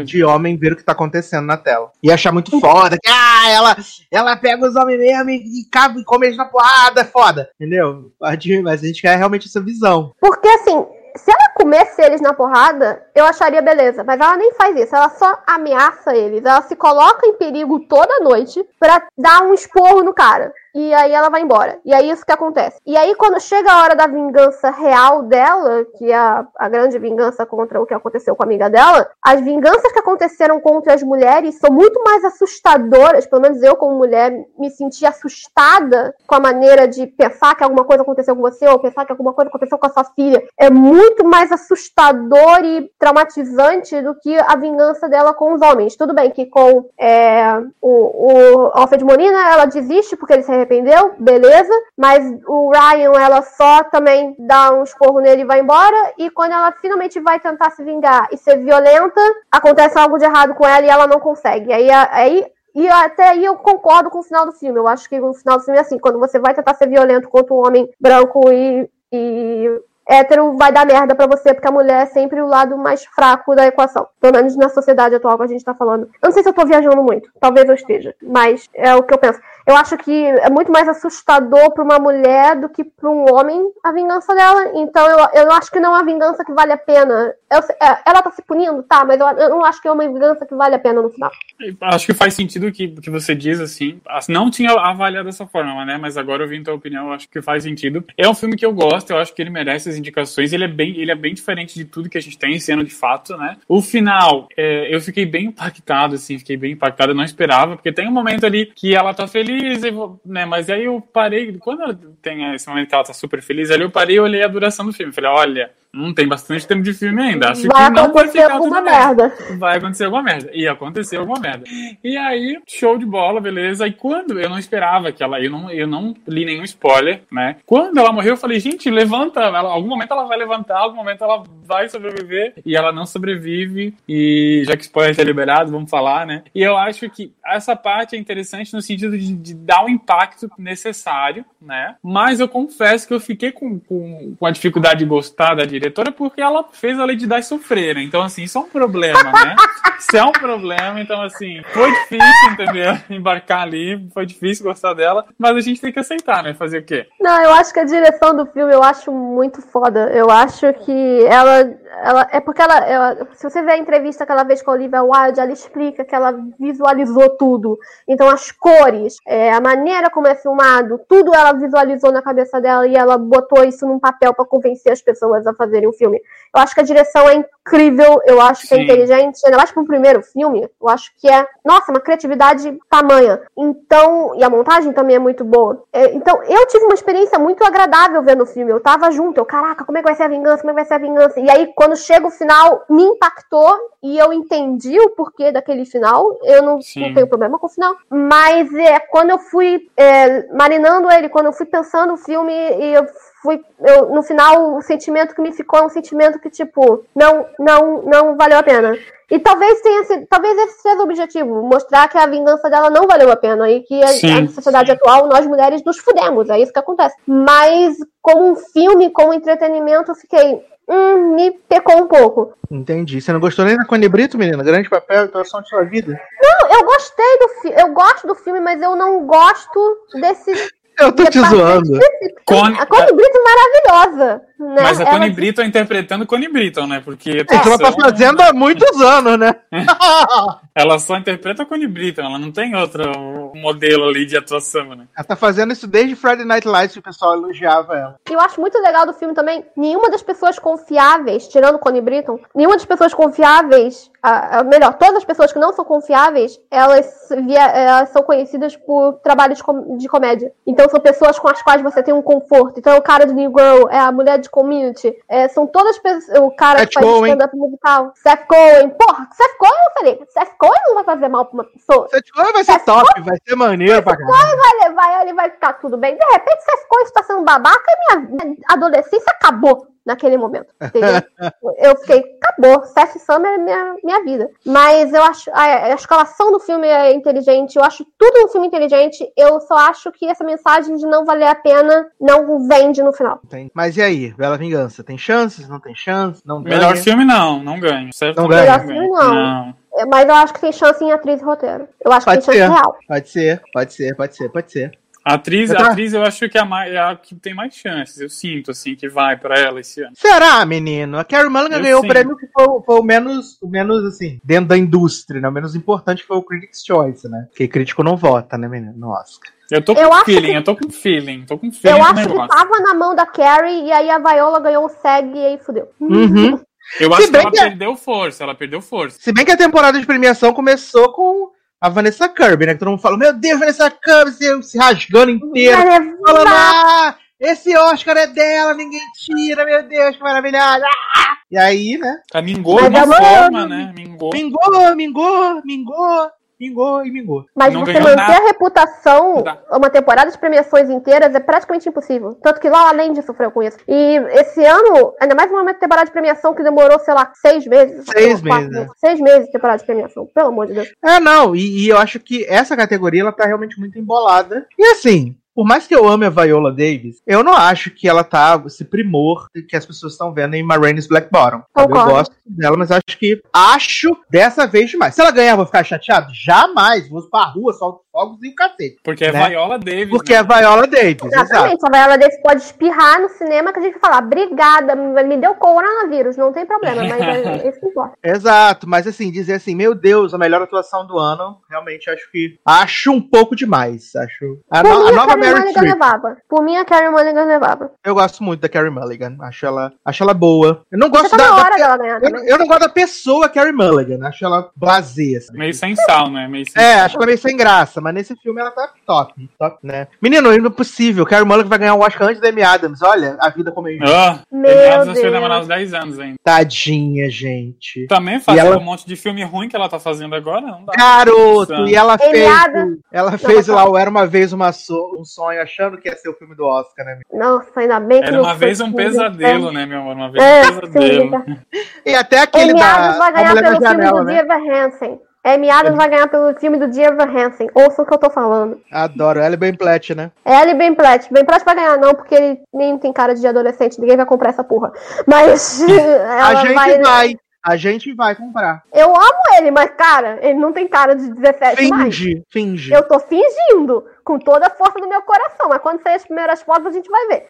de 0.05 0.25
homem 0.25 0.57
ver 0.57 0.73
o 0.73 0.77
que 0.77 0.83
tá 0.83 0.91
acontecendo 0.91 1.47
na 1.47 1.57
tela. 1.57 1.93
E 2.03 2.11
achar 2.11 2.33
muito 2.33 2.59
foda, 2.59 2.99
que 3.01 3.09
ah, 3.09 3.49
ela, 3.49 3.77
ela 4.11 4.37
pega 4.37 4.56
os 4.65 4.77
homens 4.77 4.99
mesmo 4.99 5.31
e, 5.31 5.61
e, 5.61 5.65
cabe, 5.71 6.01
e 6.01 6.05
come 6.05 6.27
eles 6.27 6.37
na 6.37 6.45
porrada, 6.45 7.01
é 7.01 7.05
foda. 7.05 7.51
Entendeu? 7.55 8.13
Mas 8.21 8.83
a 8.83 8.87
gente 8.87 9.03
quer 9.03 9.17
realmente 9.17 9.47
essa 9.49 9.61
visão. 9.61 10.13
Porque 10.21 10.49
assim, 10.49 10.87
se 11.17 11.31
ela 11.31 11.53
comesse 11.55 12.01
eles 12.03 12.21
na 12.21 12.35
porrada, 12.35 13.03
eu 13.15 13.25
acharia 13.25 13.63
beleza. 13.63 14.05
Mas 14.05 14.21
ela 14.21 14.37
nem 14.37 14.53
faz 14.53 14.77
isso. 14.77 14.95
Ela 14.95 15.11
só 15.11 15.39
ameaça 15.47 16.15
eles. 16.15 16.45
Ela 16.45 16.63
se 16.63 16.77
coloca 16.77 17.27
em 17.27 17.35
perigo 17.35 17.81
toda 17.81 18.21
noite 18.21 18.65
pra 18.79 19.07
dar 19.17 19.43
um 19.43 19.55
esporro 19.55 20.03
no 20.03 20.15
cara. 20.15 20.53
E 20.77 20.93
aí 20.93 21.11
ela 21.11 21.31
vai 21.31 21.41
embora. 21.41 21.81
E 21.87 21.95
aí 21.95 22.11
isso 22.11 22.25
que 22.25 22.33
acontece. 22.33 22.79
E 22.85 22.97
aí 22.99 23.15
quando 23.15 23.41
chega 23.41 23.73
a 23.73 23.83
hora 23.83 23.97
da 23.97 24.07
vingança 24.07 24.71
real 24.71 25.23
dela, 25.23 25.87
que 25.97 26.13
é 26.13 26.15
a, 26.15 26.47
a 26.55 26.69
grande 26.69 26.99
vingança 26.99 27.47
contra 27.47 27.81
o 27.81 27.87
que 27.87 27.95
aconteceu 27.95 28.37
com 28.37 28.43
a 28.43 28.47
amiga 28.47 28.69
dela, 28.69 29.09
as 29.23 29.41
vinganças 29.41 29.91
que 29.91 29.99
aconteceram 29.99 30.61
contra 30.61 30.93
as 30.93 31.03
mulheres 31.03 31.59
são 31.59 31.71
muito 31.71 32.03
mais 32.05 32.23
assustadoras, 32.27 33.27
pelo 33.27 33.41
menos 33.41 33.63
eu 33.63 33.75
como 33.75 33.97
mulher 33.97 34.33
me 34.59 34.69
senti 34.69 35.07
assustada 35.07 36.15
com 36.27 36.35
a 36.35 36.41
maneira 36.41 36.87
de 36.87 37.07
pensar 37.07 37.55
que 37.55 37.65
alguma 37.65 37.85
coisa 37.85 38.03
aconteceu 38.03 38.37
com 38.37 38.43
você 38.43 38.69
ou 38.69 38.79
pensar 38.79 39.07
que 39.07 39.13
alguma 39.13 39.33
coisa 39.33 39.49
aconteceu 39.49 39.79
com 39.79 39.87
a 39.87 39.91
sua 39.91 40.05
filha. 40.05 40.43
É 40.59 40.69
muito 40.69 41.25
mais 41.27 41.51
assustador 41.51 42.65
e 42.65 42.91
traumatizante 42.99 44.03
do 44.03 44.15
que 44.15 44.37
a 44.39 44.57
vingança 44.57 45.09
dela 45.09 45.33
com 45.33 45.55
os 45.55 45.63
homens. 45.63 45.97
Tudo 45.97 46.15
bem 46.15 46.31
que 46.31 46.45
com 46.45 46.85
é, 47.01 47.63
o, 47.81 48.67
o 48.67 48.71
Alfred 48.75 49.03
Molina 49.03 49.51
ela 49.51 49.65
desiste 49.65 50.17
porque 50.17 50.35
ele 50.35 50.43
se 50.43 50.66
arrependeu, 50.67 51.15
beleza, 51.19 51.73
mas 51.97 52.25
o 52.47 52.71
Ryan 52.71 53.13
ela 53.19 53.43
só 53.43 53.85
também 53.85 54.35
dá 54.39 54.73
um 54.73 54.83
esporro 54.83 55.21
nele 55.21 55.43
e 55.43 55.47
vai 55.47 55.61
embora, 55.61 56.13
e 56.19 56.29
quando 56.31 56.53
ela 56.53 56.73
finalmente 56.73 57.21
vai 57.21 57.39
tentar 57.39 57.71
se 57.71 57.83
vingar 57.85 58.29
e 58.33 58.37
ser 58.37 58.59
violenta, 58.59 59.21
acontece 59.51 59.99
algo 59.99 60.19
de 60.19 60.25
errado 60.25 60.55
com 60.55 60.67
ela 60.67 60.85
e 60.85 60.91
ela 60.91 61.07
não 61.07 61.21
consegue. 61.21 61.73
Aí, 61.73 61.89
aí 61.91 62.47
e 62.75 62.87
até 62.89 63.31
aí 63.31 63.45
eu 63.45 63.57
concordo 63.57 64.11
com 64.11 64.19
o 64.19 64.23
final 64.23 64.45
do 64.45 64.53
filme. 64.53 64.79
Eu 64.79 64.87
acho 64.87 65.09
que 65.09 65.19
o 65.19 65.33
final 65.33 65.57
do 65.57 65.65
filme 65.65 65.79
é 65.79 65.81
assim: 65.81 65.99
quando 65.99 66.19
você 66.19 66.39
vai 66.39 66.53
tentar 66.53 66.75
ser 66.75 66.89
violento 66.89 67.29
contra 67.29 67.55
um 67.55 67.67
homem 67.67 67.89
branco 67.99 68.53
e, 68.53 68.87
e 69.11 69.81
hétero, 70.07 70.57
vai 70.57 70.71
dar 70.71 70.87
merda 70.87 71.15
pra 71.15 71.27
você, 71.27 71.53
porque 71.53 71.67
a 71.67 71.73
mulher 71.73 72.03
é 72.03 72.07
sempre 72.07 72.41
o 72.41 72.47
lado 72.47 72.77
mais 72.79 73.05
fraco 73.07 73.55
da 73.57 73.67
equação. 73.67 74.07
Pelo 74.21 74.35
menos 74.35 74.55
na 74.57 74.69
sociedade 74.69 75.15
atual 75.15 75.37
que 75.37 75.45
a 75.45 75.49
gente 75.49 75.65
tá 75.65 75.75
falando. 75.75 76.05
Eu 76.05 76.27
não 76.27 76.33
sei 76.33 76.43
se 76.43 76.49
eu 76.49 76.53
tô 76.53 76.65
viajando 76.65 77.03
muito, 77.03 77.31
talvez 77.41 77.69
eu 77.69 77.75
esteja, 77.75 78.15
mas 78.23 78.69
é 78.75 78.95
o 78.95 79.03
que 79.03 79.13
eu 79.13 79.19
penso. 79.19 79.41
Eu 79.67 79.75
acho 79.77 79.99
que 79.99 80.13
é 80.13 80.49
muito 80.49 80.71
mais 80.71 80.89
assustador 80.89 81.73
para 81.73 81.83
uma 81.83 81.99
mulher 81.99 82.55
do 82.61 82.69
que 82.69 82.85
para 82.85 83.11
um 83.11 83.35
homem 83.35 83.61
a 83.83 83.91
vingança 83.91 84.33
dela. 84.33 84.71
Então 84.77 85.05
eu, 85.09 85.19
eu 85.43 85.51
acho 85.51 85.73
que 85.73 85.81
não 85.81 85.93
é 85.93 85.99
uma 85.99 86.05
vingança 86.05 86.45
que 86.45 86.53
vale 86.53 86.71
a 86.71 86.79
pena. 86.79 87.35
Eu, 87.51 87.59
é, 87.59 87.99
ela 88.07 88.23
tá 88.23 88.31
se 88.31 88.43
punindo, 88.43 88.81
tá, 88.85 89.05
mas 89.05 89.19
eu, 89.19 89.27
eu, 89.27 89.51
não 89.51 89.65
acho 89.65 89.83
que 89.83 89.89
é 89.89 89.93
uma 89.93 90.07
vingança 90.07 90.47
que 90.47 90.55
vale 90.55 90.77
a 90.77 90.79
pena 90.79 91.03
no 91.03 91.11
final. 91.11 91.33
Acho 91.81 92.07
que 92.07 92.15
faz 92.15 92.35
sentido 92.35 92.69
o 92.69 92.73
que, 92.73 92.87
que 92.87 93.11
você 93.11 93.35
diz, 93.35 93.61
assim. 93.61 94.01
Não 94.29 94.51
tinha 94.51 94.71
avaliado 94.71 95.25
dessa 95.25 95.47
forma, 95.47 95.85
né? 95.85 95.99
Mas 95.99 96.17
agora 96.17 96.47
vi 96.47 96.63
tua 96.63 96.75
opinião, 96.75 97.09
eu 97.09 97.13
acho 97.15 97.29
que 97.29 97.43
faz 97.43 97.65
sentido. 97.65 98.05
É 98.17 98.29
um 98.29 98.35
filme 98.35 98.57
que 98.57 98.65
eu 98.65 98.73
gosto, 98.73 99.11
eu 99.11 99.19
acho 99.19 99.35
que 99.35 99.43
ele 99.43 99.51
merece 99.51 99.89
as 99.89 99.97
indicações. 99.97 100.53
Ele 100.53 100.65
é 100.65 100.69
bem, 100.69 100.97
ele 100.97 101.11
é 101.11 101.17
bem 101.17 101.35
diferente 101.35 101.75
de 101.75 101.85
tudo 101.85 102.09
que 102.09 102.19
a 102.19 102.23
gente 102.23 102.39
tem 102.39 102.59
sendo 102.61 102.85
de 102.85 102.95
fato, 102.95 103.37
né? 103.37 103.57
O 103.69 103.83
final, 103.83 104.49
é, 104.57 104.95
eu 104.95 105.01
fiquei 105.01 105.27
bem 105.27 105.47
impactado, 105.47 106.15
assim, 106.15 106.39
fiquei 106.39 106.57
bem 106.57 106.73
impactado, 106.73 107.11
eu 107.11 107.17
não 107.17 107.25
esperava, 107.25 107.75
porque 107.75 107.93
tem 107.93 108.09
um 108.09 108.13
momento 108.13 108.47
ali 108.47 108.67
que 108.67 108.95
ela 108.95 109.13
tá 109.13 109.27
feliz 109.27 109.56
feliz, 109.57 109.83
né? 110.25 110.45
Mas 110.45 110.69
aí 110.71 110.85
eu 110.85 111.01
parei, 111.01 111.57
quando 111.59 112.13
tem 112.23 112.55
esse 112.55 112.69
momento 112.69 112.89
que 112.89 112.95
ela 112.95 113.05
tá 113.05 113.13
super 113.13 113.43
feliz, 113.43 113.71
ali 113.71 113.83
eu 113.83 113.91
parei 113.91 114.17
e 114.17 114.21
olhei 114.21 114.43
a 114.43 114.49
duração 114.49 114.87
do 114.87 114.93
filme. 114.93 115.13
Falei, 115.13 115.31
olha, 115.31 115.71
Hum, 115.97 116.13
tem 116.13 116.29
bastante 116.29 116.67
tempo 116.67 116.83
de 116.83 116.93
filme 116.93 117.23
ainda. 117.23 117.51
Acho 117.51 117.67
vai 117.69 117.87
que 117.87 117.93
não 117.93 118.13
vai 118.13 118.29
ficar 118.29 118.53
alguma 118.53 118.83
merda. 118.83 119.33
Vai 119.59 119.79
acontecer 119.79 120.05
alguma 120.05 120.23
merda. 120.23 120.51
E 120.53 120.69
aconteceu 120.69 121.21
alguma 121.21 121.41
merda. 121.41 121.65
E 122.05 122.17
aí, 122.19 122.61
show 122.69 122.99
de 122.99 123.07
bola, 123.07 123.41
beleza. 123.41 123.87
E 123.87 123.93
quando 123.93 124.39
eu 124.39 124.51
não 124.51 124.59
esperava 124.59 125.11
que 125.11 125.23
ela. 125.23 125.41
Eu 125.41 125.51
não, 125.51 125.71
eu 125.71 125.87
não 125.87 126.15
li 126.29 126.45
nenhum 126.45 126.65
spoiler, 126.65 127.23
né? 127.33 127.57
Quando 127.65 127.99
ela 127.99 128.13
morreu, 128.13 128.35
eu 128.35 128.37
falei, 128.37 128.61
gente, 128.61 128.91
levanta. 128.91 129.41
Ela, 129.41 129.61
algum 129.61 129.89
momento 129.89 130.13
ela 130.13 130.25
vai 130.25 130.37
levantar, 130.37 130.79
algum 130.81 130.97
momento 130.97 131.25
ela 131.25 131.43
vai 131.65 131.89
sobreviver. 131.89 132.53
E 132.65 132.77
ela 132.77 132.93
não 132.93 133.07
sobrevive. 133.07 133.95
E 134.07 134.63
já 134.67 134.77
que 134.77 134.83
spoiler 134.83 135.19
é 135.19 135.25
liberado, 135.25 135.73
vamos 135.73 135.89
falar, 135.89 136.27
né? 136.27 136.43
E 136.55 136.63
eu 136.63 136.77
acho 136.77 137.09
que 137.09 137.33
essa 137.45 137.75
parte 137.75 138.17
é 138.17 138.19
interessante 138.19 138.75
no 138.75 138.83
sentido 138.83 139.17
de, 139.17 139.33
de 139.33 139.55
dar 139.55 139.83
o 139.83 139.87
um 139.87 139.89
impacto 139.89 140.51
necessário, 140.59 141.43
né? 141.61 141.97
Mas 142.03 142.39
eu 142.39 142.49
confesso 142.49 143.09
que 143.09 143.15
eu 143.15 143.21
fiquei 143.21 143.51
com, 143.51 143.79
com, 143.81 144.35
com 144.39 144.47
a 144.47 144.51
dificuldade 144.51 144.99
de 144.99 145.07
gostar 145.07 145.55
da 145.55 145.65
direção 145.65 145.86
diretora 145.87 146.13
porque 146.13 146.41
ela 146.41 146.65
fez 146.73 146.99
a 146.99 147.05
Lady 147.05 147.27
Di 147.27 147.43
sofrer. 147.43 147.95
Né? 147.95 148.03
Então, 148.03 148.23
assim, 148.23 148.43
isso 148.43 148.59
é 148.59 148.61
um 148.61 148.69
problema, 148.69 149.23
né? 149.23 149.57
isso 149.99 150.17
é 150.17 150.25
um 150.25 150.33
problema. 150.33 151.01
Então, 151.01 151.23
assim, 151.23 151.63
foi 151.73 151.91
difícil, 151.91 152.51
entendeu? 152.53 152.95
Embarcar 153.11 153.63
ali, 153.63 154.09
foi 154.13 154.27
difícil 154.27 154.65
gostar 154.65 154.95
dela, 154.95 155.25
mas 155.39 155.57
a 155.57 155.61
gente 155.61 155.81
tem 155.81 155.93
que 155.93 155.99
aceitar, 155.99 156.43
né? 156.43 156.55
Fazer 156.55 156.79
o 156.79 156.85
quê? 156.85 157.07
Não, 157.21 157.41
eu 157.43 157.53
acho 157.53 157.73
que 157.73 157.81
a 157.81 157.85
direção 157.85 158.37
do 158.37 158.47
filme 158.47 158.73
eu 158.73 158.83
acho 158.83 159.13
muito 159.13 159.63
foda. 159.63 160.11
Eu 160.13 160.31
acho 160.31 160.73
que 160.85 161.25
ela. 161.27 161.75
ela 162.03 162.29
é 162.33 162.41
porque 162.41 162.63
ela, 162.63 162.79
ela 162.87 163.29
Se 163.35 163.49
você 163.49 163.63
ver 163.63 163.73
a 163.73 163.79
entrevista 163.79 164.27
que 164.27 164.33
ela 164.33 164.45
fez 164.45 164.63
com 164.63 164.71
a 164.71 164.75
Olivia 164.75 165.03
Wilde, 165.03 165.41
ela 165.41 165.53
explica 165.53 166.05
que 166.05 166.15
ela 166.15 166.35
visualizou 166.59 167.31
tudo. 167.37 167.79
Então, 168.09 168.29
as 168.29 168.51
cores, 168.51 169.17
é, 169.27 169.53
a 169.53 169.61
maneira 169.61 170.11
como 170.11 170.27
é 170.27 170.35
filmado, 170.35 171.01
tudo 171.09 171.35
ela 171.35 171.53
visualizou 171.53 172.13
na 172.13 172.23
cabeça 172.23 172.61
dela 172.61 172.87
e 172.87 172.95
ela 172.95 173.19
botou 173.19 173.65
isso 173.65 173.87
num 173.87 173.99
papel 173.99 174.35
para 174.35 174.45
convencer 174.45 174.93
as 174.93 175.03
pessoas 175.03 175.47
a 175.47 175.55
fazer 175.55 175.66
fazerem 175.67 175.89
o 175.89 175.93
filme. 175.93 176.21
Eu 176.55 176.63
acho 176.63 176.75
que 176.75 176.81
a 176.81 176.85
direção 176.85 177.29
é 177.29 177.35
incrível, 177.35 178.21
eu 178.25 178.41
acho 178.41 178.63
Sim. 178.63 178.69
que 178.69 178.75
é 178.75 178.85
inteligente, 178.85 179.41
ainda 179.45 179.59
mais 179.59 179.71
para 179.71 179.83
um 179.83 179.87
primeiro 179.87 180.23
filme, 180.23 180.69
eu 180.81 180.89
acho 180.89 181.13
que 181.17 181.29
é, 181.29 181.47
nossa, 181.65 181.91
uma 181.91 182.01
criatividade 182.01 182.79
tamanha. 182.89 183.43
Então, 183.57 184.35
e 184.37 184.43
a 184.43 184.49
montagem 184.49 184.93
também 184.93 185.17
é 185.17 185.19
muito 185.19 185.45
boa. 185.45 185.85
É, 185.93 186.15
então, 186.15 186.43
eu 186.45 186.67
tive 186.67 186.85
uma 186.85 186.95
experiência 186.95 187.39
muito 187.39 187.63
agradável 187.65 188.23
vendo 188.23 188.45
o 188.45 188.47
filme. 188.47 188.71
Eu 188.71 188.81
tava 188.81 189.11
junto, 189.11 189.39
eu, 189.39 189.45
caraca, 189.45 189.85
como 189.85 189.99
é 189.99 190.01
que 190.01 190.07
vai 190.07 190.15
ser 190.15 190.23
a 190.23 190.29
vingança? 190.29 190.63
Como 190.63 190.71
é 190.71 190.73
que 190.73 190.81
vai 190.81 190.85
ser 190.87 190.95
a 190.95 191.07
vingança? 191.07 191.41
E 191.41 191.51
aí, 191.51 191.73
quando 191.75 191.97
chega 191.97 192.27
o 192.27 192.31
final, 192.31 192.85
me 192.89 193.03
impactou 193.03 193.77
e 194.03 194.17
eu 194.19 194.33
entendi 194.33 194.99
o 195.01 195.11
porquê 195.11 195.53
daquele 195.53 195.85
final. 195.85 196.39
Eu 196.43 196.63
não, 196.63 196.79
não 196.97 197.15
tenho 197.15 197.27
problema 197.27 197.59
com 197.59 197.67
o 197.67 197.71
final. 197.71 197.97
Mas 198.09 198.73
é, 198.75 199.01
quando 199.01 199.31
eu 199.31 199.39
fui 199.39 199.91
é, 199.97 200.47
marinando 200.55 201.11
ele, 201.11 201.29
quando 201.29 201.47
eu 201.47 201.53
fui 201.53 201.67
pensando 201.67 202.15
o 202.15 202.17
filme 202.17 202.53
e 202.53 202.95
eu 202.95 203.07
fui. 203.43 203.61
Eu, 203.81 204.11
no 204.11 204.23
final, 204.23 204.77
o 204.77 204.83
sentimento 204.83 205.35
que 205.35 205.41
me 205.41 205.53
ficou 205.53 205.81
é 205.81 205.87
um 205.87 205.89
sentimento 205.89 206.39
que, 206.39 206.51
tipo, 206.51 207.05
não, 207.15 207.47
não, 207.59 208.03
não 208.03 208.37
valeu 208.37 208.59
a 208.59 208.63
pena. 208.63 208.97
E 209.31 209.41
talvez 209.41 209.81
tenha 209.81 210.05
sido, 210.05 210.27
talvez 210.27 210.57
esse 210.57 210.83
seja 210.83 211.01
o 211.01 211.05
objetivo, 211.05 211.63
mostrar 211.63 212.09
que 212.09 212.17
a 212.17 212.27
vingança 212.27 212.71
dela 212.71 212.91
não 212.91 213.09
valeu 213.09 213.31
a 213.31 213.37
pena 213.37 213.69
e 213.69 213.83
que 213.83 214.01
a, 214.03 214.09
a 214.09 214.49
sociedade 214.49 214.91
sim. 214.91 214.93
atual, 214.93 215.27
nós 215.27 215.45
mulheres 215.47 215.83
nos 215.85 215.99
fudemos, 215.99 216.49
é 216.49 216.61
isso 216.61 216.73
que 216.73 216.79
acontece. 216.79 217.17
Mas 217.27 217.97
como 218.23 218.53
um 218.53 218.57
filme, 218.57 219.11
como 219.11 219.35
entretenimento, 219.35 220.13
eu 220.13 220.15
fiquei, 220.15 220.63
hum, 220.89 221.35
me 221.35 221.51
pecou 221.69 221.97
um 221.97 222.07
pouco. 222.07 222.53
Entendi. 222.71 223.21
Você 223.21 223.33
não 223.33 223.41
gostou 223.41 223.65
nem 223.65 223.77
da 223.77 223.85
Connie 223.85 224.09
Brito, 224.09 224.39
menina? 224.39 224.63
Grande 224.63 224.89
papel 224.89 225.23
e 225.23 225.25
atuação 225.25 225.61
de 225.61 225.69
sua 225.69 225.83
vida. 225.83 226.21
Não, 226.41 226.79
eu 226.79 226.85
gostei 226.85 227.39
do 227.39 227.49
filme. 227.61 227.81
Eu 227.81 227.93
gosto 227.93 228.27
do 228.29 228.35
filme, 228.35 228.61
mas 228.61 228.81
eu 228.81 228.95
não 228.95 229.27
gosto 229.27 229.99
desse 230.21 230.53
eu 230.99 231.13
tô 231.13 231.25
te 231.27 231.39
zoando. 231.41 231.99
Cone... 232.45 232.79
A 232.79 232.87
Connie 232.87 233.13
Britton 233.13 233.39
é 233.39 233.93
maravilhosa. 233.93 234.43
Né? 234.59 234.83
Mas 234.83 235.01
a 235.01 235.03
ela... 235.03 235.11
Connie 235.13 235.31
Britton 235.31 235.63
interpretando 235.63 236.27
Connie 236.27 236.49
Britton, 236.49 236.87
né? 236.87 237.03
Porque. 237.05 237.45
É, 237.49 237.55
ela 237.55 237.79
tá 237.79 237.93
fazendo 237.93 238.41
há 238.41 238.53
muitos 238.53 239.01
anos, 239.01 239.39
né? 239.39 239.55
ela 240.75 240.99
só 240.99 241.17
interpreta 241.17 241.65
a 241.65 241.67
Connie 241.67 241.89
Britton, 241.89 242.23
ela 242.23 242.39
não 242.39 242.51
tem 242.51 242.75
outro 242.75 243.53
modelo 243.55 244.05
ali 244.05 244.25
de 244.25 244.37
atuação, 244.37 244.95
né? 244.95 245.07
Ela 245.17 245.25
tá 245.25 245.37
fazendo 245.37 245.73
isso 245.73 245.87
desde 245.87 246.17
Friday 246.17 246.45
Night 246.45 246.67
Lights 246.67 246.95
que 246.95 247.01
o 247.01 247.03
pessoal 247.03 247.35
elogiava 247.35 247.95
ela. 247.95 248.17
Eu 248.31 248.41
acho 248.41 248.61
muito 248.61 248.79
legal 248.79 249.05
do 249.05 249.13
filme 249.13 249.35
também, 249.35 249.65
nenhuma 249.77 250.11
das 250.11 250.23
pessoas 250.23 250.59
confiáveis, 250.59 251.49
tirando 251.49 251.79
Connie 251.79 252.01
Britton, 252.01 252.39
nenhuma 252.55 252.77
das 252.77 252.87
pessoas 252.87 253.13
confiáveis, 253.13 254.11
a, 254.27 254.59
a, 254.59 254.65
melhor, 254.65 254.95
todas 254.95 255.19
as 255.19 255.25
pessoas 255.25 255.53
que 255.53 255.59
não 255.61 255.73
são 255.73 255.85
confiáveis, 255.85 256.61
elas, 256.69 257.29
via, 257.47 257.65
elas 257.69 258.09
são 258.09 258.25
conhecidas 258.25 258.75
por 258.75 259.21
trabalhos 259.23 259.59
de, 259.59 259.63
com, 259.63 259.97
de 259.97 260.09
comédia. 260.09 260.53
Então 260.67 260.89
são 260.89 260.99
pessoas 260.99 261.39
com 261.39 261.47
as 261.47 261.63
quais 261.63 261.81
você 261.81 262.03
tem 262.03 262.13
um 262.13 262.21
conforto. 262.21 262.81
Então 262.81 262.93
é 262.93 262.99
o 262.99 263.03
cara 263.03 263.25
do 263.25 263.33
New 263.33 263.53
Girl, 263.57 263.89
é 263.89 264.01
a 264.01 264.11
mulher 264.11 264.41
de 264.41 264.51
Community, 264.51 265.17
é, 265.29 265.47
são 265.47 265.65
todas 265.65 265.97
pessoas, 266.01 266.41
o 266.41 266.51
cara 266.57 266.81
Seth 266.81 266.89
que 266.89 266.95
faz 266.95 267.07
stand-up 267.07 267.57
musical, 267.57 268.13
Seth 268.17 268.47
Cohen, 268.49 268.89
porra, 268.91 269.29
Seth 269.33 269.57
Cohen, 269.59 269.85
eu 269.85 269.93
falei, 269.95 270.21
Seth 270.29 270.57
Cohen 270.59 270.83
não 270.89 270.95
vai 270.97 271.05
fazer 271.05 271.29
mal 271.29 271.45
pra 271.45 271.55
uma 271.55 271.65
pessoa. 271.65 272.09
Seth 272.09 272.31
Cohen 272.35 272.53
vai 272.53 272.65
ser 272.65 272.81
top, 272.81 273.13
Cohen, 273.13 273.25
vai 273.25 273.37
ser 273.47 273.55
maneiro 273.55 274.03
pra 274.03 274.17
caramba. 274.17 274.37
Seth 274.37 274.45
Cohen 274.45 274.57
vai 274.57 274.89
levar, 274.89 275.23
ele 275.23 275.35
vai 275.35 275.51
ficar 275.51 275.75
tudo 275.75 275.97
bem. 275.97 276.17
De 276.17 276.25
repente, 276.33 276.65
Seth 276.65 276.89
Cohen 276.89 277.05
está 277.05 277.23
sendo 277.23 277.45
babaca 277.45 277.85
e 277.89 278.17
minha 278.17 278.57
adolescência 278.71 279.31
acabou 279.31 279.87
naquele 280.07 280.37
momento. 280.37 280.73
Entendeu? 280.81 281.23
eu 281.79 281.97
fiquei, 281.99 282.25
acabou, 282.41 282.85
Seth 282.85 283.19
Summer 283.19 283.53
é 283.53 283.59
minha, 283.59 283.97
minha 284.03 284.25
vida. 284.25 284.49
Mas 284.65 285.13
eu 285.13 285.23
acho, 285.23 285.51
a, 285.53 285.63
a, 285.63 285.95
escalação 285.95 286.53
do 286.53 286.61
filme 286.61 286.87
é 286.87 287.13
inteligente, 287.13 287.77
eu 287.77 287.85
acho 287.85 288.07
tudo 288.17 288.45
um 288.45 288.49
filme 288.49 288.69
inteligente, 288.69 289.29
eu 289.37 289.61
só 289.61 289.75
acho 289.77 290.13
que 290.13 290.27
essa 290.27 290.45
mensagem 290.45 290.97
de 290.97 291.05
não 291.05 291.25
valer 291.25 291.49
a 291.49 291.55
pena 291.55 292.07
não 292.21 292.67
vende 292.69 293.03
no 293.03 293.13
final. 293.13 293.41
Tem. 293.49 293.71
Mas 293.75 293.97
e 293.97 294.03
aí, 294.03 294.33
Bela 294.35 294.57
Vingança, 294.57 295.03
tem 295.03 295.19
chances, 295.19 295.69
não 295.69 295.81
tem 295.81 295.95
chances, 295.95 296.45
não 296.45 296.63
ganha? 296.63 296.77
Melhor 296.77 296.97
filme 296.97 297.25
não, 297.25 297.63
não 297.63 297.81
ganha. 297.81 298.11
Certo? 298.13 298.37
Não 298.37 298.49
ganha. 298.49 298.63
Melhor 298.63 298.81
filme 298.81 299.09
não. 299.09 299.35
não. 299.35 299.75
Mas 300.09 300.29
eu 300.29 300.35
acho 300.35 300.53
que 300.53 300.61
tem 300.61 300.73
chance 300.73 301.03
em 301.03 301.11
atriz 301.11 301.41
e 301.41 301.45
roteiro. 301.45 301.89
Eu 302.05 302.13
acho 302.13 302.27
pode 302.27 302.41
que 302.41 302.47
tem 302.47 302.55
ser. 302.55 302.67
chance 302.67 302.75
real. 302.75 302.97
Pode 303.09 303.29
ser, 303.31 303.63
pode 303.73 303.95
ser, 303.95 304.15
pode 304.15 304.37
ser, 304.37 304.49
pode 304.51 304.73
ser. 304.73 304.99
A 305.29 305.35
atriz, 305.35 305.73
a 305.73 305.89
atriz 305.89 306.13
eu 306.13 306.23
acho 306.23 306.49
que 306.49 306.57
é 306.57 306.61
a, 306.61 306.65
mais, 306.65 306.93
é 306.93 306.99
a 306.99 307.17
que 307.17 307.35
tem 307.35 307.53
mais 307.53 307.75
chances. 307.75 308.21
Eu 308.21 308.29
sinto, 308.31 308.71
assim, 308.71 308.95
que 308.95 309.09
vai 309.09 309.37
para 309.37 309.59
ela 309.59 309.81
esse 309.81 310.01
ano. 310.01 310.13
Será, 310.15 310.65
menino? 310.65 311.19
A 311.19 311.25
Carrie 311.25 311.49
Mulligan 311.51 311.83
ganhou 311.83 312.01
o 312.01 312.07
prêmio 312.07 312.37
que 312.37 312.47
foi, 312.47 312.65
foi, 312.87 313.01
o 313.01 313.03
menos, 313.03 313.61
o 313.61 313.67
menos, 313.69 314.05
assim, 314.05 314.39
dentro 314.45 314.69
da 314.69 314.79
indústria, 314.79 315.41
né? 315.41 315.49
O 315.49 315.53
menos 315.53 315.75
importante 315.75 316.23
foi 316.25 316.37
o 316.37 316.43
Critics' 316.45 316.85
Choice, 316.87 317.29
né? 317.29 317.47
Porque 317.49 317.67
crítico 317.67 318.05
não 318.05 318.17
vota, 318.17 318.57
né, 318.57 318.69
menino? 318.69 318.95
No 318.97 319.09
Oscar. 319.11 319.51
Eu 319.69 319.83
tô 319.85 319.97
com 319.97 320.01
Eu 320.01 320.13
acho 320.13 320.27
feeling, 320.27 320.51
que- 320.53 320.57
eu 320.59 320.63
tô 320.65 320.77
com 320.77 320.91
feeling, 320.91 321.45
tô 321.45 321.59
com 321.59 321.73
feeling 321.73 321.97
Eu 321.99 322.05
acho 322.05 322.15
que 322.23 322.29
negócio. 322.29 322.49
tava 322.57 322.79
na 322.81 322.95
mão 322.95 323.13
da 323.17 323.27
Carrie 323.27 323.85
e 323.87 323.91
aí 323.91 324.09
a 324.09 324.19
Viola 324.21 324.61
ganhou 324.61 324.85
o 324.85 324.89
SEG 324.89 325.33
e 325.35 325.45
aí 325.45 325.59
fudeu. 325.59 325.89
Uhum. 325.99 326.61
Eu 327.01 327.13
acho 327.13 327.29
que 327.29 327.37
ela 327.37 327.51
que- 327.51 327.59
perdeu 327.59 327.97
força, 327.97 328.45
ela 328.45 328.55
perdeu 328.55 328.81
força. 328.81 329.19
Se 329.21 329.33
bem 329.33 329.45
que 329.45 329.51
a 329.51 329.57
temporada 329.57 329.99
de 329.99 330.07
premiação 330.07 330.53
começou 330.53 331.13
com 331.13 331.51
a 331.81 331.89
Vanessa 331.89 332.29
Kirby, 332.29 332.67
né? 332.67 332.75
Que 332.75 332.81
todo 332.81 332.91
mundo 332.91 333.03
falou, 333.03 333.19
meu 333.19 333.33
Deus, 333.33 333.59
Vanessa 333.59 333.91
Kirby 333.91 334.33
se, 334.33 334.63
se 334.63 334.79
rasgando 334.79 335.31
inteira. 335.31 335.79
Falando, 336.25 336.49
ah, 336.49 337.17
esse 337.39 337.77
Oscar 337.77 338.17
é 338.17 338.27
dela, 338.27 338.75
ninguém 338.75 339.01
tira, 339.25 339.65
meu 339.65 339.83
Deus, 339.83 340.17
que 340.17 340.23
maravilhosa. 340.23 340.87
Ah! 341.17 341.37
E 341.51 341.57
aí, 341.57 341.99
né? 341.99 342.21
Ela 342.33 342.43
mingou 342.43 342.83
de 342.83 342.91
Mas 342.91 343.05
uma 343.07 343.17
forma, 343.17 343.67
né? 343.67 343.93
Mingou. 343.95 344.31
Mingou, 344.33 344.97
mingou, 344.97 345.63
mingou, 345.65 346.31
mingou 346.59 347.05
e 347.05 347.11
mingou. 347.11 347.45
Mas 347.55 347.73
Não 347.73 347.85
você 347.85 347.95
manter 348.01 348.17
nada. 348.17 348.33
a 348.33 348.47
reputação 348.47 349.45
uma 349.71 349.91
temporada 349.91 350.31
de 350.31 350.39
premiações 350.39 350.89
inteiras 350.91 351.35
é 351.35 351.41
praticamente 351.41 351.89
impossível. 351.89 352.35
Tanto 352.43 352.61
que 352.61 352.69
lá 352.69 352.89
além 352.89 353.13
de 353.13 353.23
sofreu 353.23 353.51
com 353.51 353.63
isso. 353.63 353.79
E 353.87 354.17
esse 354.33 354.65
ano, 354.65 355.15
ainda 355.21 355.35
mais 355.35 355.51
uma 355.51 355.75
temporada 355.75 356.07
de 356.07 356.13
premiação 356.13 356.55
que 356.55 356.63
demorou, 356.63 356.99
sei 357.01 357.15
lá, 357.15 357.31
seis 357.35 357.67
meses. 357.67 358.05
Seis 358.07 358.41
quatro 358.41 358.69
meses, 358.69 358.71
né? 358.71 358.89
Seis 358.97 359.21
meses 359.21 359.47
de 359.47 359.53
temporada 359.53 359.79
de 359.79 359.87
premiação, 359.87 360.27
pelo 360.35 360.49
amor 360.49 360.67
de 360.67 360.75
Deus. 360.75 360.93
É, 361.05 361.21
não, 361.21 361.55
e, 361.55 361.85
e 361.85 361.89
eu 361.89 361.99
acho 361.99 362.19
que 362.21 362.45
essa 362.47 362.77
categoria 362.77 363.23
ela 363.23 363.33
tá 363.33 363.47
realmente 363.47 363.79
muito 363.79 363.99
embolada. 363.99 364.67
E 364.79 364.87
assim, 364.87 365.37
por 365.57 365.65
mais 365.65 365.87
que 365.87 365.95
eu 365.95 366.07
ame 366.07 366.27
a 366.27 366.31
Viola 366.31 366.71
Davis, 366.71 367.23
eu 367.27 367.43
não 367.43 367.55
acho 367.55 367.91
que 367.91 368.07
ela 368.07 368.23
tá 368.23 368.63
esse 368.67 368.85
primor 368.85 369.49
que 369.67 369.75
as 369.75 369.87
pessoas 369.87 370.13
estão 370.13 370.35
vendo 370.35 370.53
em 370.53 370.63
Marines 370.63 371.09
Black 371.09 371.31
Bottom. 371.33 371.63
Eu 371.75 371.89
gosto 371.89 372.35
dela, 372.45 372.77
mas 372.77 372.91
acho 372.91 373.19
que 373.19 373.43
acho 373.51 374.15
dessa 374.31 374.67
vez 374.67 374.91
demais. 374.91 375.15
Se 375.15 375.23
ela 375.23 375.31
ganhar, 375.31 375.53
eu 375.53 375.57
vou 375.57 375.65
ficar 375.65 375.83
chateado? 375.83 376.31
Jamais. 376.35 377.09
Vou 377.09 377.27
pra 377.31 377.47
rua, 377.47 377.73
solto 377.73 378.03
fogos 378.17 378.43
e 378.43 378.49
o 378.49 378.55
cacete. 378.55 378.97
Porque 379.05 379.25
é 379.25 379.33
Né? 379.33 379.49
Viola 379.51 379.79
Davis. 379.79 380.09
Porque 380.11 380.33
né? 380.33 380.39
é 380.39 380.43
Viola 380.43 380.87
Davis, 380.87 381.23
exato. 381.23 381.43
Exatamente. 381.45 381.87
A 381.87 381.91
Viola 381.99 382.19
Davis 382.19 382.41
pode 382.43 382.63
espirrar 382.63 383.21
no 383.21 383.29
cinema 383.29 383.73
que 383.73 383.79
a 383.79 383.83
gente 383.83 383.99
vai 383.99 384.01
falar, 384.11 384.25
obrigada, 384.25 384.95
me 384.97 385.37
deu 385.37 385.55
coronavírus, 385.55 386.37
não 386.37 386.53
tem 386.53 386.65
problema, 386.65 387.03
mas 387.03 387.21
é 387.21 387.69
isso 387.69 387.81
que 387.81 387.87
importa. 387.89 388.17
Exato, 388.23 388.89
mas 388.89 389.07
assim, 389.07 389.31
dizer 389.31 389.55
assim, 389.55 389.75
meu 389.75 389.95
Deus, 389.95 390.33
a 390.35 390.39
melhor 390.39 390.63
atuação 390.63 391.07
do 391.07 391.19
ano, 391.19 391.59
realmente 391.69 392.09
acho 392.11 392.31
que. 392.31 392.59
Acho 392.65 393.13
um 393.13 393.21
pouco 393.21 393.55
demais. 393.55 394.15
Acho. 394.17 394.59
A, 394.71 394.83
Por 394.83 394.91
no- 394.91 395.01
a 395.01 395.05
mim, 395.05 395.09
a 395.09 395.13
nova 395.13 395.27
Carrie 395.29 395.41
Mary 395.53 395.61
Mulligan 395.61 395.81
levava. 395.83 396.37
Por 396.49 396.63
mim, 396.65 396.77
a 396.77 396.85
Carrie 396.85 397.11
Mulligan 397.11 397.45
levava. 397.45 397.91
Eu 398.05 398.15
gosto 398.15 398.43
muito 398.43 398.61
da 398.61 398.69
Carrie 398.69 398.91
Mulligan. 398.91 399.37
Acho 399.43 399.67
ela, 399.67 399.93
acho 400.05 400.23
ela 400.23 400.35
boa. 400.35 400.83
Eu 400.91 400.99
não 400.99 401.09
gosto 401.11 401.31
tá 401.31 401.37
da. 401.37 401.97
ganhar 401.99 402.17
eu, 402.23 402.31
também. 402.31 402.49
eu 402.49 402.59
não 402.59 402.67
gosto 402.67 402.81
da 402.81 402.89
pessoa 402.89 403.49
Carrie 403.49 403.73
Mulligan. 403.73 404.27
Acho 404.27 404.45
ela 404.45 404.71
blasé. 404.77 405.37
assim. 405.37 405.57
Meio 405.57 405.75
sem 405.75 405.95
sal, 405.97 406.31
né? 406.31 406.47
Meio 406.49 406.65
sem 406.71 406.83
É, 406.83 406.97
sal. 406.97 407.05
acho 407.07 407.17
ela 407.17 407.27
meio 407.27 407.39
sem 407.39 407.57
graça, 407.57 408.01
mas 408.07 408.15
nesse 408.15 408.37
filme 408.37 408.61
ela 408.61 408.71
tá 408.71 408.89
top, 409.05 409.51
top, 409.59 409.79
né? 409.83 410.07
Menino, 410.23 410.53
é 410.53 410.57
impossível. 410.57 411.27
Carrie 411.27 411.45
Mulligan 411.45 411.69
vai 411.69 411.79
ganhar 411.79 411.95
o 411.95 412.01
Oscar 412.01 412.29
antes 412.29 412.41
da 412.41 412.49
Amy 412.49 412.63
Adams. 412.63 413.03
Olha, 413.03 413.37
a 413.41 413.49
vida 413.51 413.73
como 413.73 413.89
é 413.89 413.95
injusta. 413.97 414.17
Ah, 414.17 414.39
Meu 414.53 414.71
ela 414.71 415.05
Deus. 415.05 415.21
vai 415.21 415.31
demorar 415.33 415.61
uns 415.61 415.67
10 415.67 415.93
anos 415.95 416.19
ainda. 416.21 416.37
Tadinha, 416.45 417.29
gente. 417.29 418.07
Também 418.07 418.39
fazendo 418.39 418.67
ela- 418.67 418.79
um 418.79 418.85
monte 418.85 419.05
de 419.07 419.17
filme 419.17 419.43
ruim 419.43 419.69
que 419.69 419.75
ela 419.75 419.89
tá 419.89 419.99
fazendo 419.99 420.35
agora, 420.37 420.61
não 420.61 420.85
dá. 420.85 420.93
Garoto, 420.97 421.87
e 421.89 421.95
ela 421.97 422.15
Amy 422.15 422.31
fez. 422.31 422.49
Adams- 422.51 422.99
Ela 423.13 423.39
fez 423.39 423.57
mas 423.57 423.69
lá 423.69 423.89
o 423.89 423.97
Era 423.99 424.09
uma 424.11 424.27
Vez 424.27 424.53
uma 424.53 424.71
so- 424.73 425.17
um 425.19 425.25
sonho, 425.25 425.61
achando 425.61 425.99
que 425.99 426.09
ia 426.09 426.17
ser 426.17 426.29
o 426.29 426.35
filme 426.35 426.55
do 426.55 426.65
Oscar, 426.65 427.05
né? 427.05 427.21
Nossa, 427.33 427.81
ainda 427.81 427.99
bem 427.99 428.21
que 428.23 428.29
Era 428.29 428.41
uma 428.41 428.55
vez 428.55 428.81
um 428.81 428.93
pesadelo, 428.93 429.71
é. 429.71 429.73
né, 429.73 429.87
meu 429.87 430.01
amor? 430.01 430.15
Uma 430.15 430.31
vez 430.31 430.45
É, 430.45 430.61
um 430.71 430.81
pesadelo. 430.81 431.31
sim, 431.45 431.57
E 432.05 432.15
até 432.15 432.41
aquele 432.43 432.71
Amy 432.73 432.81
da, 432.81 432.95
Adams 432.95 433.19
vai 433.19 433.33
ganhar 433.33 433.49
pelo 433.55 433.61
na 433.63 433.71
filme 433.71 433.87
Janela, 433.87 434.21
do 434.21 434.25
né? 434.27 434.85
Hansen. 434.85 435.21
Amy 435.47 435.71
Adams 435.71 435.97
vai 435.97 436.11
ganhar 436.11 436.27
pelo 436.27 436.53
filme 436.59 436.77
do 436.77 436.89
Dear 436.89 437.13
Evan 437.13 437.31
Hansen. 437.31 437.71
Ouça 437.73 438.03
o 438.03 438.05
que 438.05 438.13
eu 438.13 438.19
tô 438.19 438.29
falando. 438.29 438.81
Adoro. 438.91 439.39
Ela 439.39 439.55
é 439.55 439.57
bem 439.57 439.73
Platt, 439.73 440.13
né? 440.13 440.33
Ela 440.45 440.73
e 440.73 440.75
Ben 440.75 440.93
Platt. 440.93 441.33
Ben 441.33 441.45
Platt 441.45 441.65
vai 441.65 441.77
ganhar 441.77 441.97
não, 441.99 442.15
porque 442.15 442.35
ele 442.35 442.61
nem 442.75 442.99
tem 442.99 443.13
cara 443.13 443.33
de 443.33 443.47
adolescente. 443.47 444.01
Ninguém 444.01 444.17
vai 444.17 444.27
comprar 444.27 444.51
essa 444.51 444.65
porra. 444.65 444.93
Mas 445.25 445.81
A 446.43 446.55
gente 446.67 446.75
vai... 446.75 447.01
vai. 447.01 447.37
A 447.63 447.77
gente 447.77 448.15
vai 448.15 448.33
comprar. 448.37 448.85
Eu 448.95 449.09
amo 449.09 449.43
ele, 449.59 449.73
mas, 449.73 449.91
cara, 449.91 450.39
ele 450.41 450.57
não 450.57 450.73
tem 450.73 450.87
cara 450.87 451.17
de 451.17 451.29
17 451.29 451.89
mais. 451.89 452.17
Finge, 452.17 452.43
finge. 452.49 452.95
Eu 452.95 453.03
tô 453.03 453.19
fingindo, 453.19 454.05
com 454.23 454.39
toda 454.39 454.69
a 454.69 454.71
força 454.71 455.01
do 455.01 455.09
meu 455.09 455.21
coração. 455.23 455.69
Mas 455.69 455.83
quando 455.83 456.01
sair 456.01 456.15
as 456.15 456.25
primeiras 456.25 456.63
fotos, 456.63 456.87
a 456.87 456.93
gente 456.93 457.11
vai 457.11 457.27
ver. 457.27 457.47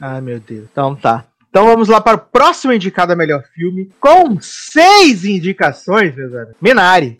Ai, 0.00 0.20
meu 0.20 0.40
Deus. 0.40 0.66
Então 0.72 0.96
tá. 0.96 1.24
Então 1.49 1.65
vamos 1.65 1.87
lá 1.87 2.01
para 2.01 2.17
o 2.17 2.19
próximo 2.19 2.73
indicado 2.73 3.13
a 3.13 3.15
melhor 3.15 3.41
filme, 3.53 3.89
com 3.99 4.37
seis 4.41 5.23
indicações, 5.23 6.13
meus 6.15 6.33
amigos. 6.33 6.55
Minari. 6.61 7.17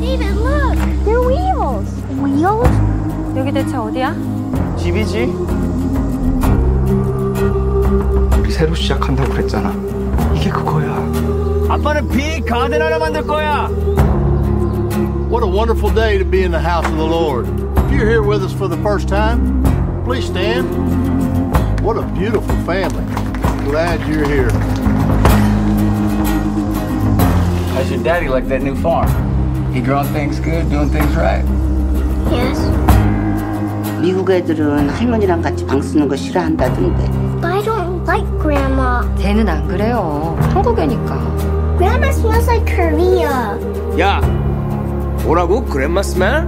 David, 0.00 0.32
look! 0.36 0.76
They're 1.04 1.26
wheels! 1.26 1.90
Wheels? 2.22 2.70
여기 3.36 3.52
대체 3.52 3.76
어디야? 3.76 4.14
집이지? 4.78 5.24
우리 8.38 8.50
새로 8.52 8.74
시작한다고 8.74 9.32
그랬잖아. 9.32 9.74
이게 10.36 10.50
그거야. 10.50 10.94
아빠는 11.68 12.08
비 12.10 12.40
가든 12.42 12.80
하나 12.80 12.98
만들 12.98 13.26
거야. 13.26 13.68
What 15.30 15.42
a 15.42 15.46
wonderful 15.46 15.90
day 15.90 16.18
to 16.18 16.24
be 16.24 16.42
in 16.42 16.50
the 16.50 16.60
house 16.60 16.86
of 16.86 16.96
the 16.96 17.04
Lord. 17.06 17.46
If 17.78 17.92
you're 17.92 18.08
here 18.08 18.22
with 18.22 18.42
us 18.42 18.52
for 18.52 18.68
the 18.68 18.76
first 18.78 19.08
time, 19.08 19.62
please 20.04 20.26
stand. 20.26 20.66
What 21.84 21.96
a 21.96 22.02
beautiful 22.02 22.56
family. 22.64 23.04
Glad 23.64 24.00
you're 24.08 24.26
here. 24.26 24.50
How's 27.74 27.90
your 27.90 28.02
daddy 28.02 28.28
like 28.28 28.48
that 28.48 28.62
new 28.62 28.74
farm? 28.76 29.10
He 29.72 29.80
growing 29.80 30.06
things 30.12 30.40
good, 30.40 30.70
doing 30.70 30.88
things 30.90 31.14
right. 31.16 31.44
Yes. 32.30 32.58
미국 34.00 34.30
애들은 34.30 34.88
할머니랑 34.90 35.42
같이 35.42 35.66
방 35.66 35.80
쓰는 35.82 36.08
거 36.08 36.16
싫어한다던데. 36.16 37.10
But 37.40 37.52
I 37.52 37.62
don't 37.62 38.04
like 38.06 38.26
Grandma. 38.40 39.02
쟤는 39.18 39.48
안 39.48 39.66
그래요. 39.68 40.36
한국애니까. 40.52 41.76
Grandma 41.76 42.08
smells 42.10 42.48
like 42.48 42.64
Korea. 42.66 43.58
야, 43.98 44.20
뭐라고? 45.24 45.64
그랜마 45.64 46.02
스멜? 46.02 46.46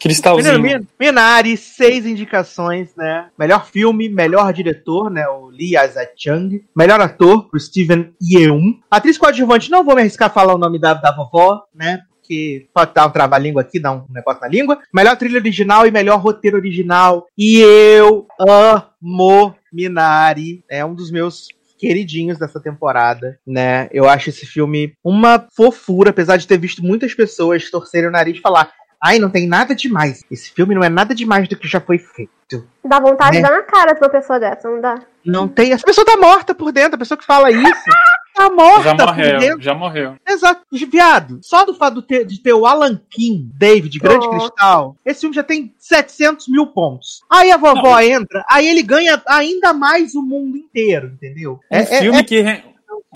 Cristalzinho. 0.00 0.60
Menino, 0.60 0.78
Min- 0.80 0.86
Minari, 0.98 1.56
seis 1.56 2.06
indicações, 2.06 2.94
né? 2.96 3.28
Melhor 3.36 3.66
filme, 3.66 4.08
melhor 4.08 4.52
diretor, 4.52 5.10
né? 5.10 5.26
O 5.26 5.48
Lee 5.48 5.76
Isaac-Chung. 5.76 6.60
Melhor 6.76 7.00
ator, 7.00 7.48
pro 7.48 7.58
Steven 7.58 8.12
Yeun. 8.22 8.78
Atriz 8.88 9.18
coadjuvante, 9.18 9.70
não 9.70 9.82
vou 9.84 9.96
me 9.96 10.02
arriscar 10.02 10.28
a 10.28 10.32
falar 10.32 10.54
o 10.54 10.58
nome 10.58 10.78
da, 10.78 10.94
da 10.94 11.10
vovó, 11.10 11.64
né? 11.74 12.02
Porque 12.20 12.68
pode 12.72 12.94
dar 12.94 13.06
um 13.06 13.10
trava-língua 13.10 13.62
aqui, 13.62 13.80
dar 13.80 13.92
um 13.92 14.04
negócio 14.10 14.40
na 14.40 14.46
língua. 14.48 14.78
Melhor 14.94 15.16
trilha 15.16 15.40
original 15.40 15.84
e 15.84 15.90
melhor 15.90 16.20
roteiro 16.20 16.56
original. 16.58 17.26
E 17.36 17.58
eu 17.58 18.26
amo 18.38 19.52
Minari. 19.72 20.62
É 20.70 20.84
um 20.84 20.94
dos 20.94 21.10
meus 21.10 21.48
queridinhos 21.87 22.39
dessa 22.39 22.59
temporada, 22.59 23.37
né? 23.45 23.89
Eu 23.91 24.07
acho 24.07 24.29
esse 24.29 24.45
filme 24.45 24.95
uma 25.03 25.45
fofura, 25.55 26.11
apesar 26.11 26.37
de 26.37 26.47
ter 26.47 26.57
visto 26.57 26.81
muitas 26.83 27.13
pessoas 27.13 27.69
torcerem 27.69 28.07
o 28.09 28.11
nariz 28.11 28.37
e 28.37 28.41
falar 28.41 28.71
Ai, 29.05 29.19
não 29.19 29.29
tem 29.29 29.45
nada 29.45 29.75
demais. 29.75 30.23
Esse 30.31 30.49
filme 30.53 30.73
não 30.73 30.81
é 30.81 30.87
nada 30.87 31.13
demais 31.13 31.45
do 31.49 31.57
que 31.57 31.67
já 31.67 31.81
foi 31.81 31.97
feito. 31.97 32.65
Dá 32.85 33.01
vontade 33.01 33.31
Né? 33.37 33.43
de 33.43 33.49
dar 33.49 33.57
na 33.57 33.63
cara 33.63 33.91
de 33.91 33.99
uma 33.99 34.09
pessoa 34.09 34.39
dessa, 34.39 34.69
não 34.69 34.79
dá? 34.79 34.97
Não 35.25 35.45
tem. 35.45 35.73
Essa 35.73 35.85
pessoa 35.85 36.05
tá 36.05 36.15
morta 36.15 36.55
por 36.55 36.71
dentro. 36.71 36.95
A 36.95 36.97
pessoa 36.97 37.17
que 37.17 37.25
fala 37.25 37.51
isso 37.51 37.83
tá 38.33 38.49
morta 38.49 38.83
Já 38.83 39.05
morreu, 39.05 39.39
dentro. 39.39 39.61
já 39.61 39.73
morreu. 39.73 40.15
Exato. 40.27 40.61
Viado, 40.71 41.39
só 41.41 41.65
do 41.65 41.73
fato 41.73 42.01
de 42.01 42.07
ter, 42.07 42.25
de 42.25 42.39
ter 42.41 42.53
o 42.53 42.65
Alan 42.65 42.99
Kim, 43.09 43.49
David, 43.55 43.99
Grande 43.99 44.25
Oh. 44.27 44.29
Cristal, 44.31 44.95
esse 45.05 45.21
filme 45.21 45.35
já 45.35 45.43
tem 45.43 45.73
700 45.77 46.47
mil 46.47 46.67
pontos. 46.67 47.21
Aí 47.31 47.51
a 47.51 47.57
vovó 47.57 47.99
entra, 47.99 48.43
aí 48.49 48.67
ele 48.67 48.81
ganha 48.83 49.21
ainda 49.27 49.73
mais 49.73 50.15
o 50.15 50.21
mundo 50.21 50.57
inteiro, 50.57 51.07
entendeu? 51.07 51.59
Um 51.71 51.75
É- 51.75 51.81
é- 51.81 51.99
filme 52.01 52.19
é- 52.19 52.23
que 52.23 52.63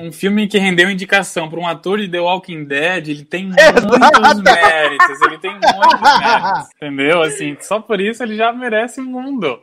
um 0.02 0.12
filme 0.12 0.48
que 0.48 0.58
rendeu 0.58 0.90
indicação 0.90 1.50
para 1.50 1.60
um 1.60 1.68
ator 1.68 2.00
de 2.00 2.10
The 2.10 2.20
Walking 2.20 2.66
Dead, 2.66 3.08
ele 3.08 3.26
tem 3.26 3.50
Exato. 3.58 3.88
muitos 3.88 4.42
méritos, 4.42 5.22
ele 5.22 5.38
tem 5.40 5.52
muitos 5.52 6.20
méritos, 6.20 6.70
entendeu? 6.76 7.22
Assim, 7.22 7.58
só 7.62 7.80
por 7.80 8.00
isso 8.00 8.24
ele 8.24 8.36
já 8.36 8.52
merece 8.54 9.00
o 9.00 9.06
mundo. 9.06 9.62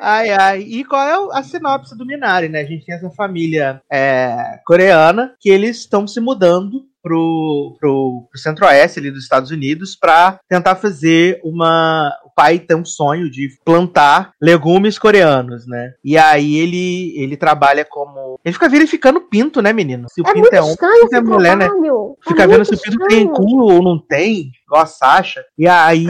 Ai, 0.00 0.30
ai. 0.30 0.60
E 0.60 0.84
qual 0.84 1.30
é 1.32 1.38
a 1.38 1.42
sinopse 1.42 1.96
do 1.96 2.06
Minari, 2.06 2.48
né? 2.48 2.60
A 2.60 2.64
gente 2.64 2.84
tem 2.84 2.94
essa 2.94 3.10
família 3.10 3.82
é, 3.90 4.58
coreana 4.64 5.34
que 5.40 5.48
eles 5.48 5.78
estão 5.78 6.06
se 6.06 6.20
mudando 6.20 6.86
pro, 7.02 7.76
pro, 7.78 8.28
pro 8.30 8.40
centro-oeste 8.40 8.98
ali 8.98 9.10
dos 9.10 9.22
Estados 9.22 9.50
Unidos 9.50 9.96
para 9.96 10.38
tentar 10.48 10.76
fazer 10.76 11.40
uma... 11.42 12.12
Pai 12.40 12.58
tem 12.58 12.74
um 12.74 12.84
sonho 12.86 13.30
de 13.30 13.50
plantar 13.62 14.32
legumes 14.40 14.98
coreanos, 14.98 15.66
né? 15.66 15.92
E 16.02 16.16
aí 16.16 16.56
ele, 16.56 17.12
ele 17.16 17.36
trabalha 17.36 17.84
como... 17.84 18.40
Ele 18.42 18.52
fica 18.54 18.66
verificando 18.66 19.20
pinto, 19.20 19.60
né, 19.60 19.74
menino? 19.74 20.06
Se 20.08 20.22
o 20.22 20.26
É 20.26 20.32
pinto 20.32 20.48
é 20.54 20.62
homem, 20.62 20.74
se 21.08 21.16
é 21.16 21.20
mulher, 21.20 21.54
né? 21.54 21.66
trabalho. 21.66 22.16
É 22.24 22.28
Fica 22.30 22.46
vendo 22.46 22.56
muito 22.56 22.68
se 22.68 22.74
o 22.74 22.80
pinto 22.80 23.06
tem 23.08 23.26
estranho. 23.26 23.32
cu 23.34 23.60
ou 23.60 23.82
não 23.82 23.98
tem. 23.98 24.50
Igual 24.70 24.82
a 24.82 24.86
Sasha. 24.86 25.44
E 25.58 25.66
aí. 25.66 26.06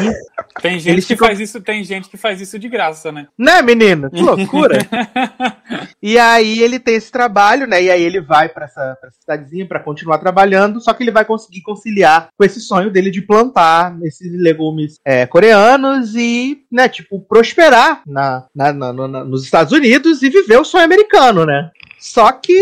Tem 0.60 0.78
gente 0.78 1.00
que 1.00 1.14
ficam- 1.14 1.26
faz 1.28 1.40
isso, 1.40 1.60
tem 1.62 1.82
gente 1.82 2.08
que 2.10 2.16
faz 2.18 2.40
isso 2.40 2.58
de 2.58 2.68
graça, 2.68 3.10
né? 3.10 3.26
Né, 3.38 3.62
menino? 3.62 4.10
Que 4.10 4.20
loucura! 4.22 4.78
e 6.02 6.18
aí 6.18 6.60
ele 6.62 6.78
tem 6.78 6.94
esse 6.96 7.10
trabalho, 7.10 7.66
né? 7.66 7.82
E 7.82 7.90
aí 7.90 8.02
ele 8.02 8.20
vai 8.20 8.48
pra 8.48 8.66
essa, 8.66 8.96
pra 9.00 9.08
essa 9.08 9.18
cidadezinha 9.20 9.66
pra 9.66 9.80
continuar 9.80 10.18
trabalhando, 10.18 10.80
só 10.80 10.92
que 10.92 11.02
ele 11.02 11.10
vai 11.10 11.24
conseguir 11.24 11.62
conciliar 11.62 12.28
com 12.36 12.44
esse 12.44 12.60
sonho 12.60 12.90
dele 12.90 13.10
de 13.10 13.22
plantar 13.22 13.96
esses 14.02 14.30
legumes 14.32 14.96
é, 15.04 15.26
coreanos 15.26 16.14
e, 16.14 16.58
né, 16.70 16.88
tipo, 16.88 17.20
prosperar 17.20 18.02
na, 18.06 18.44
na- 18.54 18.72
na- 18.72 18.92
na- 18.92 19.24
nos 19.24 19.44
Estados 19.44 19.72
Unidos 19.72 20.22
e 20.22 20.28
viver 20.28 20.58
o 20.58 20.64
sonho 20.64 20.84
americano, 20.84 21.46
né? 21.46 21.70
Só 21.98 22.30
que 22.32 22.58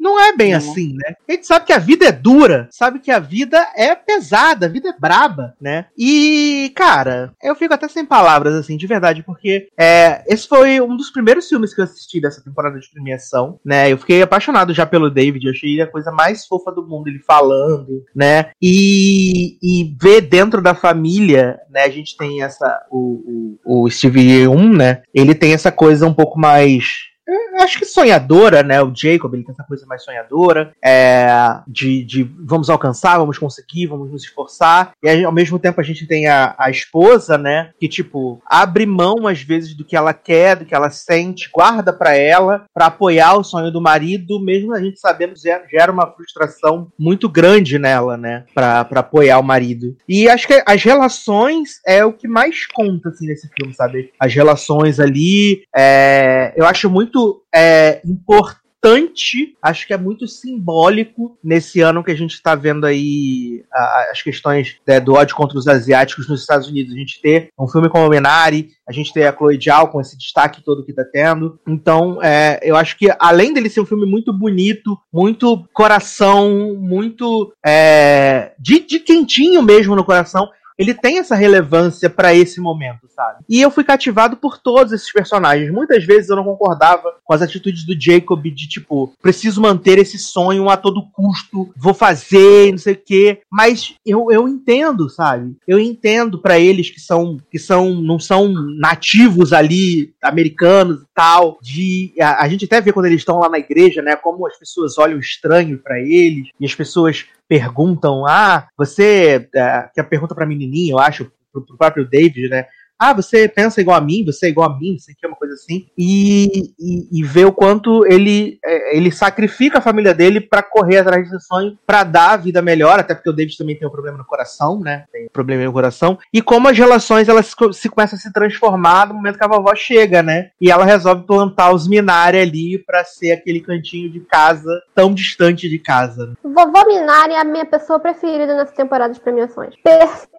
não 0.00 0.18
é 0.18 0.34
bem 0.34 0.54
assim, 0.54 0.94
né? 0.94 1.14
A 1.28 1.32
gente 1.32 1.46
sabe 1.46 1.66
que 1.66 1.72
a 1.72 1.78
vida 1.78 2.06
é 2.06 2.12
dura, 2.12 2.68
sabe 2.72 2.98
que 2.98 3.10
a 3.10 3.18
vida 3.18 3.68
é 3.76 3.94
pesada, 3.94 4.66
a 4.66 4.68
vida 4.68 4.88
é 4.88 4.98
braba, 4.98 5.54
né? 5.60 5.86
E, 5.96 6.72
cara, 6.74 7.32
eu 7.42 7.54
fico 7.54 7.74
até 7.74 7.86
sem 7.86 8.06
palavras, 8.06 8.54
assim, 8.54 8.76
de 8.76 8.86
verdade, 8.86 9.22
porque 9.22 9.68
é, 9.78 10.24
esse 10.26 10.48
foi 10.48 10.80
um 10.80 10.96
dos 10.96 11.10
primeiros 11.10 11.46
filmes 11.46 11.74
que 11.74 11.80
eu 11.80 11.84
assisti 11.84 12.20
dessa 12.20 12.42
temporada 12.42 12.78
de 12.80 12.90
premiação, 12.90 13.60
né? 13.64 13.92
Eu 13.92 13.98
fiquei 13.98 14.22
apaixonado 14.22 14.72
já 14.72 14.86
pelo 14.86 15.10
David, 15.10 15.44
eu 15.44 15.52
achei 15.52 15.72
ele 15.72 15.82
a 15.82 15.86
coisa 15.86 16.10
mais 16.10 16.46
fofa 16.46 16.72
do 16.72 16.86
mundo, 16.86 17.08
ele 17.08 17.18
falando, 17.18 18.04
né? 18.16 18.50
E, 18.60 19.58
e 19.62 19.94
ver 20.00 20.22
dentro 20.22 20.62
da 20.62 20.74
família, 20.74 21.60
né? 21.68 21.84
A 21.84 21.90
gente 21.90 22.16
tem 22.16 22.42
essa. 22.42 22.86
O, 22.90 23.58
o, 23.64 23.84
o 23.84 23.90
Steve 23.90 24.20
Yeun, 24.20 24.72
né? 24.72 25.02
Ele 25.14 25.34
tem 25.34 25.52
essa 25.52 25.70
coisa 25.70 26.06
um 26.06 26.14
pouco 26.14 26.38
mais 26.38 27.10
eu 27.30 27.49
acho 27.60 27.78
que 27.78 27.84
sonhadora, 27.84 28.62
né? 28.62 28.82
O 28.82 28.92
Jacob, 28.94 29.34
ele 29.34 29.44
tem 29.44 29.52
essa 29.52 29.64
coisa 29.64 29.86
mais 29.86 30.02
sonhadora, 30.02 30.72
é, 30.84 31.28
de, 31.66 32.04
de 32.04 32.22
vamos 32.40 32.68
alcançar, 32.70 33.18
vamos 33.18 33.38
conseguir, 33.38 33.86
vamos 33.86 34.10
nos 34.10 34.24
esforçar. 34.24 34.92
E 35.02 35.08
aí, 35.08 35.24
ao 35.24 35.32
mesmo 35.32 35.58
tempo 35.58 35.80
a 35.80 35.84
gente 35.84 36.06
tem 36.06 36.26
a, 36.26 36.54
a 36.58 36.70
esposa, 36.70 37.36
né? 37.38 37.70
Que, 37.78 37.88
tipo, 37.88 38.40
abre 38.46 38.86
mão 38.86 39.26
às 39.26 39.42
vezes 39.42 39.74
do 39.74 39.84
que 39.84 39.96
ela 39.96 40.12
quer, 40.12 40.56
do 40.56 40.64
que 40.64 40.74
ela 40.74 40.90
sente, 40.90 41.48
guarda 41.52 41.92
pra 41.92 42.14
ela, 42.14 42.64
pra 42.74 42.86
apoiar 42.86 43.34
o 43.36 43.44
sonho 43.44 43.70
do 43.70 43.80
marido, 43.80 44.40
mesmo 44.40 44.74
a 44.74 44.80
gente 44.80 44.98
sabendo 45.00 45.34
que 45.34 45.40
gera- 45.40 45.90
uma 45.92 46.06
frustração 46.12 46.88
muito 46.98 47.28
grande 47.28 47.78
nela, 47.78 48.16
né? 48.16 48.44
Pra 48.54 48.80
apoiar 48.80 49.38
o 49.38 49.42
marido. 49.42 49.96
E 50.08 50.28
acho 50.28 50.46
que 50.46 50.62
as 50.66 50.82
relações 50.82 51.80
é 51.86 52.04
o 52.04 52.12
que 52.12 52.28
mais 52.28 52.66
conta, 52.66 53.08
assim, 53.08 53.26
nesse 53.26 53.48
filme, 53.56 53.74
sabe? 53.74 54.12
As 54.18 54.32
relações 54.34 55.00
ali, 55.00 55.62
é, 55.74 56.52
eu 56.56 56.64
acho 56.66 56.88
muito 56.88 57.42
é, 57.54 58.00
importante, 58.04 59.56
acho 59.62 59.86
que 59.86 59.92
é 59.92 59.96
muito 59.96 60.26
simbólico 60.26 61.38
nesse 61.44 61.80
ano 61.80 62.02
que 62.02 62.10
a 62.10 62.16
gente 62.16 62.32
está 62.32 62.54
vendo 62.54 62.86
aí 62.86 63.62
as 64.10 64.22
questões 64.22 64.76
né, 64.86 64.98
do 64.98 65.14
ódio 65.14 65.36
contra 65.36 65.58
os 65.58 65.68
asiáticos 65.68 66.28
nos 66.28 66.40
Estados 66.40 66.66
Unidos. 66.66 66.94
A 66.94 66.96
gente 66.96 67.20
ter 67.20 67.50
um 67.58 67.68
filme 67.68 67.90
como 67.90 68.08
Minari, 68.08 68.70
a 68.88 68.92
gente 68.92 69.12
ter 69.12 69.26
a 69.26 69.36
Chloe 69.36 69.60
Zhao 69.62 69.88
com 69.88 70.00
esse 70.00 70.16
destaque 70.16 70.64
todo 70.64 70.84
que 70.84 70.94
tá 70.94 71.04
tendo. 71.04 71.60
Então, 71.68 72.22
é, 72.22 72.58
eu 72.62 72.74
acho 72.74 72.96
que 72.96 73.08
além 73.18 73.52
dele 73.52 73.68
ser 73.68 73.82
um 73.82 73.86
filme 73.86 74.06
muito 74.06 74.32
bonito, 74.32 74.98
muito 75.12 75.68
coração, 75.74 76.74
muito 76.78 77.52
é, 77.64 78.52
de, 78.58 78.80
de 78.80 78.98
quentinho 78.98 79.62
mesmo 79.62 79.94
no 79.94 80.04
coração, 80.04 80.48
ele 80.80 80.94
tem 80.94 81.18
essa 81.18 81.34
relevância 81.34 82.08
pra 82.08 82.34
esse 82.34 82.58
momento, 82.58 83.06
sabe? 83.14 83.44
E 83.46 83.60
eu 83.60 83.70
fui 83.70 83.84
cativado 83.84 84.34
por 84.34 84.56
todos 84.56 84.94
esses 84.94 85.12
personagens. 85.12 85.70
Muitas 85.70 86.02
vezes 86.06 86.30
eu 86.30 86.36
não 86.36 86.44
concordava 86.44 87.16
com 87.22 87.34
as 87.34 87.42
atitudes 87.42 87.84
do 87.84 87.94
Jacob 88.00 88.42
de 88.42 88.66
tipo, 88.66 89.12
preciso 89.20 89.60
manter 89.60 89.98
esse 89.98 90.18
sonho 90.18 90.70
a 90.70 90.78
todo 90.78 91.06
custo, 91.12 91.70
vou 91.76 91.92
fazer, 91.92 92.70
não 92.70 92.78
sei 92.78 92.94
o 92.94 93.02
quê. 93.04 93.42
Mas 93.52 93.94
eu, 94.06 94.32
eu 94.32 94.48
entendo, 94.48 95.10
sabe? 95.10 95.54
Eu 95.68 95.78
entendo 95.78 96.40
pra 96.40 96.58
eles 96.58 96.88
que 96.88 96.98
são 96.98 97.36
que 97.50 97.58
são 97.58 98.00
não 98.00 98.18
são 98.18 98.48
nativos 98.78 99.52
ali 99.52 100.14
americanos 100.22 101.02
e 101.02 101.06
tal, 101.14 101.58
de 101.60 102.14
a, 102.18 102.42
a 102.42 102.48
gente 102.48 102.64
até 102.64 102.80
vê 102.80 102.90
quando 102.90 103.04
eles 103.04 103.20
estão 103.20 103.38
lá 103.38 103.50
na 103.50 103.58
igreja, 103.58 104.00
né, 104.00 104.16
como 104.16 104.46
as 104.46 104.58
pessoas 104.58 104.96
olham 104.96 105.18
estranho 105.18 105.78
pra 105.78 106.00
eles 106.00 106.48
e 106.58 106.64
as 106.64 106.74
pessoas 106.74 107.26
perguntam: 107.50 108.24
"Ah, 108.24 108.68
você 108.78 109.48
é, 109.52 109.90
que 109.92 110.00
a 110.00 110.04
pergunta 110.04 110.36
pra 110.36 110.46
menininha, 110.46 110.92
eu 110.92 111.00
acho, 111.00 111.30
pro, 111.52 111.66
pro 111.66 111.76
próprio 111.76 112.08
David, 112.08 112.48
né? 112.48 112.66
Ah, 113.00 113.14
você 113.14 113.48
pensa 113.48 113.80
igual 113.80 113.96
a 113.96 114.00
mim, 114.00 114.26
você 114.26 114.46
é 114.46 114.48
igual 114.50 114.70
a 114.70 114.78
mim, 114.78 114.92
não 114.92 114.98
sei 114.98 115.14
o 115.14 115.16
que, 115.16 115.26
uma 115.26 115.36
coisa 115.36 115.54
assim. 115.54 115.86
E, 115.96 116.74
e, 116.78 117.20
e 117.20 117.24
ver 117.24 117.46
o 117.46 117.52
quanto 117.52 118.06
ele, 118.06 118.58
é, 118.62 118.94
ele 118.94 119.10
sacrifica 119.10 119.78
a 119.78 119.80
família 119.80 120.12
dele 120.12 120.38
pra 120.38 120.62
correr 120.62 120.98
atrás 120.98 121.30
desse 121.30 121.46
sonho, 121.46 121.78
pra 121.86 122.04
dar 122.04 122.32
a 122.32 122.36
vida 122.36 122.60
melhor, 122.60 123.00
até 123.00 123.14
porque 123.14 123.30
o 123.30 123.32
David 123.32 123.56
também 123.56 123.74
tem 123.74 123.88
um 123.88 123.90
problema 123.90 124.18
no 124.18 124.24
coração, 124.26 124.78
né? 124.78 125.06
Tem 125.10 125.24
um 125.24 125.32
problema 125.32 125.64
no 125.64 125.72
coração. 125.72 126.18
E 126.30 126.42
como 126.42 126.68
as 126.68 126.76
relações 126.76 127.26
elas 127.26 127.46
se, 127.46 127.54
se 127.72 127.88
começam 127.88 128.18
a 128.18 128.20
se 128.20 128.30
transformar 128.32 129.08
no 129.08 129.14
momento 129.14 129.38
que 129.38 129.44
a 129.44 129.48
vovó 129.48 129.74
chega, 129.74 130.22
né? 130.22 130.50
E 130.60 130.70
ela 130.70 130.84
resolve 130.84 131.24
plantar 131.24 131.72
os 131.72 131.88
Minari 131.88 132.38
ali 132.38 132.78
pra 132.78 133.02
ser 133.02 133.32
aquele 133.32 133.60
cantinho 133.60 134.10
de 134.10 134.20
casa 134.20 134.70
tão 134.94 135.14
distante 135.14 135.70
de 135.70 135.78
casa. 135.78 136.34
Vovó 136.44 136.84
Minari 136.86 137.32
é 137.32 137.40
a 137.40 137.44
minha 137.44 137.64
pessoa 137.64 137.98
preferida 137.98 138.54
nessa 138.54 138.72
temporada 138.72 139.14
de 139.14 139.20
premiações. 139.20 139.74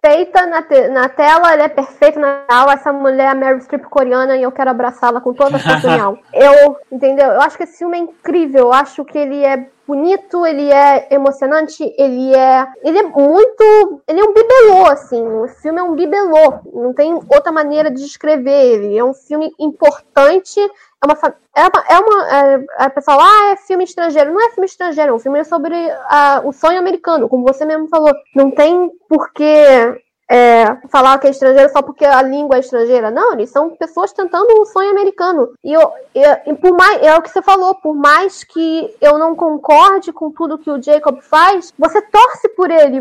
Perfeita 0.02 0.46
na, 0.46 0.62
te- 0.62 0.88
na 0.88 1.08
tela, 1.08 1.52
ela 1.52 1.62
é 1.62 1.68
perfeita 1.68 2.18
na 2.18 2.44
real. 2.50 2.68
Essa 2.72 2.92
mulher 2.92 3.26
é 3.26 3.28
a 3.28 3.34
Meryl 3.36 3.60
Streep 3.60 3.84
coreana 3.84 4.36
e 4.36 4.42
eu 4.42 4.50
quero 4.50 4.68
abraçá-la 4.70 5.20
com 5.20 5.32
toda 5.32 5.56
a 5.56 5.60
força 5.60 5.88
real. 5.88 6.18
Eu, 6.34 6.76
entendeu? 6.90 7.28
Eu 7.28 7.40
acho 7.40 7.56
que 7.56 7.62
esse 7.62 7.78
filme 7.78 7.96
é 7.96 8.00
incrível. 8.00 8.62
Eu 8.62 8.72
acho 8.72 9.04
que 9.04 9.16
ele 9.16 9.44
é 9.44 9.68
bonito, 9.86 10.44
ele 10.44 10.72
é 10.72 11.06
emocionante, 11.08 11.84
ele 11.96 12.34
é. 12.34 12.66
Ele 12.82 12.98
é 12.98 13.02
muito. 13.04 14.02
Ele 14.08 14.20
é 14.20 14.24
um 14.24 14.34
bibelô, 14.34 14.86
assim. 14.86 15.22
O 15.24 15.46
filme 15.46 15.78
é 15.78 15.82
um 15.84 15.94
bibelô. 15.94 16.58
Não 16.72 16.92
tem 16.92 17.14
outra 17.14 17.52
maneira 17.52 17.88
de 17.88 18.02
descrever 18.02 18.50
ele. 18.50 18.98
É 18.98 19.04
um 19.04 19.14
filme 19.14 19.52
importante. 19.56 20.58
É 21.02 21.06
uma, 21.06 21.16
fa- 21.16 21.34
é 21.56 21.62
uma, 21.62 21.84
é 21.88 21.98
uma 21.98 22.36
é, 22.36 22.64
a 22.78 22.90
pessoa, 22.90 23.16
ah, 23.20 23.50
é 23.52 23.56
filme 23.56 23.84
estrangeiro. 23.84 24.32
Não 24.32 24.40
é 24.40 24.50
filme 24.50 24.66
estrangeiro, 24.66 25.10
é 25.10 25.14
um 25.14 25.18
filme 25.18 25.44
sobre 25.44 25.74
ah, 26.08 26.40
o 26.44 26.52
sonho 26.52 26.78
americano, 26.78 27.28
como 27.28 27.44
você 27.44 27.64
mesmo 27.64 27.88
falou. 27.88 28.12
Não 28.34 28.50
tem 28.50 28.88
porquê 29.08 30.00
é, 30.30 30.64
falar 30.88 31.18
que 31.18 31.26
é 31.26 31.30
estrangeiro 31.30 31.70
só 31.70 31.82
porque 31.82 32.04
a 32.04 32.22
língua 32.22 32.56
é 32.56 32.60
estrangeira. 32.60 33.10
Não, 33.10 33.34
eles 33.34 33.50
são 33.50 33.70
pessoas 33.70 34.12
tentando 34.12 34.60
um 34.60 34.64
sonho 34.64 34.90
americano. 34.90 35.52
E, 35.62 35.72
eu, 35.72 35.92
e 36.14 36.54
por 36.54 36.72
mais, 36.72 37.02
é 37.02 37.16
o 37.16 37.22
que 37.22 37.30
você 37.30 37.42
falou, 37.42 37.74
por 37.74 37.94
mais 37.94 38.42
que 38.44 38.94
eu 39.00 39.18
não 39.18 39.34
concorde 39.34 40.12
com 40.12 40.30
tudo 40.30 40.58
que 40.58 40.70
o 40.70 40.82
Jacob 40.82 41.20
faz, 41.20 41.72
você 41.78 42.00
torce 42.00 42.48
por 42.50 42.70
ele. 42.70 43.00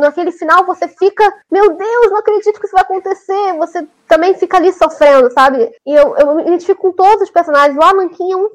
Naquele 0.00 0.30
final 0.30 0.64
você 0.64 0.86
fica, 0.88 1.32
meu 1.50 1.74
Deus, 1.74 2.10
não 2.10 2.18
acredito 2.18 2.60
que 2.60 2.66
isso 2.66 2.74
vai 2.74 2.82
acontecer. 2.82 3.56
Você 3.58 3.86
também 4.06 4.34
fica 4.34 4.56
ali 4.56 4.72
sofrendo, 4.72 5.32
sabe? 5.32 5.70
E 5.86 5.94
eu, 5.94 6.16
eu 6.16 6.34
me 6.34 6.42
identifico 6.42 6.82
com 6.82 6.92
todos 6.92 7.22
os 7.22 7.30
personagens. 7.30 7.76
O 7.76 7.82
Alan 7.82 8.08
King 8.08 8.32
é 8.32 8.36
um 8.36 8.50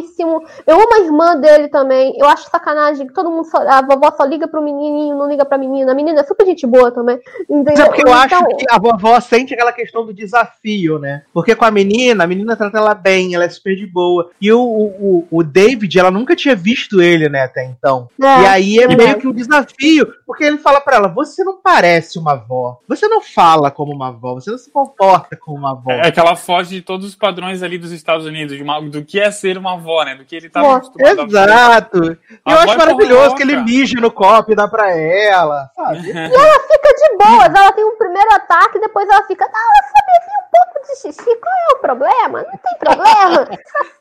fofíssimo. 0.00 0.42
Eu 0.66 0.76
amo 0.76 0.94
a 0.94 1.00
irmã 1.00 1.36
dele 1.36 1.68
também. 1.68 2.14
Eu 2.16 2.28
acho 2.28 2.48
sacanagem 2.48 3.06
que 3.06 3.12
todo 3.12 3.30
mundo 3.30 3.44
só, 3.44 3.58
a 3.68 3.82
vovó 3.82 4.12
só 4.16 4.24
liga 4.24 4.46
pro 4.46 4.62
menininho, 4.62 5.16
não 5.16 5.28
liga 5.28 5.44
pra 5.44 5.58
menina. 5.58 5.92
A 5.92 5.94
menina 5.94 6.20
é 6.20 6.24
super 6.24 6.46
gente 6.46 6.66
boa 6.66 6.90
também. 6.90 7.18
Entendeu? 7.48 7.84
É 7.84 7.88
porque 7.88 8.06
eu 8.06 8.12
acho 8.12 8.34
Então, 8.34 8.56
que 8.56 8.66
a 8.70 8.78
vovó 8.78 9.20
sente 9.20 9.52
aquela 9.54 9.72
questão 9.72 10.06
do 10.06 10.14
desafio, 10.14 10.98
né? 10.98 11.22
Porque 11.32 11.54
com 11.54 11.64
a 11.64 11.70
menina, 11.70 12.24
a 12.24 12.26
menina 12.26 12.56
trata 12.56 12.78
ela 12.78 12.94
bem, 12.94 13.34
ela 13.34 13.44
é 13.44 13.48
super 13.48 13.74
de 13.76 13.86
boa. 13.86 14.30
E 14.40 14.52
o, 14.52 14.60
o, 14.60 14.86
o- 15.00 15.26
o 15.38 15.42
David, 15.42 15.98
ela 15.98 16.10
nunca 16.10 16.36
tinha 16.36 16.54
visto 16.54 17.00
ele, 17.02 17.28
né, 17.28 17.42
até 17.42 17.64
então. 17.64 18.08
É, 18.20 18.24
e 18.42 18.46
aí 18.46 18.78
é 18.78 18.84
é. 18.84 18.96
meio 18.96 19.18
que 19.18 19.26
um 19.28 19.32
desafio, 19.32 20.12
porque 20.26 20.44
ele 20.44 20.58
fala 20.58 20.80
pra 20.80 20.96
ela: 20.96 21.08
você 21.08 21.42
não 21.44 21.60
parece 21.60 22.18
uma 22.18 22.32
avó, 22.32 22.78
você 22.88 23.08
não 23.08 23.20
fala 23.20 23.70
como 23.70 23.92
uma 23.92 24.08
avó, 24.08 24.34
você 24.34 24.50
não 24.50 24.58
se 24.58 24.70
comporta 24.70 25.36
como 25.36 25.58
uma 25.58 25.72
avó. 25.72 25.90
É 25.90 26.10
que 26.10 26.20
ela 26.20 26.36
foge 26.36 26.76
de 26.76 26.82
todos 26.82 27.06
os 27.06 27.14
padrões 27.14 27.62
ali 27.62 27.78
dos 27.78 27.92
Estados 27.92 28.26
Unidos, 28.26 28.56
de 28.56 28.62
uma- 28.62 28.80
do 28.80 29.04
que 29.04 29.18
é 29.20 29.30
ser 29.30 29.56
uma 29.58 29.72
avó, 29.80 30.04
né? 30.04 30.14
Do 30.14 30.24
que 30.24 30.36
ele 30.36 30.48
tava 30.50 30.66
Pô, 30.66 30.72
acostumado 30.74 31.20
a. 31.20 31.24
Exato. 31.24 32.12
E 32.12 32.18
A 32.44 32.52
eu 32.52 32.58
acho 32.58 32.72
é 32.74 32.76
maravilhoso 32.76 33.34
que 33.34 33.42
ele 33.42 33.56
mija 33.56 34.00
no 34.00 34.10
copo 34.10 34.52
e 34.52 34.54
dá 34.54 34.68
pra 34.68 34.90
ela, 34.96 35.70
sabe? 35.74 36.10
E 36.10 36.34
ela 36.34 36.60
fica 36.60 36.94
de 36.94 37.16
boas, 37.16 37.54
ela 37.54 37.72
tem 37.72 37.84
um 37.84 37.96
primeiro 37.96 38.32
ataque, 38.34 38.78
depois 38.78 39.08
ela 39.08 39.24
fica, 39.26 39.44
ah, 39.44 39.48
eu 39.48 39.84
sabia 39.84 40.20
um 40.40 40.50
pouco 40.50 40.86
de 40.86 41.00
xixi, 41.00 41.36
qual 41.40 41.54
é 41.54 41.74
o 41.74 41.78
problema? 41.80 42.42
Não 42.42 42.58
tem 42.58 42.78
problema. 42.78 43.48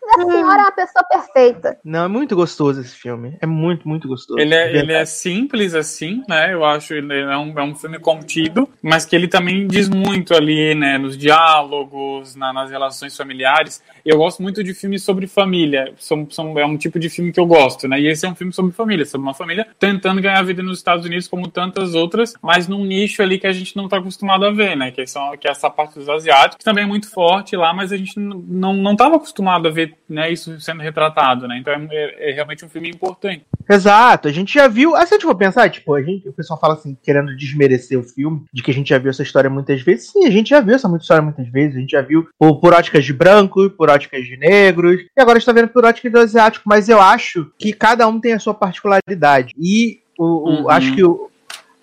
Essa 0.09 0.25
senhora 0.31 0.59
é 0.59 0.63
uma 0.63 0.71
pessoa 0.71 1.03
perfeita. 1.07 1.77
Não, 1.83 2.05
é 2.05 2.07
muito 2.07 2.35
gostoso 2.35 2.81
esse 2.81 2.95
filme. 2.95 3.37
É 3.39 3.45
muito, 3.45 3.87
muito 3.87 4.07
gostoso. 4.07 4.39
Ele 4.39 4.55
é, 4.55 4.75
ele 4.75 4.91
é 4.91 5.05
simples 5.05 5.75
assim, 5.75 6.23
né? 6.27 6.51
Eu 6.51 6.65
acho 6.65 6.95
ele 6.95 7.13
é 7.13 7.37
um, 7.37 7.59
é 7.59 7.61
um 7.63 7.75
filme 7.75 7.99
contido, 7.99 8.67
mas 8.81 9.05
que 9.05 9.15
ele 9.15 9.27
também 9.27 9.67
diz 9.67 9.87
muito 9.87 10.33
ali, 10.33 10.73
né? 10.73 10.97
Nos 10.97 11.15
diálogos, 11.15 12.35
na- 12.35 12.51
nas 12.51 12.71
relações 12.71 13.15
familiares. 13.15 13.83
Eu 14.03 14.17
gosto 14.17 14.41
muito 14.41 14.63
de 14.63 14.73
filmes 14.73 15.03
sobre 15.03 15.27
família. 15.27 15.68
Família. 15.69 15.93
São, 15.97 16.27
são, 16.29 16.59
é 16.59 16.65
um 16.65 16.77
tipo 16.77 16.99
de 16.99 17.09
filme 17.09 17.31
que 17.31 17.39
eu 17.39 17.45
gosto, 17.45 17.87
né? 17.87 17.99
E 17.99 18.07
esse 18.07 18.25
é 18.25 18.29
um 18.29 18.35
filme 18.35 18.51
sobre 18.51 18.71
família, 18.71 19.05
sobre 19.05 19.25
uma 19.25 19.33
família 19.33 19.67
tentando 19.77 20.21
ganhar 20.21 20.41
vida 20.43 20.63
nos 20.63 20.79
Estados 20.79 21.05
Unidos 21.05 21.27
como 21.27 21.47
tantas 21.47 21.93
outras, 21.93 22.33
mas 22.41 22.67
num 22.67 22.83
nicho 22.85 23.21
ali 23.21 23.37
que 23.37 23.47
a 23.47 23.51
gente 23.51 23.75
não 23.75 23.85
está 23.85 23.97
acostumado 23.97 24.45
a 24.45 24.51
ver, 24.51 24.75
né? 24.75 24.91
Que, 24.91 25.05
são, 25.05 25.35
que 25.37 25.47
é 25.47 25.51
essa 25.51 25.69
parte 25.69 25.95
dos 25.95 26.09
asiáticos, 26.09 26.57
que 26.57 26.63
também 26.63 26.83
é 26.83 26.87
muito 26.87 27.09
forte 27.09 27.55
lá, 27.55 27.73
mas 27.73 27.91
a 27.91 27.97
gente 27.97 28.19
não 28.19 28.73
não 28.73 28.93
estava 28.93 29.15
acostumado 29.17 29.67
a 29.67 29.71
ver 29.71 29.95
né, 30.09 30.31
isso 30.31 30.59
sendo 30.59 30.81
retratado, 30.81 31.47
né? 31.47 31.57
Então 31.59 31.73
é, 31.73 31.87
é, 31.91 32.29
é, 32.29 32.33
realmente 32.33 32.65
um 32.65 32.69
filme 32.69 32.89
importante. 32.89 33.45
Exato, 33.69 34.27
a 34.27 34.31
gente 34.31 34.53
já 34.53 34.67
viu. 34.67 34.95
Assim, 34.95 35.19
for 35.19 35.35
pensar, 35.35 35.69
tipo, 35.69 35.93
a 35.93 36.01
gente, 36.01 36.27
o 36.27 36.33
pessoal 36.33 36.59
fala 36.59 36.73
assim, 36.73 36.97
querendo 37.03 37.35
desmerecer 37.35 37.99
o 37.99 38.03
filme, 38.03 38.43
de 38.51 38.63
que 38.63 38.71
a 38.71 38.73
gente 38.73 38.89
já 38.89 38.97
viu 38.97 39.09
essa 39.09 39.21
história 39.21 39.49
muitas 39.49 39.81
vezes. 39.81 40.11
Sim, 40.11 40.25
a 40.25 40.31
gente 40.31 40.49
já 40.49 40.61
viu 40.61 40.73
essa 40.73 40.87
história 40.95 41.21
muitas 41.21 41.47
vezes. 41.49 41.75
A 41.75 41.79
gente 41.79 41.91
já 41.91 42.01
viu 42.01 42.27
por, 42.37 42.59
por 42.59 42.73
óticas 42.73 43.05
de 43.05 43.13
branco, 43.13 43.69
por 43.71 43.89
óticas 43.89 44.25
de 44.25 44.37
negros, 44.37 45.01
e 45.01 45.21
agora 45.21 45.37
está 45.49 45.61
vendo 45.61 45.69
por 45.69 45.85
óticas 45.85 46.11
do 46.11 46.19
asiático. 46.19 46.63
Mas 46.67 46.89
eu 46.89 46.99
acho 46.99 47.51
que 47.57 47.73
cada 47.73 48.07
um 48.07 48.19
tem 48.19 48.33
a 48.33 48.39
sua 48.39 48.53
particularidade. 48.53 49.53
E 49.57 49.99
o, 50.17 50.23
o 50.23 50.49
uhum. 50.49 50.69
acho 50.69 50.93
que 50.93 51.03
o, 51.03 51.29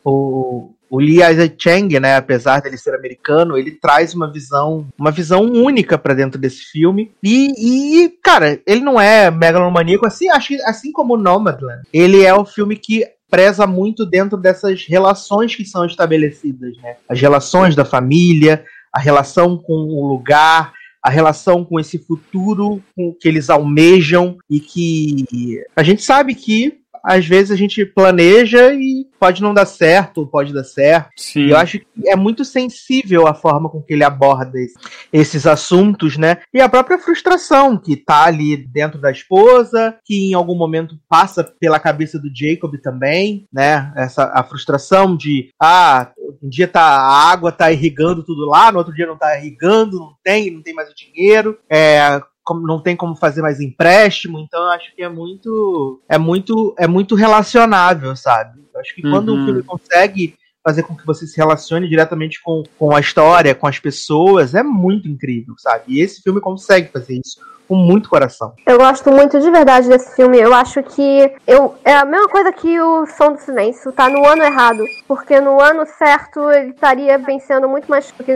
o, 0.04 0.70
o 0.88 0.98
Lee 0.98 1.22
Isaac 1.22 1.56
Chang, 1.58 1.98
né, 1.98 2.16
apesar 2.16 2.60
dele 2.60 2.76
ser 2.76 2.94
americano, 2.94 3.56
ele 3.56 3.72
traz 3.72 4.14
uma 4.14 4.30
visão, 4.30 4.86
uma 4.98 5.10
visão 5.10 5.42
única 5.42 5.98
para 5.98 6.14
dentro 6.14 6.40
desse 6.40 6.64
filme. 6.70 7.12
E, 7.22 8.04
e, 8.04 8.08
cara, 8.22 8.60
ele 8.66 8.80
não 8.80 9.00
é 9.00 9.30
megalomaníaco 9.30 10.06
assim, 10.06 10.28
acho 10.30 10.48
que, 10.48 10.62
assim 10.62 10.92
como 10.92 11.16
Nomadland. 11.16 11.82
Ele 11.92 12.22
é 12.22 12.34
um 12.34 12.44
filme 12.44 12.76
que 12.76 13.04
preza 13.28 13.66
muito 13.66 14.06
dentro 14.06 14.38
dessas 14.38 14.84
relações 14.86 15.54
que 15.54 15.64
são 15.64 15.84
estabelecidas, 15.84 16.76
né? 16.78 16.96
As 17.08 17.20
relações 17.20 17.74
da 17.74 17.84
família, 17.84 18.64
a 18.92 19.00
relação 19.00 19.58
com 19.58 19.72
o 19.72 20.06
lugar, 20.06 20.72
a 21.06 21.08
relação 21.08 21.64
com 21.64 21.78
esse 21.78 22.00
futuro 22.00 22.82
com 22.96 23.14
que 23.14 23.28
eles 23.28 23.48
almejam 23.48 24.36
e 24.50 24.58
que 24.58 25.62
a 25.76 25.84
gente 25.84 26.02
sabe 26.02 26.34
que 26.34 26.80
às 27.06 27.24
vezes 27.24 27.52
a 27.52 27.56
gente 27.56 27.84
planeja 27.84 28.74
e 28.74 29.06
pode 29.20 29.40
não 29.40 29.54
dar 29.54 29.64
certo, 29.64 30.26
pode 30.26 30.52
dar 30.52 30.64
certo. 30.64 31.10
Sim. 31.16 31.46
E 31.46 31.50
eu 31.50 31.56
acho 31.56 31.78
que 31.78 31.86
é 32.04 32.16
muito 32.16 32.44
sensível 32.44 33.28
a 33.28 33.34
forma 33.34 33.68
com 33.68 33.80
que 33.80 33.94
ele 33.94 34.02
aborda 34.02 34.58
esse, 34.58 34.74
esses 35.12 35.46
assuntos, 35.46 36.16
né? 36.16 36.38
E 36.52 36.60
a 36.60 36.68
própria 36.68 36.98
frustração 36.98 37.78
que 37.78 37.96
tá 37.96 38.24
ali 38.24 38.56
dentro 38.56 39.00
da 39.00 39.12
esposa, 39.12 39.96
que 40.04 40.30
em 40.30 40.34
algum 40.34 40.56
momento 40.56 40.98
passa 41.08 41.44
pela 41.44 41.78
cabeça 41.78 42.18
do 42.18 42.28
Jacob 42.34 42.74
também, 42.82 43.46
né? 43.52 43.92
Essa 43.96 44.32
a 44.34 44.42
frustração 44.42 45.16
de 45.16 45.50
ah, 45.62 46.10
um 46.42 46.48
dia 46.48 46.66
tá 46.66 46.82
a 46.82 47.30
água 47.30 47.52
tá 47.52 47.70
irrigando 47.70 48.24
tudo 48.24 48.46
lá, 48.46 48.72
no 48.72 48.78
outro 48.78 48.92
dia 48.92 49.06
não 49.06 49.16
tá 49.16 49.38
irrigando, 49.38 49.98
não 49.98 50.16
tem, 50.24 50.50
não 50.50 50.60
tem 50.60 50.74
mais 50.74 50.90
o 50.90 50.94
dinheiro. 50.94 51.56
É, 51.70 52.20
não 52.54 52.80
tem 52.80 52.96
como 52.96 53.16
fazer 53.16 53.42
mais 53.42 53.60
empréstimo, 53.60 54.38
então 54.38 54.62
eu 54.62 54.70
acho 54.70 54.94
que 54.94 55.02
é 55.02 55.08
muito 55.08 56.00
é 56.08 56.18
muito 56.18 56.74
é 56.78 56.86
muito 56.86 57.14
relacionável, 57.14 58.14
sabe? 58.14 58.60
Eu 58.72 58.80
acho 58.80 58.94
que 58.94 59.02
quando 59.02 59.30
uhum. 59.30 59.42
o 59.42 59.44
filme 59.44 59.62
consegue 59.62 60.34
fazer 60.62 60.82
com 60.82 60.96
que 60.96 61.06
você 61.06 61.26
se 61.26 61.36
relacione 61.36 61.88
diretamente 61.88 62.42
com, 62.42 62.64
com 62.76 62.94
a 62.94 62.98
história, 62.98 63.54
com 63.54 63.68
as 63.68 63.78
pessoas, 63.78 64.52
é 64.52 64.64
muito 64.64 65.08
incrível, 65.08 65.54
sabe? 65.58 65.84
E 65.86 66.00
esse 66.00 66.20
filme 66.20 66.40
consegue 66.40 66.90
fazer 66.90 67.20
isso 67.24 67.40
com 67.68 67.74
muito 67.74 68.08
coração. 68.08 68.52
Eu 68.66 68.78
gosto 68.78 69.10
muito 69.10 69.40
de 69.40 69.50
verdade 69.50 69.88
desse 69.88 70.14
filme. 70.14 70.38
Eu 70.38 70.54
acho 70.54 70.82
que 70.82 71.32
eu 71.46 71.74
é 71.84 71.94
a 71.94 72.04
mesma 72.04 72.28
coisa 72.28 72.52
que 72.52 72.80
o 72.80 73.06
Som 73.06 73.32
do 73.32 73.40
Silêncio, 73.40 73.92
tá 73.92 74.08
no 74.08 74.26
ano 74.26 74.42
errado, 74.42 74.84
porque 75.06 75.40
no 75.40 75.60
ano 75.60 75.86
certo 75.86 76.50
ele 76.50 76.70
estaria 76.70 77.18
vencendo 77.18 77.68
muito 77.68 77.88
mais 77.88 78.10
do 78.12 78.24
que 78.24 78.34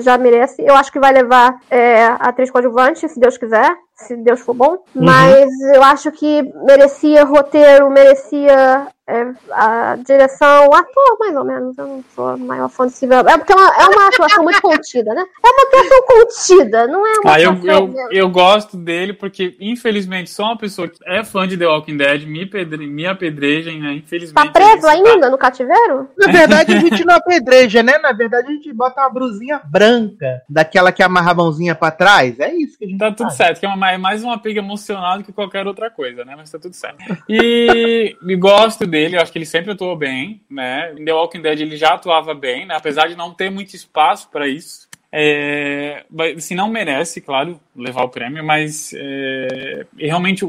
já 0.00 0.16
merece. 0.18 0.62
Eu 0.62 0.74
acho 0.74 0.92
que 0.92 1.00
vai 1.00 1.12
levar 1.12 1.58
é, 1.70 2.04
a 2.06 2.14
atriz 2.14 2.50
coadjuvante, 2.50 3.08
se 3.08 3.18
Deus 3.18 3.38
quiser 3.38 3.76
se 4.06 4.16
Deus 4.16 4.40
for 4.40 4.54
bom. 4.54 4.72
Uhum. 4.94 5.04
Mas 5.04 5.50
eu 5.74 5.82
acho 5.82 6.10
que 6.12 6.42
merecia 6.64 7.24
roteiro, 7.24 7.90
merecia 7.90 8.86
é, 9.10 9.34
a 9.50 9.96
direção, 9.96 10.68
o 10.68 10.74
ator, 10.74 11.18
mais 11.18 11.34
ou 11.34 11.44
menos. 11.44 11.76
Eu 11.76 11.86
não 11.86 12.04
sou 12.14 12.28
a 12.28 12.36
maior 12.36 12.68
fã 12.68 12.86
de 12.86 12.92
Silvio. 12.92 13.18
É 13.18 13.36
porque 13.36 13.52
é 13.52 13.56
uma, 13.56 13.74
é 13.76 13.86
uma 13.86 14.08
atuação 14.08 14.44
muito 14.44 14.62
contida, 14.62 15.12
né? 15.12 15.24
É 15.44 15.48
uma 15.48 15.62
atuação 15.64 16.02
contida, 16.06 16.86
não 16.86 17.06
é 17.06 17.12
uma 17.18 17.32
ah, 17.32 17.40
eu, 17.40 17.58
eu, 17.64 17.94
eu, 18.10 18.30
gosto 18.30 18.76
dele 18.76 19.12
porque, 19.12 19.56
infelizmente, 19.60 20.30
sou 20.30 20.46
uma 20.46 20.56
pessoa 20.56 20.88
que 20.88 20.98
é 21.04 21.24
fã 21.24 21.46
de 21.46 21.56
The 21.56 21.66
Walking 21.66 21.96
Dead, 21.96 22.24
me, 22.24 22.46
pedre, 22.46 22.86
me 22.86 23.06
apedrejem, 23.06 23.80
né? 23.80 23.94
Infelizmente. 23.94 24.46
Tá 24.46 24.52
preso 24.52 24.86
ainda 24.86 25.20
tá... 25.20 25.30
no 25.30 25.38
cativeiro? 25.38 26.08
Na 26.16 26.30
verdade, 26.30 26.72
a 26.72 26.78
gente 26.78 27.04
não 27.04 27.14
apedreja, 27.16 27.82
né? 27.82 27.98
Na 27.98 28.12
verdade, 28.12 28.46
a 28.46 28.50
gente 28.52 28.72
bota 28.72 29.00
uma 29.00 29.10
brusinha 29.10 29.60
branca, 29.64 30.42
daquela 30.48 30.92
que 30.92 31.02
amarra 31.02 31.32
a 31.32 31.34
mãozinha 31.34 31.74
pra 31.74 31.90
trás. 31.90 32.38
É 32.38 32.54
isso 32.54 32.78
que 32.78 32.84
a 32.84 32.88
gente 32.88 32.98
Tá 32.98 33.06
faz. 33.06 33.16
tudo 33.16 33.30
certo, 33.32 33.60
que 33.60 33.66
é, 33.66 33.68
uma, 33.68 33.90
é 33.90 33.98
mais 33.98 34.22
um 34.22 34.30
apego 34.30 34.58
emocional 34.58 35.18
do 35.18 35.24
que 35.24 35.32
qualquer 35.32 35.66
outra 35.66 35.90
coisa, 35.90 36.24
né? 36.24 36.34
Mas 36.36 36.50
tá 36.50 36.58
tudo 36.58 36.74
certo. 36.74 36.98
E, 37.28 38.16
e 38.22 38.36
gosto 38.36 38.86
dele 38.86 38.99
dele, 39.00 39.16
eu 39.16 39.22
acho 39.22 39.32
que 39.32 39.38
ele 39.38 39.46
sempre 39.46 39.72
atuou 39.72 39.96
bem, 39.96 40.42
né? 40.50 40.92
Em 40.96 41.04
The 41.04 41.12
Walking 41.12 41.40
Dead 41.40 41.60
ele 41.60 41.76
já 41.76 41.94
atuava 41.94 42.34
bem, 42.34 42.66
né? 42.66 42.74
Apesar 42.76 43.08
de 43.08 43.16
não 43.16 43.32
ter 43.32 43.50
muito 43.50 43.74
espaço 43.74 44.28
para 44.28 44.46
isso. 44.46 44.89
É, 45.12 46.04
assim, 46.36 46.54
não 46.54 46.70
merece, 46.70 47.20
claro, 47.20 47.58
levar 47.74 48.04
o 48.04 48.08
prêmio, 48.08 48.44
mas 48.44 48.92
é, 48.94 49.84
realmente 49.98 50.44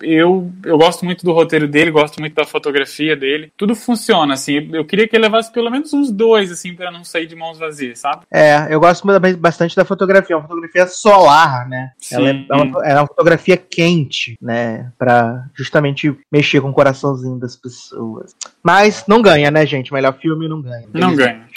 eu, 0.00 0.52
eu 0.64 0.78
gosto 0.78 1.04
muito 1.04 1.24
do 1.24 1.32
roteiro 1.32 1.66
dele, 1.66 1.90
gosto 1.90 2.20
muito 2.20 2.34
da 2.34 2.44
fotografia 2.44 3.16
dele. 3.16 3.52
Tudo 3.56 3.74
funciona, 3.74 4.34
assim. 4.34 4.70
Eu 4.72 4.84
queria 4.84 5.08
que 5.08 5.16
ele 5.16 5.24
levasse 5.24 5.52
pelo 5.52 5.70
menos 5.70 5.92
uns 5.92 6.12
dois, 6.12 6.52
assim, 6.52 6.74
para 6.74 6.90
não 6.90 7.02
sair 7.02 7.26
de 7.26 7.34
mãos 7.34 7.58
vazias, 7.58 7.98
sabe? 7.98 8.22
É, 8.32 8.72
eu 8.72 8.78
gosto 8.78 9.06
bastante 9.38 9.74
da 9.74 9.84
fotografia, 9.84 10.34
é 10.34 10.38
uma 10.38 10.46
fotografia 10.46 10.86
solar, 10.86 11.68
né? 11.68 11.90
Ela 12.12 12.30
é, 12.30 12.46
é, 12.50 12.54
uma, 12.54 12.86
é 12.86 12.94
uma 12.94 13.06
fotografia 13.06 13.56
quente, 13.56 14.38
né? 14.40 14.92
Pra 14.96 15.44
justamente 15.54 16.14
mexer 16.30 16.60
com 16.60 16.70
o 16.70 16.74
coraçãozinho 16.74 17.38
das 17.38 17.56
pessoas. 17.56 18.36
Mas 18.62 19.04
não 19.08 19.20
ganha, 19.20 19.50
né, 19.50 19.66
gente? 19.66 19.92
Melhor 19.92 20.16
filme 20.18 20.48
não 20.48 20.62
ganha. 20.62 20.88
Não 20.92 21.14
ganha. 21.14 21.48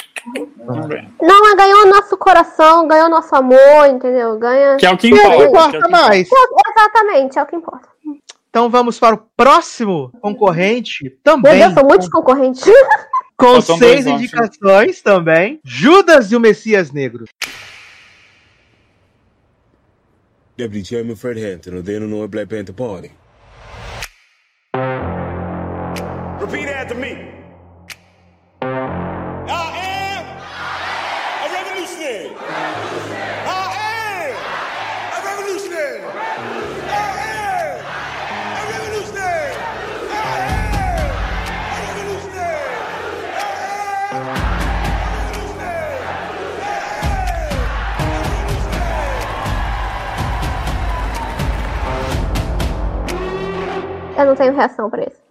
Não, 1.22 1.41
mas 1.41 1.56
ganhou 1.56 1.88
nosso 1.88 2.18
coração, 2.18 2.88
ganhou 2.88 3.10
nosso 3.10 3.35
amor, 3.35 3.88
entendeu? 3.89 4.38
Ganha. 4.38 4.77
Que 4.77 4.85
é 4.85 4.91
o 4.91 4.98
que 4.98 5.07
importa. 5.07 5.35
Que 5.35 5.41
é 5.41 5.45
importa 5.45 5.80
que 5.80 5.85
é 5.85 5.88
mais. 5.88 6.30
exatamente, 6.77 7.39
é 7.39 7.43
o 7.43 7.45
que 7.45 7.56
importa. 7.56 7.89
Então 8.49 8.69
vamos 8.69 8.99
para 8.99 9.15
o 9.15 9.23
próximo 9.35 10.11
concorrente 10.22 11.10
também. 11.23 11.57
Meu 11.57 11.68
Deus, 11.68 11.73
são 11.73 11.84
muitos 11.84 12.10
concorrentes. 12.10 12.64
Com 13.38 13.60
seis 13.60 14.06
indicações 14.06 15.02
também. 15.02 15.60
Judas 15.64 16.31
e 16.31 16.35
o 16.35 16.39
Messias 16.39 16.91
Negro. 16.91 17.26
Deputy 20.56 20.85
Chairman 20.85 21.15
Fred 21.15 21.43
Hampton, 21.43 21.77
of 21.77 21.84
the 21.84 21.93
Illinois 21.93 22.27
Black 22.27 22.49
Panther 22.49 22.76
Party. 22.76 23.11
Não 54.32 54.36
tenho 54.36 54.53
reação 54.53 54.90
pra 54.90 55.03
isso. 55.03 55.22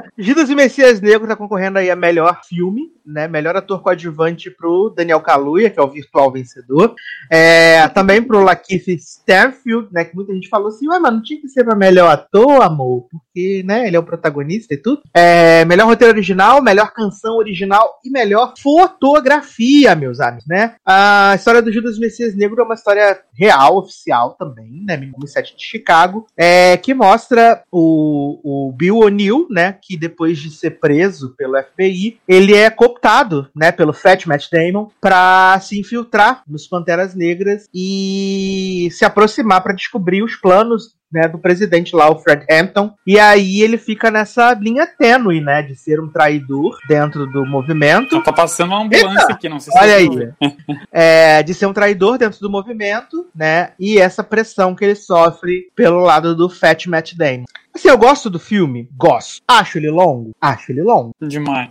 Judas 0.16 0.50
e 0.50 0.54
Messias 0.54 1.00
Negro 1.00 1.26
tá 1.28 1.36
concorrendo 1.36 1.78
aí 1.78 1.90
a 1.90 1.96
melhor 1.96 2.40
filme, 2.44 2.92
né? 3.04 3.26
Melhor 3.28 3.56
ator 3.56 3.82
coadjuvante 3.82 4.50
pro 4.50 4.90
Daniel 4.90 5.20
Kaluuya, 5.20 5.70
que 5.70 5.78
é 5.78 5.82
o 5.82 5.88
virtual 5.88 6.30
vencedor. 6.30 6.94
É, 7.30 7.88
também 7.88 8.22
pro 8.22 8.42
Lakeith 8.42 8.88
Stanfield, 8.88 9.88
né? 9.92 10.04
Que 10.04 10.14
muita 10.14 10.32
gente 10.32 10.48
falou 10.48 10.68
assim, 10.68 10.88
ué, 10.88 10.98
não 10.98 11.22
tinha 11.22 11.40
que 11.40 11.48
ser 11.48 11.64
pra 11.64 11.74
melhor 11.74 12.10
ator, 12.10 12.62
amor, 12.62 13.06
porque, 13.10 13.62
né, 13.64 13.86
ele 13.86 13.96
é 13.96 13.98
o 13.98 14.04
protagonista 14.04 14.74
e 14.74 14.76
tudo. 14.76 15.02
É, 15.14 15.64
melhor 15.64 15.86
roteiro 15.86 16.12
original, 16.12 16.62
melhor 16.62 16.92
canção 16.92 17.36
original 17.36 18.00
e 18.04 18.10
melhor 18.10 18.54
fotografia, 18.58 19.94
meus 19.94 20.20
amigos, 20.20 20.46
né? 20.46 20.76
A 20.84 21.34
história 21.36 21.62
do 21.62 21.72
Judas 21.72 21.96
e 21.96 22.00
Messias 22.00 22.34
Negro 22.34 22.60
é 22.60 22.64
uma 22.64 22.74
história 22.74 23.20
real, 23.34 23.78
oficial 23.78 24.36
também, 24.38 24.84
né? 24.86 24.96
1907 24.96 25.56
de 25.56 25.64
Chicago, 25.64 26.26
é, 26.36 26.76
que 26.76 26.94
mostra 26.94 27.62
o, 27.70 28.68
o 28.68 28.72
Bill 28.72 28.98
O'Neill, 28.98 29.46
né? 29.50 29.78
Que 29.82 29.96
depois 29.96 30.38
de 30.38 30.50
ser 30.50 30.78
preso 30.78 31.34
pelo 31.36 31.60
FBI, 31.60 32.18
ele 32.26 32.54
é 32.54 32.70
cooptado, 32.70 33.48
né, 33.54 33.72
pelo 33.72 33.92
Fat 33.92 34.26
Matt 34.26 34.46
Damon 34.50 34.88
pra 35.00 35.58
se 35.60 35.78
infiltrar 35.78 36.42
nos 36.46 36.66
Panteras 36.66 37.14
Negras 37.14 37.66
e 37.74 38.88
se 38.92 39.04
aproximar 39.04 39.62
pra 39.62 39.74
descobrir 39.74 40.22
os 40.22 40.36
planos 40.36 40.94
né, 41.12 41.28
do 41.28 41.38
presidente 41.38 41.94
lá, 41.94 42.10
o 42.10 42.18
Fred 42.18 42.46
Hampton. 42.50 42.94
E 43.06 43.18
aí 43.18 43.60
ele 43.60 43.76
fica 43.76 44.10
nessa 44.10 44.54
linha 44.54 44.86
tênue, 44.86 45.40
né, 45.40 45.60
de 45.60 45.76
ser 45.76 46.00
um 46.00 46.08
traidor 46.08 46.78
dentro 46.88 47.26
do 47.26 47.44
movimento. 47.44 48.22
Tá 48.22 48.32
passando 48.32 48.70
uma 48.70 48.82
ambulância 48.82 49.20
Eita, 49.20 49.32
aqui, 49.34 49.48
não 49.48 49.60
sei 49.60 49.72
se 49.72 49.78
Olha 49.78 49.96
aí. 49.96 50.08
É, 50.90 51.42
de 51.42 51.54
ser 51.54 51.66
um 51.66 51.72
traidor 51.72 52.16
dentro 52.16 52.38
do 52.40 52.50
movimento, 52.50 53.26
né? 53.34 53.72
E 53.78 53.98
essa 53.98 54.22
pressão 54.22 54.74
que 54.74 54.84
ele 54.84 54.94
sofre 54.94 55.70
pelo 55.74 56.00
lado 56.00 56.34
do 56.34 56.48
Fat 56.48 56.86
Matt 56.86 57.14
Damon. 57.14 57.44
Assim, 57.74 57.88
eu 57.88 57.96
gosto 57.96 58.28
do 58.28 58.38
filme? 58.38 58.88
Gosto. 58.96 59.42
Acho 59.48 59.78
ele 59.78 59.90
longo? 59.90 60.30
Acho 60.40 60.72
ele 60.72 60.82
longo. 60.82 61.12
Demais. 61.20 61.70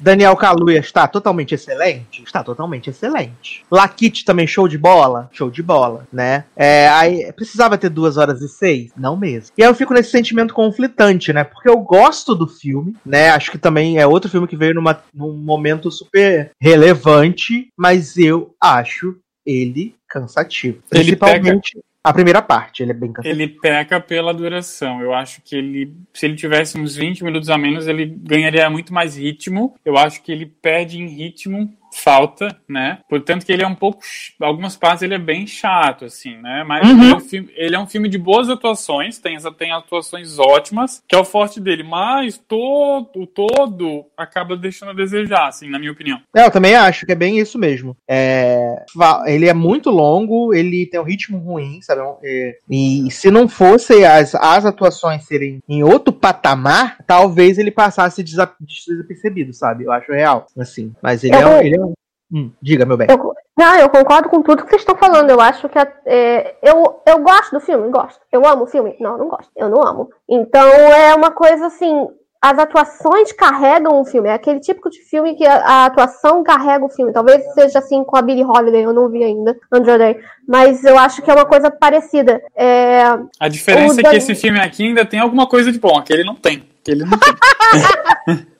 Daniel 0.00 0.36
Kaluuya 0.36 0.78
está 0.78 1.08
totalmente 1.08 1.54
excelente? 1.54 2.22
Está 2.22 2.44
totalmente 2.44 2.90
excelente. 2.90 3.64
Lakit 3.70 4.24
também 4.24 4.46
show 4.46 4.68
de 4.68 4.76
bola? 4.76 5.28
Show 5.32 5.50
de 5.50 5.62
bola, 5.62 6.06
né? 6.12 6.44
É, 6.54 6.88
aí, 6.88 7.32
precisava 7.32 7.78
ter 7.78 7.88
duas 7.88 8.16
horas 8.16 8.42
e 8.42 8.48
seis? 8.48 8.92
Não 8.96 9.16
mesmo. 9.16 9.52
E 9.56 9.62
aí 9.62 9.68
eu 9.68 9.74
fico 9.74 9.94
nesse 9.94 10.10
sentimento 10.10 10.52
conflitante, 10.52 11.32
né? 11.32 11.44
Porque 11.44 11.68
eu 11.68 11.78
gosto 11.78 12.34
do 12.34 12.46
filme, 12.46 12.94
né? 13.04 13.30
Acho 13.30 13.50
que 13.50 13.58
também 13.58 13.98
é 13.98 14.06
outro 14.06 14.30
filme 14.30 14.46
que 14.46 14.56
veio 14.56 14.74
numa, 14.74 15.02
num 15.14 15.32
momento 15.32 15.90
super 15.90 16.50
relevante, 16.60 17.68
mas 17.76 18.16
eu 18.18 18.54
acho 18.60 19.16
ele 19.46 19.94
cansativo. 20.08 20.78
Ele 20.90 21.04
Principalmente 21.04 21.78
a 22.06 22.12
primeira 22.12 22.40
parte, 22.40 22.84
ele 22.84 22.92
é 22.92 22.94
bem 22.94 23.12
cansativo. 23.12 23.42
Ele 23.42 23.48
peca 23.48 23.98
pela 24.00 24.32
duração. 24.32 25.02
Eu 25.02 25.12
acho 25.12 25.42
que 25.42 25.56
ele, 25.56 25.92
se 26.14 26.24
ele 26.24 26.36
tivesse 26.36 26.78
uns 26.78 26.94
20 26.94 27.24
minutos 27.24 27.50
a 27.50 27.58
menos, 27.58 27.88
ele 27.88 28.06
ganharia 28.06 28.70
muito 28.70 28.94
mais 28.94 29.16
ritmo. 29.16 29.74
Eu 29.84 29.98
acho 29.98 30.22
que 30.22 30.30
ele 30.30 30.46
perde 30.46 31.02
em 31.02 31.08
ritmo, 31.08 31.68
falta, 32.02 32.56
né? 32.68 32.98
Portanto 33.08 33.44
que 33.44 33.52
ele 33.52 33.62
é 33.62 33.66
um 33.66 33.74
pouco, 33.74 34.00
algumas 34.40 34.76
partes 34.76 35.02
ele 35.02 35.14
é 35.14 35.18
bem 35.18 35.46
chato, 35.46 36.04
assim, 36.04 36.36
né? 36.38 36.64
Mas 36.66 36.88
Uhum. 36.88 37.02
ele, 37.02 37.12
é 37.12 37.16
um 37.16 37.20
filme, 37.20 37.48
ele 37.56 37.74
é 37.76 37.78
um 37.78 37.86
filme 37.86 38.08
de 38.08 38.18
boas 38.18 38.48
atuações, 38.50 39.18
tem, 39.18 39.36
essa- 39.36 39.50
tem 39.52 39.72
atuações 39.72 40.38
ótimas, 40.38 41.02
que 41.08 41.16
é 41.16 41.18
o 41.18 41.24
forte 41.24 41.60
dele. 41.60 41.82
Mas 41.82 42.36
todo, 42.38 43.08
o 43.16 43.26
todo 43.26 44.04
acaba 44.16 44.56
deixando 44.56 44.90
a 44.90 44.94
desejar, 44.94 45.48
assim, 45.48 45.68
na 45.70 45.78
minha 45.78 45.92
opinião. 45.92 46.20
É, 46.34 46.44
eu 46.46 46.50
também 46.50 46.74
acho 46.74 47.06
que 47.06 47.12
é 47.12 47.16
bem 47.16 47.38
isso 47.38 47.58
mesmo. 47.58 47.96
É, 48.08 48.84
ele 49.26 49.48
é 49.48 49.54
muito 49.54 49.90
longo, 49.90 50.52
ele 50.54 50.86
tem 50.86 51.00
um 51.00 51.04
ritmo 51.04 51.38
ruim, 51.38 51.80
sabe? 51.82 52.02
É, 52.22 52.56
e 52.70 53.10
se 53.10 53.30
não 53.30 53.48
fosse 53.48 54.04
as, 54.04 54.34
as 54.34 54.64
atuações 54.66 55.24
serem 55.24 55.60
em 55.68 55.82
outro 55.82 56.12
patamar, 56.12 56.98
talvez 57.06 57.58
ele 57.58 57.70
passasse 57.70 58.22
desa- 58.22 58.52
desapercebido, 58.60 59.52
sabe? 59.52 59.84
Eu 59.84 59.92
acho 59.92 60.12
real, 60.12 60.46
assim. 60.58 60.92
Mas 61.02 61.24
ele, 61.24 61.34
Eu- 61.34 61.40
é, 61.40 61.46
um- 61.46 61.60
ele 61.60 61.76
é 61.76 61.80
um... 61.80 61.85
Hum, 62.32 62.50
diga, 62.60 62.84
meu 62.84 62.96
bem. 62.96 63.06
Eu, 63.08 63.32
não, 63.56 63.74
eu 63.76 63.88
concordo 63.88 64.28
com 64.28 64.42
tudo 64.42 64.64
que 64.64 64.68
vocês 64.70 64.82
estão 64.82 64.96
falando. 64.96 65.30
Eu 65.30 65.40
acho 65.40 65.68
que 65.68 65.78
a- 65.78 65.92
é, 66.04 66.56
eu, 66.62 67.00
eu 67.06 67.18
gosto 67.20 67.52
do 67.52 67.60
filme, 67.60 67.88
gosto. 67.90 68.20
Eu 68.32 68.44
amo 68.46 68.64
o 68.64 68.66
filme? 68.66 68.96
Não, 69.00 69.16
não 69.16 69.28
gosto. 69.28 69.50
Eu 69.56 69.68
não 69.68 69.80
amo. 69.82 70.10
Então 70.28 70.66
é 70.68 71.14
uma 71.14 71.30
coisa 71.30 71.66
assim. 71.66 72.08
As 72.42 72.58
atuações 72.58 73.32
carregam 73.32 73.98
o 74.00 74.04
filme. 74.04 74.28
É 74.28 74.34
aquele 74.34 74.60
típico 74.60 74.90
de 74.90 74.98
filme 75.00 75.34
que 75.36 75.44
a, 75.46 75.54
a 75.64 75.86
atuação 75.86 76.42
carrega 76.44 76.84
o 76.84 76.88
filme. 76.90 77.12
Talvez 77.12 77.42
seja 77.54 77.78
assim 77.78 78.04
com 78.04 78.16
a 78.16 78.22
Billie 78.22 78.44
Holiday, 78.44 78.82
eu 78.84 78.92
não 78.92 79.08
vi 79.08 79.24
ainda, 79.24 79.56
Andrew 79.72 79.96
Day. 79.96 80.18
Mas 80.46 80.84
eu 80.84 80.98
acho 80.98 81.22
que 81.22 81.30
é 81.30 81.34
uma 81.34 81.46
coisa 81.46 81.70
parecida. 81.70 82.40
É, 82.54 83.02
A 83.40 83.48
diferença 83.48 83.94
O 83.96 84.00
é 84.00 84.02
que 84.02 84.10
Dan- 84.10 84.16
esse 84.16 84.34
filme 84.34 84.60
aqui 84.60 84.84
ainda 84.86 85.04
tem 85.04 85.18
alguma 85.18 85.46
coisa 85.48 85.72
de 85.72 85.78
bom, 85.80 85.96
aquele 85.98 86.24
não 86.24 86.34
tem. 86.34 86.68
Aquele 86.82 87.04
não 87.04 87.18
tem. 87.18 88.46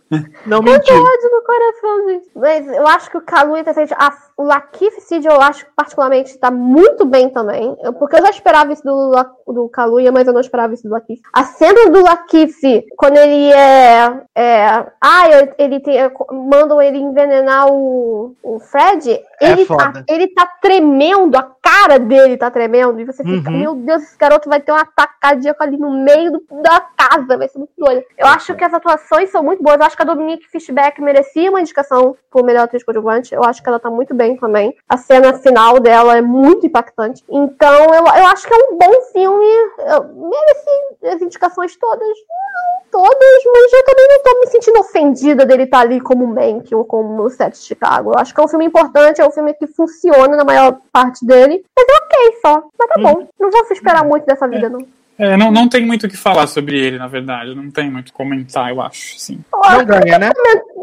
Não 0.47 0.59
Eu 0.59 0.63
mentiu. 0.63 0.83
tenho 0.85 1.01
ódio 1.03 1.31
no 1.33 1.43
coração, 1.43 2.09
gente. 2.09 2.31
Mas 2.37 2.67
eu 2.69 2.87
acho 2.87 3.11
que 3.11 3.19
o 3.19 3.21
Kaluuya 3.23 3.65
tá 3.65 3.71
excelente. 3.73 3.95
A- 3.95 4.27
O 4.39 4.45
Lakeith 4.45 5.01
Sid, 5.01 5.27
eu 5.27 5.41
acho 5.41 5.65
que 5.65 5.71
particularmente 5.75 6.39
tá 6.39 6.51
muito 6.51 7.07
bem 7.07 7.31
também. 7.31 7.75
Eu- 7.83 7.95
porque 7.95 8.17
eu 8.17 8.21
já 8.23 8.29
esperava 8.29 8.71
isso 8.71 8.85
do, 8.85 9.11
do 9.47 9.69
Kaluuya, 9.71 10.13
mas 10.13 10.27
eu 10.27 10.33
não 10.35 10.43
esperava 10.43 10.75
isso 10.75 10.83
do 10.87 10.91
Lakeith. 10.91 11.21
A 11.33 11.43
cena 11.45 11.91
do 11.91 12.03
Lakeith, 12.03 12.85
quando 12.99 13.17
ele 13.17 13.51
é... 13.53 14.21
é 14.37 14.87
ah, 15.01 15.31
eu- 15.31 15.55
ele 15.59 15.81
tem, 15.81 15.97
mandam 16.31 16.83
ele 16.83 16.99
envenenar 16.99 17.67
o, 17.73 18.37
o 18.43 18.59
Fred. 18.61 19.11
É 19.41 19.53
Ele, 19.53 19.65
tá, 19.67 19.75
foda. 19.75 20.05
ele 20.09 20.29
tá 20.29 20.47
tremendo, 20.61 21.35
a 21.37 21.51
cara 21.63 21.99
dele 21.99 22.37
tá 22.37 22.51
tremendo. 22.51 23.01
E 23.01 23.05
você 23.05 23.25
fica, 23.25 23.51
Uhum. 23.51 23.59
meu 23.59 23.75
Deus, 23.75 24.03
esse 24.03 24.19
garoto 24.19 24.49
vai 24.51 24.61
ter 24.61 24.71
um 24.73 24.77
ataque 24.77 25.15
cardíaco 25.21 25.63
ali 25.63 25.79
no 25.79 25.91
meio 26.05 26.31
do- 26.33 26.45
da 26.63 26.81
casa. 26.97 27.39
Vai 27.39 27.49
ser 27.49 27.59
muito 27.59 27.73
doido. 27.79 28.05
Eu 28.19 28.27
acho 28.27 28.55
que 28.55 28.65
as 28.65 28.75
atuações 28.75 29.31
são 29.31 29.43
muito 29.43 29.63
boas. 29.63 29.79
Eu 29.81 29.87
acho 29.87 29.96
que 29.97 30.03
a 30.03 30.07
Dominique 30.07 30.49
Fishback 30.49 31.01
merecia 31.01 31.51
uma 31.51 31.61
indicação 31.61 32.17
por 32.31 32.45
melhor 32.45 32.65
atriz 32.65 32.85
coadjuvante. 32.85 33.35
Eu 33.35 33.43
acho 33.43 33.63
que 33.63 33.69
ela 33.69 33.81
tá 33.81 33.91
muito 33.91 34.15
bem 34.15 34.37
também. 34.37 34.77
A 34.89 34.97
cena 34.97 35.35
final 35.35 35.81
dela 35.81 36.17
é 36.17 36.21
muito 36.21 36.67
impactante. 36.67 37.25
Então, 37.29 37.95
eu, 37.95 38.05
eu 38.05 38.27
acho 38.27 38.47
que 38.47 38.55
é 38.55 38.57
um 38.57 38.77
bom 38.77 39.01
filme. 39.13 39.47
Eu 39.79 40.05
mereci 40.15 41.15
as 41.15 41.23
indicações 41.23 41.77
todas. 41.77 42.01
Não 42.09 42.77
todas, 42.97 43.43
mas 43.53 43.73
eu 43.73 43.85
também 43.85 44.09
não 44.09 44.23
tô 44.23 44.41
me 44.41 44.47
sentindo 44.47 44.81
ofendida 44.81 45.45
dele 45.45 45.65
estar 45.65 45.81
ali 45.81 46.01
como 46.01 46.27
Mank 46.27 46.75
ou 46.75 46.85
como 46.85 47.23
o 47.23 47.31
Set 47.31 47.53
de 47.53 47.59
Chicago. 47.59 48.13
Eu 48.13 48.19
acho 48.19 48.35
que 48.35 48.41
é 48.41 48.45
um 48.45 48.49
filme 48.49 48.65
importante, 48.65 49.21
é 49.21 49.27
um 49.27 49.31
filme 49.31 49.53
que 49.53 49.67
funciona 49.67 50.37
na 50.37 50.45
maior 50.45 50.79
parte 50.91 51.25
dele. 51.27 51.63
Mas 51.77 51.87
é 51.89 51.93
ok 51.93 52.39
só. 52.41 52.63
Mas 52.79 52.89
tá 52.89 53.01
bom. 53.01 53.29
Não 53.39 53.51
vou 53.51 53.63
esperar 53.71 54.05
muito 54.05 54.25
dessa 54.25 54.49
vida, 54.49 54.69
não. 54.69 54.81
É, 55.19 55.37
não, 55.37 55.51
não 55.51 55.69
tem 55.69 55.85
muito 55.85 56.07
o 56.07 56.09
que 56.09 56.17
falar 56.17 56.47
sobre 56.47 56.79
ele, 56.79 56.99
na 56.99 57.09
verdade. 57.09 57.55
Não 57.55 57.71
tem 57.71 57.91
muito 57.91 58.09
o 58.09 58.13
que 58.13 58.17
comentar, 58.17 58.71
eu 58.71 58.81
acho. 58.81 59.19
Sim. 59.19 59.43
Não 59.53 59.85
ganha, 59.85 60.19
né? 60.19 60.31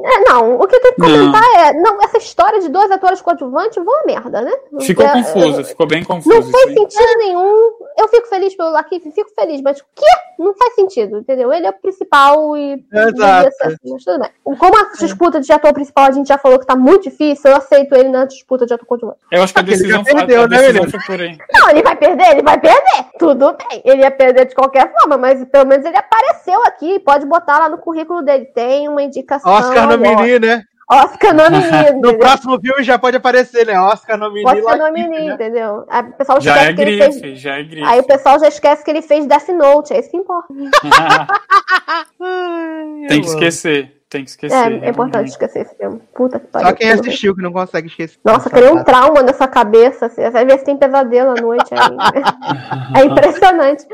É, 0.05 0.29
não, 0.29 0.59
o 0.59 0.67
que 0.67 0.75
eu 0.75 0.81
tenho 0.81 0.95
que 0.95 1.01
Não. 1.01 1.09
comentar 1.09 1.43
é. 1.55 1.73
Não, 1.73 2.01
essa 2.03 2.17
história 2.17 2.59
de 2.59 2.67
dois 2.67 2.91
atores 2.91 3.21
coadjuvantes 3.21 3.83
vão 3.83 4.01
a 4.01 4.05
merda, 4.05 4.41
né? 4.41 4.51
Ficou 4.81 5.05
É, 5.05 5.13
confuso, 5.13 5.61
é, 5.61 5.63
ficou 5.63 5.87
bem 5.87 6.03
confuso. 6.03 6.35
Não 6.41 6.51
faz 6.51 6.67
aí. 6.67 6.73
sentido 6.73 7.17
nenhum. 7.19 7.71
Eu 7.97 8.07
fico 8.09 8.27
feliz 8.27 8.55
pelo 8.55 8.71
Lakeith, 8.71 9.03
fico 9.13 9.29
feliz, 9.33 9.61
mas 9.61 9.79
o 9.79 9.83
quê? 9.95 10.05
Não 10.37 10.53
faz 10.55 10.75
sentido, 10.75 11.19
entendeu? 11.19 11.53
Ele 11.53 11.67
é 11.67 11.69
o 11.69 11.73
principal 11.73 12.57
e. 12.57 12.83
Exato. 12.91 13.49
assim, 13.61 13.77
mas 13.91 14.03
tudo 14.03 14.19
bem. 14.19 14.57
Como 14.57 14.77
a 14.77 14.91
disputa 14.99 15.39
de 15.39 15.53
ator 15.53 15.73
principal 15.73 16.05
a 16.05 16.11
gente 16.11 16.27
já 16.27 16.37
falou 16.37 16.59
que 16.59 16.65
tá 16.65 16.75
muito 16.75 17.03
difícil, 17.03 17.51
eu 17.51 17.57
aceito 17.57 17.95
ele 17.95 18.09
na 18.09 18.25
disputa 18.25 18.65
de 18.65 18.73
ator 18.73 18.85
coadjuvante. 18.85 19.19
Eu 19.31 19.43
acho 19.43 19.53
que 19.53 19.59
a 19.59 19.61
ele 19.61 19.71
decisão, 19.71 20.03
já 20.03 20.03
perdeu, 20.03 20.41
a, 20.41 20.45
a 20.45 20.47
né, 20.47 20.57
decisão 20.57 20.81
menino? 20.83 20.91
foi 20.91 21.15
por 21.15 21.23
aí. 21.23 21.37
Não, 21.53 21.69
ele 21.69 21.83
vai 21.83 21.95
perder, 21.95 22.31
ele 22.31 22.41
vai 22.41 22.59
perder. 22.59 23.05
Tudo 23.17 23.55
bem. 23.69 23.81
Ele 23.85 24.01
ia 24.01 24.11
perder 24.11 24.22
de 24.31 24.55
qualquer 24.55 24.91
forma, 24.91 25.17
mas 25.17 25.43
pelo 25.45 25.65
menos 25.65 25.85
ele 25.85 25.97
apareceu 25.97 26.63
aqui. 26.65 26.99
Pode 26.99 27.25
botar 27.25 27.59
lá 27.59 27.69
no 27.69 27.77
currículo 27.77 28.21
dele. 28.21 28.45
Tem 28.45 28.87
uma 28.87 29.01
indicação. 29.01 29.51
Oscar 29.51 29.87
nominee, 29.87 30.39
né? 30.39 30.63
Oscar 30.89 31.33
nominee. 31.33 31.91
No 32.01 32.15
próximo 32.19 32.59
filme 32.59 32.83
já 32.83 32.99
pode 32.99 33.17
aparecer, 33.17 33.65
né? 33.65 33.79
Oscar 33.79 34.17
nominee. 34.17 34.45
Oscar 34.45 34.77
nominee, 34.77 35.27
né? 35.27 35.33
entendeu? 35.33 35.85
Aí 35.89 36.03
o 36.03 36.13
pessoal 36.13 36.41
Já 36.41 36.51
esquece 36.51 36.69
é 36.69 36.73
que 36.73 36.81
ele 36.81 36.97
grife, 36.97 37.19
fez. 37.19 37.39
já 37.39 37.57
é 37.57 37.63
grife. 37.63 37.87
Aí 37.87 37.99
o 37.99 38.03
pessoal 38.03 38.39
já 38.39 38.47
esquece 38.47 38.83
que 38.83 38.91
ele 38.91 39.01
fez 39.01 39.25
Death 39.25 39.49
Note, 39.49 39.93
é 39.93 39.99
isso 39.99 40.11
que 40.11 40.17
importa. 40.17 40.53
tem 43.07 43.21
que 43.21 43.27
esquecer, 43.27 44.02
tem 44.13 44.23
que 44.23 44.29
esquecer. 44.29 44.55
É, 44.55 44.85
é 44.85 44.89
importante 44.89 45.29
esquecer 45.29 45.63
esse 45.63 45.75
filme. 45.75 45.99
Puta 46.15 46.39
que 46.39 46.47
pariu. 46.47 46.69
Só 46.69 46.75
quem 46.75 46.91
assistiu 46.91 47.35
que 47.35 47.41
não 47.41 47.51
consegue 47.51 47.87
esquecer. 47.87 48.19
Nossa, 48.23 48.49
criou 48.49 48.77
um 48.77 48.83
trauma 48.83 49.23
nessa 49.23 49.47
cabeça. 49.47 50.05
Assim. 50.05 50.29
Vai 50.29 50.45
ver 50.45 50.59
se 50.59 50.65
tem 50.65 50.77
pesadelo 50.77 51.31
à 51.31 51.41
noite. 51.41 51.69
aí. 51.73 53.01
é 53.01 53.05
impressionante. 53.05 53.85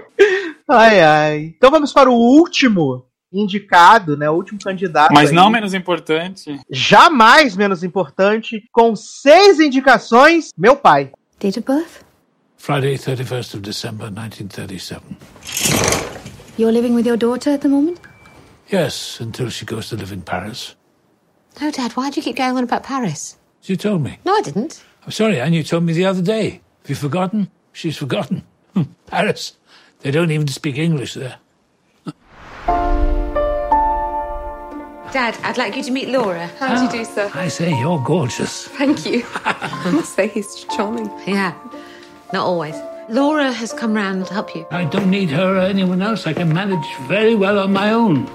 Ai, 0.67 1.01
ai. 1.01 1.53
Então 1.57 1.71
vamos 1.71 1.93
para 1.93 2.09
o 2.09 2.13
último 2.13 3.05
indicado, 3.31 4.17
né? 4.17 4.29
O 4.29 4.33
último 4.33 4.59
candidato. 4.59 5.13
Mas 5.13 5.29
aí. 5.29 5.35
não 5.35 5.49
menos 5.49 5.73
importante. 5.73 6.59
Jamais 6.69 7.55
menos 7.55 7.83
importante, 7.83 8.61
com 8.71 8.95
seis 8.95 9.59
indicações, 9.59 10.49
meu 10.57 10.75
pai. 10.75 11.11
Date 11.39 11.59
of 11.59 11.65
birth? 11.65 12.03
Friday, 12.57 12.97
31st 12.97 13.53
of 13.53 13.61
December, 13.61 14.11
1937. 14.11 15.01
You're 16.57 16.73
living 16.73 16.93
with 16.93 17.07
your 17.07 17.15
daughter 17.15 17.53
at 17.53 17.61
the 17.61 17.69
moment? 17.69 18.01
Yes, 18.69 19.19
until 19.19 19.49
she 19.49 19.65
goes 19.65 19.89
to 19.89 19.95
live 19.95 20.11
in 20.11 20.21
Paris. 20.21 20.75
No, 21.59 21.71
Dad, 21.71 21.93
why 21.93 22.09
do 22.09 22.19
you 22.19 22.23
keep 22.23 22.35
going 22.35 22.55
on 22.55 22.63
about 22.63 22.83
Paris? 22.83 23.37
You 23.63 23.75
told 23.75 24.03
me. 24.03 24.19
No, 24.25 24.33
I 24.35 24.41
didn't. 24.41 24.83
I'm 25.03 25.11
sorry, 25.11 25.39
Anne, 25.39 25.53
you 25.53 25.63
told 25.63 25.83
me 25.83 25.93
the 25.93 26.05
other 26.05 26.21
day. 26.21 26.61
Have 26.81 26.89
you 26.89 26.95
forgotten? 26.95 27.49
She's 27.73 27.97
forgotten. 27.97 28.43
Hmm, 28.73 28.83
Paris. 29.07 29.57
They 30.01 30.11
don't 30.11 30.31
even 30.31 30.47
speak 30.47 30.77
English 30.77 31.15
there. 31.15 31.37
Dad, 35.11 35.35
I'd 35.43 35.57
like 35.57 35.75
you 35.75 35.81
to 35.83 35.91
meet 35.91 36.09
Laura. 36.09 36.45
How 36.59 36.75
do 36.77 36.83
you 36.97 37.03
do, 37.03 37.11
sir? 37.11 37.31
I 37.33 37.47
say, 37.47 37.77
you're 37.79 37.99
gorgeous. 38.05 38.67
Thank 38.67 39.07
you. 39.07 39.25
I 39.43 39.89
must 39.91 40.13
say 40.15 40.27
he's 40.27 40.65
charming. 40.75 41.09
Yeah, 41.27 41.55
not 42.31 42.45
always. 42.45 42.75
Laura 43.09 43.51
has 43.51 43.73
come 43.73 43.95
round 43.95 44.27
to 44.27 44.33
help 44.35 44.55
you. 44.55 44.67
I 44.69 44.85
don't 44.85 45.09
need 45.09 45.31
her 45.31 45.55
or 45.57 45.61
anyone 45.61 46.03
else. 46.03 46.27
I 46.27 46.33
can 46.33 46.53
manage 46.53 46.85
very 47.07 47.33
well 47.33 47.57
on 47.57 47.73
my 47.73 47.91
own. 47.91 48.29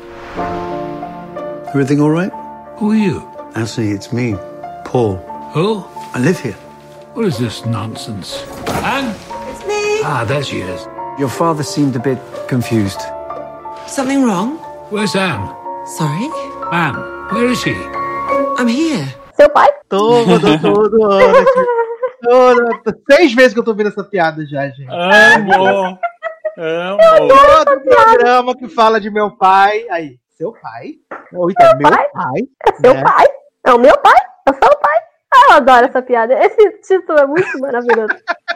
Everything 1.69 2.01
all 2.01 2.11
right? 2.11 2.33
Who 2.79 2.91
are 2.91 2.97
you? 2.97 3.29
Actually, 3.55 3.91
it's 3.91 4.13
me, 4.13 4.37
Paul. 4.85 5.17
Who? 5.53 5.85
I 6.13 6.19
live 6.19 6.41
here. 6.41 6.57
What 7.15 7.27
is 7.27 7.39
this 7.39 7.65
nonsense? 7.65 8.43
Anne? 8.83 9.15
It's 9.51 9.65
me. 9.67 10.03
Ah, 10.03 10.25
there 10.27 10.43
she 10.43 10.61
is. 10.61 10.87
Your 11.19 11.29
father 11.29 11.63
seemed 11.63 11.95
a 11.95 12.01
bit 12.01 12.19
confused. 12.49 13.01
Something 13.87 14.25
wrong? 14.25 14.59
Where's 14.91 15.15
Anne? 15.15 15.55
Sorry? 15.87 16.29
Anne, 16.73 16.97
where 17.31 17.47
is 17.47 17.61
she? 17.61 17.75
I'm 18.59 18.67
here. 18.67 19.07
Seu 19.37 19.49
pai? 19.51 19.69
Todo, 19.89 20.41
todo. 20.61 20.99
Todo, 22.23 22.83
seis 23.11 23.35
vezes 23.35 23.53
que 23.53 23.61
eu 23.61 23.65
tô 23.65 23.75
vendo 23.75 23.89
essa 23.89 24.03
piada 24.03 24.47
já, 24.47 24.67
gente. 24.69 24.89
Amo! 24.89 25.99
Amo! 26.57 27.29
Todo 27.29 27.81
programa 27.83 28.57
que 28.57 28.67
fala 28.69 29.01
de 29.01 29.11
meu 29.11 29.37
pai. 29.37 29.87
Aí, 29.91 30.19
seu 30.37 30.53
pai? 30.53 30.95
Ou 31.33 31.51
então, 31.51 31.77
meu 31.79 31.91
pai? 31.91 32.09
pai. 32.11 32.41
É 32.69 32.73
seu 32.73 32.95
né? 32.95 33.03
pai? 33.03 33.27
É 33.67 33.73
o 33.73 33.79
meu 33.79 33.99
pai? 33.99 34.17
É 34.47 34.51
o 34.51 34.55
seu 34.55 34.79
pai? 34.79 34.99
Ah, 35.33 35.47
eu 35.51 35.57
adoro 35.57 35.87
essa 35.87 36.03
piada. 36.03 36.35
Esse 36.35 36.71
título 36.83 37.19
é 37.19 37.27
muito 37.27 37.59
maravilhoso. 37.59 38.15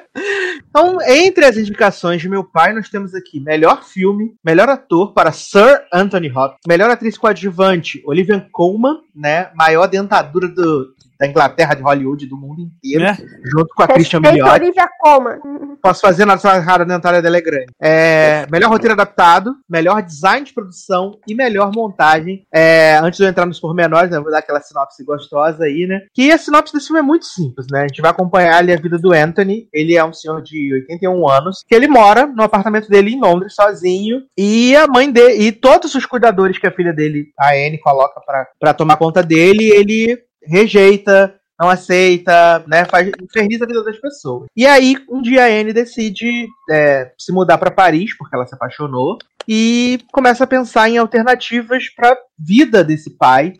Então, 0.68 0.98
entre 1.02 1.44
as 1.44 1.56
indicações 1.56 2.20
de 2.20 2.28
meu 2.28 2.42
pai, 2.42 2.72
nós 2.72 2.88
temos 2.88 3.14
aqui 3.14 3.38
melhor 3.38 3.84
filme, 3.84 4.34
melhor 4.44 4.68
ator 4.68 5.12
para 5.12 5.30
Sir 5.30 5.84
Anthony 5.92 6.28
Hopkins, 6.28 6.60
melhor 6.66 6.90
atriz 6.90 7.16
coadjuvante, 7.16 8.02
Olivia 8.04 8.44
Colman, 8.50 9.00
né? 9.14 9.50
Maior 9.54 9.86
dentadura 9.86 10.48
do, 10.48 10.92
da 11.18 11.26
Inglaterra, 11.26 11.74
de 11.74 11.82
Hollywood, 11.82 12.26
do 12.26 12.36
mundo 12.36 12.60
inteiro, 12.62 13.04
É. 13.04 13.14
junto 13.44 13.74
com 13.74 13.82
a 13.82 13.88
Christian 13.88 14.20
Milioti. 14.20 14.62
Olivia 14.62 14.88
Colman. 15.00 15.38
Posso 15.82 16.00
fazer 16.00 16.24
na 16.24 16.38
sua 16.38 16.58
rara 16.58 16.84
dentária 16.84 17.20
dela 17.20 17.36
é 17.36 17.40
grande. 17.40 17.66
É, 17.80 18.46
melhor 18.50 18.70
roteiro 18.70 18.94
adaptado, 18.94 19.54
melhor 19.68 20.02
design 20.02 20.44
de 20.44 20.52
produção 20.52 21.18
e 21.26 21.34
melhor 21.34 21.72
montagem. 21.74 22.44
É, 22.52 22.96
antes 23.02 23.18
de 23.18 23.24
eu 23.24 23.28
entrar 23.28 23.46
nos 23.46 23.60
pormenores, 23.60 24.10
né, 24.10 24.16
eu 24.18 24.22
vou 24.22 24.30
dar 24.30 24.38
aquela 24.38 24.60
sinopse 24.60 25.04
gostosa 25.04 25.64
aí, 25.64 25.86
né? 25.86 26.02
Que 26.14 26.30
a 26.30 26.38
sinopse 26.38 26.72
desse 26.72 26.86
filme 26.86 27.00
é 27.00 27.02
muito 27.02 27.26
simples, 27.26 27.66
né? 27.70 27.80
A 27.80 27.88
gente 27.88 28.00
vai 28.02 28.10
acompanhar 28.10 28.56
ali 28.56 28.72
a 28.72 28.76
vida 28.76 28.98
do 28.98 29.12
Anthony. 29.12 29.68
Ele 29.72 29.96
é 29.96 30.04
um 30.04 30.12
senhor 30.12 30.42
de 30.42 30.72
81 30.74 31.28
anos, 31.28 31.64
que 31.66 31.74
ele 31.74 31.88
mora 31.88 32.26
no 32.26 32.42
apartamento 32.42 32.88
dele 32.88 33.12
em 33.12 33.20
Londres, 33.20 33.54
sozinho. 33.54 34.22
E 34.36 34.74
a 34.76 34.86
mãe 34.86 35.10
dele, 35.10 35.42
e 35.46 35.52
todos 35.52 35.94
os 35.94 36.06
cuidadores 36.06 36.58
que 36.58 36.66
a 36.66 36.72
filha 36.72 36.92
dele, 36.92 37.26
a 37.38 37.50
Anne, 37.52 37.78
coloca 37.78 38.20
pra 38.58 38.74
tomar 38.74 38.96
conta 38.96 39.22
dele, 39.22 39.64
ele 39.70 40.18
rejeita, 40.48 41.34
não 41.58 41.68
aceita, 41.68 42.64
né? 42.68 42.84
Faz, 42.84 43.10
inferniza 43.20 43.64
a 43.64 43.66
vida 43.66 43.82
das 43.82 43.98
pessoas. 43.98 44.48
E 44.56 44.64
aí, 44.64 44.96
um 45.10 45.20
dia 45.20 45.44
a 45.44 45.48
Anne 45.48 45.72
decide 45.72 46.46
é, 46.70 47.10
se 47.18 47.32
mudar 47.32 47.58
para 47.58 47.70
Paris, 47.70 48.16
porque 48.16 48.34
ela 48.34 48.46
se 48.46 48.54
apaixonou, 48.54 49.18
e 49.46 49.98
começa 50.12 50.44
a 50.44 50.46
pensar 50.46 50.88
em 50.88 50.98
alternativas 50.98 51.88
para 51.94 52.16
vida 52.38 52.84
desse 52.84 53.10
pai. 53.10 53.54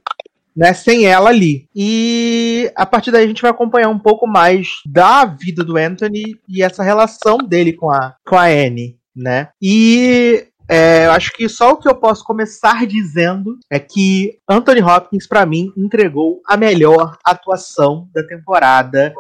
Né, 0.57 0.73
sem 0.75 1.07
ela 1.07 1.31
ali. 1.31 1.69
E 1.73 2.69
a 2.75 2.85
partir 2.85 3.13
daí 3.13 3.23
a 3.23 3.29
gente 3.29 3.43
vai 3.43 3.53
acompanhar 3.53 3.91
um 3.91 3.99
pouco 3.99 4.27
mais 4.27 4.81
da 4.85 5.25
vida 5.25 5.63
do 5.63 5.77
Anthony 5.77 6.37
e 6.49 6.65
essa 6.65 6.83
relação 6.83 7.39
dele 7.39 7.73
com 7.75 7.89
a, 7.89 8.17
com 8.27 8.35
a 8.35 8.47
Anne, 8.47 8.99
né? 9.15 9.51
E 9.63 10.48
é, 10.69 11.07
eu 11.07 11.13
acho 11.13 11.33
que 11.33 11.49
só 11.49 11.73
o 11.73 11.77
que 11.79 11.89
eu 11.89 11.95
posso 11.95 12.23
começar 12.23 12.87
dizendo 12.87 13.59
é 13.71 13.79
que 13.79 14.39
Anthony 14.49 14.83
Hopkins, 14.83 15.27
pra 15.27 15.47
mim, 15.47 15.73
entregou 15.77 16.43
a 16.47 16.57
melhor 16.57 17.17
atuação 17.25 18.09
da 18.13 18.23
temporada. 18.23 19.15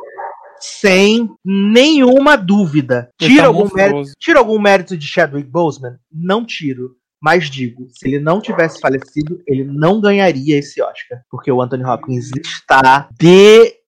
Sem 0.60 1.30
nenhuma 1.44 2.36
dúvida. 2.36 3.08
Tira 3.16 3.42
tá 3.42 3.46
algum, 3.46 3.72
mérito, 3.72 4.10
tira 4.18 4.40
algum 4.40 4.58
mérito 4.58 4.96
de 4.96 5.06
Chadwick 5.06 5.48
Boseman? 5.48 5.96
Não 6.12 6.44
tiro. 6.44 6.96
Mas 7.20 7.48
digo, 7.48 7.86
se 7.90 8.08
ele 8.08 8.18
não 8.18 8.40
tivesse 8.40 8.80
falecido, 8.80 9.40
ele 9.46 9.62
não 9.64 10.00
ganharia 10.00 10.58
esse 10.58 10.82
Oscar. 10.82 11.20
Porque 11.30 11.50
o 11.50 11.62
Anthony 11.62 11.84
Hopkins 11.84 12.30
está 12.36 13.08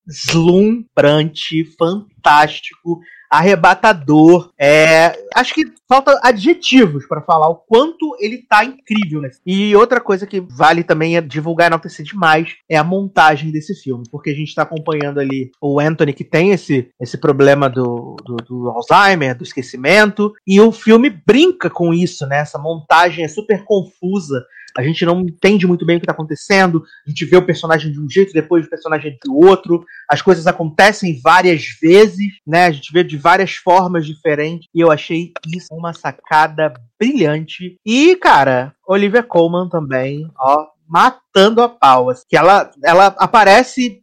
deslumbrante, 0.06 1.64
fantástico, 1.76 3.00
arrebatador. 3.30 4.50
É, 4.58 5.16
acho 5.34 5.54
que 5.54 5.64
falta 5.88 6.18
adjetivos 6.22 7.06
para 7.06 7.22
falar 7.22 7.48
o 7.48 7.56
quanto 7.56 8.16
ele 8.18 8.38
tá 8.38 8.64
incrível 8.64 9.20
nesse. 9.20 9.40
E 9.46 9.74
outra 9.76 10.00
coisa 10.00 10.26
que 10.26 10.40
vale 10.40 10.82
também 10.82 11.16
é 11.16 11.20
divulgar 11.20 11.66
e 11.66 11.68
enaltecer 11.68 12.04
demais 12.04 12.56
é 12.68 12.76
a 12.76 12.84
montagem 12.84 13.50
desse 13.50 13.74
filme, 13.74 14.04
porque 14.10 14.30
a 14.30 14.34
gente 14.34 14.54
tá 14.54 14.62
acompanhando 14.62 15.20
ali 15.20 15.50
o 15.60 15.78
Anthony 15.78 16.12
que 16.12 16.24
tem 16.24 16.50
esse, 16.50 16.90
esse 17.00 17.16
problema 17.16 17.68
do, 17.68 18.16
do, 18.24 18.36
do 18.36 18.70
Alzheimer, 18.70 19.36
do 19.36 19.44
esquecimento, 19.44 20.32
e 20.46 20.60
o 20.60 20.72
filme 20.72 21.10
brinca 21.10 21.70
com 21.70 21.94
isso, 21.94 22.26
né? 22.26 22.40
Essa 22.40 22.58
montagem 22.58 23.24
é 23.24 23.28
super 23.28 23.64
confusa. 23.64 24.44
A 24.76 24.82
gente 24.82 25.04
não 25.04 25.20
entende 25.20 25.66
muito 25.66 25.84
bem 25.84 25.96
o 25.96 26.00
que 26.00 26.04
está 26.04 26.12
acontecendo. 26.12 26.82
A 27.06 27.10
gente 27.10 27.24
vê 27.24 27.36
o 27.36 27.44
personagem 27.44 27.92
de 27.92 28.00
um 28.00 28.08
jeito, 28.08 28.32
depois 28.32 28.66
o 28.66 28.70
personagem 28.70 29.12
de 29.12 29.30
outro. 29.30 29.84
As 30.08 30.22
coisas 30.22 30.46
acontecem 30.46 31.20
várias 31.22 31.64
vezes, 31.80 32.26
né? 32.46 32.66
A 32.66 32.70
gente 32.70 32.92
vê 32.92 33.02
de 33.04 33.16
várias 33.16 33.54
formas 33.54 34.06
diferentes. 34.06 34.68
E 34.74 34.80
eu 34.80 34.90
achei 34.90 35.32
isso 35.54 35.68
uma 35.72 35.92
sacada 35.92 36.72
brilhante. 36.98 37.76
E, 37.84 38.16
cara, 38.16 38.74
Olivia 38.86 39.22
Colman 39.22 39.68
também, 39.68 40.28
ó, 40.38 40.66
matando 40.88 41.62
a 41.62 41.68
pau. 41.68 42.10
assim, 42.10 42.24
Que 42.28 42.36
ela, 42.36 42.70
ela 42.84 43.06
aparece 43.18 44.02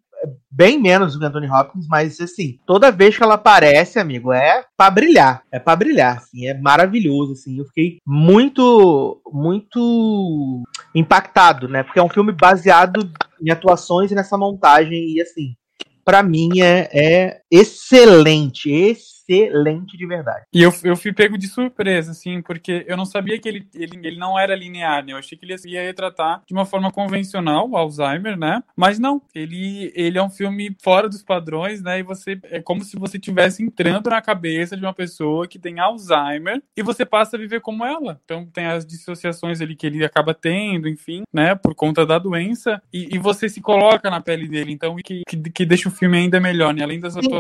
bem 0.49 0.79
menos 0.79 1.13
do 1.13 1.19
que 1.19 1.25
Anthony 1.25 1.49
Hopkins, 1.49 1.87
mas 1.87 2.19
assim, 2.19 2.59
toda 2.65 2.91
vez 2.91 3.15
que 3.15 3.23
ela 3.23 3.35
aparece, 3.35 3.99
amigo, 3.99 4.33
é 4.33 4.63
pra 4.75 4.89
brilhar, 4.89 5.43
é 5.51 5.59
pra 5.59 5.75
brilhar, 5.75 6.17
assim, 6.17 6.47
é 6.47 6.53
maravilhoso, 6.53 7.33
assim, 7.33 7.57
eu 7.59 7.65
fiquei 7.65 7.97
muito, 8.05 9.21
muito 9.31 10.63
impactado, 10.95 11.67
né, 11.67 11.83
porque 11.83 11.99
é 11.99 12.03
um 12.03 12.09
filme 12.09 12.31
baseado 12.31 13.09
em 13.41 13.51
atuações 13.51 14.11
e 14.11 14.15
nessa 14.15 14.37
montagem, 14.37 15.13
e 15.15 15.21
assim, 15.21 15.55
pra 16.03 16.23
mim 16.23 16.61
é, 16.61 16.89
é 16.91 17.41
excelente, 17.51 18.69
excelente 18.69 19.97
de 19.97 20.05
verdade. 20.05 20.45
E 20.53 20.61
eu, 20.61 20.73
eu 20.83 20.95
fui 20.95 21.11
pego 21.11 21.37
de 21.37 21.47
surpresa, 21.47 22.11
assim, 22.11 22.41
porque 22.41 22.85
eu 22.87 22.95
não 22.95 23.05
sabia 23.05 23.39
que 23.39 23.47
ele, 23.47 23.67
ele, 23.73 23.99
ele 24.03 24.17
não 24.17 24.39
era 24.39 24.55
linear, 24.55 25.05
né? 25.05 25.13
Eu 25.13 25.17
achei 25.17 25.37
que 25.37 25.45
ele 25.45 25.55
ia 25.65 25.83
retratar 25.83 26.41
de 26.47 26.53
uma 26.53 26.65
forma 26.65 26.91
convencional 26.91 27.69
o 27.69 27.75
Alzheimer, 27.75 28.37
né? 28.37 28.63
Mas 28.75 28.99
não, 28.99 29.21
ele, 29.33 29.91
ele 29.95 30.17
é 30.17 30.23
um 30.23 30.29
filme 30.29 30.75
fora 30.81 31.09
dos 31.09 31.23
padrões, 31.23 31.81
né? 31.81 31.99
E 31.99 32.03
você 32.03 32.39
é 32.43 32.61
como 32.61 32.83
se 32.83 32.97
você 32.97 33.17
estivesse 33.17 33.63
entrando 33.63 34.09
na 34.09 34.21
cabeça 34.21 34.77
de 34.77 34.83
uma 34.83 34.93
pessoa 34.93 35.47
que 35.47 35.59
tem 35.59 35.79
Alzheimer 35.79 36.61
e 36.75 36.83
você 36.83 37.05
passa 37.05 37.35
a 37.35 37.39
viver 37.39 37.61
como 37.61 37.85
ela. 37.85 38.19
Então 38.23 38.45
tem 38.45 38.65
as 38.65 38.85
dissociações 38.85 39.61
ali 39.61 39.75
que 39.75 39.87
ele 39.87 40.05
acaba 40.05 40.33
tendo, 40.33 40.87
enfim, 40.87 41.23
né? 41.33 41.55
Por 41.55 41.75
conta 41.75 42.05
da 42.05 42.17
doença. 42.17 42.81
E, 42.93 43.15
e 43.15 43.19
você 43.19 43.49
se 43.49 43.61
coloca 43.61 44.09
na 44.09 44.21
pele 44.21 44.47
dele, 44.47 44.71
então 44.71 44.95
que, 44.97 45.21
que, 45.27 45.37
que 45.37 45.65
deixa 45.65 45.89
o 45.89 45.91
filme 45.91 46.17
ainda 46.17 46.39
melhor, 46.39 46.73
né? 46.73 46.83
Além 46.83 46.99
das 46.99 47.17
atuações. 47.17 47.36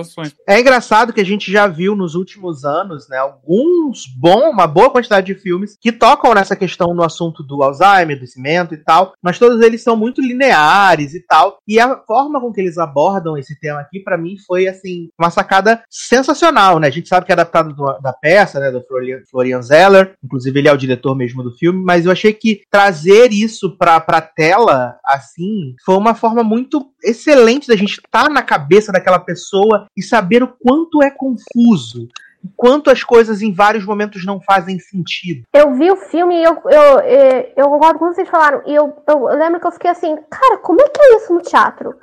É 0.47 0.59
engraçado 0.59 1.13
que 1.13 1.21
a 1.21 1.25
gente 1.25 1.51
já 1.51 1.67
viu 1.67 1.95
nos 1.95 2.15
últimos 2.15 2.63
anos, 2.65 3.07
né, 3.09 3.17
alguns 3.17 4.05
bom, 4.17 4.49
uma 4.49 4.67
boa 4.67 4.89
quantidade 4.89 5.27
de 5.33 5.39
filmes 5.39 5.77
que 5.79 5.91
tocam 5.91 6.33
nessa 6.33 6.55
questão 6.55 6.93
no 6.93 7.03
assunto 7.03 7.43
do 7.43 7.61
Alzheimer, 7.63 8.19
do 8.19 8.27
cimento 8.27 8.73
e 8.73 8.77
tal, 8.77 9.13
mas 9.21 9.39
todos 9.39 9.61
eles 9.61 9.81
são 9.83 9.95
muito 9.95 10.21
lineares 10.21 11.13
e 11.13 11.25
tal. 11.25 11.57
E 11.67 11.79
a 11.79 11.97
forma 12.05 12.39
com 12.41 12.51
que 12.51 12.61
eles 12.61 12.77
abordam 12.77 13.37
esse 13.37 13.59
tema 13.59 13.79
aqui, 13.79 13.99
pra 13.99 14.17
mim, 14.17 14.35
foi 14.45 14.67
assim, 14.67 15.09
uma 15.19 15.29
sacada 15.29 15.81
sensacional, 15.89 16.79
né? 16.79 16.87
A 16.87 16.91
gente 16.91 17.07
sabe 17.09 17.25
que 17.25 17.31
é 17.31 17.33
adaptado 17.33 17.73
do- 17.73 17.99
da 18.01 18.13
peça, 18.13 18.59
né, 18.59 18.71
do 18.71 18.81
Florian, 18.83 19.19
Florian 19.29 19.61
Zeller, 19.61 20.13
inclusive 20.23 20.59
ele 20.59 20.67
é 20.67 20.73
o 20.73 20.77
diretor 20.77 21.15
mesmo 21.15 21.43
do 21.43 21.51
filme, 21.51 21.83
mas 21.83 22.05
eu 22.05 22.11
achei 22.11 22.33
que 22.33 22.61
trazer 22.71 23.31
isso 23.31 23.77
pra, 23.77 23.99
pra 23.99 24.21
tela, 24.21 24.97
assim, 25.05 25.75
foi 25.85 25.95
uma 25.95 26.15
forma 26.15 26.43
muito 26.43 26.91
excelente 27.03 27.67
da 27.67 27.75
gente 27.75 27.99
estar 28.03 28.29
na 28.29 28.41
cabeça 28.41 28.91
daquela 28.91 29.19
pessoa 29.19 29.85
e 29.95 30.01
saber 30.01 30.43
o 30.43 30.47
quanto 30.47 31.01
é 31.01 31.09
confuso. 31.09 32.07
o 32.43 32.49
Quanto 32.55 32.89
as 32.89 33.03
coisas 33.03 33.41
em 33.41 33.53
vários 33.53 33.85
momentos 33.85 34.25
não 34.25 34.41
fazem 34.41 34.79
sentido. 34.79 35.43
Eu 35.53 35.73
vi 35.73 35.91
o 35.91 35.95
filme 35.95 36.35
e 36.35 36.43
eu, 36.43 36.57
eu, 36.65 36.99
eu, 36.99 37.53
eu 37.55 37.69
concordo 37.69 37.99
com 37.99 38.05
o 38.05 38.09
que 38.09 38.15
vocês 38.15 38.29
falaram. 38.29 38.61
E 38.65 38.73
eu, 38.73 38.93
eu 39.07 39.25
lembro 39.37 39.59
que 39.59 39.67
eu 39.67 39.71
fiquei 39.71 39.91
assim, 39.91 40.15
cara, 40.29 40.57
como 40.59 40.81
é 40.81 40.89
que 40.89 41.01
é 41.01 41.15
isso 41.17 41.33
no 41.33 41.41
teatro? 41.41 41.95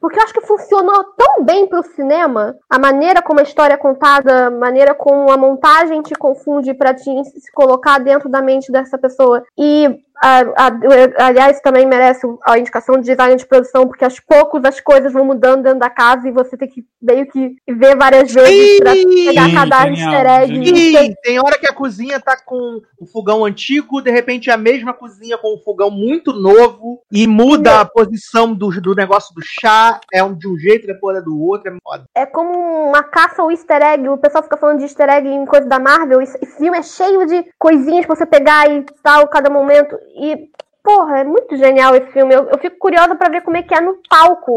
Porque 0.00 0.18
eu 0.18 0.22
acho 0.22 0.32
que 0.32 0.46
funcionou 0.46 1.04
tão 1.16 1.44
bem 1.44 1.66
pro 1.66 1.82
cinema, 1.82 2.56
a 2.70 2.78
maneira 2.78 3.20
como 3.20 3.40
a 3.40 3.42
história 3.42 3.74
é 3.74 3.78
contada, 3.78 4.46
a 4.46 4.50
maneira 4.50 4.94
como 4.94 5.30
a 5.30 5.36
montagem 5.36 6.02
te 6.02 6.14
confunde 6.14 6.72
pra 6.72 6.94
te 6.94 7.02
se 7.24 7.50
colocar 7.52 7.98
dentro 7.98 8.28
da 8.28 8.40
mente 8.40 8.70
dessa 8.70 8.96
pessoa. 8.96 9.42
E, 9.58 9.98
a- 10.22 10.40
a- 10.56 11.26
aliás, 11.26 11.60
também 11.60 11.86
merece 11.86 12.26
a 12.44 12.58
indicação 12.58 12.96
de 12.96 13.02
design 13.06 13.36
de 13.36 13.46
produção, 13.46 13.86
porque 13.86 14.04
aos 14.04 14.18
poucos 14.20 14.64
as 14.64 14.80
coisas 14.80 15.12
vão 15.12 15.24
mudando 15.24 15.62
dentro 15.62 15.78
da 15.78 15.90
casa 15.90 16.28
e 16.28 16.32
você 16.32 16.56
tem 16.56 16.68
que 16.68 16.84
meio 17.00 17.26
que 17.26 17.56
ver 17.68 17.96
várias 17.96 18.32
vezes 18.32 18.78
pra 18.80 18.92
pegar 18.92 19.44
Sim, 19.44 19.54
cada 19.54 19.84
genial, 19.84 20.12
easter 20.12 20.42
egg. 20.42 20.66
Sim, 20.66 21.14
tem 21.22 21.38
hora 21.38 21.58
que 21.58 21.68
a 21.68 21.74
cozinha 21.74 22.20
tá 22.20 22.36
com 22.44 22.80
o 22.98 23.06
fogão 23.06 23.44
antigo, 23.44 24.00
de 24.00 24.10
repente 24.10 24.50
é 24.50 24.52
a 24.52 24.56
mesma 24.56 24.92
cozinha 24.92 25.38
com 25.38 25.54
o 25.54 25.62
fogão 25.62 25.90
muito 25.90 26.32
novo 26.32 27.00
e 27.12 27.26
muda 27.26 27.80
a 27.80 27.84
posição 27.84 28.52
do, 28.52 28.68
do 28.80 28.94
negócio 28.94 29.34
do 29.34 29.40
chá, 29.44 30.00
é 30.12 30.22
um 30.24 30.34
de 30.34 30.48
um 30.48 30.56
jeito, 30.58 30.86
depois 30.86 31.16
é 31.16 31.20
do 31.20 31.40
outro, 31.40 31.72
é 31.72 31.76
foda. 31.82 32.04
É 32.14 32.26
como 32.26 32.50
uma 32.88 33.02
caça 33.02 33.42
ao 33.42 33.50
easter 33.50 33.82
egg. 33.82 34.08
O 34.08 34.18
pessoal 34.18 34.42
fica 34.42 34.56
falando 34.56 34.78
de 34.78 34.84
easter 34.84 35.08
egg 35.08 35.28
em 35.28 35.46
coisa 35.46 35.66
da 35.66 35.78
Marvel. 35.78 36.20
Esse 36.20 36.38
esse 36.42 36.56
filme 36.56 36.78
é 36.78 36.82
cheio 36.82 37.26
de 37.26 37.44
coisinhas 37.58 38.06
pra 38.06 38.16
você 38.16 38.26
pegar 38.26 38.70
e 38.70 38.84
tal, 39.02 39.28
cada 39.28 39.50
momento. 39.50 39.98
E, 40.16 40.50
porra, 40.82 41.20
é 41.20 41.24
muito 41.24 41.56
genial 41.56 41.94
esse 41.94 42.10
filme. 42.12 42.34
Eu, 42.34 42.48
eu 42.48 42.58
fico 42.58 42.78
curiosa 42.78 43.14
pra 43.14 43.28
ver 43.28 43.42
como 43.42 43.56
é 43.56 43.62
que 43.62 43.74
é 43.74 43.80
no 43.80 44.00
palco, 44.08 44.52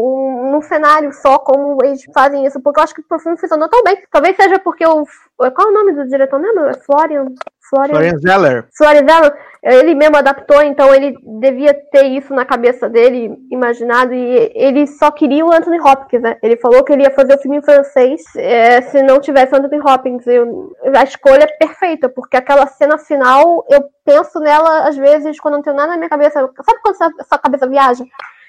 num 0.50 0.62
cenário 0.62 1.12
só, 1.12 1.38
como 1.38 1.78
eles 1.84 2.02
fazem 2.14 2.44
isso. 2.46 2.60
Porque 2.60 2.80
eu 2.80 2.84
acho 2.84 2.94
que 2.94 3.00
o 3.00 3.18
filme 3.18 3.38
funcionou 3.38 3.68
tão 3.68 3.82
bem. 3.82 4.02
Talvez 4.10 4.36
seja 4.36 4.58
porque 4.58 4.86
o. 4.86 5.04
Qual 5.36 5.68
é 5.68 5.70
o 5.70 5.74
nome 5.74 5.92
do 5.92 6.08
diretor 6.08 6.38
mesmo? 6.38 6.60
É 6.60 6.74
Florian. 6.74 7.26
Florian, 7.72 7.94
Florian 7.94 8.18
Zeller. 8.18 8.68
Florian 8.76 9.06
Zeller, 9.08 9.34
ele 9.62 9.94
mesmo 9.94 10.18
adaptou, 10.18 10.60
então 10.62 10.94
ele 10.94 11.16
devia 11.40 11.72
ter 11.72 12.04
isso 12.04 12.34
na 12.34 12.44
cabeça 12.44 12.86
dele, 12.86 13.34
imaginado, 13.50 14.12
e 14.12 14.52
ele 14.54 14.86
só 14.86 15.10
queria 15.10 15.46
o 15.46 15.50
Anthony 15.50 15.80
Hopkins, 15.80 16.20
né? 16.20 16.36
Ele 16.42 16.58
falou 16.58 16.84
que 16.84 16.92
ele 16.92 17.04
ia 17.04 17.10
fazer 17.10 17.34
o 17.34 17.38
filme 17.38 17.56
em 17.56 17.62
francês 17.62 18.20
é, 18.36 18.82
se 18.82 19.02
não 19.02 19.18
tivesse 19.18 19.54
o 19.54 19.56
Anthony 19.56 19.80
Hopkins. 19.80 20.26
Eu, 20.26 20.76
a 20.94 21.02
escolha 21.02 21.44
é 21.44 21.66
perfeita, 21.66 22.10
porque 22.10 22.36
aquela 22.36 22.66
cena 22.66 22.98
final, 22.98 23.64
eu 23.70 23.82
penso 24.04 24.38
nela 24.38 24.86
às 24.86 24.96
vezes 24.96 25.40
quando 25.40 25.54
não 25.54 25.62
tenho 25.62 25.76
nada 25.76 25.92
na 25.92 25.96
minha 25.96 26.10
cabeça. 26.10 26.40
Sabe 26.40 26.80
quando 26.82 26.96
sua, 26.96 27.10
sua 27.26 27.38
cabeça 27.38 27.66
viaja? 27.66 28.04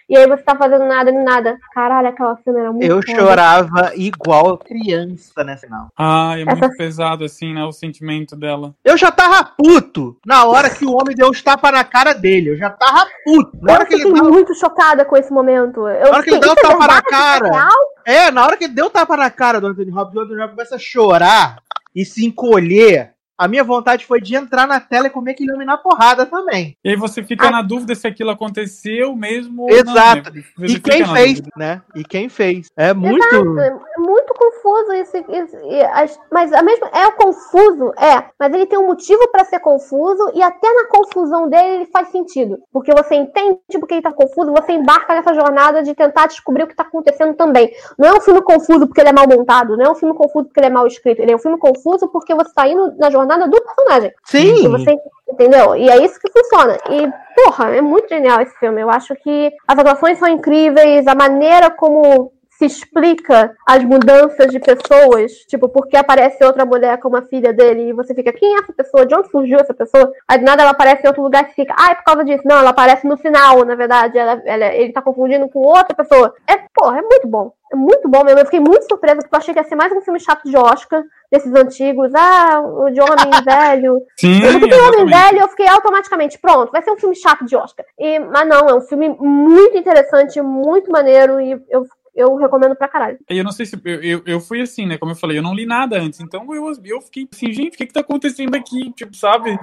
E 0.10 0.18
aí 0.18 0.28
você 0.28 0.44
tá 0.44 0.56
fazendo 0.56 0.86
nada 0.86 1.12
nem 1.12 1.24
nada. 1.24 1.58
Caralho, 1.74 2.08
aquela 2.10 2.36
cena 2.44 2.60
era 2.60 2.72
muito 2.72 2.84
Eu 2.86 3.02
foda. 3.02 3.20
chorava 3.20 3.92
igual 3.96 4.58
criança 4.58 5.44
nessa 5.44 5.66
final. 5.66 5.88
Ah, 5.98 6.36
é 6.38 6.46
muito 6.46 6.70
pesado, 6.78 7.24
assim, 7.24 7.54
né? 7.54 7.64
O 7.64 7.72
sentimento 7.72 8.36
dela. 8.36 8.74
Eu 8.84 8.98
já 8.98 9.12
tava 9.12 9.44
puto 9.44 10.18
na 10.26 10.46
hora 10.46 10.70
que 10.70 10.86
o 10.86 10.92
homem 10.94 11.16
deu 11.16 11.30
os 11.30 11.42
tapas 11.42 11.72
na 11.72 11.84
cara 11.84 12.14
dele. 12.14 12.52
Eu 12.52 12.58
já 12.58 12.70
tava 12.70 13.08
puto. 13.24 13.58
Na 13.62 13.74
hora 13.74 13.84
Eu 13.84 13.88
que 13.88 13.94
ele 13.96 14.04
fiquei 14.04 14.20
dava, 14.22 14.30
muito 14.32 14.54
chocada 14.56 15.06
com 15.06 15.16
esse 15.18 15.32
momento. 15.32 15.88
Eu 15.88 16.12
na 16.12 16.18
hora 16.18 16.24
que 16.24 16.30
ele 16.32 16.40
deu 16.40 16.52
o 16.52 16.54
"Isso 16.54 16.66
é 16.66 16.70
tapa 16.70 16.88
na 16.88 16.98
é 16.98 17.02
cara. 17.02 17.50
real?" 17.52 17.80
É, 18.06 18.32
na 18.32 18.44
hora 18.46 18.58
que 18.58 18.66
ele 18.66 18.74
deu 18.74 18.88
o 18.88 18.90
tapa 18.90 19.16
na 19.16 19.30
cara 19.30 19.62
do 19.62 19.68
Anthony 19.68 19.92
Hopkins, 19.92 20.16
o 20.16 20.20
Anthony 20.22 20.40
Hopkins 20.42 20.56
começa 20.56 20.76
a 20.76 20.80
chorar 20.80 21.56
e 21.96 22.04
se 22.04 22.26
encolher. 22.26 23.14
A 23.44 23.48
minha 23.50 23.62
vontade 23.64 24.06
foi 24.06 24.22
de 24.22 24.36
entrar 24.38 24.66
na 24.66 24.80
tela 24.80 25.08
e 25.08 25.10
comer 25.10 25.32
aquele 25.32 25.52
homem 25.52 25.68
na 25.68 25.76
porrada 25.76 26.26
também. 26.26 26.78
E 26.82 26.92
aí 26.92 26.96
você 26.96 27.22
fica 27.22 27.52
na 27.52 27.62
dúvida 27.62 27.94
se 27.94 28.08
aquilo 28.08 28.30
aconteceu 28.30 29.14
mesmo 29.18 29.64
ou 29.64 29.70
Exato. 29.70 30.32
não, 30.34 30.42
né? 30.60 30.68
E 30.70 30.80
quem 30.80 31.06
fez, 31.06 31.34
dúvida. 31.42 31.52
né? 31.58 31.82
E 31.94 32.04
quem 32.06 32.30
fez. 32.30 32.68
É 32.78 32.94
muito. 32.94 33.22
Exato, 33.22 33.60
é 33.60 33.98
muito 33.98 34.34
confuso 34.34 34.94
isso, 34.94 35.18
isso- 35.18 35.58
e 35.66 35.82
as- 35.84 36.18
mas 36.32 36.54
a 36.54 36.64
mesma 36.64 36.88
é 36.94 37.12
confuso, 37.12 37.92
é, 37.98 38.24
mas 38.40 38.54
ele 38.54 38.66
tem 38.66 38.80
um 38.80 38.88
motivo 38.88 39.28
pra 39.30 39.44
ser 39.44 39.60
confuso 39.60 40.32
e 40.34 40.42
até 40.42 40.72
na 40.74 40.86
confusão 40.88 41.50
dele 41.50 41.68
ele 41.76 41.86
faz 41.88 42.08
sentido, 42.10 42.60
porque 42.72 42.94
você 42.94 43.16
entende 43.16 43.60
porque 43.78 43.96
ele 43.96 44.02
tá 44.02 44.14
confuso, 44.14 44.54
você 44.54 44.72
embarca 44.72 45.14
nessa 45.14 45.34
jornada 45.34 45.84
de 45.84 45.94
tentar 45.94 46.28
descobrir 46.28 46.64
o 46.64 46.68
que 46.68 46.76
tá 46.78 46.84
acontecendo 46.84 47.34
também. 47.34 47.74
Não 48.00 48.08
é 48.08 48.14
um 48.14 48.22
filme 48.22 48.42
confuso 48.42 48.88
porque 48.88 49.02
ele 49.02 49.10
é 49.10 49.14
mal 49.14 49.28
montado, 49.28 49.76
não 49.76 49.84
é 49.86 49.90
um 49.90 49.96
filme 49.96 50.16
confuso 50.16 50.46
porque 50.46 50.62
ele 50.62 50.68
é 50.68 50.70
mal 50.70 50.88
escrito, 50.88 51.20
ele 51.22 51.32
é 51.34 51.36
um 51.36 51.40
filme 51.40 51.58
confuso 51.58 52.08
porque 52.08 52.34
você 52.34 52.54
tá 52.54 52.66
indo 52.70 52.96
na 52.98 53.10
jornada 53.10 53.33
do 53.38 53.62
personagem. 53.62 54.14
Sim. 54.24 54.66
E 54.66 54.68
você 54.68 54.96
entendeu? 55.30 55.76
E 55.76 55.90
é 55.90 56.04
isso 56.04 56.20
que 56.20 56.32
funciona. 56.32 56.78
E 56.90 57.12
porra, 57.36 57.76
é 57.76 57.82
muito 57.82 58.08
genial 58.10 58.42
esse 58.42 58.58
filme. 58.60 58.82
Eu 58.82 58.90
acho 58.90 59.16
que 59.16 59.52
as 59.68 59.78
atuações 59.78 60.18
são 60.18 60.28
incríveis, 60.28 61.08
a 61.08 61.16
maneira 61.16 61.70
como 61.70 62.32
explica 62.66 63.56
as 63.68 63.84
mudanças 63.84 64.48
de 64.52 64.60
pessoas, 64.60 65.32
tipo, 65.48 65.70
porque 65.70 65.96
aparece 65.98 66.44
outra 66.44 66.66
mulher 66.66 66.98
com 67.00 67.08
uma 67.10 67.22
filha 67.24 67.54
dele 67.54 67.90
e 67.90 67.94
você 67.94 68.14
fica, 68.14 68.32
quem 68.34 68.56
é 68.56 68.60
essa 68.60 68.74
pessoa? 68.74 69.06
De 69.06 69.16
onde 69.16 69.30
surgiu 69.30 69.60
essa 69.60 69.74
pessoa? 69.74 70.12
Aí 70.28 70.38
do 70.38 70.46
nada 70.46 70.62
ela 70.62 70.72
aparece 70.72 71.04
em 71.04 71.08
outro 71.08 71.24
lugar 71.24 71.48
e 71.50 71.54
fica, 71.54 71.74
ah, 71.78 71.92
é 71.92 71.96
por 71.96 72.04
causa 72.04 72.24
disso. 72.24 72.44
Não, 72.46 72.58
ela 72.58 72.70
aparece 72.72 73.08
no 73.08 73.18
final, 73.18 73.64
na 73.66 73.76
verdade, 73.76 74.18
ela, 74.18 74.42
ela- 74.46 74.74
ele 74.74 74.92
tá 74.94 75.02
confundindo 75.02 75.48
com 75.50 75.60
outra 75.60 75.96
pessoa. 75.96 76.34
É, 76.48 76.58
porra, 76.74 77.00
é 77.00 77.02
muito 77.02 77.28
bom. 77.28 77.52
É 77.72 77.76
muito 77.76 78.08
bom 78.08 78.24
mesmo. 78.24 78.40
Eu 78.40 78.46
fiquei 78.46 78.60
muito 78.60 78.88
surpresa 78.88 79.18
porque 79.22 79.34
eu 79.36 79.40
achei 79.40 79.54
que 79.54 79.60
ia 79.60 79.64
ser 79.64 79.76
mais 79.76 79.92
um 79.92 80.02
filme 80.02 80.20
chato 80.20 80.44
de 80.48 80.56
Oscar, 80.56 81.02
desses 81.32 81.52
antigos. 81.56 82.12
Ah, 82.14 82.62
o 82.62 82.92
de 82.92 83.02
homem 83.02 83.16
velho. 83.44 84.02
Sim, 84.16 84.44
eu 84.44 84.60
botei 84.60 84.80
homem 84.80 85.06
velho 85.08 85.40
eu 85.40 85.48
fiquei 85.48 85.68
automaticamente, 85.68 86.38
pronto, 86.38 86.72
vai 86.72 86.84
ser 86.84 86.92
um 86.92 86.98
filme 86.98 87.16
chato 87.16 87.46
de 87.46 87.56
Oscar. 87.56 87.84
E, 87.98 88.20
mas 88.20 88.48
não, 88.48 88.70
é 88.70 88.76
um 88.76 88.82
filme 88.82 89.10
muito 89.20 89.76
interessante, 89.76 90.40
muito 90.42 90.92
maneiro 90.92 91.42
e 91.42 91.60
eu, 91.70 91.84
eu 92.16 92.36
recomendo 92.36 92.76
pra 92.76 92.88
caralho. 92.88 93.18
Eu 93.28 93.44
não 93.44 93.52
sei 93.52 93.66
se. 93.66 93.80
Eu, 93.84 94.02
eu, 94.04 94.22
eu 94.26 94.40
fui 94.40 94.62
assim, 94.62 94.86
né? 94.86 94.98
Como 94.98 95.12
eu 95.12 95.16
falei, 95.16 95.38
eu 95.38 95.44
não 95.44 95.54
li 95.54 95.66
nada 95.66 96.00
antes. 96.00 96.20
Então 96.20 96.46
eu, 96.54 96.72
eu 96.84 97.02
fiquei 97.02 97.28
assim, 97.32 97.52
gente, 97.52 97.76
o 97.76 97.78
que, 97.78 97.88
que 97.88 97.94
tá 97.94 98.02
acontecendo 98.02 98.56
aqui? 98.56 98.92
Tipo, 98.92 99.16
sabe? 99.16 99.58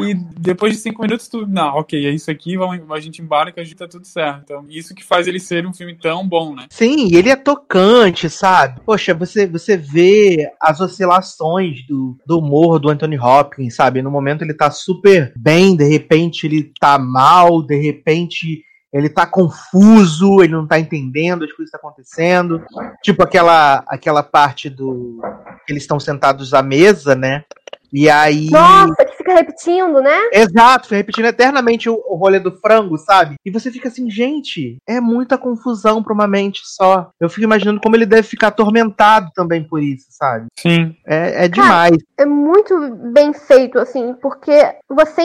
E 0.00 0.14
depois 0.14 0.72
de 0.72 0.78
cinco 0.80 1.02
minutos, 1.02 1.28
tu. 1.28 1.46
Não, 1.46 1.76
ok, 1.76 2.06
é 2.06 2.10
isso 2.10 2.30
aqui, 2.30 2.56
vamos, 2.56 2.90
a 2.90 3.00
gente 3.00 3.22
embarca, 3.22 3.60
a 3.60 3.64
gente 3.64 3.76
tá 3.76 3.86
tudo 3.86 4.06
certo. 4.06 4.42
Então, 4.44 4.64
isso 4.68 4.94
que 4.94 5.04
faz 5.04 5.26
ele 5.26 5.38
ser 5.38 5.66
um 5.66 5.72
filme 5.72 5.94
tão 5.94 6.26
bom, 6.26 6.54
né? 6.54 6.66
Sim, 6.70 7.14
ele 7.14 7.30
é 7.30 7.36
tocante, 7.36 8.28
sabe? 8.28 8.80
Poxa, 8.84 9.14
você, 9.14 9.46
você 9.46 9.76
vê 9.76 10.50
as 10.60 10.80
oscilações 10.80 11.86
do, 11.86 12.16
do 12.26 12.38
humor 12.38 12.78
do 12.78 12.88
Anthony 12.88 13.18
Hopkins, 13.18 13.74
sabe? 13.74 14.02
No 14.02 14.10
momento 14.10 14.42
ele 14.42 14.54
tá 14.54 14.70
super 14.70 15.32
bem, 15.36 15.76
de 15.76 15.84
repente 15.84 16.46
ele 16.46 16.72
tá 16.80 16.98
mal, 16.98 17.62
de 17.62 17.76
repente 17.76 18.64
ele 18.96 19.10
tá 19.10 19.26
confuso, 19.26 20.42
ele 20.42 20.54
não 20.54 20.66
tá 20.66 20.78
entendendo 20.78 21.44
as 21.44 21.52
coisas 21.52 21.70
que 21.70 21.72
tá 21.72 21.78
acontecendo. 21.78 22.64
Tipo 23.02 23.22
aquela, 23.22 23.84
aquela 23.88 24.22
parte 24.22 24.70
do. 24.70 25.20
que 25.66 25.72
eles 25.72 25.82
estão 25.82 26.00
sentados 26.00 26.54
à 26.54 26.62
mesa, 26.62 27.14
né? 27.14 27.44
E 27.92 28.08
aí. 28.08 28.48
Nossa, 28.50 29.04
que 29.04 29.16
fica 29.16 29.34
repetindo, 29.34 30.00
né? 30.00 30.28
Exato, 30.32 30.84
fica 30.84 30.96
repetindo 30.96 31.26
eternamente 31.26 31.88
o, 31.88 31.94
o 31.94 32.16
rolê 32.16 32.38
do 32.38 32.52
frango, 32.52 32.96
sabe? 32.96 33.36
E 33.44 33.50
você 33.50 33.70
fica 33.70 33.88
assim, 33.88 34.10
gente, 34.10 34.78
é 34.86 35.00
muita 35.00 35.38
confusão 35.38 36.02
pra 36.02 36.14
uma 36.14 36.26
mente 36.26 36.62
só. 36.64 37.10
Eu 37.20 37.28
fico 37.28 37.44
imaginando 37.44 37.80
como 37.80 37.96
ele 37.96 38.06
deve 38.06 38.22
ficar 38.22 38.48
atormentado 38.48 39.30
também 39.34 39.62
por 39.62 39.82
isso, 39.82 40.06
sabe? 40.10 40.46
Sim. 40.58 40.96
É, 41.06 41.44
é 41.44 41.48
demais. 41.48 41.96
É 42.18 42.24
muito 42.24 42.94
bem 43.12 43.32
feito, 43.32 43.78
assim, 43.78 44.14
porque 44.14 44.74
você, 44.88 45.22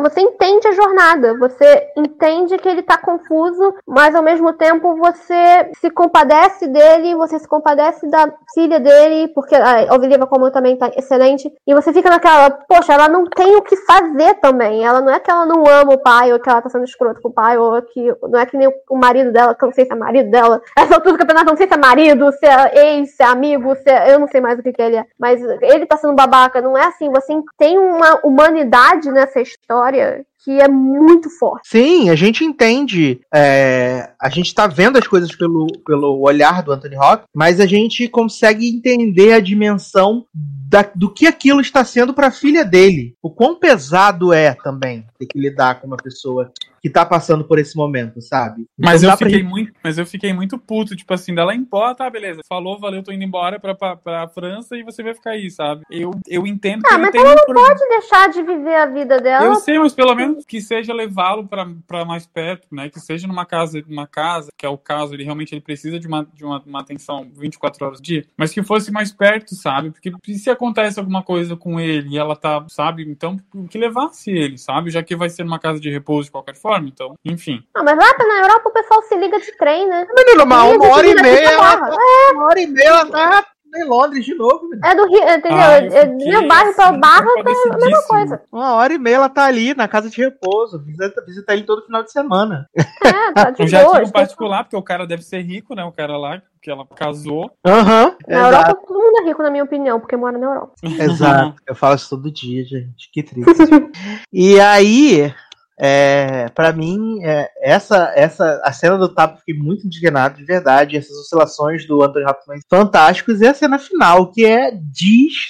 você 0.00 0.20
entende 0.20 0.68
a 0.68 0.72
jornada, 0.72 1.36
você 1.38 1.88
entende 1.96 2.58
que 2.58 2.68
ele 2.68 2.82
tá 2.82 2.96
confuso, 2.98 3.74
mas 3.86 4.14
ao 4.14 4.22
mesmo 4.22 4.52
tempo 4.52 4.96
você 4.96 5.70
se 5.80 5.90
compadece 5.90 6.66
dele, 6.68 7.14
você 7.14 7.38
se 7.38 7.48
compadece 7.48 8.08
da 8.08 8.32
filha 8.54 8.78
dele, 8.78 9.28
porque 9.28 9.54
a 9.54 9.92
Olivia 9.92 10.18
Colman 10.26 10.50
também 10.50 10.76
tá 10.76 10.90
excelente, 10.96 11.52
e 11.66 11.74
você 11.74 11.92
fica 11.92 12.10
naquela, 12.10 12.50
poxa, 12.50 12.92
ela 12.92 13.08
não 13.08 13.24
tem 13.24 13.56
o 13.56 13.62
que 13.62 13.76
fazer 13.76 14.34
também, 14.34 14.84
ela 14.84 15.00
não 15.00 15.12
é 15.12 15.20
que 15.20 15.30
ela 15.30 15.46
não 15.46 15.64
ama 15.66 15.94
o 15.94 15.98
pai, 15.98 16.32
ou 16.32 16.40
que 16.40 16.48
ela 16.48 16.62
tá 16.62 16.68
sendo 16.68 16.84
escrota 16.84 17.20
com 17.20 17.28
o 17.28 17.32
pai, 17.32 17.58
ou 17.58 17.80
que 17.82 18.14
não 18.28 18.38
é 18.38 18.46
que 18.46 18.56
nem 18.56 18.68
o 18.88 18.96
marido 18.96 19.32
dela, 19.32 19.54
que 19.54 19.64
eu 19.64 19.68
não 19.68 19.74
sei 19.74 19.86
se 19.86 19.92
é 19.92 19.96
marido 19.96 20.30
dela, 20.30 20.60
essa 20.76 20.94
altura 20.94 21.12
do 21.12 21.18
campeonato, 21.18 21.48
eu 21.48 21.52
não 21.52 21.58
sei 21.58 21.66
se 21.66 21.74
é 21.74 21.76
marido, 21.76 22.32
se 22.32 22.46
é 22.46 22.96
ex, 22.96 23.16
se 23.16 23.22
é 23.22 23.26
amigo, 23.26 23.74
se 23.76 23.90
é, 23.90 24.14
eu 24.14 24.18
não 24.18 24.28
sei 24.28 24.40
mais 24.40 24.58
o 24.58 24.62
que, 24.62 24.72
que 24.72 24.82
ele 24.82 24.96
é, 24.96 25.06
mas 25.18 25.40
ele 25.42 25.86
tá 25.86 25.96
sendo 25.96 26.14
babaca, 26.14 26.60
não 26.60 26.76
é 26.76 26.86
assim, 26.86 27.10
você 27.10 27.32
tem 27.56 27.78
uma 27.78 28.20
humanidade 28.24 29.10
nessa 29.10 29.40
história 29.40 29.89
audio. 29.90 30.29
Que 30.44 30.50
é 30.60 30.68
muito 30.68 31.28
forte. 31.38 31.68
Sim, 31.68 32.10
a 32.10 32.14
gente 32.14 32.44
entende. 32.44 33.20
é, 33.34 34.10
a 34.20 34.28
gente 34.28 34.54
tá 34.54 34.66
vendo 34.66 34.98
as 34.98 35.06
coisas 35.06 35.34
pelo, 35.34 35.66
pelo 35.86 36.20
olhar 36.20 36.62
do 36.62 36.72
Anthony 36.72 36.96
Hopkins, 36.96 37.26
mas 37.34 37.60
a 37.60 37.66
gente 37.66 38.08
consegue 38.08 38.68
entender 38.68 39.32
a 39.32 39.40
dimensão 39.40 40.24
da- 40.34 40.90
do 40.94 41.12
que 41.12 41.26
aquilo 41.26 41.60
está 41.60 41.84
sendo 41.84 42.14
para 42.14 42.28
a 42.28 42.32
filha 42.32 42.64
dele. 42.64 43.14
O 43.22 43.30
quão 43.30 43.56
pesado 43.58 44.32
é 44.32 44.54
também 44.54 45.04
ter 45.18 45.26
que 45.26 45.38
lidar 45.38 45.80
com 45.80 45.86
uma 45.86 45.96
pessoa 45.96 46.50
que 46.82 46.88
tá 46.88 47.04
passando 47.04 47.44
por 47.44 47.58
esse 47.58 47.76
momento, 47.76 48.22
sabe? 48.22 48.64
Mas 48.78 49.02
Não 49.02 49.10
eu 49.10 49.16
fiquei 49.18 49.34
gente- 49.40 49.48
muito, 49.48 49.72
mas 49.84 49.98
eu 49.98 50.06
fiquei 50.06 50.32
muito 50.32 50.56
puto, 50.58 50.96
tipo 50.96 51.12
assim, 51.12 51.34
dela 51.34 51.54
em 51.54 51.62
pó, 51.62 51.92
tá, 51.92 52.08
beleza. 52.08 52.40
Falou, 52.48 52.78
valeu, 52.80 53.02
tô 53.02 53.12
indo 53.12 53.22
embora 53.24 53.60
pra, 53.60 53.74
pra, 53.74 53.96
pra 53.96 54.28
França 54.28 54.74
e 54.76 54.82
você 54.82 55.02
vai 55.02 55.12
ficar 55.12 55.32
aí, 55.32 55.50
sabe? 55.50 55.82
Eu, 55.90 56.12
eu 56.26 56.46
entendo 56.46 56.82
que 56.82 56.88
Ah, 56.90 56.94
ele 56.94 57.02
mas 57.02 57.14
ela 57.14 57.34
não 57.34 57.54
pode 57.54 57.86
deixar 57.88 58.28
de 58.30 58.42
viver 58.42 58.76
a 58.76 58.86
vida 58.86 59.18
dela. 59.18 59.44
Eu 59.44 59.56
sei, 59.56 59.78
mas 59.78 59.92
pelo 59.92 60.14
menos 60.14 60.29
que 60.46 60.60
seja 60.60 60.92
levá-lo 60.92 61.46
pra 61.46 61.66
pra 61.86 62.04
mais 62.04 62.26
perto, 62.26 62.66
né? 62.70 62.88
Que 62.88 63.00
seja 63.00 63.26
numa 63.26 63.44
casa, 63.44 63.82
numa 63.86 64.06
casa, 64.06 64.50
que 64.56 64.64
é 64.66 64.68
o 64.68 64.78
caso, 64.78 65.14
ele 65.14 65.24
realmente 65.24 65.54
ele 65.54 65.60
precisa 65.60 65.98
de 65.98 66.06
uma, 66.06 66.26
de 66.32 66.44
uma, 66.44 66.62
uma 66.64 66.80
atenção 66.80 67.30
24 67.34 67.84
horas 67.84 67.98
por 67.98 68.04
dia, 68.04 68.24
mas 68.36 68.52
que 68.52 68.62
fosse 68.62 68.90
mais 68.90 69.12
perto, 69.12 69.54
sabe? 69.54 69.90
Porque 69.90 70.12
se 70.34 70.50
acontece 70.50 70.98
alguma 70.98 71.22
coisa 71.22 71.56
com 71.56 71.78
ele 71.78 72.10
e 72.10 72.18
ela 72.18 72.34
tá, 72.36 72.64
sabe? 72.68 73.02
Então, 73.02 73.36
que 73.68 73.78
levasse 73.78 74.30
ele, 74.30 74.58
sabe? 74.58 74.90
Já 74.90 75.02
que 75.02 75.16
vai 75.16 75.28
ser 75.28 75.44
numa 75.44 75.58
casa 75.58 75.80
de 75.80 75.90
repouso 75.90 76.26
de 76.26 76.32
qualquer 76.32 76.56
forma, 76.56 76.88
então, 76.88 77.14
enfim. 77.24 77.62
Não, 77.74 77.84
mas 77.84 77.96
lá 77.96 78.16
na 78.18 78.40
Europa 78.42 78.68
o 78.68 78.72
pessoal 78.72 79.02
se 79.02 79.16
liga 79.16 79.38
de 79.38 79.56
trem, 79.56 79.88
né? 79.88 80.06
Menino, 80.16 80.44
uma 80.44 80.70
de 80.78 80.86
hora 80.86 81.06
e 81.06 81.14
meia, 81.14 81.50
ela 81.50 81.76
tá- 81.78 81.96
uma 82.32 82.44
hora 82.46 82.60
e 82.60 82.66
meia 82.66 82.88
ela 82.88 83.06
tá 83.06 83.46
em 83.76 83.84
Londres 83.84 84.24
de 84.24 84.34
novo. 84.34 84.62
menino. 84.68 84.80
É 84.84 84.94
do 84.94 85.06
Rio, 85.06 85.22
entendeu? 85.28 85.58
Ah, 85.58 85.78
eu 85.80 85.92
É- 85.92 86.08
fiquei 86.08 86.28
meu 86.30 86.48
bairro 86.48 86.74
pra 86.74 86.88
assim, 86.88 87.00
Barra 87.00 87.26
tá 87.34 87.40
a 87.72 87.76
mesma 87.76 88.02
coisa. 88.08 88.42
Uma 88.52 88.74
hora 88.74 88.92
e 88.94 88.98
meia 88.98 89.16
ela 89.16 89.28
tá 89.28 89.44
ali 89.44 89.74
na 89.74 89.86
casa 89.88 90.08
de 90.10 90.20
repouso. 90.20 90.82
Visita, 90.84 91.24
visita 91.26 91.52
ele 91.52 91.62
todo 91.64 91.84
final 91.84 92.02
de 92.02 92.10
semana. 92.12 92.66
É, 93.04 93.32
tá 93.32 93.50
de 93.50 93.62
Um 93.62 93.66
jatinho 93.68 93.92
boa. 94.02 94.12
particular, 94.12 94.64
porque 94.64 94.76
o 94.76 94.82
cara 94.82 95.06
deve 95.06 95.22
ser 95.22 95.40
rico, 95.42 95.74
né? 95.74 95.84
O 95.84 95.92
cara 95.92 96.16
lá, 96.16 96.42
que 96.62 96.70
ela 96.70 96.86
casou. 96.94 97.50
Aham. 97.66 98.16
Na 98.28 98.46
Europa 98.48 98.74
todo 98.86 98.98
mundo 98.98 99.18
é 99.22 99.24
rico, 99.28 99.42
na 99.42 99.50
minha 99.50 99.64
opinião, 99.64 99.98
porque 100.00 100.16
mora 100.16 100.36
na 100.36 100.46
Europa. 100.46 100.72
Exato. 100.84 101.54
Eu 101.66 101.74
falo 101.74 101.94
isso 101.94 102.10
todo 102.10 102.30
dia, 102.30 102.64
gente. 102.64 103.10
Que 103.12 103.22
triste. 103.22 103.50
e 104.32 104.60
aí, 104.60 105.32
É, 105.82 106.46
para 106.54 106.72
mim, 106.72 107.24
é, 107.24 107.48
essa, 107.62 108.12
essa, 108.14 108.60
a 108.62 108.70
cena 108.72 108.98
do 108.98 109.08
tapa, 109.14 109.38
fiquei 109.38 109.54
muito 109.54 109.86
indignado, 109.86 110.36
de 110.36 110.44
verdade. 110.44 110.96
Essas 110.96 111.16
oscilações 111.16 111.86
do 111.86 112.02
Anthony 112.02 112.26
Hopkins 112.26 112.60
fantásticos. 112.68 113.40
E 113.40 113.46
a 113.46 113.54
cena 113.54 113.78
final, 113.78 114.30
que 114.30 114.44
é 114.44 114.70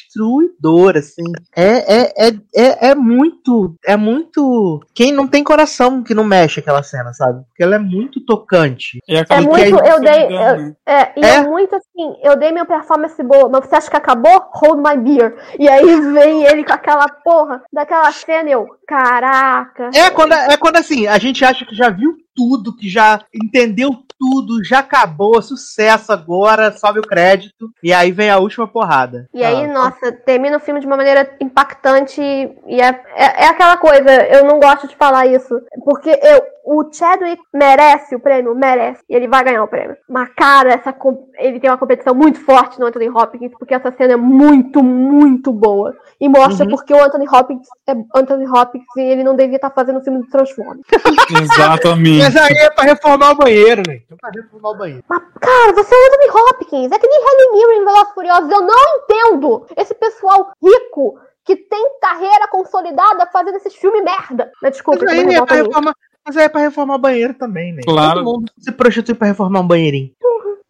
destruidora, 0.01 1.01
assim. 1.01 1.25
É, 1.57 1.95
é, 2.03 2.29
é, 2.29 2.33
é, 2.55 2.89
é 2.91 2.95
muito. 2.95 3.75
É 3.85 3.97
muito. 3.97 4.81
Quem 4.95 5.13
não 5.13 5.27
tem 5.27 5.43
coração 5.43 6.03
que 6.03 6.15
não 6.15 6.25
mexe 6.25 6.61
aquela 6.61 6.83
cena, 6.83 7.13
sabe? 7.13 7.43
Porque 7.47 7.63
ela 7.63 7.75
é 7.77 7.79
muito 7.79 8.21
tocante. 8.25 8.99
É 9.09 9.15
E 9.19 9.41
muito, 9.41 9.55
que 9.57 9.63
aí- 9.83 9.91
eu 9.91 10.01
dei. 10.01 10.25
eu- 10.27 10.77
é, 10.87 11.13
e 11.17 11.25
é? 11.25 11.43
muito 11.43 11.75
assim, 11.75 12.17
eu 12.23 12.37
dei 12.37 12.53
minha 12.53 12.65
performance 12.65 13.21
boa, 13.23 13.49
mas 13.49 13.67
você 13.67 13.75
acha 13.77 13.91
que 13.91 13.97
acabou? 13.97 14.43
Hold 14.55 14.79
my 14.79 14.97
beer. 14.97 15.35
E 15.59 15.69
aí 15.69 16.01
vem 16.13 16.45
ele 16.45 16.65
com 16.65 16.73
aquela 16.73 17.09
porra 17.09 17.63
daquela 17.73 18.11
cena, 18.13 18.49
e 18.49 18.53
eu, 18.53 18.67
caraca. 18.87 19.91
É 19.95 20.11
quando, 20.21 20.33
é 20.33 20.57
quando 20.57 20.77
assim, 20.77 21.07
a 21.07 21.19
gente 21.19 21.45
acha 21.45 21.65
que 21.65 21.75
já 21.75 21.89
viu 21.91 22.15
tudo, 22.35 22.75
que 22.77 22.89
já 22.89 23.21
entendeu 23.35 23.91
tudo, 24.19 24.63
já 24.63 24.81
acabou, 24.81 25.41
sucesso 25.43 26.13
agora, 26.13 26.73
sobe 26.73 26.99
o 27.01 27.07
crédito, 27.07 27.71
e 27.83 27.93
aí 27.93 28.13
vem 28.13 28.31
a 28.31 28.39
última 28.39 28.69
porrada. 28.69 29.29
E 29.35 29.43
aí, 29.43 29.65
Ah, 29.65 29.73
nossa, 29.73 30.13
termina 30.13 30.57
o 30.57 30.61
filme 30.61 30.81
de 30.81 30.87
uma 30.87 30.97
maneira 30.97 31.31
impactante 31.41 32.21
e 32.21 32.81
é, 32.81 32.89
é, 33.17 33.45
é 33.45 33.49
aquela 33.49 33.77
coisa, 33.77 34.11
eu 34.29 34.45
não 34.45 34.59
gosto 34.61 34.87
de 34.89 34.97
falar 34.97 35.27
isso, 35.27 35.55
porque 35.85 36.11
eu, 36.23 36.43
o 36.65 36.91
Chadwick 36.93 37.43
merece 37.53 38.15
o 38.15 38.21
prêmio, 38.21 38.55
merece, 38.55 39.01
e 39.09 39.15
ele 39.17 39.27
vai 39.27 39.43
ganhar 39.43 39.65
o 39.65 39.69
prêmio. 39.69 39.97
Mas, 40.09 40.29
cara, 40.37 40.73
essa, 40.75 40.93
com- 40.93 41.29
ele 41.39 41.59
tem 41.59 41.71
uma 41.71 41.79
competição 41.79 42.15
muito 42.15 42.39
forte 42.45 42.79
no 42.79 42.87
Anthony 42.87 43.09
Hopkins, 43.09 43.53
porque 43.59 43.75
essa 43.75 43.91
cena 43.97 44.13
é 44.13 44.17
muito, 44.17 44.83
muito 44.83 45.53
boa. 45.53 45.95
E 46.21 46.29
mostra 46.29 46.65
Uhum. 46.67 46.71
porque 46.71 46.93
o 46.93 47.03
Anthony 47.03 47.27
Hopkins 47.27 47.67
é 47.89 47.93
Anthony 48.15 48.47
Hopkins 48.47 48.85
e 48.97 49.01
ele 49.01 49.25
não 49.25 49.35
devia 49.35 49.57
estar 49.57 49.71
fazendo 49.71 49.99
o 49.99 50.05
filme 50.05 50.10
do 50.19 50.27
Transformers. 50.27 50.87
Exatamente. 51.43 52.23
Mas 52.23 52.37
aí 52.37 52.57
é 52.57 52.71
pra 52.71 52.85
reformar 52.85 53.31
o 53.31 53.35
banheiro, 53.37 53.83
né? 53.87 54.01
Então 54.05 54.19
pra 54.19 54.31
reformar 54.31 54.71
o 54.71 54.77
banheiro. 54.77 55.05
Cara, 55.09 55.73
você 55.73 55.95
é 55.95 55.99
o 55.99 56.07
Anthony 56.07 56.31
Hopkins. 56.31 56.93
É 56.93 56.99
que 56.99 57.07
nem 57.07 57.21
Helen 57.21 57.53
Mirren 57.53 57.83
em 57.83 57.85
Velozes 57.85 58.15
Furiosos. 58.15 58.51
Eu 58.51 58.61
não 58.63 58.97
entendo 58.97 59.67
esse 59.77 59.95
pessoal 59.95 60.53
rico 60.63 61.19
que 61.45 61.57
tem 61.57 61.99
carreira 62.01 62.49
consolidada 62.49 63.27
fazendo 63.33 63.57
esses 63.57 63.75
filmes 63.75 64.05
merda. 64.05 64.51
Mas, 64.63 64.73
desculpa, 64.73 65.05
Mas 65.05 65.19
aí, 65.19 65.35
é 65.35 65.45
pra 65.45 65.57
reformar, 65.57 65.95
mas 66.25 66.37
aí 66.37 66.45
é 66.45 66.49
pra 66.49 66.61
reformar 66.61 66.95
o 66.95 66.99
banheiro 66.99 67.35
também, 67.35 67.73
né? 67.73 67.83
Claro. 67.85 68.23
Todo 68.23 68.25
mundo 68.25 68.53
se 68.59 68.71
prostitui 68.73 69.15
pra 69.15 69.29
reformar 69.29 69.61
um 69.61 69.67
banheirinho. 69.67 70.13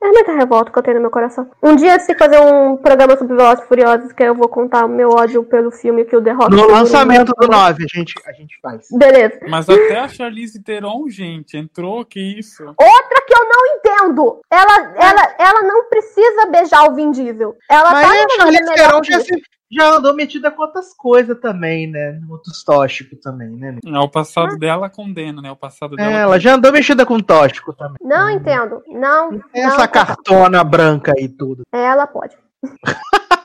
É 0.03 0.09
muita 0.09 0.33
revolta 0.33 0.73
que 0.73 0.79
eu 0.79 0.83
tenho 0.83 0.97
no 0.97 1.03
meu 1.03 1.11
coração. 1.11 1.51
Um 1.63 1.77
dia 1.77 1.99
sei 2.01 2.17
fazer 2.17 2.41
um 2.41 2.77
programa 2.77 3.19
sobre 3.19 3.37
Velozes 3.37 3.65
e 3.65 3.69
Furiosos, 3.69 4.13
que 4.13 4.23
aí 4.23 4.29
eu 4.31 4.35
vou 4.35 4.49
contar 4.49 4.87
o 4.87 4.89
meu 4.89 5.11
ódio 5.11 5.45
pelo 5.45 5.71
filme 5.71 6.07
que 6.07 6.17
o 6.17 6.23
The 6.23 6.33
Rock... 6.33 6.51
No 6.51 6.67
lançamento 6.69 7.33
do 7.37 7.47
9, 7.47 7.85
a 7.85 7.87
gente, 7.87 8.15
a 8.27 8.33
gente 8.33 8.59
faz. 8.63 8.89
Beleza. 8.91 9.41
Mas 9.49 9.69
até 9.69 9.99
a 9.99 10.09
Charlize 10.09 10.63
Theron, 10.63 11.07
gente, 11.09 11.57
entrou, 11.59 12.03
que 12.05 12.19
isso? 12.39 12.65
Outra 12.65 13.23
que 13.27 13.35
eu 13.35 13.45
não 13.47 13.77
entendo. 13.77 14.41
Ela, 14.51 14.95
ela, 14.97 15.35
ela 15.39 15.63
não 15.63 15.85
precisa 15.91 16.47
beijar 16.47 16.91
o 16.91 16.95
Vin 16.95 17.11
Diesel. 17.11 17.55
Ela 17.69 17.93
Mas 17.93 18.09
tá 18.09 18.25
a 18.25 18.29
Charlize 18.37 18.75
Theron 18.75 19.05
já, 19.05 19.21
se- 19.21 19.43
já 19.71 19.97
andou 19.97 20.15
metida 20.15 20.51
com 20.51 20.63
outras 20.63 20.93
coisas 20.93 21.39
também, 21.39 21.87
né? 21.87 22.21
Outros 22.29 22.65
tóxicos 22.65 23.21
também, 23.21 23.51
né? 23.51 23.79
É, 23.85 23.99
o 23.99 24.09
passado 24.09 24.59
dela 24.59 24.91
condena, 24.91 25.41
né? 25.41 25.51
O 25.51 25.57
passado 25.57 25.97
dela. 25.97 26.11
É, 26.11 26.17
ela 26.23 26.41
já 26.41 26.55
andou 26.55 26.73
mexida 26.73 27.07
com 27.07 27.21
tóxico 27.21 27.73
também. 27.73 27.97
Não 28.01 28.29
entendo. 28.29 28.83
Não. 28.89 29.41
Essa 29.55 29.79
não, 29.79 29.89
cartona 29.89 30.65
branca 30.65 31.13
e 31.17 31.29
tudo. 31.29 31.63
Ela 31.73 32.07
pode. 32.07 32.37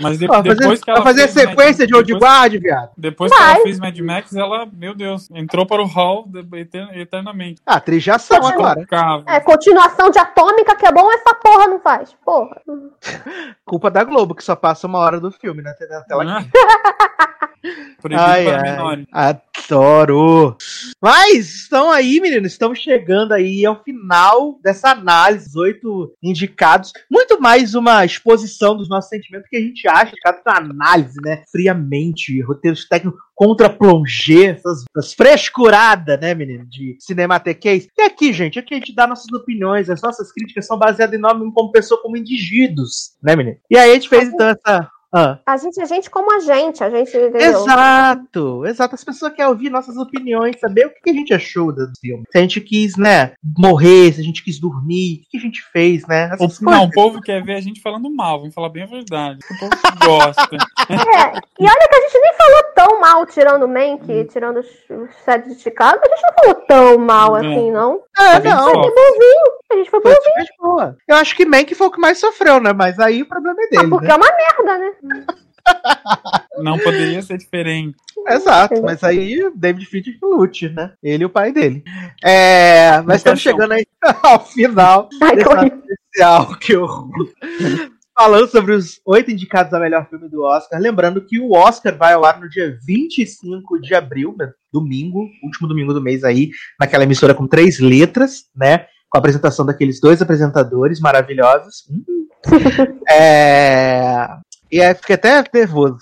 Mas 0.00 0.18
de- 0.18 0.26
Ó, 0.28 0.34
fazer- 0.34 0.54
depois 0.56 0.82
que 0.84 0.90
ela 0.90 1.00
vai 1.00 1.12
fazer 1.14 1.28
fez 1.28 1.48
sequência 1.48 1.82
Mad- 1.84 1.88
de 1.88 1.94
Old 1.94 2.12
Guard, 2.14 2.52
viado. 2.60 2.90
Depois 2.96 3.32
que 3.32 3.38
Vai. 3.38 3.54
ela 3.54 3.62
fez 3.62 3.78
Mad 3.78 3.98
Max, 4.00 4.34
ela, 4.34 4.66
meu 4.72 4.94
Deus, 4.94 5.28
entrou 5.30 5.66
para 5.66 5.82
o 5.82 5.86
hall 5.86 6.28
eternamente. 6.94 7.60
Ah, 7.66 7.76
atriz 7.76 8.02
de 8.02 8.10
ação 8.10 8.46
agora. 8.46 8.84
É, 9.26 9.40
continuação 9.40 10.10
de 10.10 10.18
Atômica, 10.18 10.76
que 10.76 10.86
é 10.86 10.92
bom, 10.92 11.10
essa 11.12 11.34
porra 11.34 11.66
não 11.68 11.80
faz. 11.80 12.14
Porra. 12.24 12.60
Culpa 13.64 13.90
da 13.90 14.04
Globo, 14.04 14.34
que 14.34 14.44
só 14.44 14.54
passa 14.56 14.86
uma 14.86 14.98
hora 14.98 15.20
do 15.20 15.30
filme 15.30 15.62
né? 15.62 15.72
na 15.90 16.00
tela 16.02 16.24
Ah. 16.24 16.42
quente. 16.42 17.25
Proibido 18.00 18.22
Ai, 18.22 18.44
para 18.44 18.56
ai, 18.56 18.62
menores. 18.62 19.06
adoro. 19.12 20.56
Mas 21.02 21.54
estão 21.54 21.90
aí, 21.90 22.20
meninos, 22.20 22.52
estamos 22.52 22.78
chegando 22.78 23.32
aí 23.32 23.64
ao 23.64 23.82
final 23.82 24.58
dessa 24.62 24.90
análise, 24.90 25.48
os 25.48 25.56
oito 25.56 26.14
indicados. 26.22 26.92
Muito 27.10 27.40
mais 27.40 27.74
uma 27.74 28.04
exposição 28.04 28.76
dos 28.76 28.88
nossos 28.88 29.10
sentimentos 29.10 29.48
que 29.48 29.56
a 29.56 29.60
gente 29.60 29.88
acha, 29.88 30.12
cada 30.22 30.58
análise, 30.58 31.18
né? 31.22 31.42
Friamente, 31.50 32.40
roteiros 32.42 32.86
técnicos 32.88 33.20
contra 33.36 33.68
plongé, 33.68 34.46
essas, 34.46 34.84
essas 34.96 35.12
frescuradas, 35.12 36.18
né, 36.18 36.34
menino, 36.34 36.64
de 36.66 36.96
cinematequês. 36.98 37.86
E 37.96 38.02
aqui, 38.02 38.32
gente, 38.32 38.58
aqui 38.58 38.72
a 38.74 38.78
gente 38.78 38.94
dá 38.94 39.06
nossas 39.06 39.30
opiniões, 39.30 39.90
as 39.90 40.00
nossas 40.00 40.32
críticas 40.32 40.66
são 40.66 40.78
baseadas 40.78 41.14
em 41.14 41.20
nós 41.20 41.36
como 41.54 41.70
pessoa, 41.70 42.00
como 42.00 42.16
indivíduos, 42.16 43.14
né, 43.22 43.36
menino? 43.36 43.58
E 43.70 43.76
aí 43.76 43.90
a 43.90 43.94
gente 43.94 44.08
fez 44.08 44.28
então 44.28 44.48
essa. 44.48 44.90
Ah. 45.16 45.38
A 45.46 45.56
gente 45.56 45.80
é 45.80 45.86
gente 45.86 46.10
como 46.10 46.30
a 46.34 46.40
gente, 46.40 46.84
a 46.84 46.90
gente, 46.90 47.16
entendeu? 47.16 47.62
Exato, 47.62 48.66
exato. 48.66 48.94
As 48.94 49.02
pessoas 49.02 49.32
querem 49.32 49.50
ouvir 49.50 49.70
nossas 49.70 49.96
opiniões, 49.96 50.60
saber 50.60 50.86
o 50.86 50.90
que 50.90 51.08
a 51.08 51.12
gente 51.14 51.32
achou 51.32 51.72
do 51.72 51.90
filme. 51.98 52.24
Se 52.30 52.36
a 52.36 52.40
gente 52.42 52.60
quis, 52.60 52.98
né, 52.98 53.32
morrer, 53.56 54.12
se 54.12 54.20
a 54.20 54.24
gente 54.24 54.44
quis 54.44 54.60
dormir, 54.60 55.22
o 55.22 55.30
que 55.30 55.38
a 55.38 55.40
gente 55.40 55.62
fez, 55.72 56.06
né? 56.06 56.30
O, 56.38 56.70
não, 56.70 56.84
o 56.84 56.90
povo 56.90 57.22
quer 57.22 57.42
ver 57.42 57.54
a 57.54 57.60
gente 57.62 57.80
falando 57.80 58.14
mal, 58.14 58.40
vamos 58.40 58.54
falar 58.54 58.68
bem 58.68 58.82
a 58.82 58.86
verdade. 58.86 59.38
O 59.50 59.58
povo 59.58 59.72
gosta. 60.04 60.48
É, 60.88 61.40
e 61.58 61.64
olha 61.64 61.88
que 61.88 61.96
a 61.96 62.00
gente 62.00 62.20
nem 62.20 62.34
falou 62.34 62.62
tão 62.76 63.00
mal, 63.00 63.26
tirando 63.26 63.64
o 63.64 63.68
Mank, 63.68 64.24
tirando 64.26 64.60
os, 64.60 64.66
os 64.88 65.16
sets 65.24 65.56
de 65.56 65.60
Chicago, 65.60 65.98
a 66.00 66.08
gente 66.08 66.22
não 66.22 66.34
falou 66.34 66.54
tão 66.66 66.98
mal 66.98 67.34
assim, 67.34 67.72
não. 67.72 68.02
É, 68.16 68.22
A 68.22 68.34
gente 68.40 68.54
não. 68.54 68.72
foi 68.72 68.94
bonzinho, 68.94 69.58
a 69.72 69.76
gente 69.76 69.90
foi 69.90 70.00
bonzinho. 70.00 70.96
Eu 71.08 71.16
acho 71.16 71.34
que 71.34 71.44
Mank 71.44 71.74
foi 71.74 71.86
o 71.88 71.90
que 71.90 72.00
mais 72.00 72.18
sofreu, 72.18 72.60
né? 72.60 72.72
Mas 72.72 73.00
aí 73.00 73.22
o 73.22 73.28
problema 73.28 73.56
é 73.60 73.68
dele. 73.68 73.88
Porque 73.88 74.06
né? 74.06 74.12
é 74.12 74.16
uma 74.16 74.36
merda, 74.36 74.78
né? 74.78 74.92
Não 76.58 76.78
poderia 76.78 77.22
ser 77.22 77.38
diferente. 77.38 77.96
Exato, 78.28 78.82
mas 78.82 79.02
aí 79.04 79.50
David 79.54 79.86
Fincher 79.86 80.18
que 80.18 80.24
lute, 80.24 80.68
né? 80.68 80.92
Ele 81.02 81.24
e 81.24 81.26
o 81.26 81.30
pai 81.30 81.52
dele. 81.52 81.84
É, 82.24 83.00
mas 83.02 83.16
estamos 83.16 83.40
chegando 83.40 83.72
aí 83.72 83.86
ao 84.22 84.44
final 84.46 85.08
Ai, 85.22 85.36
desse 85.36 85.82
especial 85.92 86.56
que 86.58 86.72
eu 86.72 86.86
falando 88.16 88.48
sobre 88.48 88.72
os 88.72 88.98
oito 89.04 89.30
indicados 89.30 89.74
a 89.74 89.78
melhor 89.78 90.08
filme 90.08 90.28
do 90.28 90.42
Oscar. 90.42 90.80
Lembrando 90.80 91.20
que 91.20 91.38
o 91.38 91.52
Oscar 91.52 91.96
vai 91.96 92.14
ao 92.14 92.24
ar 92.24 92.40
no 92.40 92.48
dia 92.48 92.78
25 92.86 93.78
de 93.80 93.94
abril, 93.94 94.34
né? 94.38 94.50
domingo, 94.72 95.28
último 95.42 95.68
domingo 95.68 95.94
do 95.94 96.02
mês 96.02 96.22
aí, 96.24 96.50
naquela 96.78 97.04
emissora 97.04 97.34
com 97.34 97.46
três 97.46 97.78
letras, 97.78 98.44
né? 98.54 98.86
Com 99.08 99.16
a 99.16 99.20
apresentação 99.20 99.64
daqueles 99.64 100.00
dois 100.00 100.20
apresentadores 100.20 101.00
maravilhosos. 101.00 101.84
Hum. 101.90 102.04
É, 103.08 104.26
E 104.70 104.80
aí 104.80 104.94
fiquei 104.94 105.14
até 105.14 105.44
nervoso. 105.52 105.98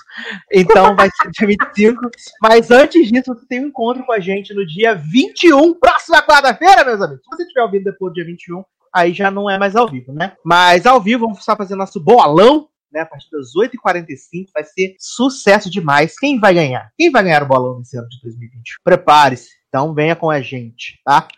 Então 0.51 0.97
vai 0.97 1.09
ser 1.11 1.31
dia 1.31 1.49
25. 1.49 2.11
Mas 2.41 2.71
antes 2.71 3.09
disso, 3.09 3.35
você 3.35 3.47
tem 3.47 3.65
um 3.65 3.69
encontro 3.69 4.05
com 4.05 4.13
a 4.13 4.21
gente 4.21 4.55
no 4.55 4.67
dia 4.67 4.95
21, 4.95 5.75
próxima 5.75 6.23
quarta-feira, 6.23 6.85
meus 6.85 7.01
amigos. 7.01 7.23
Se 7.25 7.37
você 7.37 7.43
estiver 7.43 7.63
ouvindo 7.63 7.85
depois 7.85 8.13
do 8.13 8.15
dia 8.15 8.25
21, 8.25 8.65
aí 8.93 9.13
já 9.13 9.31
não 9.31 9.51
é 9.51 9.59
mais 9.59 9.77
ao 9.77 9.89
vivo, 9.89 10.13
né? 10.13 10.35
Mas 10.45 10.87
ao 10.87 11.01
vivo, 11.01 11.27
vamos 11.27 11.41
estar 11.41 11.57
fazendo 11.57 11.79
nosso 11.79 12.01
bolão, 12.01 12.69
né? 12.93 13.01
A 13.01 13.07
partir 13.07 13.29
das 13.31 13.49
8h45. 13.55 14.47
Vai 14.55 14.65
ser 14.65 14.97
sucesso 14.99 15.71
demais. 15.71 16.19
Quem 16.19 16.41
vai 16.41 16.55
ganhar? 16.55 16.91
Quem 16.97 17.11
vai 17.11 17.23
ganhar 17.23 17.43
o 17.43 17.47
bolão 17.47 17.79
nesse 17.79 17.99
ano 17.99 18.09
de 18.09 18.21
2020? 18.23 18.81
Prepare-se. 18.83 19.51
Então 19.69 19.93
venha 19.93 20.15
com 20.15 20.31
a 20.31 20.41
gente, 20.41 21.01
tá? 21.05 21.29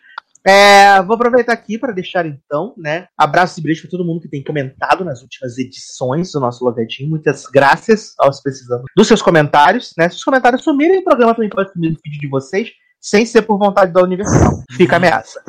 É, 0.47 1.01
vou 1.01 1.15
aproveitar 1.15 1.51
aqui 1.51 1.77
para 1.77 1.91
deixar 1.91 2.25
então, 2.25 2.73
né? 2.77 3.07
Abraços 3.17 3.57
e 3.57 3.61
beijos 3.61 3.81
para 3.81 3.91
todo 3.91 4.05
mundo 4.05 4.21
que 4.21 4.29
tem 4.29 4.41
comentado 4.41 5.03
nas 5.03 5.21
últimas 5.21 5.57
edições 5.57 6.31
do 6.31 6.39
nosso 6.39 6.63
logadinho. 6.63 7.09
Muitas 7.09 7.43
graças 7.47 8.13
aos 8.17 8.41
precisamos 8.41 8.85
dos 8.95 9.07
seus 9.07 9.21
comentários, 9.21 9.91
né? 9.97 10.07
Se 10.07 10.15
os 10.15 10.23
comentários 10.23 10.63
sumirem, 10.63 10.99
o 10.99 11.03
programa 11.03 11.35
também 11.35 11.49
pode 11.49 11.73
sumir 11.73 11.91
no 11.91 11.99
feed 11.99 12.17
de 12.17 12.29
vocês, 12.29 12.69
sem 12.97 13.25
ser 13.25 13.41
por 13.41 13.59
vontade 13.59 13.91
da 13.91 14.01
Universal. 14.01 14.63
Fica 14.71 14.95
a 14.95 14.97
ameaça. 14.97 15.43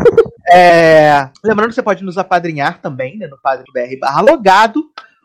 É, 0.51 1.31
lembrando 1.45 1.69
que 1.69 1.77
você 1.77 1.83
pode 1.83 2.03
nos 2.03 2.19
apadrinhar 2.19 2.81
também, 2.81 3.16
né? 3.19 3.29
No 3.29 3.39
PadreBR 3.41 4.01
barra 4.01 4.20
logado. 4.20 4.83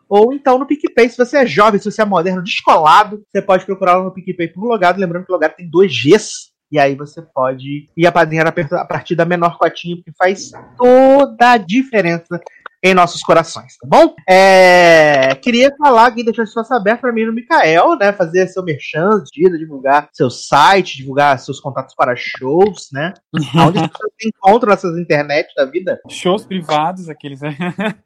Ou 0.08 0.32
então 0.32 0.56
no 0.56 0.66
PicPay, 0.66 1.08
se 1.08 1.16
você 1.16 1.38
é 1.38 1.46
jovem, 1.46 1.80
se 1.80 1.90
você 1.90 2.02
é 2.02 2.04
moderno, 2.04 2.44
descolado, 2.44 3.24
você 3.28 3.42
pode 3.42 3.64
procurar 3.66 3.96
lá 3.96 4.04
no 4.04 4.14
PicPay 4.14 4.48
por 4.48 4.64
logado. 4.68 5.00
Lembrando 5.00 5.24
que 5.24 5.32
o 5.32 5.34
logado 5.34 5.56
tem 5.56 5.68
dois 5.68 5.90
Gs. 5.92 6.53
E 6.74 6.78
aí 6.80 6.96
você 6.96 7.22
pode 7.22 7.88
ir 7.96 8.04
apadrinhar 8.04 8.48
a 8.48 8.84
partir 8.84 9.14
da 9.14 9.24
menor 9.24 9.56
cotinha, 9.58 9.94
porque 9.94 10.10
faz 10.18 10.50
toda 10.76 11.52
a 11.52 11.56
diferença 11.56 12.40
em 12.82 12.92
nossos 12.92 13.22
corações, 13.22 13.78
tá 13.78 13.86
bom? 13.88 14.12
É, 14.28 15.36
queria 15.36 15.72
falar 15.78 16.08
aqui, 16.08 16.24
deixar 16.24 16.42
espaço 16.42 16.74
aberto 16.74 17.02
para 17.02 17.12
mim 17.12 17.26
no 17.26 17.32
Mikael, 17.32 17.96
né? 17.96 18.12
Fazer 18.12 18.48
seu 18.48 18.64
merchan, 18.64 19.22
divulgar 19.32 20.08
seu 20.12 20.28
site, 20.28 20.96
divulgar 20.96 21.38
seus 21.38 21.60
contatos 21.60 21.94
para 21.94 22.16
shows, 22.16 22.88
né? 22.92 23.14
Onde 23.56 23.78
as 23.78 23.86
pessoas 23.86 24.12
se 24.20 24.28
encontram 24.28 24.70
nessas 24.70 24.98
internet 24.98 25.46
da 25.56 25.64
vida. 25.64 26.00
Shows 26.10 26.44
privados, 26.44 27.08
aqueles. 27.08 27.40
né? 27.40 27.56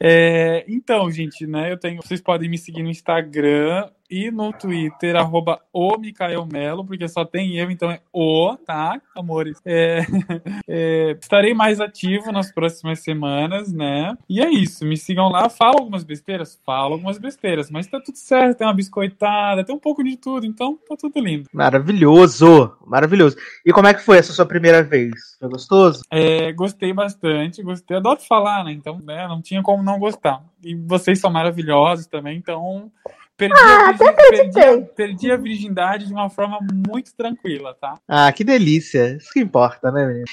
É, 0.00 0.64
então, 0.68 1.10
gente, 1.10 1.46
né? 1.46 1.70
Eu 1.70 1.78
tenho. 1.78 2.02
Vocês 2.02 2.20
podem 2.20 2.48
me 2.48 2.58
seguir 2.58 2.82
no 2.82 2.90
Instagram, 2.90 3.88
e 4.10 4.30
no 4.30 4.52
Twitter, 4.52 5.16
arroba 5.16 5.60
o 5.72 5.96
Micael 5.98 6.46
Melo, 6.46 6.84
porque 6.84 7.08
só 7.08 7.24
tem 7.24 7.56
eu, 7.56 7.70
então 7.70 7.90
é 7.90 8.00
o, 8.12 8.56
tá, 8.56 9.00
amores? 9.14 9.60
É, 9.64 10.00
é, 10.68 11.16
estarei 11.20 11.54
mais 11.54 11.80
ativo 11.80 12.32
nas 12.32 12.52
próximas 12.52 13.00
semanas, 13.00 13.72
né? 13.72 14.16
E 14.28 14.40
é 14.40 14.48
isso, 14.48 14.84
me 14.84 14.96
sigam 14.96 15.28
lá, 15.28 15.48
falo 15.48 15.78
algumas 15.78 16.04
besteiras? 16.04 16.60
Falo 16.64 16.94
algumas 16.94 17.18
besteiras, 17.18 17.70
mas 17.70 17.86
tá 17.86 18.00
tudo 18.00 18.16
certo, 18.16 18.58
tem 18.58 18.66
uma 18.66 18.74
biscoitada, 18.74 19.64
tem 19.64 19.74
um 19.74 19.80
pouco 19.80 20.02
de 20.02 20.16
tudo, 20.16 20.46
então 20.46 20.78
tá 20.88 20.96
tudo 20.96 21.20
lindo. 21.20 21.48
Maravilhoso, 21.52 22.76
maravilhoso. 22.86 23.36
E 23.64 23.72
como 23.72 23.86
é 23.86 23.94
que 23.94 24.02
foi 24.02 24.18
essa 24.18 24.32
sua 24.32 24.46
primeira 24.46 24.82
vez? 24.82 25.36
Foi 25.38 25.48
gostoso? 25.48 26.02
É, 26.10 26.52
gostei 26.52 26.92
bastante, 26.92 27.62
gostei, 27.62 27.96
adoro 27.96 28.20
falar, 28.20 28.64
né? 28.64 28.72
Então, 28.72 28.98
né, 29.02 29.26
não 29.28 29.40
tinha 29.42 29.62
como 29.62 29.82
não 29.82 29.98
gostar. 29.98 30.42
E 30.62 30.74
vocês 30.74 31.18
são 31.18 31.30
maravilhosos 31.30 32.06
também, 32.06 32.36
então 32.36 32.90
perdi, 33.36 33.54
Ah, 33.58 33.86
a, 33.86 33.90
até 33.90 34.04
virgin- 34.04 34.14
perdi, 34.16 34.58
a, 34.58 34.62
acreditei. 34.62 34.80
perdi 34.96 35.32
a 35.32 35.36
virgindade 35.36 36.06
de 36.06 36.12
uma 36.12 36.28
forma 36.30 36.58
muito 36.88 37.14
tranquila, 37.16 37.74
tá? 37.80 37.94
Ah, 38.08 38.30
que 38.32 38.42
delícia. 38.44 39.16
Isso 39.16 39.30
que 39.32 39.40
importa, 39.40 39.90
né, 39.90 40.06
menino? 40.06 40.24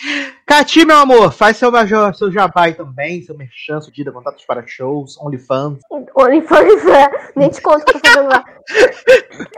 Cati, 0.45 0.85
meu 0.85 0.97
amor, 0.97 1.31
faz 1.31 1.57
seu, 1.57 1.71
major, 1.71 2.13
seu 2.15 2.31
jabá 2.31 2.63
aí 2.65 2.73
também, 2.73 3.21
seu 3.21 3.35
merchan, 3.38 3.80
seu 3.81 3.91
dia, 3.91 4.11
contatos 4.11 4.45
para 4.45 4.63
shows, 4.67 5.17
OnlyFans. 5.19 5.80
OnlyFans, 6.15 6.85
é. 6.85 7.09
nem 7.35 7.49
te 7.49 7.61
conto 7.61 7.81
o 7.81 7.85
que 7.85 7.97
eu 7.97 8.01
tô 8.01 8.07
fazendo 8.09 8.30
lá. 8.30 8.43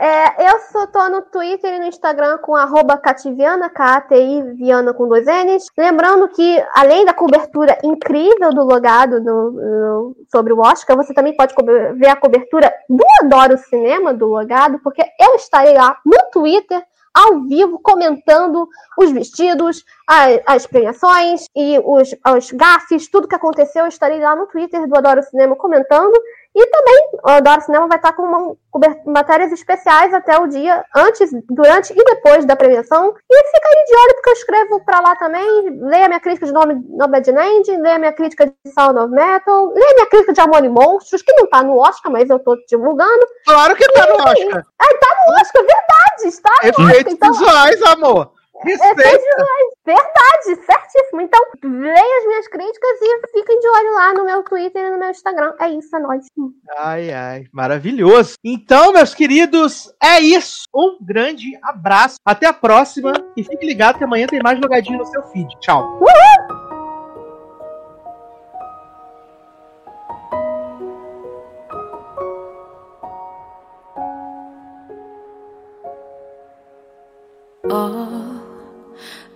É, 0.00 0.48
eu 0.50 0.58
só 0.72 0.86
tô 0.88 1.08
no 1.08 1.22
Twitter 1.22 1.74
e 1.74 1.78
no 1.78 1.84
Instagram 1.86 2.38
com 2.38 2.56
arroba 2.56 2.96
Cativiana, 2.98 3.70
K-A-T-I, 3.70 4.54
Viana 4.56 4.92
com 4.92 5.06
dois 5.06 5.26
N's. 5.26 5.66
Lembrando 5.78 6.28
que, 6.28 6.62
além 6.74 7.04
da 7.04 7.12
cobertura 7.14 7.78
incrível 7.84 8.50
do 8.50 8.64
logado 8.64 9.20
no- 9.20 9.50
no- 9.52 10.16
sobre 10.32 10.52
o 10.52 10.58
Oscar, 10.60 10.96
você 10.96 11.14
também 11.14 11.36
pode 11.36 11.54
ver 11.98 12.08
a 12.08 12.16
cobertura 12.16 12.72
do 12.88 13.04
Adoro 13.20 13.35
Cinema, 13.58 14.12
do 14.14 14.26
logado, 14.26 14.78
porque 14.82 15.02
eu 15.20 15.34
estarei 15.36 15.74
lá 15.74 15.96
no 16.04 16.16
Twitter, 16.32 16.82
ao 17.14 17.40
vivo, 17.44 17.78
comentando 17.82 18.68
os 18.98 19.10
vestidos, 19.10 19.82
a- 20.06 20.54
as 20.54 20.66
premiações 20.66 21.46
e 21.56 21.78
os, 21.82 22.14
os 22.36 22.50
gafes, 22.52 23.10
tudo 23.10 23.26
que 23.28 23.34
aconteceu. 23.34 23.84
Eu 23.84 23.88
estarei 23.88 24.20
lá 24.20 24.36
no 24.36 24.46
Twitter 24.46 24.86
do 24.86 24.96
Adoro 24.98 25.22
Cinema 25.22 25.56
comentando. 25.56 26.12
E 26.58 26.66
também 26.68 27.08
o 27.22 27.28
Adoro 27.28 27.60
Cinema 27.60 27.86
vai 27.86 27.98
estar 27.98 28.14
com 28.14 28.22
uma, 28.22 28.56
matérias 29.04 29.52
especiais 29.52 30.14
até 30.14 30.38
o 30.38 30.46
dia 30.46 30.82
antes, 30.96 31.30
durante 31.50 31.92
e 31.92 32.02
depois 32.02 32.46
da 32.46 32.56
premiação. 32.56 33.14
E 33.30 33.44
fica 33.44 33.68
aí 33.68 33.84
de 33.84 33.94
olho, 33.94 34.14
porque 34.14 34.30
eu 34.30 34.32
escrevo 34.32 34.84
pra 34.84 35.00
lá 35.00 35.14
também. 35.16 35.78
Leia 35.82 36.08
minha 36.08 36.18
crítica 36.20 36.46
de 36.46 36.52
nome 36.52 36.82
Nomadland, 36.88 37.70
leia 37.76 37.98
minha 37.98 38.12
crítica 38.12 38.46
de 38.46 38.72
Sound 38.72 38.98
of 38.98 39.12
Metal, 39.12 39.66
leia 39.74 39.94
minha 39.96 40.06
crítica 40.06 40.32
de 40.32 40.40
Amor 40.40 40.64
e 40.64 40.68
Monstros, 40.70 41.20
que 41.20 41.32
não 41.34 41.46
tá 41.46 41.62
no 41.62 41.76
Oscar, 41.76 42.10
mas 42.10 42.30
eu 42.30 42.38
tô 42.38 42.56
divulgando. 42.66 43.26
Claro 43.44 43.76
que 43.76 43.86
tá 43.92 44.06
no 44.06 44.14
E- 44.14 44.22
Oscar. 44.22 44.66
Ah, 44.78 44.98
tá 44.98 45.16
no 45.28 45.34
Oscar, 45.42 45.62
verdade! 45.62 46.26
Está 46.28 46.50
no 46.62 46.70
Oscar, 46.70 46.90
Efeitos 46.90 47.12
então. 47.12 47.32
visuais, 47.32 47.82
amor. 47.82 48.32
Efeitos 48.64 48.94
visuais, 48.96 49.70
verdade, 49.84 50.64
certíssimo. 50.64 51.20
Então, 51.20 51.40
leia 51.62 52.18
as 52.18 52.26
minhas 52.26 52.48
críticas 52.48 52.98
e 53.02 53.26
fiquem 53.32 53.60
de 53.60 53.68
olho 53.68 53.94
lá 53.94 54.14
no 54.14 54.24
meu 54.24 54.42
Twitter 54.42 54.82
e 54.84 54.90
no 54.90 54.98
meu 54.98 55.10
Instagram. 55.10 55.54
É 55.60 55.68
isso, 55.68 55.94
é 55.94 55.98
nóis. 55.98 56.26
Ai, 56.78 57.12
ai, 57.12 57.44
maravilhoso. 57.52 58.34
Então, 58.42 58.92
meus 58.92 59.14
queridos, 59.14 59.92
é 60.02 60.20
isso. 60.20 60.64
Um 60.74 60.96
grande 61.00 61.58
abraço. 61.62 62.16
Até 62.24 62.46
a 62.46 62.52
próxima. 62.52 63.12
E 63.36 63.44
fique 63.44 63.66
ligado 63.66 63.98
que 63.98 64.04
amanhã 64.04 64.26
tem 64.26 64.42
mais 64.42 64.58
logadinho 64.60 64.98
no 64.98 65.06
seu 65.06 65.22
feed. 65.24 65.48
Tchau. 65.60 66.00
all 77.70 78.35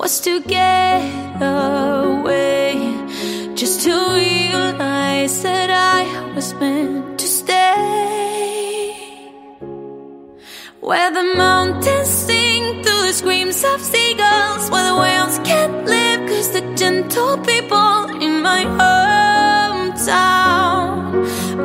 was 0.00 0.18
to 0.22 0.40
get 0.40 1.02
away, 1.42 2.72
just 3.54 3.82
to 3.82 3.92
realize 4.14 5.42
that 5.42 5.68
I 5.68 6.32
was 6.34 6.54
meant 6.54 7.18
to 7.20 7.26
stay. 7.26 8.96
Where 10.80 11.10
the 11.10 11.34
mountains 11.36 12.08
sing 12.08 12.82
through 12.82 13.02
the 13.08 13.12
screams 13.12 13.62
of 13.62 13.82
seagulls, 13.82 14.70
where 14.70 14.84
the 14.90 14.96
whales 14.98 15.38
can't 15.44 15.84
live, 15.84 16.26
cause 16.30 16.50
the 16.52 16.62
gentle 16.76 17.36
people 17.36 18.22
in 18.24 18.40
my 18.40 18.64
hometown, 18.80 20.08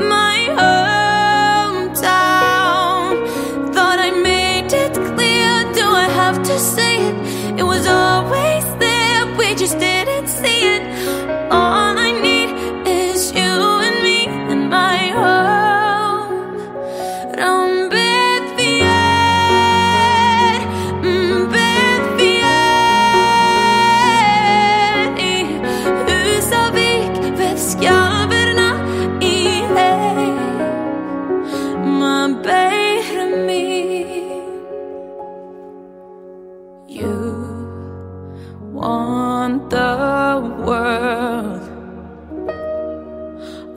my 0.09 0.37
hometown, 0.59 1.04
it? 7.59 7.63
Was 7.63 7.87
always 7.87 8.44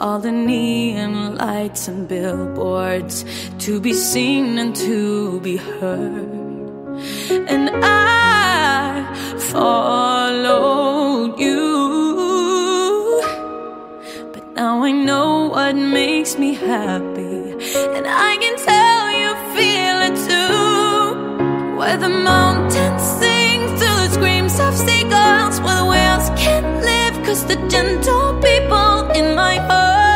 all 0.00 0.18
the 0.20 0.30
neon 0.30 1.36
lights 1.36 1.88
and 1.88 2.06
billboards 2.06 3.24
to 3.58 3.80
be 3.80 3.92
seen 3.92 4.58
and 4.58 4.74
to 4.76 5.40
be 5.40 5.56
heard. 5.56 6.28
And 7.48 7.70
I 7.82 9.04
followed 9.50 11.38
you. 11.38 13.20
But 14.32 14.44
now 14.54 14.84
I 14.84 14.92
know 14.92 15.48
what 15.48 15.74
makes 15.74 16.38
me 16.38 16.54
happy. 16.54 17.52
And 17.96 18.06
I 18.06 18.36
can 18.42 18.56
tell 18.70 19.10
you 19.20 19.34
feel 19.56 19.98
it 20.08 20.16
too. 20.28 21.76
Where 21.76 21.96
the 21.96 22.08
mountains 22.08 23.02
sing 23.02 23.60
through 23.78 23.98
the 24.04 24.10
screams 24.10 24.60
of 24.60 24.76
seagulls, 24.76 25.60
where 25.60 25.76
the 25.76 25.86
whales 25.86 26.30
live, 26.30 26.57
cause 27.28 27.44
the 27.44 27.56
gentle 27.68 28.32
people 28.40 29.10
in 29.10 29.34
my 29.34 29.56
heart. 29.68 30.07